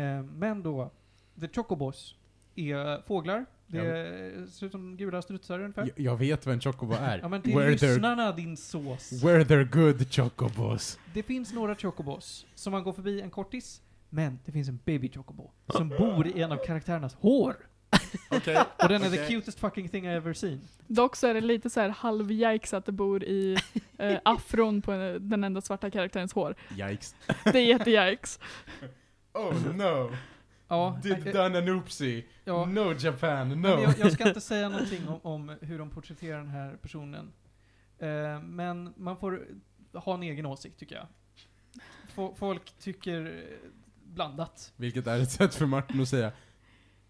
Eh, 0.00 0.22
men 0.22 0.62
då, 0.62 0.90
The 1.40 1.48
Chocobos 1.48 2.16
är 2.54 3.02
fåglar. 3.02 3.46
Det 3.66 3.78
är, 3.78 4.46
ser 4.46 4.66
ut 4.66 4.72
som 4.72 4.96
gula 4.96 5.22
strutsar 5.22 5.58
ungefär. 5.60 5.82
Jag, 5.82 6.06
jag 6.06 6.16
vet 6.16 6.46
vad 6.46 6.54
en 6.54 6.60
chocobo 6.60 6.94
är. 6.94 7.18
Ja 7.18 7.28
men 7.28 7.42
till 7.42 7.58
lyssnarna 7.58 8.32
din 8.32 8.56
sås. 8.56 9.22
where 9.24 9.44
they're 9.44 9.64
good 9.64 10.12
chocobos. 10.12 10.98
Det 11.14 11.22
finns 11.22 11.52
några 11.52 11.74
chocobos 11.74 12.46
som 12.54 12.70
man 12.72 12.82
går 12.82 12.92
förbi 12.92 13.20
en 13.20 13.30
kortis, 13.30 13.82
men 14.10 14.38
det 14.44 14.52
finns 14.52 14.68
en 14.68 14.78
baby 14.84 15.08
chocobo 15.08 15.50
som 15.68 15.88
bor 15.88 16.26
i 16.26 16.42
en 16.42 16.52
av 16.52 16.56
karaktärernas 16.56 17.14
hår. 17.14 17.56
Okej. 18.30 18.56
Och 18.82 18.88
den 18.88 19.02
är 19.02 19.10
the 19.10 19.16
Okej. 19.16 19.28
cutest 19.28 19.60
fucking 19.60 19.88
thing 19.88 20.06
I 20.06 20.08
ever 20.08 20.32
seen. 20.32 20.60
Dock 20.86 21.16
så 21.16 21.26
är 21.26 21.34
det 21.34 21.40
lite 21.40 21.70
så 21.70 21.80
här 21.80 21.88
halv 21.88 22.30
att 22.72 22.86
det 22.86 22.92
bor 22.92 23.24
i 23.24 23.56
eh, 23.98 24.18
afron 24.22 24.82
på 24.82 24.92
en, 24.92 25.28
den 25.28 25.44
enda 25.44 25.60
svarta 25.60 25.90
karaktärens 25.90 26.32
hår. 26.32 26.54
Yikes. 26.70 27.14
Det 27.44 27.58
är 27.58 27.66
jätte-yikes. 27.66 28.40
Oh 29.34 29.76
no. 29.76 30.10
Ja, 30.68 30.98
Did 31.02 31.26
eh, 31.26 31.32
done 31.32 31.58
an 31.58 31.68
oopsie. 31.68 32.24
ja. 32.44 32.64
No 32.64 32.92
Japan, 32.98 33.48
no. 33.62 33.68
Jag, 33.68 33.98
jag 33.98 34.12
ska 34.12 34.28
inte 34.28 34.40
säga 34.52 34.68
någonting 34.68 35.08
om, 35.08 35.20
om 35.22 35.56
hur 35.60 35.78
de 35.78 35.90
porträtterar 35.90 36.38
den 36.38 36.48
här 36.48 36.76
personen. 36.82 37.32
Eh, 37.98 38.40
men 38.42 38.94
man 38.96 39.16
får 39.16 39.46
ha 39.92 40.14
en 40.14 40.22
egen 40.22 40.46
åsikt 40.46 40.78
tycker 40.78 40.94
jag. 40.96 41.06
Fo- 42.14 42.34
Folk 42.34 42.72
tycker 42.78 43.26
eh, 43.26 43.70
blandat. 44.04 44.72
Vilket 44.76 45.06
är 45.06 45.20
ett 45.20 45.30
sätt 45.30 45.54
för 45.54 45.66
Martin 45.66 46.00
att 46.02 46.08
säga 46.08 46.32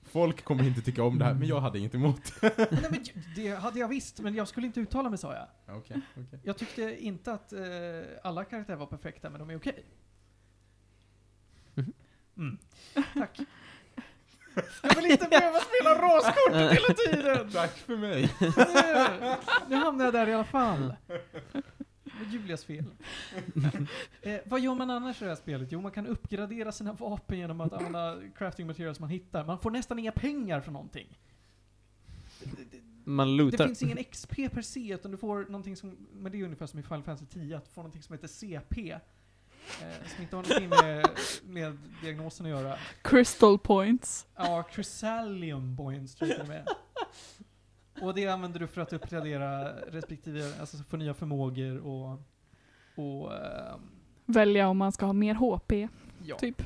Folk 0.03 0.45
kommer 0.45 0.65
inte 0.65 0.81
tycka 0.81 1.03
om 1.03 1.19
det 1.19 1.25
här, 1.25 1.35
men 1.35 1.49
jag 1.49 1.61
hade 1.61 1.79
inget 1.79 1.95
emot. 1.95 2.33
Nej, 2.43 2.57
men 2.91 3.05
det 3.37 3.49
hade 3.55 3.79
jag 3.79 3.89
visst, 3.89 4.21
men 4.21 4.35
jag 4.35 4.49
skulle 4.49 4.67
inte 4.67 4.81
uttala 4.81 5.09
mig 5.11 5.19
sa 5.19 5.35
jag. 5.35 5.77
Okej, 5.77 6.01
okej. 6.17 6.41
Jag 6.43 6.59
tyckte 6.59 7.05
inte 7.05 7.33
att 7.33 7.53
eh, 7.53 7.61
alla 8.23 8.45
karaktärer 8.45 8.77
var 8.77 8.87
perfekta, 8.87 9.31
men 9.31 9.39
de 9.41 9.51
är 9.51 9.57
okej. 9.57 9.85
Mhm. 9.85 10.06
Mm. 12.37 12.59
Tack. 13.15 13.41
Jag 14.83 14.97
vill 14.97 15.11
inte 15.11 15.29
behöva 15.29 15.59
spela 15.61 16.03
raskortet 16.03 16.73
hela 16.73 16.95
tiden! 16.95 17.51
Tack 17.53 17.77
för 17.77 17.97
mig. 17.97 18.33
Nu, 18.41 19.37
nu 19.69 19.77
hamnar 19.77 20.05
jag 20.05 20.15
där 20.15 20.27
i 20.29 20.35
alla 20.35 20.45
fall. 20.45 20.95
Det 22.05 22.25
var 22.25 22.33
Julias 22.33 22.65
fel. 22.65 22.85
Eh, 24.23 24.41
vad 24.47 24.61
gör 24.61 24.75
man 24.75 24.91
annars 24.91 25.23
i 25.23 25.25
det 25.25 25.29
här 25.31 25.37
spelet? 25.37 25.73
Jo, 25.73 25.81
man 25.81 25.93
kan 25.93 26.07
uppgradera 26.07 26.73
sina 26.73 26.93
vapen 26.93 27.39
genom 27.39 27.61
att 27.61 27.73
använda 27.73 28.17
crafting 28.39 28.67
materials 28.67 29.01
man 29.01 29.09
hittar. 29.11 29.45
Man 29.45 29.59
får 29.59 29.71
nästan 29.71 29.99
inga 29.99 30.13
pengar 30.13 30.61
för 30.61 30.73
någonting. 30.73 31.19
Man 33.05 33.27
Det 33.29 33.33
lootar. 33.43 33.67
finns 33.67 33.83
ingen 33.83 34.05
XP 34.05 34.35
per 34.53 34.63
se, 34.63 34.95
utan 34.95 35.11
du 35.11 35.17
får 35.17 35.45
någonting 35.45 35.77
som, 35.77 35.97
men 36.13 36.33
det 36.33 36.41
är 36.41 36.45
ungefär 36.45 36.67
som 36.67 36.79
i 36.81 36.83
Final 36.83 37.03
Fantasy 37.03 37.27
10, 37.27 37.57
att 37.57 37.65
du 37.65 37.71
får 37.71 37.83
någonting 37.83 38.03
som 38.03 38.13
heter 38.13 38.29
CP. 38.29 38.99
Eh, 39.83 40.09
som 40.15 40.23
inte 40.23 40.37
har 40.37 40.43
någonting 40.43 40.69
med, 40.69 41.09
med 41.45 41.79
diagnosen 42.03 42.47
att 42.47 42.51
göra. 42.51 42.79
Crystal 43.03 43.59
points. 43.59 44.27
Ja, 44.37 44.69
Chrysalium 44.73 45.77
points 45.77 46.15
tror 46.15 46.31
jag 46.31 46.39
det 46.39 46.45
är 46.45 46.49
med. 46.49 46.67
Och 48.01 48.15
det 48.15 48.29
använder 48.29 48.61
du 48.61 48.67
för 48.67 48.81
att 48.81 48.93
uppgradera 48.93 49.73
respektive, 49.73 50.61
alltså 50.61 50.77
få 50.77 50.97
nya 50.97 51.15
förmågor 51.15 51.79
och, 51.79 52.19
och 52.95 53.35
ehm, 53.35 53.81
Välja 54.27 54.69
om 54.69 54.79
man 54.79 54.93
ska 54.93 55.07
ha 55.07 55.13
mer 55.13 55.35
HP, 55.35 55.89
ja. 56.25 56.39
typ. 56.39 56.63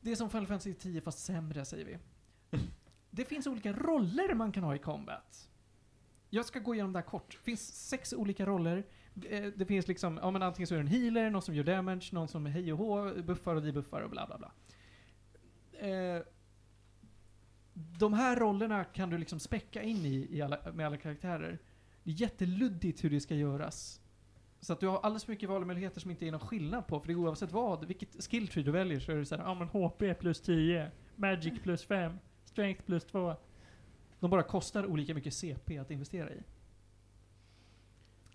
Det 0.00 0.10
är 0.10 0.16
som 0.16 0.30
Final 0.30 0.46
Fantasy 0.46 0.74
10 0.74 1.00
fast 1.00 1.18
sämre 1.18 1.64
säger 1.64 1.84
vi. 1.84 1.98
Det 3.10 3.24
finns 3.24 3.46
olika 3.46 3.72
roller 3.72 4.34
man 4.34 4.52
kan 4.52 4.62
ha 4.62 4.74
i 4.74 4.78
combat. 4.78 5.48
Jag 6.30 6.44
ska 6.44 6.58
gå 6.58 6.74
igenom 6.74 6.92
det 6.92 6.98
här 6.98 7.06
kort. 7.06 7.30
Det 7.30 7.44
finns 7.44 7.88
sex 7.88 8.12
olika 8.12 8.46
roller. 8.46 8.86
Eh, 9.22 9.44
det 9.56 9.66
finns 9.66 9.88
liksom, 9.88 10.18
ja 10.22 10.30
men 10.30 10.42
antingen 10.42 10.66
så 10.66 10.74
är 10.74 10.78
det 10.78 10.84
en 10.84 11.02
healer, 11.02 11.30
någon 11.30 11.42
som 11.42 11.54
gör 11.54 11.64
damage, 11.64 12.08
någon 12.12 12.28
som 12.28 12.46
hej 12.46 12.72
och 12.72 12.78
hå, 12.78 13.22
buffar 13.22 13.54
och 13.54 13.62
debuffar 13.62 14.00
och 14.00 14.10
bla 14.10 14.26
bla 14.26 14.38
bla. 14.38 14.52
Eh, 15.88 16.22
de 17.74 18.12
här 18.12 18.36
rollerna 18.36 18.84
kan 18.84 19.10
du 19.10 19.18
liksom 19.18 19.40
späcka 19.40 19.82
in 19.82 20.06
i, 20.06 20.28
i 20.30 20.42
alla, 20.42 20.58
med 20.72 20.86
alla 20.86 20.96
karaktärer. 20.96 21.58
Det 22.02 22.10
är 22.10 22.14
jätteluddigt 22.14 23.04
hur 23.04 23.10
det 23.10 23.20
ska 23.20 23.34
göras. 23.34 24.00
Så 24.60 24.72
att 24.72 24.80
du 24.80 24.86
har 24.86 25.00
alldeles 25.00 25.24
för 25.24 25.32
mycket 25.32 25.48
valmöjligheter 25.48 26.00
som 26.00 26.10
inte 26.10 26.26
är 26.26 26.30
någon 26.30 26.40
skillnad 26.40 26.86
på, 26.86 27.00
för 27.00 27.06
det 27.06 27.12
är 27.12 27.16
oavsett 27.16 27.52
vad, 27.52 27.84
vilket 27.84 28.24
skill 28.24 28.48
tree 28.48 28.62
du 28.62 28.70
väljer 28.70 29.00
så 29.00 29.12
är 29.12 29.16
det 29.16 29.26
såhär, 29.26 29.44
ja 29.44 29.54
men 29.54 29.68
HP 29.68 30.20
plus 30.20 30.40
10, 30.40 30.90
Magic 31.16 31.62
plus 31.62 31.84
5, 31.84 32.18
Strength 32.44 32.82
plus 32.82 33.04
2. 33.04 33.34
De 34.20 34.30
bara 34.30 34.42
kostar 34.42 34.86
olika 34.86 35.14
mycket 35.14 35.34
CP 35.34 35.78
att 35.78 35.90
investera 35.90 36.30
i. 36.30 36.42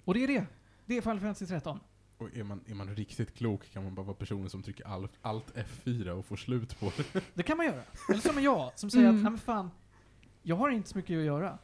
Och 0.05 0.13
det 0.13 0.23
är 0.23 0.27
det. 0.27 0.45
Det 0.90 0.98
är 0.98 1.02
Final 1.02 1.20
Fantasy 1.20 1.46
13. 1.46 1.80
Och 2.18 2.30
är 2.38 2.44
man, 2.44 2.62
är 2.68 2.74
man 2.76 2.96
riktigt 2.96 3.36
klok 3.36 3.72
kan 3.74 3.84
man 3.84 3.96
bara 3.96 4.06
vara 4.06 4.16
personen 4.16 4.50
som 4.50 4.64
trycker 4.64 4.88
all, 4.88 5.08
allt 5.22 5.54
F4 5.56 6.10
och 6.10 6.26
får 6.26 6.36
slut 6.36 6.80
på 6.80 6.92
det. 6.98 7.22
Det 7.34 7.44
kan 7.44 7.58
man 7.58 7.66
göra. 7.66 7.82
Eller 8.10 8.20
som 8.22 8.44
jag, 8.44 8.72
som 8.80 8.90
säger 8.90 9.06
Mm. 9.06 9.18
att, 9.18 9.24
nej 9.24 9.32
men 9.32 9.40
fan, 9.40 9.72
jag 10.44 10.56
har 10.56 10.70
inte 10.70 10.90
så 10.90 10.98
mycket 10.98 11.18
att 11.18 11.24
göra. 11.26 11.58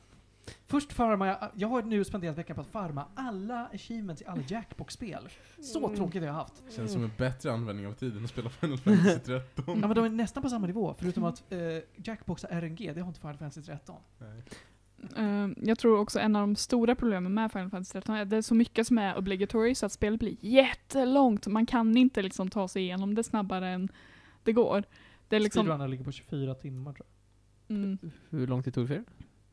Först 0.67 0.93
farmar 0.93 1.27
jag, 1.27 1.51
jag 1.55 1.67
har 1.67 1.81
nu 1.83 2.03
spenderat 2.03 2.37
veckan 2.37 2.55
på 2.55 2.61
att 2.61 2.67
farma 2.67 3.05
alla 3.15 3.67
achievements 3.73 4.21
i 4.21 4.25
alla 4.25 4.41
Jackbox-spel. 4.47 5.29
Så 5.61 5.85
Mm. 5.85 5.95
tråkigt 5.97 6.21
har 6.21 6.27
jag 6.27 6.33
haft. 6.33 6.53
Känns 6.75 6.91
som 6.91 7.03
en 7.03 7.11
bättre 7.17 7.51
användning 7.53 7.87
av 7.87 7.93
tiden 7.93 8.23
att 8.23 8.29
spela 8.29 8.49
Final 8.49 8.77
Fantasy 8.77 9.19
13. 9.25 9.79
Ja 9.81 9.87
men 9.87 9.95
de 9.95 10.05
är 10.05 10.09
nästan 10.09 10.43
på 10.43 10.49
samma 10.49 10.67
nivå, 10.67 10.95
förutom 10.99 11.23
att 11.23 11.43
eh, 11.51 11.59
Jackbox 11.95 12.43
har 12.43 12.49
RNG, 12.61 12.93
det 12.93 13.01
har 13.01 13.07
inte 13.07 13.19
Final 13.19 13.37
Fantasy 13.37 13.61
13. 13.61 14.01
Nej. 14.19 14.43
Ehm, 15.17 15.55
jag 15.61 15.79
tror 15.79 15.99
också 15.99 16.19
en 16.19 16.35
av 16.35 16.41
de 16.41 16.55
stora 16.55 16.95
problemen 16.95 17.33
med 17.33 17.51
Final 17.51 17.69
Fantasy 17.69 17.91
13 17.91 18.15
är 18.15 18.21
att 18.21 18.29
det 18.29 18.37
är 18.37 18.41
så 18.41 18.55
mycket 18.55 18.87
som 18.87 18.97
är 18.97 19.17
obligatory 19.17 19.75
så 19.75 19.85
att 19.85 19.91
spelet 19.91 20.19
blir 20.19 20.37
jättelångt. 20.39 21.47
Man 21.47 21.65
kan 21.65 21.97
inte 21.97 22.21
liksom 22.21 22.49
ta 22.49 22.67
sig 22.67 22.81
igenom 22.81 23.15
det 23.15 23.23
snabbare 23.23 23.69
än 23.69 23.89
det 24.43 24.53
går. 24.53 24.83
Det 25.27 25.35
är 25.35 25.39
liksom... 25.39 25.65
Speedrunner 25.65 25.87
ligger 25.87 26.03
på 26.03 26.11
24 26.11 26.55
timmar 26.55 26.93
tror 26.93 27.07
Mm, 27.67 27.97
Hur 28.29 28.47
lång 28.47 28.63
tid 28.63 28.73
tog 28.73 28.83
det 28.83 28.87
för 28.87 28.95
er? 28.95 29.03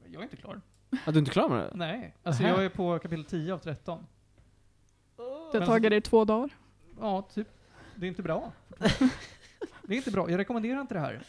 jag. 0.02 0.14
Jag 0.14 0.18
är 0.20 0.22
inte 0.22 0.36
klar. 0.36 0.60
Att 1.06 1.14
du 1.14 1.18
inte 1.18 1.30
är 1.30 1.32
klar 1.32 1.48
med 1.48 1.58
det? 1.58 1.70
Nej. 1.74 2.14
Alltså 2.22 2.42
jag 2.42 2.64
är 2.64 2.68
på 2.68 2.98
kapitel 2.98 3.24
10 3.24 3.54
av 3.54 3.58
13. 3.58 4.06
det 5.52 5.58
har 5.58 5.66
tagit 5.66 5.90
dig 5.90 6.00
två 6.00 6.24
dagar. 6.24 6.50
Ja, 7.00 7.22
typ. 7.34 7.48
Det 7.96 8.06
är 8.06 8.08
inte 8.08 8.22
bra. 8.22 8.52
Det 9.82 9.94
är 9.94 9.96
inte 9.96 10.10
bra. 10.10 10.30
Jag 10.30 10.38
rekommenderar 10.38 10.80
inte 10.80 10.94
det 10.94 11.00
här. 11.00 11.22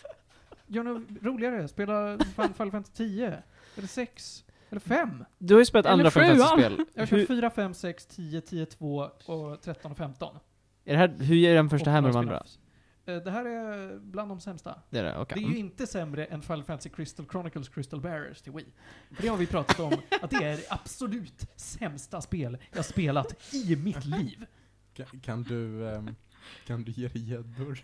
Gör 0.67 0.84
något 0.84 1.03
roligare. 1.21 1.67
Spela 1.67 2.17
Final 2.36 2.71
Fantasy 2.71 2.93
10. 2.93 3.43
Eller 3.78 3.88
6. 3.88 4.45
Eller 4.69 4.80
5. 4.80 5.26
Du 5.38 5.53
har 5.53 5.61
ju 5.61 5.65
spelat 5.65 5.86
andra 5.86 6.11
Final. 6.11 6.38
Fantasy-spel. 6.38 6.86
Jag 6.93 7.01
har 7.01 7.07
kört 7.07 7.28
4, 7.28 7.49
5, 7.49 7.74
6, 7.74 8.05
10, 8.05 8.41
10, 8.41 8.65
2 8.65 9.09
och 9.26 9.61
13 9.61 9.91
och 9.91 9.97
15. 9.97 10.36
är 10.86 10.93
det 10.93 10.97
här, 10.99 11.07
hur 11.19 11.38
är 11.38 11.55
den 11.55 11.69
första 11.69 11.89
Och 11.89 11.93
här 11.93 12.01
med 12.01 12.11
de 12.11 12.17
andra? 12.17 12.43
Eh, 13.05 13.15
Det 13.15 13.32
här 13.32 13.45
är 13.45 13.99
bland 13.99 14.32
de 14.32 14.39
sämsta. 14.39 14.82
Det 14.89 14.99
är 14.99 15.03
det, 15.03 15.17
okej. 15.17 15.41
Det 15.43 15.47
är 15.47 15.51
ju 15.51 15.57
inte 15.57 15.88
sämre 15.88 16.26
än 16.26 16.41
Final 16.41 16.63
Fantasy 16.63 16.89
Crystal 16.89 17.26
Chronicles 17.32 17.69
Crystal 17.69 18.01
Bearers 18.01 18.41
till 18.41 18.51
Wii. 18.51 18.74
För 19.11 19.21
det 19.21 19.28
har 19.28 19.38
vi 19.38 19.47
pratat 19.47 19.80
om, 19.80 19.93
att 20.21 20.30
det 20.30 20.43
är 20.43 20.57
det 20.57 20.65
absolut 20.69 21.45
sämsta 21.55 22.21
spel 22.21 22.57
jag 22.71 22.86
spelat 22.86 23.53
i 23.53 23.76
mitt 23.76 24.05
liv. 24.05 24.45
Kan, 24.93 25.05
kan 25.05 25.43
du, 25.43 25.89
ehm, 25.89 26.15
kan 26.67 26.84
du 26.84 26.91
ge 26.91 27.07
dig 27.07 27.30
gäddor? 27.30 27.76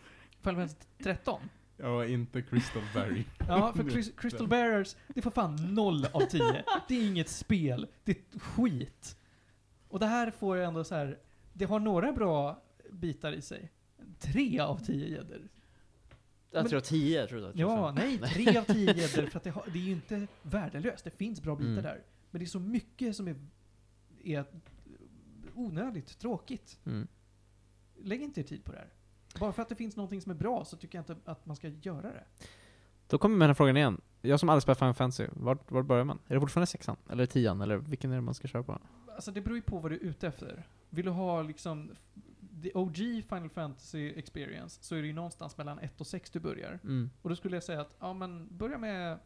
Final 0.42 0.56
Fantasy 0.56 0.76
13. 1.04 1.42
Ja, 1.82 2.06
inte 2.06 2.42
Crystal 2.42 2.84
Berry. 2.94 3.24
Ja, 3.48 3.74
för 3.74 3.84
Crys- 3.84 4.12
Crystal 4.18 4.48
Bearers, 4.48 4.96
det 5.16 5.22
får 5.22 5.32
fan 5.32 5.74
0 5.74 6.06
av 6.12 6.20
10. 6.22 6.64
Det 6.88 6.96
är 6.96 7.08
inget 7.08 7.30
spel, 7.30 7.88
det 8.04 8.12
är 8.12 8.40
skit. 8.40 9.18
Och 9.88 10.00
det 10.00 10.06
här 10.06 10.32
får 10.32 10.58
jag 10.58 10.68
ändå 10.68 10.84
så 10.84 10.96
här. 10.96 11.20
det 11.54 11.66
har 11.66 11.80
några 11.80 12.12
bra 12.12 12.64
bitar 12.92 13.32
i 13.34 13.42
sig. 13.42 13.72
3 14.20 14.60
av 14.60 14.78
10 14.86 15.08
gäddor. 15.08 15.50
Jag 16.52 16.70
tror 16.70 16.80
10, 16.80 17.20
jag 17.20 17.30
tror 17.30 17.42
jag. 17.42 17.52
Ja, 17.56 17.92
nej, 17.92 18.20
3 18.34 18.58
av 18.58 18.64
10 18.64 18.94
gäddor 18.94 19.26
för 19.30 19.38
att 19.38 19.44
det, 19.44 19.50
har, 19.50 19.64
det 19.74 19.80
är 19.80 19.84
ju 19.84 19.92
inte 19.92 20.28
värdelöst. 20.42 21.04
Det 21.04 21.10
finns 21.18 21.42
bra 21.42 21.56
bitar 21.56 21.70
Mm. 21.72 21.84
där. 21.84 22.04
Men 22.32 22.40
det 22.40 22.46
är 22.46 22.48
så 22.48 22.60
mycket 22.60 23.16
som 23.16 23.28
är, 23.28 23.36
är 24.24 24.46
onödigt 25.56 26.20
tråkigt. 26.20 26.80
Mm. 26.86 27.08
Lägg 28.02 28.22
inte 28.22 28.40
er 28.40 28.44
tid 28.44 28.64
på 28.64 28.72
det 28.72 28.78
här. 28.78 28.90
Bara 29.40 29.52
för 29.52 29.62
att 29.62 29.70
det 29.70 29.76
finns 29.76 29.96
någonting 29.96 30.22
som 30.22 30.32
är 30.32 30.36
bra 30.36 30.66
så 30.66 30.78
tycker 30.78 30.98
jag 30.98 31.02
inte 31.02 31.32
att 31.32 31.46
man 31.46 31.56
ska 31.56 31.68
göra 31.68 32.02
det. 32.02 32.24
Då 33.08 33.18
kommer 33.18 33.38
med 33.38 33.46
den 33.46 33.50
här 33.50 33.56
frågan 33.56 33.78
igen. 33.78 34.02
Jag 34.22 34.40
som 34.40 34.50
aldrig 34.50 34.64
spelat 34.64 34.80
Final 34.80 34.94
Fantasy, 34.94 35.28
vart, 35.32 35.72
vart 35.72 35.86
börjar 35.86 36.04
man? 36.04 36.20
Är 36.28 36.34
det 36.34 36.40
fortfarande 36.40 36.68
sexan? 36.68 36.96
Eller 37.10 37.26
tian? 37.26 37.62
Eller 37.62 37.78
vilken 37.78 38.12
är 38.12 38.16
det 38.16 38.22
man 38.22 38.34
ska 38.34 38.48
köra 38.48 38.64
på? 38.64 38.80
Alltså 39.16 39.32
det 39.32 39.42
beror 39.42 39.58
ju 39.58 39.62
på 39.62 39.80
vad 39.80 39.92
du 39.92 39.96
är 39.96 40.00
ute 40.00 40.28
efter. 40.28 40.68
Vill 40.90 41.06
du 41.06 41.12
ha 41.12 41.42
liksom 41.42 41.92
the 42.64 42.72
OG 42.74 42.96
Final 43.30 43.50
Fantasy 43.50 44.14
experience 44.16 44.84
så 44.84 44.96
är 44.96 45.02
det 45.02 45.08
ju 45.08 45.14
någonstans 45.14 45.58
mellan 45.58 45.80
1 45.80 46.02
och 46.02 46.08
6 46.08 46.32
du 46.32 46.40
börjar. 46.40 46.80
Mm. 46.84 47.10
Och 47.22 47.30
då 47.30 47.36
skulle 47.36 47.56
jag 47.56 47.64
säga 47.64 47.82
att, 47.82 47.96
ja 48.00 48.14
men 48.14 48.48
börja 48.58 48.78
med, 48.78 49.20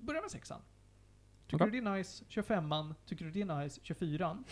börja 0.00 0.20
med 0.20 0.30
sexan. 0.30 0.60
Tycker 1.46 1.56
Okej. 1.56 1.70
du 1.70 1.80
det 1.80 1.90
är 1.90 1.96
nice, 1.96 2.24
kör 2.28 2.42
femman. 2.42 2.94
Tycker 3.06 3.24
du 3.24 3.30
det 3.30 3.40
är 3.40 3.62
nice, 3.62 3.80
kör 3.82 3.94
fyran. 3.94 4.44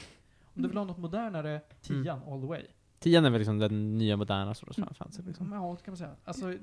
Om 0.54 0.62
du 0.62 0.68
vill 0.68 0.78
ha 0.78 0.84
något 0.84 0.98
modernare, 0.98 1.60
tian 1.82 2.22
all 2.26 2.40
the 2.40 2.46
way. 2.46 2.66
Tian 3.00 3.24
är 3.24 3.30
väl 3.30 3.38
liksom 3.40 3.58
den 3.58 3.98
nya 3.98 4.16
moderna 4.16 4.54
sortens 4.54 4.78
Mm. 4.78 4.94
Fantasy 4.94 5.22
liksom. 5.22 5.52
Ja, 5.52 5.76
det 5.78 5.84
kan 5.84 5.92
man 5.92 5.96
säga. 5.96 6.16
Alltså, 6.24 6.54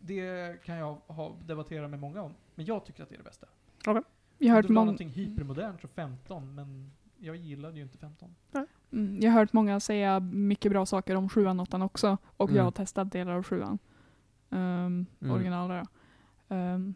det 0.00 0.56
kan 0.64 0.76
jag 0.76 0.94
ha, 1.06 1.36
debattera 1.46 1.88
med 1.88 1.98
många 2.00 2.22
om. 2.22 2.34
Men 2.54 2.64
jag 2.66 2.84
tycker 2.84 3.02
att 3.02 3.08
det 3.08 3.14
är 3.14 3.18
det 3.18 3.24
bästa. 3.24 3.46
Jag 4.38 4.50
har 4.50 4.56
hört 4.56 4.68
många... 4.68 4.84
någonting 4.84 5.08
hypermodernt 5.08 5.80
så 5.80 5.88
15, 5.88 6.54
men 6.54 6.92
jag 7.18 7.36
gillade 7.36 7.76
ju 7.76 7.82
inte 7.82 7.98
15. 7.98 8.34
Mm, 8.92 9.20
jag 9.20 9.30
har 9.32 9.38
hört 9.40 9.52
många 9.52 9.80
säga 9.80 10.20
mycket 10.20 10.72
bra 10.72 10.86
saker 10.86 11.14
om 11.16 11.28
sjuan 11.28 11.60
och 11.60 11.68
åttan 11.68 11.82
också. 11.82 12.18
Och 12.36 12.48
Mm. 12.48 12.56
jag 12.56 12.64
har 12.64 12.70
testat 12.70 13.12
delar 13.12 13.32
av 13.32 13.42
sjuan. 13.42 13.78
Um, 14.50 14.58
Mm. 14.58 15.06
Original 15.34 15.68
där. 15.68 15.86
Um, 16.74 16.94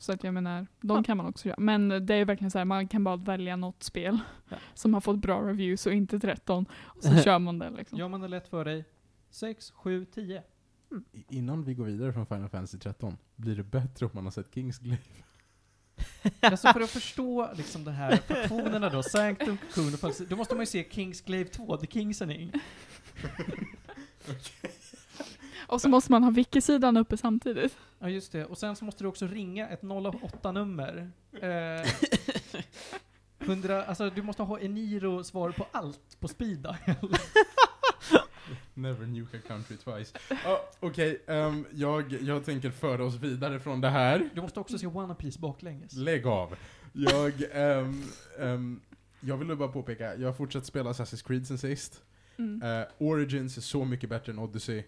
så 0.00 0.12
att 0.12 0.24
jag 0.24 0.34
menar, 0.34 0.66
de 0.80 0.96
Ja. 0.96 1.02
kan 1.02 1.16
man 1.16 1.26
också 1.26 1.48
göra. 1.48 1.60
Men 1.60 1.88
det 2.06 2.14
är 2.14 2.24
verkligen 2.24 2.50
så 2.50 2.58
här, 2.58 2.64
man 2.64 2.88
kan 2.88 3.04
bara 3.04 3.16
välja 3.16 3.56
något 3.56 3.82
spel 3.82 4.18
Ja. 4.48 4.56
som 4.74 4.94
har 4.94 5.00
fått 5.00 5.18
bra 5.18 5.40
reviews 5.48 5.86
och 5.86 5.92
inte 5.92 6.20
13. 6.20 6.66
Och 6.72 7.02
så 7.04 7.16
kör 7.22 7.38
man 7.38 7.58
det 7.58 7.70
liksom. 7.70 7.98
Gör 7.98 8.08
man 8.08 8.20
det 8.20 8.28
lätt 8.28 8.48
för 8.48 8.64
dig, 8.64 8.84
6, 9.30 9.70
7, 9.70 10.04
10. 10.04 10.42
I- 11.12 11.24
Innan 11.36 11.64
vi 11.64 11.74
går 11.74 11.84
vidare 11.84 12.12
från 12.12 12.26
Final 12.26 12.48
Fantasy 12.48 12.78
13, 12.78 13.16
blir 13.36 13.56
det 13.56 13.62
bättre 13.64 14.06
om 14.06 14.12
man 14.14 14.24
har 14.24 14.30
sett 14.30 14.54
Kingsglaive? 14.54 14.98
Alltså 16.40 16.68
för 16.72 16.80
att 16.80 16.90
förstå 16.90 17.50
liksom 17.54 17.84
de 17.84 17.90
här 17.90 18.16
faktionerna 18.16 18.88
då, 18.88 19.02
Sanctum, 19.02 19.58
Cocoon 19.74 19.94
och 19.94 20.00
Falsi- 20.00 20.26
då 20.28 20.36
måste 20.36 20.54
man 20.54 20.62
ju 20.62 20.66
se 20.66 20.86
Kingsglaive 20.90 21.48
2, 21.50 21.76
The 21.76 21.86
Kingsening. 21.86 22.52
Och 25.70 25.80
så 25.80 25.88
måste 25.88 26.12
man 26.12 26.24
ha 26.24 26.30
wiki-sidan 26.30 26.96
uppe 26.96 27.16
samtidigt. 27.16 27.76
Ja 27.98 28.08
just 28.08 28.32
det, 28.32 28.44
och 28.44 28.58
sen 28.58 28.76
så 28.76 28.84
måste 28.84 29.04
du 29.04 29.08
också 29.08 29.26
ringa 29.26 29.68
ett 29.68 29.82
08-nummer. 29.82 31.10
Eh, 31.42 31.90
100, 33.48 33.84
alltså 33.84 34.10
du 34.10 34.22
måste 34.22 34.42
ha 34.42 34.60
Eniro 34.60 35.24
svar 35.24 35.50
på 35.50 35.66
allt 35.72 36.20
på 36.20 36.28
speed 36.28 36.58
dial. 36.58 37.16
Never 38.74 39.06
nuke 39.06 39.36
a 39.36 39.40
country 39.46 39.76
twice. 39.76 40.18
Ja, 40.44 40.68
Okej, 40.80 41.22
ehm, 41.26 41.66
jag, 41.72 42.12
jag 42.12 42.44
tänker 42.44 42.70
föra 42.70 43.04
oss 43.04 43.14
vidare 43.14 43.60
från 43.60 43.80
det 43.80 43.88
här. 43.88 44.30
Du 44.34 44.42
måste 44.42 44.60
också 44.60 44.78
se 44.78 44.86
One 44.86 45.14
Piece 45.14 45.40
baklänges. 45.40 45.92
Lägg 45.92 46.26
av. 46.26 46.56
Jag, 46.92 47.32
ehm, 47.52 48.02
ehm, 48.38 48.80
jag 49.20 49.36
vill 49.36 49.56
bara 49.56 49.68
påpeka, 49.68 50.14
jag 50.16 50.28
har 50.28 50.32
fortsatt 50.34 50.66
spela 50.66 50.92
Assassin's 50.92 51.26
Creed 51.26 51.46
sen 51.46 51.58
sist. 51.58 52.02
Mm. 52.38 52.62
Eh, 52.62 52.86
Origins 52.98 53.56
är 53.56 53.60
så 53.62 53.84
mycket 53.84 54.10
bättre 54.10 54.32
än 54.32 54.38
Odyssey. 54.38 54.84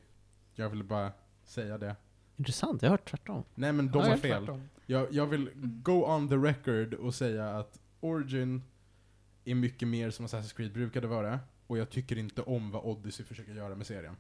Jag 0.55 0.68
vill 0.70 0.84
bara 0.84 1.12
säga 1.44 1.78
det. 1.78 1.96
Intressant, 2.36 2.82
jag 2.82 2.88
har 2.90 2.92
hört 2.98 3.11
tvärtom. 3.11 3.44
Nej 3.55 3.72
men 3.72 3.90
de 3.90 3.98
har 4.03 4.16
fel. 4.16 4.61
Jag, 4.86 5.12
jag 5.12 5.26
vill 5.26 5.50
go 5.82 5.92
on 6.07 6.28
the 6.28 6.34
record 6.36 6.94
och 6.94 7.14
säga 7.14 7.59
att 7.59 7.80
Origin 8.00 8.62
är 9.44 9.55
mycket 9.55 9.88
mer 9.88 10.11
som 10.11 10.26
Assassin's 10.26 10.57
Creed 10.57 10.72
brukade 10.72 11.07
vara, 11.07 11.40
och 11.66 11.78
jag 11.78 11.90
tycker 11.90 12.18
inte 12.18 12.42
om 12.42 12.70
vad 12.70 12.84
Odyssey 12.84 13.26
försöker 13.26 13.53
göra 13.55 13.74
med 13.74 13.86
serien. 13.86 14.16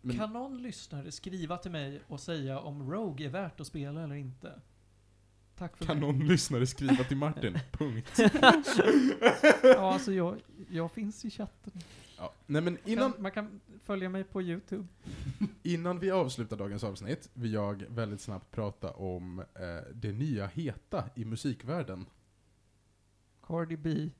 Men- 0.00 0.16
Kan 0.18 0.32
någon 0.32 0.62
lyssnare 0.62 1.12
skriva 1.12 1.56
till 1.56 1.70
mig 1.70 2.00
och 2.08 2.20
säga 2.20 2.58
om 2.60 2.90
Rogue 2.92 3.26
är 3.26 3.30
värt 3.30 3.60
att 3.60 3.66
spela 3.66 4.02
eller 4.04 4.14
inte? 4.14 4.52
Tack 5.56 5.76
för 5.76 5.84
Kan 5.84 6.00
mig. 6.00 6.06
någon 6.12 6.26
lyssnare 6.26 6.66
skriva 6.66 7.04
till 7.04 7.16
Martin? 7.16 7.58
Punkt. 7.72 8.20
Ja, 9.62 9.92
alltså 9.92 10.12
jag, 10.12 10.36
jag 10.70 10.92
finns 10.92 11.24
i 11.24 11.30
chatten. 11.30 11.72
Ja. 12.18 12.32
Nej 12.46 12.62
men 12.62 12.78
innan, 12.84 13.12
Kan, 13.12 13.22
man 13.22 13.32
kan 13.32 13.60
följa 13.82 14.08
mig 14.08 14.24
på 14.24 14.42
YouTube. 14.42 14.86
innan 15.62 15.98
vi 15.98 16.10
avslutar 16.10 16.56
dagens 16.56 16.84
avsnitt 16.84 17.30
vill 17.34 17.52
jag 17.52 17.84
väldigt 17.88 18.20
snabbt 18.20 18.50
prata 18.50 18.90
om 18.90 19.38
eh, 19.38 19.94
det 19.94 20.12
nya 20.12 20.46
heta 20.46 21.04
i 21.14 21.24
musikvärlden. 21.24 22.06
Cardi 23.46 23.76
B. 23.76 24.10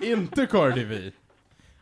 Inte 0.02 0.46
Cardi 0.46 0.86
B! 0.86 1.12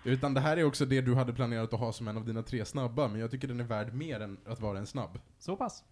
Utan 0.05 0.35
det 0.35 0.41
här 0.41 0.57
är 0.57 0.65
också 0.65 0.87
det 0.87 1.01
du 1.01 1.15
hade 1.15 1.33
planerat 1.33 1.75
att 1.75 1.81
ha 1.81 1.93
som 1.93 2.09
en 2.09 2.17
av 2.17 2.25
dina 2.25 2.43
tre 2.43 2.65
snabba, 2.65 3.09
men 3.09 3.21
jag 3.21 3.31
tycker 3.31 3.49
den 3.49 3.61
är 3.61 3.65
värd 3.65 3.95
mer 3.95 4.21
än 4.21 4.39
att 4.47 4.61
vara 4.61 4.79
en 4.79 4.87
snabb. 4.87 5.19
Så 5.39 5.57
pass. 5.57 5.85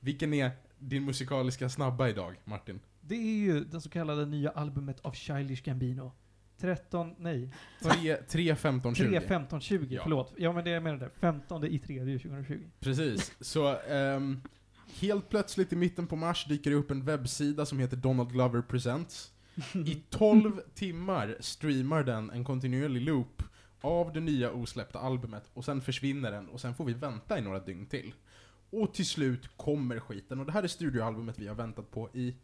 Vilken 0.00 0.34
är 0.34 0.50
din 0.78 1.04
musikaliska 1.04 1.68
snabba 1.68 2.08
idag, 2.08 2.40
Martin? 2.44 2.80
Det 3.00 3.14
är 3.14 3.36
ju 3.36 3.64
det 3.64 3.80
så 3.80 3.90
kallade 3.90 4.26
nya 4.26 4.50
albumet 4.50 5.00
av 5.00 5.12
Childish 5.12 5.62
Gambino. 5.62 6.12
13, 6.62 7.14
nej. 7.18 7.48
3, 7.82 8.16
3 8.16 8.56
15, 8.56 8.94
20. 8.94 9.08
3, 9.08 9.20
15, 9.28 9.60
20, 9.60 9.94
Ja. 9.94 10.00
förlåt. 10.02 10.34
Ja 10.36 10.52
men 10.52 10.64
det 10.64 10.70
jag 10.70 10.82
menade, 10.82 11.10
15 11.20 11.64
i 11.64 11.78
tredje 11.78 12.18
2020. 12.18 12.60
Precis. 12.80 13.32
Så 13.40 13.76
ehm, 13.78 14.40
helt 15.00 15.28
plötsligt 15.28 15.72
i 15.72 15.76
mitten 15.76 16.06
på 16.06 16.16
mars 16.16 16.44
dyker 16.44 16.70
det 16.70 16.76
upp 16.76 16.90
en 16.90 17.04
webbsida 17.04 17.66
som 17.66 17.78
heter 17.78 17.96
Donald 17.96 18.32
Glover 18.32 18.62
Presents. 18.62 19.32
I 19.86 19.94
12 20.10 20.60
timmar 20.74 21.36
streamar 21.40 22.02
den 22.02 22.30
en 22.30 22.44
kontinuerlig 22.44 23.00
loop 23.02 23.42
av 23.80 24.12
det 24.12 24.20
nya 24.20 24.52
osläppta 24.52 24.98
albumet 24.98 25.50
och 25.54 25.64
sen 25.64 25.80
försvinner 25.80 26.30
den 26.32 26.48
och 26.48 26.60
sen 26.60 26.74
får 26.74 26.84
vi 26.84 26.92
vänta 26.92 27.38
i 27.38 27.42
några 27.42 27.60
dygn 27.60 27.86
till. 27.86 28.14
Och 28.70 28.94
till 28.94 29.06
slut 29.06 29.56
kommer 29.56 30.00
skiten 30.00 30.40
och 30.40 30.46
det 30.46 30.52
här 30.52 30.62
är 30.62 30.68
studioalbumet 30.68 31.38
vi 31.38 31.46
har 31.48 31.54
väntat 31.54 31.90
på 31.90 32.08
i 32.14 32.36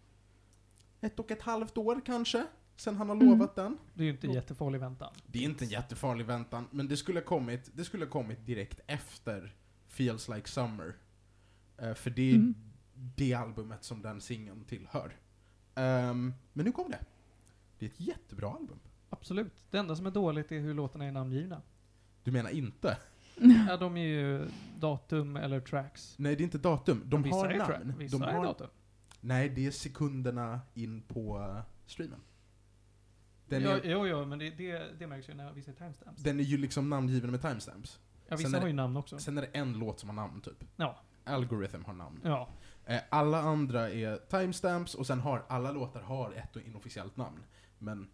ett 1.00 1.18
och 1.18 1.30
ett 1.30 1.42
halvt 1.42 1.76
år 1.78 2.00
kanske, 2.06 2.44
sen 2.78 2.96
han 2.96 3.08
har 3.08 3.16
Mm. 3.16 3.28
lovat 3.28 3.54
den. 3.56 3.78
Det 3.94 4.02
är 4.02 4.04
ju 4.04 4.10
inte 4.12 4.26
jättefarlig 4.26 4.80
väntan. 4.80 5.12
Det 5.26 5.38
är 5.38 5.42
inte 5.42 5.64
en 5.64 5.68
jättefarlig 5.68 6.26
väntan, 6.26 6.64
men 6.70 6.88
det 6.88 6.96
skulle 6.96 7.20
ha 7.20 7.24
kommit, 7.24 7.70
det 7.74 7.84
skulle 7.84 8.04
ha 8.04 8.10
kommit 8.10 8.46
direkt 8.46 8.80
efter 8.86 9.54
Feels 9.86 10.28
Like 10.28 10.48
Summer. 10.48 10.94
Eh, 11.78 11.94
för 11.94 12.10
det 12.10 12.30
är 12.30 12.34
Mm. 12.34 12.54
det 13.16 13.34
albumet 13.34 13.84
som 13.84 14.02
den 14.02 14.20
singeln 14.20 14.64
tillhör. 14.64 15.16
Ehm, 15.74 16.34
men 16.52 16.64
nu 16.64 16.72
kom 16.72 16.90
det. 16.90 16.98
Det 17.78 17.86
är 17.86 17.90
ett 17.90 18.00
jättebra 18.00 18.50
album. 18.50 18.78
Absolut. 19.10 19.52
Det 19.70 19.78
enda 19.78 19.96
som 19.96 20.06
är 20.06 20.10
dåligt 20.10 20.52
är 20.52 20.60
hur 20.60 20.74
låtarna 20.74 21.04
är 21.04 21.12
namngivna. 21.12 21.62
Du 22.22 22.30
menar 22.32 22.50
inte? 22.50 22.96
Ja, 23.68 23.76
de 23.76 23.96
är 23.96 24.06
ju 24.06 24.48
datum 24.80 25.36
eller 25.36 25.60
tracks. 25.60 26.14
Nej, 26.18 26.36
det 26.36 26.42
är 26.42 26.44
inte 26.44 26.58
datum. 26.58 27.02
De 27.04 27.22
vissa 27.22 27.36
har 27.36 27.48
är 27.48 27.58
namn. 27.58 27.94
Vissa 27.98 28.18
De 28.18 28.24
är 28.28 28.32
har, 28.32 28.44
datum. 28.44 28.66
nej, 29.20 29.48
det 29.48 29.66
är 29.66 29.70
sekunderna 29.70 30.60
in 30.74 31.02
på 31.02 31.38
eh, 31.38 31.62
streamen. 31.86 32.20
Den, 33.48 33.62
ja, 33.62 33.70
är, 33.70 33.90
Jo, 33.90 34.06
jo, 34.06 34.24
men 34.24 34.38
det, 34.38 34.50
det, 34.50 34.98
det 34.98 35.06
märks 35.06 35.28
ju 35.28 35.34
när 35.34 35.52
vissa 35.52 35.70
är 35.70 35.74
timestamps. 35.74 36.22
den 36.22 36.40
är 36.40 36.44
ju 36.44 36.58
liksom 36.58 36.90
namngiven 36.90 37.30
med 37.30 37.42
timestamps. 37.42 37.98
ja, 38.28 38.36
vissa 38.36 38.60
har 38.60 38.66
ju 38.66 38.72
namn 38.72 38.96
också. 38.96 39.18
Sen 39.18 39.38
är 39.38 39.42
det 39.42 39.48
en 39.52 39.72
låt 39.78 40.00
som 40.00 40.08
har 40.08 40.16
namn, 40.16 40.40
typ. 40.40 40.64
Ja. 40.76 40.98
Algorithm 41.24 41.84
har 41.84 41.94
namn. 41.94 42.20
Ja. 42.24 42.48
Eh, 42.86 43.00
Alla 43.08 43.40
andra 43.40 43.90
är 43.90 44.16
timestamps 44.16 44.94
och 44.94 45.06
sen 45.06 45.20
har 45.20 45.44
alla 45.48 45.72
låtar 45.72 46.00
har 46.00 46.32
ett 46.32 46.56
inofficiellt 46.66 47.16
namn. 47.16 47.38
Men. 47.78 48.08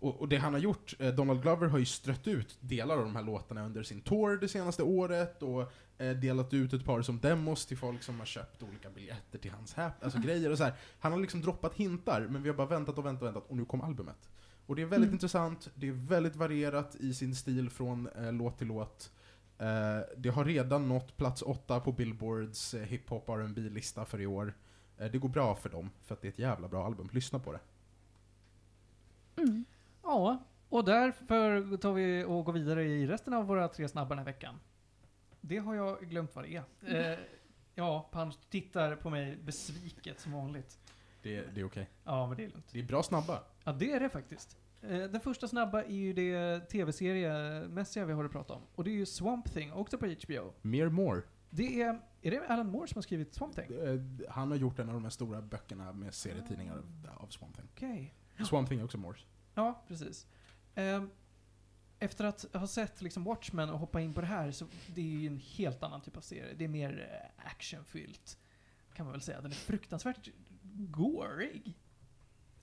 Och, 0.00 0.20
och 0.20 0.28
det 0.28 0.36
han 0.36 0.52
har 0.52 0.60
gjort, 0.60 0.94
eh, 0.98 1.14
Donald 1.14 1.42
Glover 1.42 1.66
har 1.66 1.78
ju 1.78 1.84
strött 1.84 2.26
ut 2.28 2.58
delar 2.60 2.96
av 2.98 3.04
de 3.04 3.16
här 3.16 3.22
låtarna 3.22 3.64
under 3.66 3.82
sin 3.82 4.00
tour 4.00 4.36
det 4.36 4.48
senaste 4.48 4.82
året 4.82 5.42
och 5.42 5.72
eh, 5.98 6.16
delat 6.16 6.54
ut 6.54 6.72
ett 6.72 6.84
par 6.84 7.02
som 7.02 7.18
demos 7.20 7.66
till 7.66 7.76
folk 7.78 8.02
som 8.02 8.18
har 8.18 8.26
köpt 8.26 8.62
olika 8.62 8.90
biljetter 8.90 9.38
till 9.38 9.50
hans 9.50 9.74
hap- 9.76 9.90
alltså 10.02 10.18
grejer 10.18 10.50
och 10.50 10.58
så 10.58 10.64
här. 10.64 10.72
Han 10.98 11.12
har 11.12 11.18
liksom 11.18 11.40
droppat 11.40 11.74
hintar, 11.74 12.26
men 12.30 12.42
vi 12.42 12.48
har 12.48 12.56
bara 12.56 12.66
väntat 12.66 12.98
och 12.98 13.06
väntat 13.06 13.22
och 13.22 13.26
väntat 13.26 13.50
och 13.50 13.56
nu 13.56 13.64
kom 13.64 13.80
albumet. 13.80 14.30
Och 14.66 14.76
det 14.76 14.82
är 14.82 14.86
väldigt 14.86 15.06
Mm. 15.08 15.14
intressant, 15.14 15.70
det 15.74 15.88
är 15.88 15.92
väldigt 15.92 16.36
varierat 16.36 16.94
i 16.96 17.14
sin 17.14 17.34
stil 17.34 17.70
från 17.70 18.08
eh, 18.08 18.32
låt 18.32 18.58
till 18.58 18.66
låt. 18.66 19.12
Eh, 19.58 19.98
det 20.16 20.28
har 20.28 20.44
redan 20.44 20.88
nått 20.88 21.16
plats 21.16 21.42
åtta 21.42 21.80
på 21.80 21.92
Billboards 21.92 22.74
eh, 22.74 22.82
hiphop 22.82 23.28
rb 23.28 23.58
lista 23.58 24.04
för 24.04 24.20
i 24.20 24.26
år. 24.26 24.54
Eh, 24.98 25.10
det 25.10 25.18
går 25.18 25.28
bra 25.28 25.54
för 25.54 25.68
dem, 25.68 25.90
för 26.04 26.14
att 26.14 26.20
det 26.22 26.28
är 26.28 26.32
ett 26.32 26.38
jävla 26.38 26.68
bra 26.68 26.86
album. 26.86 27.08
Lyssna 27.12 27.38
på 27.38 27.52
det. 27.52 27.60
Mm. 29.42 29.64
Ja, 30.02 30.44
och 30.68 30.84
därför 30.84 31.76
tar 31.76 31.92
vi 31.92 32.24
och 32.24 32.44
går 32.44 32.52
vidare 32.52 32.84
i 32.84 33.06
resten 33.06 33.34
av 33.34 33.46
våra 33.46 33.68
tre 33.68 33.88
snabba 33.88 34.08
den 34.08 34.18
här 34.18 34.24
veckan. 34.24 34.54
Det 35.40 35.56
har 35.58 35.74
jag 35.74 36.00
glömt 36.00 36.36
vad 36.36 36.44
det 36.44 36.54
är. 36.86 37.12
Eh, 37.12 37.18
ja, 37.74 38.08
Punch 38.12 38.34
tittar 38.50 38.96
på 38.96 39.10
mig 39.10 39.36
besviket 39.36 40.20
som 40.20 40.32
vanligt. 40.32 40.78
Det, 41.22 41.54
det 41.54 41.60
är 41.60 41.64
okej. 41.64 41.90
Ja, 42.04 42.26
men 42.26 42.36
det 42.36 42.44
är 42.44 42.48
lugnt. 42.48 42.68
Det 42.72 42.78
är 42.78 42.82
bra 42.84 43.02
snabba. 43.02 43.42
Ja, 43.64 43.72
det 43.72 43.92
är 43.92 44.00
det 44.00 44.08
faktiskt. 44.08 44.56
Eh, 44.82 44.88
Den 44.98 45.20
första 45.20 45.48
snabba 45.48 45.82
är 45.82 45.94
ju 45.94 46.12
det 46.12 46.60
tv-seriemässiga 46.60 48.04
vi 48.04 48.12
har 48.12 48.24
att 48.24 48.32
prata 48.32 48.54
om. 48.54 48.62
Och 48.74 48.84
det 48.84 48.90
är 48.90 48.94
ju 48.94 49.06
Swamp 49.06 49.52
Thing, 49.52 49.72
också 49.72 49.98
på 49.98 50.06
HBO. 50.06 50.52
Mer 50.62 50.88
more. 50.88 51.22
Det 51.50 51.82
är, 51.82 52.00
är 52.22 52.30
det 52.30 52.46
Alan 52.48 52.66
Moore 52.70 52.88
som 52.88 52.96
har 52.96 53.02
skrivit 53.02 53.34
Swamp 53.34 53.54
Thing? 53.54 53.78
Eh, 53.84 54.00
Han 54.30 54.50
har 54.50 54.58
gjort 54.58 54.78
en 54.78 54.88
av 54.88 54.94
de 54.94 55.02
här 55.02 55.10
stora 55.10 55.42
böckerna 55.42 55.92
med 55.92 56.14
serietidningar 56.14 56.82
av- 57.18 57.26
Swamp 57.28 57.56
Thing. 57.56 57.66
Okej. 57.74 58.14
Swamp 58.48 58.68
Thing 58.68 58.80
är 58.80 58.84
också 58.84 58.98
Moores. 58.98 59.26
Ja, 59.58 59.82
precis. 59.88 60.26
Ehm, 60.74 61.10
efter 61.98 62.24
att 62.24 62.54
ha 62.54 62.66
sett 62.66 63.02
liksom 63.02 63.24
Watchmen 63.24 63.70
och 63.70 63.78
hoppa 63.78 64.00
in 64.00 64.14
på 64.14 64.20
det 64.20 64.26
här 64.26 64.50
så 64.50 64.66
det 64.86 65.00
är 65.00 65.20
ju 65.20 65.26
en 65.26 65.36
helt 65.36 65.82
annan 65.82 66.00
typ 66.00 66.16
av 66.16 66.20
serie. 66.20 66.54
Det 66.54 66.64
är 66.64 66.68
mer 66.68 67.08
eh, 67.12 67.46
actionfyllt. 67.46 68.38
Kan 68.94 69.06
man 69.06 69.12
väl 69.12 69.20
säga. 69.20 69.40
Den 69.40 69.50
är 69.50 69.56
fruktansvärt 69.56 70.28
gorig. 70.90 71.78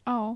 Ja, 0.03 0.35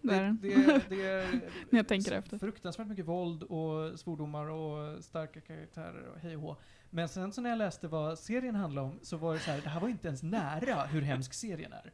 det 0.00 0.14
är 0.14 0.22
den. 0.22 0.38
det, 0.42 0.54
är, 0.54 0.84
det 0.88 1.02
är 1.02 1.30
När 1.70 1.78
jag 1.78 1.88
tänker 1.88 2.12
efter. 2.12 2.38
fruktansvärt 2.38 2.86
mycket 2.86 3.06
våld 3.06 3.42
och 3.42 4.00
svordomar 4.00 4.46
och 4.46 5.04
starka 5.04 5.40
karaktärer 5.40 6.08
och 6.08 6.18
hej 6.18 6.36
och 6.36 6.42
hå. 6.42 6.56
Men 6.94 7.08
sen 7.08 7.32
så 7.32 7.40
när 7.40 7.50
jag 7.50 7.58
läste 7.58 7.88
vad 7.88 8.18
serien 8.18 8.54
handlade 8.54 8.86
om 8.88 8.98
så 9.02 9.16
var 9.16 9.34
det 9.34 9.40
så 9.40 9.50
här, 9.50 9.60
det 9.60 9.68
här 9.68 9.80
var 9.80 9.88
inte 9.88 10.08
ens 10.08 10.22
nära 10.22 10.82
hur 10.84 11.02
hemsk 11.02 11.34
serien 11.34 11.72
är. 11.72 11.92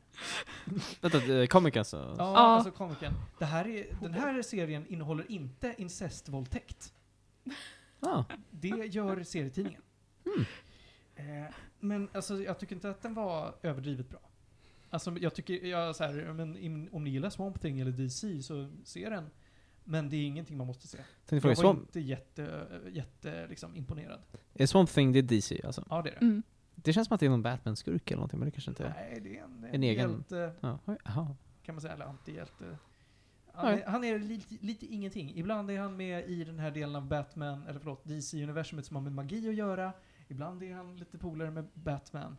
Vänta, 1.00 1.40
eh, 1.40 1.46
comic 1.46 1.76
alltså? 1.76 1.96
Ja, 1.96 2.14
Ja. 2.18 2.36
alltså 2.36 2.70
komikern. 2.70 3.12
Det 3.38 3.44
här 3.44 3.66
är, 3.66 3.86
den 4.00 4.14
här 4.14 4.42
serien 4.42 4.86
innehåller 4.86 5.30
inte 5.30 5.74
incestvåldtäkt. 5.78 6.94
Ah. 8.00 8.24
Det 8.50 8.68
gör 8.68 9.22
serietidningen. 9.22 9.82
Mm. 10.26 11.44
Eh, 11.44 11.50
men 11.80 12.08
alltså, 12.12 12.42
jag 12.42 12.58
tycker 12.58 12.74
inte 12.74 12.90
att 12.90 13.02
den 13.02 13.14
var 13.14 13.54
överdrivet 13.62 14.08
bra. 14.08 14.20
Alltså, 14.90 15.16
jag 15.18 15.34
tycker, 15.34 15.66
jag, 15.66 15.96
så 15.96 16.04
här, 16.04 16.32
men, 16.32 16.88
om 16.92 17.04
ni 17.04 17.10
gillar 17.10 17.30
Swamp 17.30 17.60
Thing 17.60 17.80
eller 17.80 17.92
DC 17.92 18.42
så 18.42 18.70
se 18.84 19.08
den. 19.08 19.30
Men 19.90 20.08
det 20.08 20.16
är 20.16 20.26
ingenting 20.26 20.56
man 20.56 20.66
måste 20.66 20.88
se. 20.88 20.98
Jag 21.30 21.42
fråga, 21.42 21.48
var 21.48 21.54
Swamp, 21.54 21.80
inte 21.80 22.00
jätte, 22.00 22.66
jätte 22.92 23.46
liksom, 23.46 23.76
imponerad. 23.76 24.20
är 24.54 24.66
Swamp 24.66 24.90
Thing 24.90 25.12
det 25.12 25.18
är 25.18 25.22
DC 25.22 25.60
alltså? 25.64 25.84
Ja, 25.90 26.02
det 26.02 26.10
är 26.10 26.14
det. 26.20 26.26
Mm. 26.26 26.42
Det 26.74 26.92
känns 26.92 27.08
som 27.08 27.14
att 27.14 27.20
det 27.20 27.26
är 27.26 27.30
någon 27.30 27.42
Batman-skurk 27.42 28.10
eller 28.10 28.16
någonting, 28.16 28.38
men 28.38 28.46
det 28.46 28.52
kanske 28.52 28.70
inte 28.70 28.84
är. 28.84 28.90
Nej, 28.94 29.20
det 29.22 29.38
är 29.38 29.44
en, 29.44 29.64
En 29.64 29.82
egen- 29.82 30.10
hjälte, 30.10 30.52
Ja, 30.60 30.78
kan 31.62 31.74
man 31.74 31.80
säga, 31.82 31.94
eller 31.94 32.04
antihjälte. 32.04 32.78
Han 33.52 33.66
är, 33.74 33.86
han 33.86 34.04
är 34.04 34.18
lite, 34.18 34.54
lite 34.60 34.86
ingenting. 34.86 35.32
Ibland 35.36 35.70
är 35.70 35.78
han 35.80 35.96
med 35.96 36.28
i 36.30 36.44
den 36.44 36.58
här 36.58 36.70
delen 36.70 36.96
av 36.96 37.06
Batman, 37.08 37.62
eller 37.66 37.78
förlåt, 37.78 38.04
DC-universumet 38.04 38.86
som 38.86 38.96
har 38.96 39.02
med 39.02 39.12
magi 39.12 39.48
att 39.48 39.54
göra. 39.54 39.92
Ibland 40.28 40.62
är 40.62 40.74
han 40.74 40.96
lite 40.96 41.18
polare 41.18 41.50
med 41.50 41.68
Batman. 41.74 42.36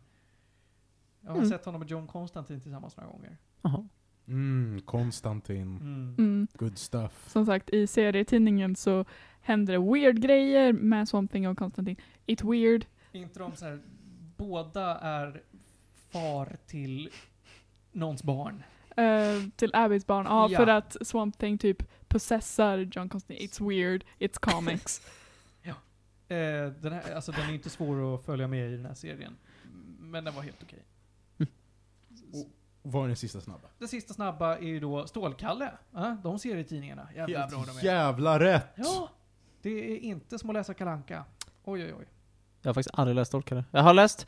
Jag 1.20 1.30
har 1.30 1.36
Mm. 1.36 1.48
sett 1.50 1.64
honom 1.64 1.82
och 1.82 1.90
John 1.90 2.06
Constantine 2.06 2.60
tillsammans 2.60 2.96
några 2.96 3.10
gånger. 3.10 3.36
Jaha. 3.62 3.88
Mm, 4.30 4.80
Konstantin. 4.84 5.62
Mm. 5.76 6.14
Mm. 6.18 6.48
Good 6.54 6.78
stuff. 6.78 7.28
Som 7.28 7.46
sagt, 7.46 7.70
i 7.70 7.86
serietidningen 7.86 8.76
så 8.76 9.04
händer 9.40 9.72
det 9.72 9.78
weird 9.92 10.20
grejer 10.22 10.72
med 10.72 11.08
Swamp 11.08 11.32
Thing 11.32 11.48
och 11.48 11.58
Konstantin. 11.58 11.96
It 12.26 12.44
weird. 12.44 12.86
Inte 13.12 13.38
de 13.38 13.56
så 13.56 13.64
här, 13.64 13.80
båda 14.36 14.98
är 14.98 15.42
far 16.10 16.56
till 16.66 17.10
någons 17.92 18.22
barn. 18.22 18.62
Eh, 18.96 19.48
till 19.56 19.70
Abbys 19.74 20.06
barn. 20.06 20.26
Ja, 20.26 20.48
Ja. 20.50 20.58
för 20.58 20.66
att 20.66 20.96
Swamp 21.06 21.38
Thing 21.38 21.58
typ 21.58 21.82
possessar 22.08 22.78
John 22.78 23.08
Constantine. 23.08 23.46
It's 23.48 23.68
weird, 23.68 24.04
it's 24.18 24.38
comics. 24.40 25.02
Eh, 26.28 26.72
den, 26.80 26.92
här, 26.92 27.14
alltså, 27.14 27.32
den 27.32 27.50
är 27.50 27.54
inte 27.54 27.70
svår 27.70 28.14
att 28.14 28.24
följa 28.24 28.46
med 28.48 28.68
i 28.72 28.76
den 28.76 28.86
här 28.86 28.94
serien. 28.94 29.36
Men 30.00 30.24
den 30.24 30.34
var 30.34 30.42
helt 30.42 30.62
okej. 30.62 30.78
Vad 32.82 33.02
är 33.04 33.06
den 33.06 33.16
sista 33.16 33.40
snabba? 33.40 33.68
Det 33.78 33.88
sista 33.88 34.14
snabba 34.14 34.56
är 34.56 34.62
ju 34.62 34.80
då 34.80 35.06
Stålkalle. 35.06 35.72
Ja, 35.92 36.16
de 36.22 36.38
ser 36.38 36.56
i 36.56 36.64
tidningarna. 36.64 37.08
Jävla 37.16 37.46
bra 37.48 37.64
de 37.66 37.78
är. 37.78 37.84
jävla 37.84 38.40
rätt! 38.40 38.66
Ja! 38.76 39.08
Det 39.62 39.70
är 39.92 39.98
inte 39.98 40.38
som 40.38 40.50
att 40.50 40.54
läsa 40.54 40.74
Kalanka. 40.74 41.24
Oj, 41.64 41.84
oj, 41.84 41.94
oj. 41.98 42.06
Jag 42.62 42.68
har 42.68 42.74
faktiskt 42.74 42.94
aldrig 42.98 43.14
läst 43.14 43.28
Stålkalle. 43.28 43.64
Jag 43.70 43.82
har 43.82 43.94
läst, 43.94 44.26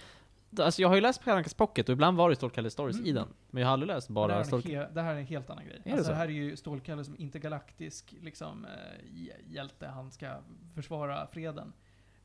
alltså 0.59 0.83
jag 0.83 0.89
har 0.89 0.95
ju 0.95 1.01
läst 1.01 1.25
Kalle 1.25 1.37
Ankas 1.37 1.55
Pocket 1.55 1.89
och 1.89 1.93
ibland 1.93 2.17
var 2.17 2.31
det 2.31 2.37
Stålkalle 2.37 2.71
Stories 2.71 2.97
Mm. 2.97 3.09
i 3.09 3.13
den. 3.13 3.29
Men 3.51 3.61
jag 3.61 3.69
har 3.69 3.73
aldrig 3.73 3.87
läst 3.89 4.07
det, 4.07 4.13
bara 4.13 4.35
är 4.35 4.39
en 4.39 4.45
Stålkalle. 4.45 4.89
det 4.93 5.03
här 5.03 5.15
är 5.15 5.19
en 5.19 5.27
helt 5.27 5.51
annan 5.51 5.65
grej. 5.65 5.81
det 5.85 5.91
alltså, 5.91 6.05
så? 6.05 6.11
det 6.11 6.17
här 6.17 6.25
är 6.25 6.31
ju 6.33 6.57
Stålkalle 6.57 7.05
som 7.05 7.17
intergalaktisk 7.17 8.15
liksom, 8.21 8.65
eh, 8.65 8.71
hj- 9.05 9.31
hjälte. 9.47 9.87
Han 9.87 10.11
ska 10.11 10.37
försvara 10.75 11.27
freden. 11.27 11.73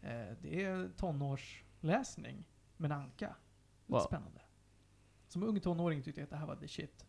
Eh, 0.02 0.10
det 0.42 0.64
är 0.64 0.90
tonårsläsning 0.98 2.44
med 2.78 2.92
en 2.92 2.98
anka. 2.98 3.26
Lite 3.86 3.94
Wow. 3.94 4.00
spännande. 4.00 4.40
Som 5.38 5.44
ung 5.44 5.60
tonåring 5.60 6.04
tyckte 6.04 6.22
jag 6.22 6.26
att 6.26 6.30
det 6.30 6.38
här 6.38 6.46
var 6.46 6.56
the 6.56 6.68
shit. 6.68 7.06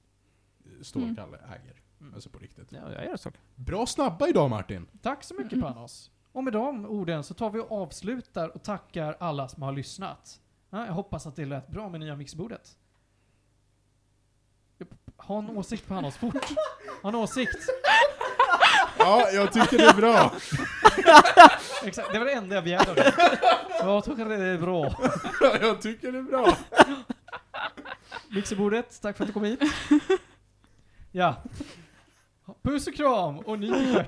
Stålkalle 0.83 1.37
äger. 1.37 1.83
Mm. 2.01 2.15
Alltså 2.15 2.31
på 2.31 2.39
riktigt. 2.39 2.73
Ja, 2.73 2.93
jag 2.93 3.05
gör 3.05 3.17
så. 3.17 3.33
Bra 3.55 3.87
snabba 3.87 4.29
idag 4.29 4.51
Martin! 4.51 4.87
Tack 5.03 5.25
så 5.25 5.35
mycket 5.35 5.53
Mm. 5.53 5.63
Panos. 5.73 6.11
Och 6.33 6.45
med 6.45 6.53
de 6.53 6.87
orden 6.87 7.25
så 7.25 7.35
tar 7.35 7.51
vi 7.51 7.61
och 7.61 7.73
avslutar 7.73 8.49
och 8.49 8.63
tackar 8.63 9.17
alla 9.21 9.49
som 9.49 9.63
har 9.63 9.73
lyssnat. 9.73 10.41
Ja, 10.71 10.87
jag 10.87 10.93
hoppas 10.93 11.27
att 11.27 11.37
det 11.37 11.45
lät 11.45 11.69
bra 11.69 11.89
med 11.89 12.01
nya 12.01 12.17
mixbordet. 12.17 12.79
Ha 15.17 15.39
en 15.39 15.51
åsikt 15.51 15.89
Panos, 15.89 16.17
fort! 16.17 16.45
Ha 17.03 17.09
en 17.09 17.15
åsikt! 17.15 17.67
Ja, 18.99 19.31
jag 19.31 19.53
tycker 19.53 19.79
det 19.79 19.85
är 19.85 19.95
bra! 19.95 20.33
Exakt, 21.85 22.13
det 22.13 22.19
var 22.19 22.27
det 22.27 22.33
enda 22.33 22.55
jag 22.55 22.65
begärde 22.65 22.91
av 22.91 22.97
dig. 22.97 23.13
Jag 23.81 24.05
tycker 24.05 24.25
det 24.25 24.45
är 24.45 24.59
bra. 24.59 24.95
jag 25.61 25.83
tycker 25.83 26.13
det 26.13 26.19
är 26.19 26.23
bra! 26.23 26.57
Mixerbordet, 28.31 29.01
tack 29.03 29.17
för 29.17 29.25
att 29.25 29.29
du 29.29 29.33
kom 29.33 29.45
hit. 29.45 29.61
Ja. 31.13 31.43
Puss 32.63 32.87
och 32.87 32.95
kram 32.95 33.39
och 33.39 33.59
ny 33.59 33.67
i. 33.67 34.05